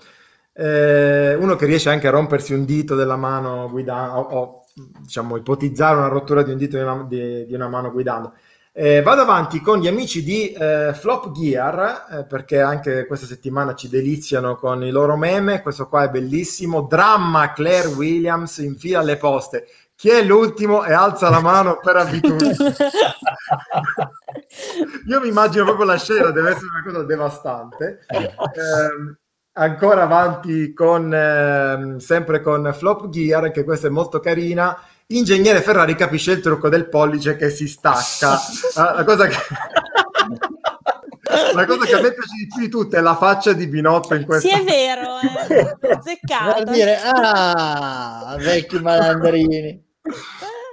Eh, 0.54 1.36
uno 1.36 1.56
che 1.56 1.66
riesce 1.66 1.90
anche 1.90 2.08
a 2.08 2.12
rompersi 2.12 2.54
un 2.54 2.66
dito 2.66 2.96
della 2.96 3.16
mano 3.16 3.70
guidando, 3.70 4.20
o, 4.20 4.22
o 4.22 4.66
diciamo 5.00 5.38
ipotizzare 5.38 5.96
una 5.96 6.08
rottura 6.08 6.44
di 6.44 6.52
un 6.52 6.58
dito 6.58 6.76
di 6.76 6.84
una, 6.84 7.06
di, 7.08 7.46
di 7.46 7.54
una 7.54 7.70
mano 7.70 7.92
guidando. 7.92 8.34
Eh, 8.82 9.02
vado 9.02 9.24
avanti 9.24 9.60
con 9.60 9.80
gli 9.80 9.90
amici 9.90 10.24
di 10.24 10.54
eh, 10.54 10.94
Flop 10.94 11.32
Gear 11.32 12.06
eh, 12.12 12.24
perché 12.24 12.62
anche 12.62 13.06
questa 13.08 13.26
settimana 13.26 13.76
ci 13.76 13.90
deliziano 13.90 14.56
con 14.56 14.86
i 14.86 14.90
loro 14.90 15.18
meme. 15.18 15.62
Questo 15.62 15.90
qua 15.90 16.06
è 16.06 16.10
bellissimo. 16.10 16.84
Dramma 16.84 17.52
Claire 17.52 17.90
Williams 17.90 18.60
infila 18.60 19.02
le 19.02 19.18
poste. 19.18 19.68
Chi 19.96 20.08
è 20.08 20.24
l'ultimo 20.24 20.86
e 20.86 20.94
alza 20.94 21.30
la 21.30 21.42
mano 21.42 21.80
per 21.84 21.98
abitudine? 21.98 22.56
Io 25.10 25.20
mi 25.20 25.28
immagino 25.28 25.66
proprio 25.66 25.86
la 25.86 25.98
scena, 25.98 26.32
deve 26.32 26.52
essere 26.52 26.68
una 26.74 26.84
cosa 26.86 27.04
devastante. 27.04 28.06
Eh, 28.08 28.34
ancora 29.56 30.04
avanti 30.04 30.72
con 30.74 31.14
ehm, 31.14 31.98
sempre 31.98 32.40
con 32.40 32.74
Flop 32.74 33.10
Gear, 33.10 33.52
che 33.52 33.66
questa 33.66 33.88
è 33.88 33.90
molto 33.90 34.22
carina 34.22 34.82
Ingegnere 35.12 35.64
Ferrari 35.64 35.96
capisce 35.96 36.34
il 36.34 36.40
trucco 36.40 36.70
del 36.70 36.88
pollice 36.88 37.36
che 37.36 37.50
si 37.50 37.68
stacca. 37.68 38.40
Ah, 38.76 38.94
la 38.94 39.04
cosa 39.04 39.26
che... 39.26 39.38
La 41.54 41.66
cosa 41.66 41.86
che 41.86 41.94
a 41.94 42.02
me 42.02 42.12
piace 42.12 42.36
di 42.40 42.48
più 42.48 42.60
di 42.60 42.70
tutte 42.70 42.98
è 42.98 43.02
la 43.02 43.16
faccia 43.16 43.54
di 43.54 43.68
Binotto 43.68 44.16
in 44.16 44.26
questo. 44.26 44.48
Sì, 44.48 44.54
è 44.54 44.64
vero, 44.64 45.20
è 45.48 45.78
eh. 45.80 46.00
zeccato. 46.02 46.64
Per 46.64 46.74
dire, 46.74 46.98
ah, 47.04 48.36
vecchi 48.40 48.80
malandrini. 48.80 49.84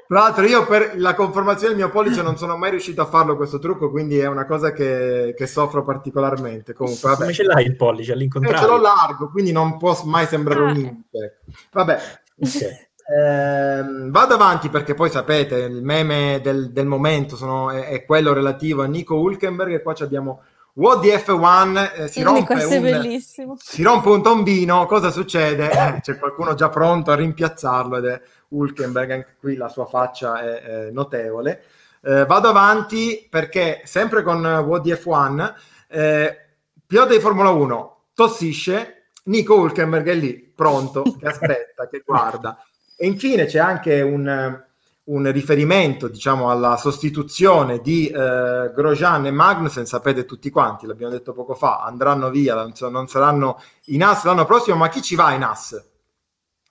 Tra 0.09 0.20
l'altro, 0.20 0.45
io 0.45 0.66
per 0.66 0.95
la 0.97 1.14
conformazione 1.14 1.74
del 1.74 1.84
mio 1.84 1.91
pollice 1.91 2.22
non 2.22 2.39
sono 2.39 2.57
mai 2.57 2.70
riuscito 2.70 3.03
a 3.03 3.07
farlo 3.07 3.37
questo 3.37 3.59
trucco, 3.59 3.91
quindi 3.91 4.18
è 4.18 4.26
una 4.26 4.47
cosa 4.47 4.72
che, 4.72 5.34
che 5.37 5.47
soffro 5.47 5.84
particolarmente. 5.84 6.72
Comunque, 6.72 7.11
vabbè. 7.11 7.20
Come 7.20 7.32
ce 7.34 7.43
l'hai 7.43 7.66
il 7.66 7.76
pollice 7.76 8.12
all'incontrario? 8.12 8.59
Eh, 8.59 8.62
ce 8.62 8.66
l'ho 8.66 8.80
largo, 8.80 9.30
quindi 9.30 9.53
non 9.53 9.76
può 9.76 9.99
mai 10.05 10.26
sembrare 10.26 10.61
ah. 10.61 10.64
un 10.64 10.72
limite. 10.72 11.41
Vabbè. 11.70 11.99
Okay. 12.39 12.86
Eh, 13.09 13.85
vado 14.09 14.35
avanti 14.35 14.69
perché 14.69 14.95
poi 14.95 15.09
sapete 15.09 15.59
il 15.59 15.85
meme 15.85 16.41
del, 16.43 16.73
del 16.73 16.87
momento 16.87 17.37
sono, 17.37 17.71
è, 17.71 17.87
è, 17.87 18.05
quello 18.05 18.33
relativo 18.33 18.83
a 18.83 18.87
Nico 18.87 19.15
Hulkenberg 19.15 19.75
e 19.75 19.83
qua 19.83 19.95
abbiamo 20.01 20.43
the 20.75 21.25
F1 21.25 22.03
eh, 22.03 22.09
si, 22.09 22.23
rompe 22.23 22.55
un, 22.55 23.21
si, 23.57 23.83
rompe 23.85 24.09
un, 24.09 24.23
tombino 24.23 24.87
cosa 24.87 25.11
succede? 25.11 25.71
Eh, 25.71 26.01
c'è 26.01 26.19
qualcuno 26.19 26.55
già 26.55 26.69
pronto 26.69 27.13
a 27.13 27.15
rimpiazzarlo 27.15 27.97
ed 27.99 28.05
è 28.07 28.21
Hulkenberg 28.49 29.11
anche 29.12 29.37
qui 29.39 29.55
la 29.55 29.69
sua 29.69 29.87
faccia 29.87 30.41
è, 30.41 30.61
è 30.61 30.91
notevole. 30.91 31.62
Eh, 32.03 32.27
vado 32.27 32.49
avanti 32.49 33.24
perché 33.31 33.83
sempre 33.85 34.24
con 34.24 34.45
What 34.45 34.83
the 34.83 35.01
F1 35.01 35.55
eh, 35.89 36.39
pilota 36.85 37.12
di 37.12 37.20
Formula 37.20 37.51
1 37.51 37.99
tossisce 38.15 39.11
Nico 39.24 39.55
Hulkenberg 39.55 40.09
è 40.09 40.15
lì 40.15 40.35
pronto 40.55 41.03
che 41.19 41.27
aspetta 41.27 41.89
che 41.89 42.03
guarda 42.05 42.59
e 42.97 43.06
infine 43.06 43.44
c'è 43.44 43.59
anche 43.59 44.01
un, 44.01 44.59
un 45.05 45.31
riferimento 45.31 46.09
diciamo, 46.09 46.51
alla 46.51 46.77
sostituzione 46.77 47.81
di 47.81 48.09
eh, 48.09 48.73
Grosjean 48.74 49.27
e 49.27 49.31
Magnussen, 49.31 49.86
sapete 49.86 50.24
tutti 50.24 50.51
quanti, 50.51 50.86
l'abbiamo 50.86 51.12
detto 51.12 51.32
poco 51.32 51.55
fa, 51.55 51.82
andranno 51.82 52.31
via, 52.31 52.55
non 52.55 53.06
saranno 53.06 53.60
in 53.86 54.02
AS 54.02 54.24
l'anno 54.24 54.47
prossimo, 54.47 54.77
ma 54.77 54.89
chi 54.89 55.02
ci 55.02 55.14
va 55.14 55.32
in 55.32 55.43
AS? 55.43 55.94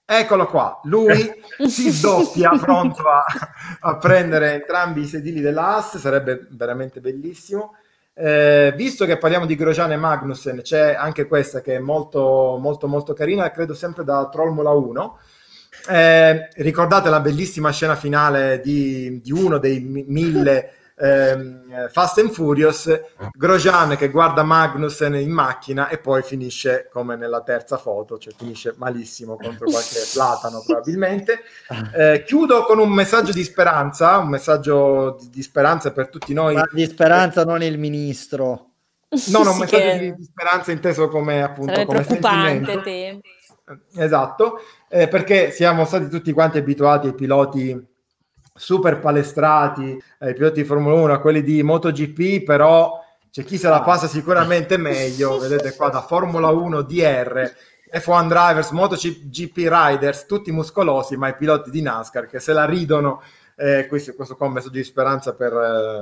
Eccolo 0.08 0.46
qua, 0.46 0.80
lui 0.84 1.32
si 1.68 1.90
sdoppia 1.90 2.52
pronto 2.52 3.08
a, 3.08 3.24
a, 3.80 3.98
prendere 3.98 4.54
entrambi 4.54 5.02
i 5.02 5.08
sedili 5.08 5.42
dell'AS, 5.42 5.98
sarebbe 5.98 6.48
veramente 6.52 7.00
bellissimo. 7.00 7.76
Eh, 8.14 8.72
visto 8.78 9.06
che 9.06 9.18
parliamo 9.18 9.46
di 9.46 9.56
Grosjean 9.56 9.92
e 9.92 9.98
Magnussen, 9.98 10.62
c'è 10.62 10.94
anche 10.94 11.26
questa 11.28 11.62
che 11.62 11.76
è 11.76 11.80
molto 11.80 12.58
molto 12.62 12.88
molto 12.88 13.14
carina, 13.14 13.50
credo 13.52 13.74
sempre 13.74 14.04
da 14.04 14.30
Trollmola 14.30 14.70
1, 14.72 15.20
eh, 15.88 16.50
ricordate 16.56 17.10
la 17.10 17.20
bellissima 17.20 17.72
scena 17.72 17.96
finale 17.96 18.60
di, 18.62 19.22
di 19.22 19.32
uno 19.32 19.58
dei 19.58 19.80
mille 19.80 20.74
ehm, 20.96 21.90
Fast 21.90 22.20
and 22.20 22.32
Furious, 22.32 23.02
Grosjean 23.34 23.96
che 23.98 24.10
guarda 24.10 24.44
Magnussen 24.44 25.16
in 25.16 25.32
macchina 25.32 25.90
e 25.90 25.98
poi 25.98 26.24
finisce 26.24 26.90
come 26.92 27.16
nella 27.16 27.42
terza 27.42 27.78
foto, 27.78 28.18
cioè 28.18 28.34
finisce 28.36 28.74
malissimo 28.78 29.36
contro 29.36 29.70
qualche 29.70 30.00
platano 30.14 30.64
probabilmente. 30.66 31.42
Eh, 31.94 32.24
chiudo 32.26 32.64
con 32.64 32.80
un 32.80 32.90
messaggio 32.90 33.32
di 33.32 33.44
speranza, 33.44 34.18
un 34.18 34.30
messaggio 34.30 35.18
di, 35.20 35.30
di 35.30 35.42
speranza 35.42 35.92
per 35.92 36.10
tutti 36.10 36.34
noi. 36.34 36.56
Ma 36.56 36.68
di 36.72 36.86
speranza, 36.86 37.44
non 37.44 37.62
il 37.62 37.78
ministro. 37.78 38.70
No, 39.28 39.44
no, 39.44 39.52
un 39.52 39.60
messaggio 39.60 39.84
che... 39.84 40.00
di, 40.00 40.16
di, 40.16 40.24
speranza 40.24 40.72
inteso 40.72 41.08
come 41.08 41.42
appunto 41.42 41.74
Sarebbe 41.74 41.88
come 41.88 42.04
preoccupante. 42.04 42.82
Te. 42.82 43.22
Esatto, 43.96 44.60
eh, 44.90 45.08
perché 45.08 45.52
siamo 45.52 45.86
stati 45.86 46.10
tutti 46.10 46.32
quanti 46.32 46.58
abituati 46.58 47.08
ai 47.08 47.16
piloti 47.16 47.94
super 48.54 49.00
palestrati, 49.00 50.02
ai 50.20 50.34
piloti 50.34 50.62
di 50.62 50.68
Formula 50.68 50.96
1, 50.96 51.14
a 51.14 51.20
quelli 51.20 51.44
di 51.44 51.62
MotoGP, 51.62 52.44
però 52.44 53.04
c'è 53.30 53.44
chi 53.44 53.58
se 53.58 53.68
la 53.68 53.82
passa 53.82 54.08
sicuramente 54.08 54.78
meglio, 54.78 55.38
vedete 55.38 55.76
qua 55.76 55.90
da 55.90 56.02
Formula 56.02 56.48
1 56.50 56.82
DR, 56.84 57.54
F1 57.92 58.28
Drivers, 58.28 58.70
MotoGP 58.72 59.58
Riders, 59.58 60.26
tutti 60.26 60.52
muscolosi, 60.52 61.18
ma 61.18 61.28
i 61.28 61.36
piloti 61.36 61.70
di 61.70 61.82
NASCAR 61.82 62.28
che 62.28 62.40
se 62.40 62.54
la 62.54 62.66
ridono 62.66 63.22
eh, 63.58 63.88
questo, 63.88 64.14
questo 64.16 64.36
qua 64.36 64.46
è 64.46 64.50
un 64.50 64.56
messaggio 64.56 64.74
di 64.74 64.84
speranza 64.84 65.34
per, 65.34 65.54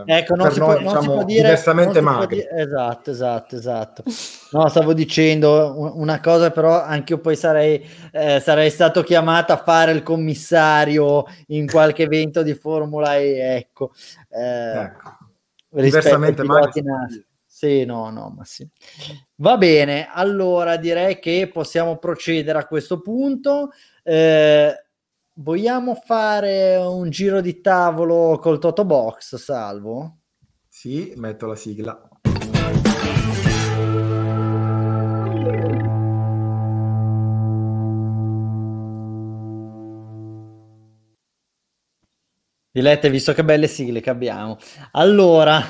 eh, 0.07 0.17
ecco, 0.17 0.35
non 0.35 0.45
per 0.45 0.53
si 0.53 0.59
noi, 0.59 0.69
può, 0.69 0.77
diciamo, 0.79 0.93
non 0.93 1.03
si 1.03 1.09
può 1.09 1.23
dire, 1.23 1.41
diversamente 1.41 2.01
magri. 2.01 2.47
Esatto, 2.49 3.11
esatto, 3.11 3.55
esatto. 3.55 4.03
No, 4.51 4.67
stavo 4.69 4.93
dicendo 4.93 5.93
una 5.95 6.19
cosa, 6.19 6.49
però 6.49 6.81
anche 6.81 7.13
io 7.13 7.19
poi 7.19 7.35
sarei, 7.35 7.87
eh, 8.11 8.39
sarei 8.39 8.71
stato 8.71 9.03
chiamato 9.03 9.53
a 9.53 9.57
fare 9.57 9.91
il 9.91 10.01
commissario 10.01 11.25
in 11.47 11.69
qualche 11.69 12.03
evento 12.03 12.41
di 12.41 12.55
Formula 12.55 13.17
E, 13.17 13.37
ecco. 13.55 13.91
Eh, 14.29 14.81
ecco. 14.81 15.17
Diversamente 15.69 16.43
magri. 16.43 16.83
Sì, 17.45 17.85
no, 17.85 18.09
no, 18.09 18.33
ma 18.35 18.43
sì. 18.43 18.67
Va 19.35 19.57
bene, 19.57 20.09
allora 20.11 20.75
direi 20.75 21.19
che 21.19 21.49
possiamo 21.53 21.97
procedere 21.97 22.57
a 22.57 22.65
questo 22.65 22.99
punto. 22.99 23.69
Eh, 24.01 24.75
Vogliamo 25.35 25.95
fare 25.95 26.75
un 26.75 27.09
giro 27.09 27.41
di 27.41 27.59
tavolo 27.59 28.37
col 28.37 28.59
Toto 28.59 28.85
Box, 28.85 29.35
Salvo? 29.37 30.19
Sì, 30.69 31.11
metto 31.15 31.47
la 31.47 31.55
sigla. 31.55 32.07
Dilette, 42.69 43.09
visto 43.09 43.33
che 43.33 43.43
belle 43.43 43.65
sigle 43.65 44.01
che 44.01 44.11
abbiamo. 44.11 44.57
Allora, 44.91 45.63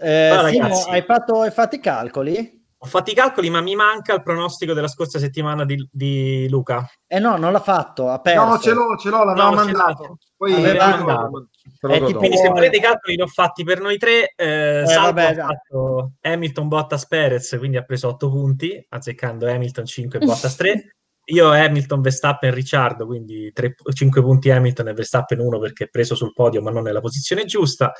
eh, 0.00 0.30
no, 0.32 0.48
Simo, 0.48 0.84
hai 0.84 1.02
fatto, 1.02 1.40
hai 1.40 1.50
fatto 1.50 1.74
i 1.74 1.80
calcoli? 1.80 2.55
Ho 2.78 2.86
fatto 2.86 3.10
i 3.10 3.14
calcoli, 3.14 3.48
ma 3.48 3.62
mi 3.62 3.74
manca 3.74 4.12
il 4.12 4.22
pronostico 4.22 4.74
della 4.74 4.88
scorsa 4.88 5.18
settimana 5.18 5.64
di, 5.64 5.88
di 5.90 6.46
Luca. 6.50 6.86
Eh 7.06 7.18
no, 7.18 7.36
non 7.38 7.52
l'ha 7.52 7.60
fatto, 7.60 8.10
ha 8.10 8.20
perso. 8.20 8.44
No, 8.44 8.58
ce 8.58 8.72
l'ho, 8.72 8.96
ce 8.98 9.08
l'ho, 9.08 9.24
l'aveva 9.24 9.48
no, 9.48 9.54
mandato. 9.54 10.18
Poi 10.36 10.52
aveva 10.52 10.96
mandato. 10.96 11.48
Eh, 11.88 12.00
quindi 12.14 12.36
se 12.36 12.48
volete 12.48 12.76
i 12.76 12.80
calcoli 12.80 13.16
li 13.16 13.22
ho 13.22 13.26
fatti 13.26 13.64
per 13.64 13.80
noi 13.80 13.96
tre. 13.96 14.34
Eh, 14.36 14.80
eh, 14.80 14.94
vabbè, 14.94 15.24
ha 15.38 15.46
fatto 15.46 16.12
Hamilton, 16.20 16.68
Bottas, 16.68 17.06
Perez, 17.06 17.56
quindi 17.58 17.78
ha 17.78 17.82
preso 17.82 18.08
8 18.08 18.28
punti, 18.28 18.86
azzeccando 18.90 19.48
Hamilton 19.48 19.86
5 19.86 20.18
e 20.18 20.24
Bottas 20.26 20.56
3. 20.56 20.96
Io 21.28 21.50
Hamilton, 21.50 22.02
Verstappen, 22.02 22.52
Ricciardo, 22.52 23.06
quindi 23.06 23.50
3, 23.52 23.74
5 23.92 24.22
punti 24.22 24.50
Hamilton 24.50 24.88
e 24.88 24.92
Verstappen 24.92 25.40
1 25.40 25.58
perché 25.58 25.84
è 25.84 25.88
preso 25.88 26.14
sul 26.14 26.32
podio 26.32 26.62
ma 26.62 26.70
non 26.70 26.82
nella 26.82 27.00
posizione 27.00 27.46
giusta. 27.46 27.92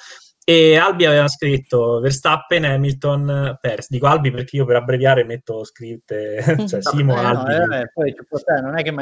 E 0.49 0.77
Albi 0.77 1.05
aveva 1.05 1.27
scritto 1.27 1.99
Verstappen, 1.99 2.65
Hamilton, 2.65 3.59
Pers. 3.61 3.89
Dico 3.89 4.07
Albi 4.07 4.31
perché 4.31 4.55
io 4.55 4.65
per 4.65 4.77
abbreviare 4.77 5.25
metto 5.25 5.65
scritte, 5.65 6.41
cioè 6.69 6.81
Simo, 6.83 7.17
eh, 7.17 7.25
Albi. 7.25 7.53
No, 7.53 7.77
eh, 7.77 7.91
poi, 7.93 8.15
non 8.63 8.79
è 8.79 8.85
che 8.85 8.93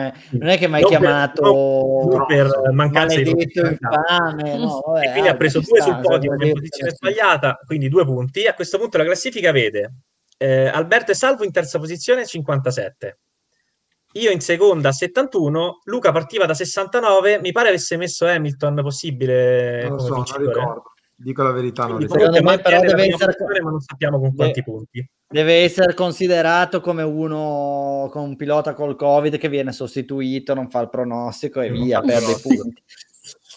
mi 0.69 0.75
hai 0.77 0.85
chiamato 0.85 2.25
per, 2.27 2.49
per 2.49 2.73
mancanza 2.73 3.21
di 3.21 3.29
infame. 3.29 4.57
No, 4.57 4.83
vabbè, 4.87 5.07
e 5.07 5.11
quindi 5.11 5.29
ha 5.29 5.37
preso 5.37 5.61
due 5.61 5.83
sul 5.83 6.01
podio 6.01 6.33
in 6.33 6.53
posizione 6.55 6.93
sbagliata, 6.93 7.61
quindi 7.67 7.91
due 7.91 8.07
punti. 8.07 8.47
A 8.47 8.55
questo 8.55 8.79
punto 8.79 8.97
la 8.97 9.05
classifica 9.05 9.53
vede 9.53 9.97
eh, 10.39 10.69
Alberto 10.69 11.11
e 11.11 11.15
Salvo 11.15 11.45
in 11.45 11.53
terza 11.53 11.79
posizione 11.79 12.25
57. 12.25 13.19
Io 14.13 14.31
in 14.31 14.41
seconda 14.41 14.93
71, 14.93 15.81
Luca 15.85 16.11
partiva 16.11 16.47
da 16.47 16.55
69, 16.55 17.39
mi 17.41 17.53
pare 17.53 17.69
avesse 17.69 17.99
messo 17.99 18.27
Hamilton 18.27 18.81
possibile 18.81 19.83
non 19.89 19.97
lo 19.97 19.99
so, 19.99 20.15
non 20.15 20.25
ricordo 20.39 20.94
Dico 21.17 21.43
la 21.43 21.53
verità, 21.53 21.87
non 21.87 22.01
Secondo 22.01 22.43
me 22.43 22.59
però 22.59 22.81
deve 22.81 23.07
essere 23.07 23.35
ma 23.63 23.71
non 23.71 23.81
sappiamo 23.81 24.19
con 24.19 24.35
quanti 24.35 24.61
deve, 24.61 24.73
punti. 24.73 25.11
Deve 25.29 25.63
essere 25.63 25.95
considerato 25.95 26.81
come 26.81 27.03
uno 27.03 28.09
con 28.11 28.23
un 28.23 28.37
pilota 28.37 28.75
col 28.75 28.97
Covid 28.97 29.39
che 29.39 29.49
viene 29.49 29.73
sostituito, 29.73 30.55
non 30.55 30.69
fa 30.69 30.81
il 30.81 30.91
pronostico 30.91 31.61
e 31.61 31.71
via, 31.71 32.01
perde 32.01 32.33
i 32.33 32.41
punti. 32.41 32.83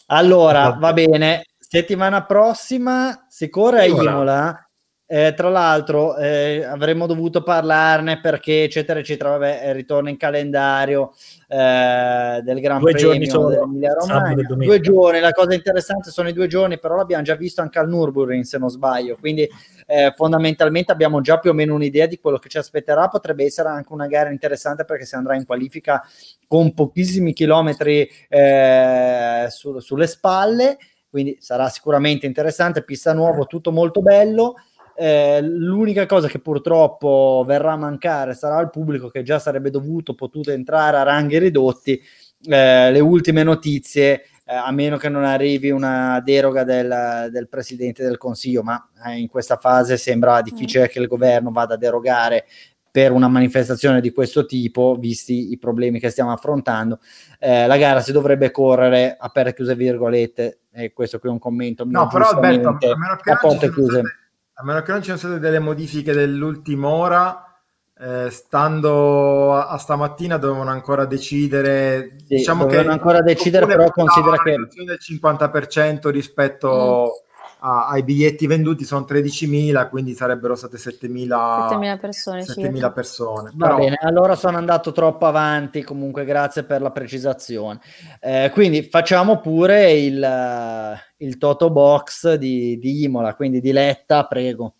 Allora, 0.07 0.77
va 0.79 0.93
bene, 0.93 1.45
settimana 1.57 2.25
prossima 2.25 3.25
si 3.27 3.49
corre 3.49 3.81
a 3.81 3.85
Imola 3.85 4.66
eh, 5.09 5.34
tra 5.34 5.47
l'altro 5.47 6.17
eh, 6.17 6.65
avremmo 6.65 7.07
dovuto 7.07 7.41
parlarne 7.41 8.19
perché 8.19 8.63
eccetera 8.63 8.99
eccetera, 8.99 9.29
vabbè, 9.29 9.61
eh, 9.63 9.71
ritorna 9.71 10.09
in 10.09 10.17
calendario 10.17 11.13
eh, 11.47 12.41
del 12.43 12.59
Gran 12.59 12.79
due 12.81 12.91
Premio 12.91 13.47
dell'Emilia 13.47 13.93
Romagna. 13.93 14.43
Due 14.45 14.79
giorni, 14.81 15.21
la 15.21 15.31
cosa 15.31 15.53
interessante 15.53 16.11
sono 16.11 16.27
i 16.27 16.34
due 16.34 16.47
giorni, 16.47 16.77
però 16.77 16.97
l'abbiamo 16.97 17.23
già 17.23 17.35
visto 17.35 17.61
anche 17.61 17.79
al 17.79 17.88
Nürburgring 17.88 18.43
se 18.43 18.57
non 18.57 18.69
sbaglio, 18.69 19.15
quindi 19.17 19.49
eh, 19.85 20.11
fondamentalmente 20.13 20.91
abbiamo 20.91 21.21
già 21.21 21.39
più 21.39 21.51
o 21.51 21.53
meno 21.53 21.73
un'idea 21.73 22.05
di 22.05 22.19
quello 22.19 22.38
che 22.38 22.49
ci 22.49 22.57
aspetterà, 22.57 23.07
potrebbe 23.07 23.45
essere 23.45 23.69
anche 23.69 23.93
una 23.93 24.07
gara 24.07 24.29
interessante 24.29 24.84
perché 24.84 25.05
si 25.05 25.15
andrà 25.15 25.35
in 25.35 25.45
qualifica 25.45 26.03
con 26.47 26.73
pochissimi 26.73 27.31
chilometri 27.31 28.09
eh, 28.27 29.47
su, 29.49 29.79
sulle 29.79 30.07
spalle, 30.07 30.77
quindi 31.09 31.38
sarà 31.39 31.69
sicuramente 31.69 32.25
interessante, 32.25 32.84
pista 32.84 33.13
nuova, 33.13 33.45
tutto 33.45 33.71
molto 33.71 34.01
bello. 34.01 34.55
Eh, 34.99 35.41
l'unica 35.44 36.07
cosa 36.07 36.28
che 36.28 36.40
purtroppo 36.40 37.44
verrà 37.45 37.74
a 37.74 37.78
mancare 37.78 38.34
sarà 38.34 38.60
il 38.61 38.72
pubblico 38.72 39.10
che 39.10 39.22
già 39.22 39.38
sarebbe 39.38 39.69
dovuto, 39.69 40.15
potuto 40.15 40.49
entrare 40.49 40.98
a 40.98 41.03
ranghi 41.03 41.38
ridotti. 41.38 42.02
Eh, 42.44 42.91
le 42.91 42.99
ultime 42.99 43.44
notizie, 43.44 44.24
eh, 44.44 44.56
a 44.56 44.72
meno 44.72 44.98
che 44.98 45.07
non 45.10 45.24
arrivi 45.24 45.69
una 45.69 46.19
deroga 46.24 46.64
del, 46.64 47.30
del 47.32 47.48
Presidente 47.48 48.03
del 48.03 48.18
Consiglio, 48.18 48.64
ma 48.64 48.90
eh, 49.06 49.19
in 49.19 49.28
questa 49.28 49.57
fase 49.57 49.98
sembra 49.98 50.41
difficile 50.41 50.86
mm. 50.86 50.88
che 50.88 50.99
il 50.99 51.07
governo 51.07 51.52
vada 51.52 51.76
a 51.76 51.78
derogare 51.78 52.45
per 52.90 53.11
una 53.11 53.28
manifestazione 53.28 54.02
di 54.02 54.11
questo 54.11 54.48
tipo, 54.48 54.95
visti 54.99 55.52
i 55.52 55.60
problemi 55.60 55.99
che 55.99 56.10
stiamo 56.10 56.32
affrontando. 56.32 56.99
Eh, 57.38 57.68
la 57.68 57.78
gara 57.78 57.99
si 58.02 58.11
dovrebbe 58.11 58.49
correre 58.49 59.15
a 59.19 59.30
per 59.30 59.53
chiuse 59.53 59.76
virgolette, 59.76 60.61
e 60.72 60.91
questo 60.91 61.19
qui 61.19 61.30
è 61.30 61.32
un 61.32 61.38
commento. 61.38 61.86
No, 61.86 62.07
però 62.07 62.30
Alberto, 62.30 62.69
a 62.69 62.78
meno 62.98 63.15
che 63.22 63.30
a 63.30 63.38
porte 63.38 63.72
chiuse. 63.72 64.02
State 64.02 64.26
a 64.59 64.63
meno 64.63 64.81
che 64.81 64.91
non 64.91 64.99
ci 64.99 65.05
siano 65.05 65.19
state 65.19 65.39
delle 65.39 65.59
modifiche 65.59 66.13
dell'ultima 66.13 66.88
ora, 66.88 67.59
eh, 67.99 68.29
stando 68.29 69.53
a, 69.53 69.67
a, 69.67 69.77
stamattina 69.77 70.38
dovevano 70.38 70.71
ancora 70.71 71.05
decidere. 71.05 72.15
Sì, 72.25 72.35
diciamo 72.35 72.65
che 72.65 72.79
ancora 72.79 73.21
decidere, 73.21 73.65
però 73.65 73.89
considera 73.91 74.38
che 74.38 74.55
del 74.84 74.99
50% 74.99 76.09
rispetto 76.09 77.21
mm 77.23 77.25
a, 77.68 77.88
ai 77.88 78.03
biglietti 78.03 78.48
venduti 78.48 78.85
sono 78.85 79.06
13.000, 79.07 79.89
quindi 79.89 80.14
sarebbero 80.14 80.56
state 80.56 80.77
7.000, 80.77 81.27
7.000 81.27 81.99
persone. 81.99 82.44
7.000 82.44 82.94
persone. 82.94 83.52
Va 83.53 83.68
Però... 83.68 83.77
bene, 83.80 83.98
allora 84.02 84.35
sono 84.35 84.57
andato 84.57 84.94
troppo 84.94 85.26
avanti, 85.26 85.84
comunque 85.84 86.23
grazie 86.23 86.64
per 86.64 86.81
la 86.81 86.91
precisazione. 86.91 87.81
Eh, 88.22 88.49
quindi 88.53 88.84
facciamo 88.84 89.39
pure 89.41 89.91
il, 89.91 90.98
il 91.18 91.38
Toto 91.38 91.69
Box 91.69 92.35
di, 92.35 92.77
di 92.77 93.03
Imola, 93.03 93.35
quindi 93.35 93.60
di 93.60 93.73
Letta, 93.73 94.26
prego. 94.26 94.76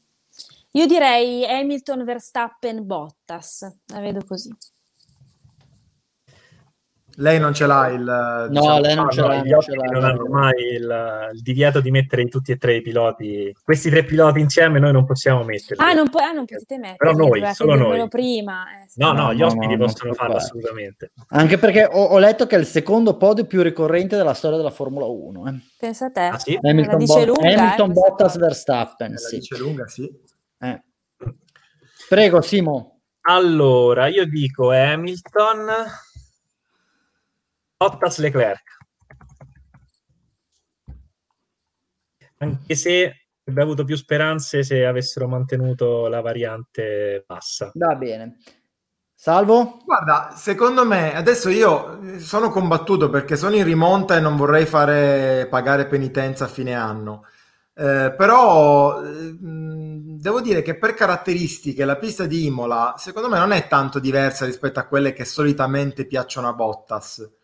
Io 0.72 0.86
direi 0.86 1.46
Hamilton, 1.46 2.06
Verstappen, 2.06 2.86
Bottas, 2.86 3.80
la 3.88 4.00
vedo 4.00 4.24
così. 4.26 4.56
Lei 7.20 7.40
non 7.40 7.52
ce 7.54 7.66
l'ha 7.66 7.88
il... 7.88 8.04
No, 8.04 8.48
diciamo, 8.48 8.80
lei 8.80 8.96
non 8.96 9.10
ce 9.10 9.22
l'ha. 9.22 9.42
Non, 9.42 9.62
ce 9.62 9.76
l'ha, 9.76 9.92
non 9.92 10.04
hanno 10.04 10.28
mai 10.28 10.54
il, 10.74 11.30
il, 11.34 11.42
divieto 11.42 11.82
di 11.82 11.90
mettere 11.90 12.26
tutti 12.28 12.52
e 12.52 12.58
tre 12.58 12.76
i 12.76 12.82
piloti. 12.82 13.56
Questi 13.64 13.90
tre 13.90 14.04
piloti 14.04 14.40
insieme 14.40 14.78
noi 14.78 14.92
non 14.92 15.04
possiamo 15.04 15.44
metterli. 15.44 15.84
Ah, 15.84 15.94
non, 15.94 16.10
pu- 16.10 16.20
ah, 16.20 16.32
non 16.32 16.46
potete 16.46 16.78
metterli. 16.78 16.98
Però 16.98 17.12
noi, 17.14 17.54
solo 17.56 17.76
noi. 17.76 18.08
prima. 18.08 18.66
Eh, 18.66 18.86
no, 18.98 19.14
no, 19.14 19.34
gli 19.34 19.42
ospiti 19.42 19.76
no, 19.76 19.86
possono 19.86 20.14
farlo 20.14 20.34
fare. 20.34 20.46
assolutamente. 20.46 21.12
Anche 21.30 21.58
perché 21.58 21.86
ho, 21.86 22.04
ho, 22.04 22.20
letto 22.20 22.46
che 22.46 22.56
è 22.56 22.60
il 22.60 22.68
secondo 22.68 23.18
podio 23.18 23.46
più 23.46 23.64
ricorrente 23.64 24.16
della 24.16 24.36
storia 24.36 24.58
della 24.58 24.70
Formula 24.70 25.08
1. 25.08 25.48
Eh. 25.48 25.54
Pensa 25.80 26.06
a 26.06 26.12
te. 26.12 26.22
Ah, 26.22 26.38
sì? 26.38 26.60
Hamilton, 26.62 27.04
Bo- 27.04 27.26
lunga, 27.26 27.48
Hamilton 27.48 27.90
eh, 27.90 27.94
Bottas 27.94 28.38
Verstappen. 28.38 29.12
La 29.14 29.18
sì. 29.18 29.38
dice 29.38 29.58
lunga, 29.58 29.88
sì. 29.88 30.08
Eh. 30.60 30.84
Prego, 32.08 32.42
Simo. 32.42 33.00
Allora, 33.22 34.08
io 34.08 34.26
dico 34.26 34.72
Hamilton 34.72 35.66
Bottas 37.78 38.18
Leclerc. 38.20 38.78
anche 42.40 42.76
se 42.76 43.28
avrebbe 43.42 43.62
avuto 43.62 43.84
più 43.84 43.96
speranze 43.96 44.64
se 44.64 44.86
avessero 44.86 45.28
mantenuto 45.28 46.08
la 46.08 46.22
variante 46.22 47.24
bassa. 47.26 47.72
Va 47.74 47.96
bene. 47.96 48.38
Salvo? 49.14 49.80
Guarda, 49.84 50.34
secondo 50.36 50.86
me 50.86 51.16
adesso 51.16 51.50
io 51.50 52.20
sono 52.20 52.52
combattuto 52.52 53.10
perché 53.10 53.36
sono 53.36 53.56
in 53.56 53.64
rimonta 53.64 54.16
e 54.16 54.20
non 54.20 54.36
vorrei 54.36 54.66
fare 54.66 55.48
pagare 55.50 55.88
penitenza 55.88 56.46
a 56.46 56.50
fine 56.50 56.76
anno. 56.76 57.24
Eh, 57.74 58.14
però 58.16 59.04
eh, 59.04 59.36
devo 59.40 60.42
dire 60.42 60.62
che 60.62 60.78
per 60.78 60.94
caratteristiche 60.94 61.86
la 61.86 61.98
pista 61.98 62.26
di 62.26 62.46
Imola 62.46 62.96
secondo 62.98 63.30
me 63.30 63.38
non 63.38 63.52
è 63.52 63.68
tanto 63.68 64.00
diversa 64.00 64.46
rispetto 64.46 64.80
a 64.80 64.88
quelle 64.88 65.14
che 65.14 65.26
solitamente 65.26 66.06
piacciono 66.06 66.48
a 66.48 66.54
Bottas. 66.54 67.37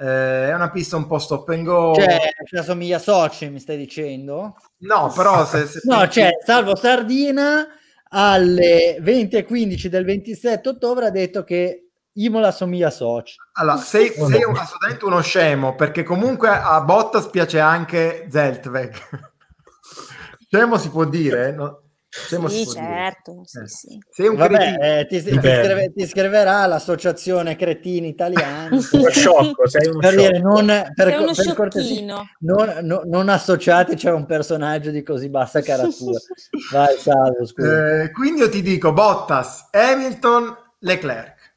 Eh, 0.00 0.48
è 0.48 0.54
una 0.54 0.70
pista 0.70 0.96
un 0.96 1.08
po' 1.08 1.18
stop 1.18 1.48
and 1.48 1.64
go. 1.64 1.92
Cioè, 1.94 2.18
cioè 2.44 2.60
assomiglia 2.60 2.96
a 2.96 3.00
Sochi, 3.00 3.48
mi 3.48 3.58
stai 3.58 3.76
dicendo? 3.76 4.56
No, 4.78 5.12
però 5.14 5.44
se, 5.44 5.66
se 5.66 5.80
no, 5.90 5.98
pensi... 5.98 6.20
cioè, 6.20 6.30
Salvo 6.44 6.76
Sardina 6.76 7.66
alle 8.10 8.98
20.15 9.00 9.86
del 9.86 10.04
27 10.04 10.68
ottobre 10.68 11.06
ha 11.06 11.10
detto 11.10 11.42
che 11.42 11.88
Imola 12.12 12.48
assomiglia 12.48 12.88
a 12.88 12.92
Sochi. 12.92 13.34
Allora, 13.54 13.76
sei, 13.78 14.12
sei 14.12 14.44
un, 14.44 14.56
assolutamente 14.56 15.04
uno 15.04 15.20
scemo, 15.20 15.74
perché 15.74 16.04
comunque 16.04 16.48
a 16.48 16.80
Bottas 16.80 17.28
piace 17.28 17.58
anche 17.58 18.28
Zeltweg. 18.30 18.94
scemo 20.48 20.78
si 20.78 20.90
può 20.90 21.04
dire? 21.06 21.50
No? 21.50 21.82
Scemo 22.26 22.48
sì, 22.48 22.66
certo. 22.66 23.42
Sì, 23.44 23.58
eh. 23.58 23.68
sì. 23.68 23.98
Sei 24.10 24.26
un 24.26 24.36
Vabbè, 24.36 24.76
eh, 24.80 25.06
ti, 25.06 25.22
ti, 25.22 25.32
scrive, 25.32 25.92
ti, 25.94 26.06
scriverà 26.06 26.66
l'associazione 26.66 27.56
Cretini 27.56 28.08
Italiani. 28.08 28.80
sciocco, 28.82 29.68
sei 29.68 29.88
uno 29.88 29.98
per 29.98 30.12
sciocco. 30.12 30.26
Dire, 30.26 30.38
non, 30.40 30.66
per, 30.94 31.08
sei 31.08 31.22
uno 31.22 31.32
per 31.34 31.54
cortesia, 31.54 32.24
non, 32.40 32.78
no, 32.82 33.02
non 33.04 33.28
associateci 33.28 34.08
a 34.08 34.14
un 34.14 34.26
personaggio 34.26 34.90
di 34.90 35.02
così 35.02 35.28
bassa 35.28 35.60
caratura. 35.60 36.18
Vai, 36.72 36.96
salvo, 36.96 37.46
scusa. 37.46 38.02
Eh, 38.02 38.10
quindi 38.12 38.40
io 38.40 38.48
ti 38.48 38.62
dico 38.62 38.92
Bottas, 38.92 39.68
Hamilton, 39.70 40.56
Leclerc. 40.80 41.56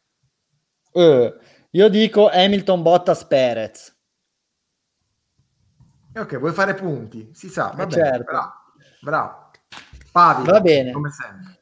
Eh, 0.94 1.36
io 1.72 1.90
dico 1.90 2.30
Hamilton, 2.30 2.82
Bottas, 2.82 3.26
Perez. 3.26 3.96
Ok, 6.14 6.38
vuoi 6.40 6.52
fare 6.52 6.74
punti? 6.74 7.30
Si 7.34 7.48
sa, 7.48 7.72
va 7.74 7.84
eh, 7.84 7.88
bene, 7.88 8.04
certo. 8.04 8.24
bravo. 8.24 8.52
bravo. 9.02 9.41
Pavi, 10.12 10.46
Va 10.46 10.60
bene. 10.60 10.92
Come 10.92 11.10
sempre. 11.10 11.60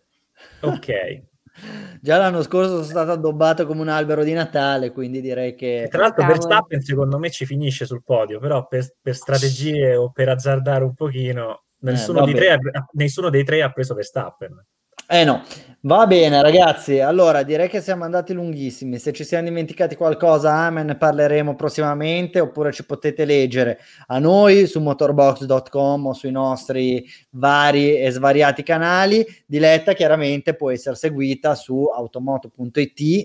Ok. 0.61 1.27
Già 2.01 2.17
l'anno 2.17 2.41
scorso 2.41 2.71
sono 2.71 2.83
stato 2.83 3.11
addobbato 3.11 3.65
come 3.65 3.81
un 3.81 3.89
albero 3.89 4.23
di 4.23 4.33
Natale, 4.33 4.91
quindi 4.91 5.21
direi 5.21 5.55
che... 5.55 5.83
E 5.83 5.87
tra 5.87 6.01
l'altro 6.01 6.21
Cavolo. 6.21 6.39
Verstappen 6.39 6.81
secondo 6.81 7.19
me 7.19 7.29
ci 7.29 7.45
finisce 7.45 7.85
sul 7.85 8.03
podio, 8.03 8.39
però 8.39 8.67
per, 8.67 8.87
per 9.01 9.15
strategie 9.15 9.95
o 9.95 10.09
per 10.11 10.29
azzardare 10.29 10.83
un 10.83 10.93
pochino, 10.93 11.63
nessuno, 11.79 12.25
eh, 12.25 12.33
tre, 12.33 12.57
nessuno 12.93 13.29
dei 13.29 13.43
tre 13.43 13.61
ha 13.61 13.71
preso 13.71 13.93
Verstappen. 13.93 14.65
Eh 15.11 15.23
no, 15.23 15.41
va 15.81 16.05
bene 16.05 16.39
ragazzi, 16.39 16.99
allora 16.99 17.41
direi 17.41 17.67
che 17.67 17.81
siamo 17.81 18.03
andati 18.03 18.31
lunghissimi, 18.31 18.99
se 18.99 19.11
ci 19.11 19.23
siamo 19.23 19.45
dimenticati 19.45 19.95
qualcosa 19.95 20.53
amen 20.53 20.85
ne 20.85 20.97
parleremo 20.97 21.55
prossimamente 21.55 22.39
oppure 22.39 22.71
ci 22.71 22.85
potete 22.85 23.25
leggere 23.25 23.79
a 24.05 24.19
noi 24.19 24.67
su 24.67 24.79
motorbox.com 24.79 26.05
o 26.05 26.13
sui 26.13 26.29
nostri 26.29 27.03
vari 27.31 27.97
e 27.97 28.11
svariati 28.11 28.61
canali, 28.61 29.25
Diletta 29.47 29.93
chiaramente 29.93 30.53
può 30.53 30.69
essere 30.69 30.95
seguita 30.95 31.55
su 31.55 31.85
automoto.it 31.85 33.23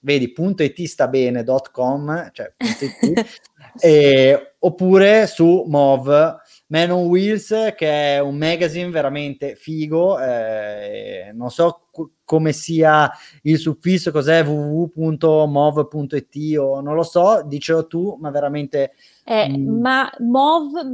vedi 0.00 0.32
.it 0.56 0.84
sta 0.84 1.08
bene.com 1.08 2.30
cioè 2.32 2.54
.it, 2.58 3.26
e, 3.84 4.54
oppure 4.60 5.26
su 5.26 5.64
Mov 5.66 6.36
Man 6.70 6.90
on 6.90 7.06
Wheels, 7.06 7.72
che 7.76 8.16
è 8.16 8.18
un 8.20 8.36
magazine 8.36 8.90
veramente 8.90 9.54
figo, 9.54 10.20
eh, 10.20 11.30
non 11.34 11.50
so 11.50 11.88
c- 11.90 12.08
come 12.24 12.52
sia 12.52 13.10
il 13.42 13.58
suffisso, 13.58 14.10
cos'è 14.10 14.44
www.mov.it 14.44 14.98
o 16.58 16.80
non 16.82 16.94
lo 16.94 17.02
so, 17.02 17.42
dicelo 17.44 17.86
tu, 17.86 18.16
ma 18.20 18.30
veramente... 18.30 18.92
È 19.28 19.46
mm. 19.46 19.80
ma 19.80 20.10
movmag.com, 20.20 20.88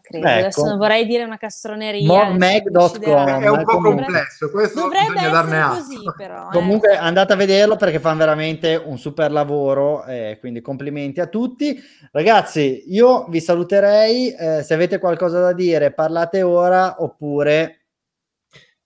credo. 0.00 0.26
Ecco. 0.26 0.38
Adesso 0.38 0.64
non 0.64 0.78
vorrei 0.78 1.04
dire 1.04 1.24
una 1.24 1.36
castroneria. 1.36 2.06
Movmag.com. 2.06 3.42
È 3.42 3.50
un 3.50 3.62
po' 3.62 3.78
complesso, 3.78 4.48
questo 4.50 4.80
dovrebbe 4.80 5.12
bisogna 5.12 5.28
darne 5.28 5.76
così, 5.76 5.98
però. 6.16 6.48
Eh. 6.48 6.52
Comunque 6.52 6.96
andate 6.96 7.34
a 7.34 7.36
vederlo 7.36 7.76
perché 7.76 8.00
fanno 8.00 8.20
veramente 8.20 8.82
un 8.82 8.96
super 8.96 9.30
lavoro, 9.30 10.06
eh, 10.06 10.38
quindi 10.40 10.62
complimenti 10.62 11.20
a 11.20 11.26
tutti. 11.26 11.78
Ragazzi, 12.10 12.84
io 12.86 13.26
vi 13.28 13.40
saluterei, 13.40 14.32
eh, 14.32 14.62
se 14.62 14.72
avete 14.72 14.98
qualcosa 14.98 15.40
da 15.40 15.52
dire 15.52 15.92
parlate 15.92 16.40
ora 16.40 17.02
oppure 17.02 17.79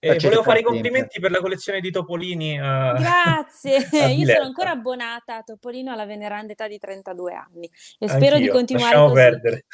eh, 0.05 0.18
volevo 0.18 0.43
fare 0.43 0.60
i 0.60 0.62
complimenti 0.62 1.20
per 1.20 1.31
la 1.31 1.40
collezione 1.40 1.81
di 1.81 1.90
Topolini. 1.90 2.59
Uh, 2.59 2.94
Grazie, 2.97 3.78
io 4.12 4.26
sono 4.26 4.44
ancora 4.44 4.70
abbonata 4.70 5.36
a 5.36 5.43
Topolino 5.43 5.93
alla 5.93 6.06
veneranda 6.06 6.52
età 6.52 6.68
di 6.68 6.78
32 6.78 7.35
anni 7.35 7.70
e 7.98 8.09
spero 8.09 8.36
anch'io, 8.36 8.39
di 8.39 8.48
continuare 8.48 8.97
lasciamo 8.97 9.09
così. 9.09 9.20
perdere. 9.20 9.64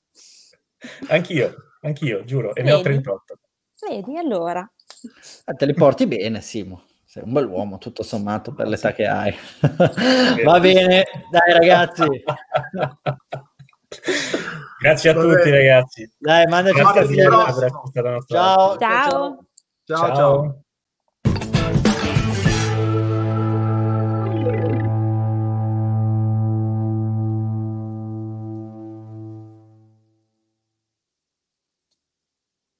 anch'io, 1.08 1.54
anch'io, 1.82 2.24
giuro, 2.24 2.54
e 2.54 2.62
Vedi? 2.62 2.68
ne 2.68 2.72
ho 2.72 2.82
38. 2.82 3.38
Vedi, 3.88 4.16
allora. 4.16 4.70
Ah, 5.44 5.54
te 5.54 5.66
li 5.66 5.74
porti 5.74 6.06
bene, 6.06 6.40
Simo. 6.40 6.84
Sei 7.04 7.24
un 7.24 7.32
bell'uomo, 7.32 7.78
tutto 7.78 8.02
sommato, 8.04 8.54
per 8.54 8.68
l'età 8.68 8.92
che 8.92 9.04
hai. 9.06 9.34
Va 10.44 10.60
bene, 10.60 11.04
dai 11.30 11.52
ragazzi. 11.52 12.04
Grazie 14.80 15.10
a 15.10 15.14
Vabbè. 15.14 15.34
tutti 15.34 15.50
ragazzi. 15.50 16.10
Dai, 16.16 16.46
mandaci 16.46 16.80
un 16.80 16.92
Ciao. 18.26 18.26
Ciao. 18.26 18.78
Ciao. 18.78 19.44
Ciao. 19.96 20.14
ciao. 20.14 20.14
ciao. 20.14 20.64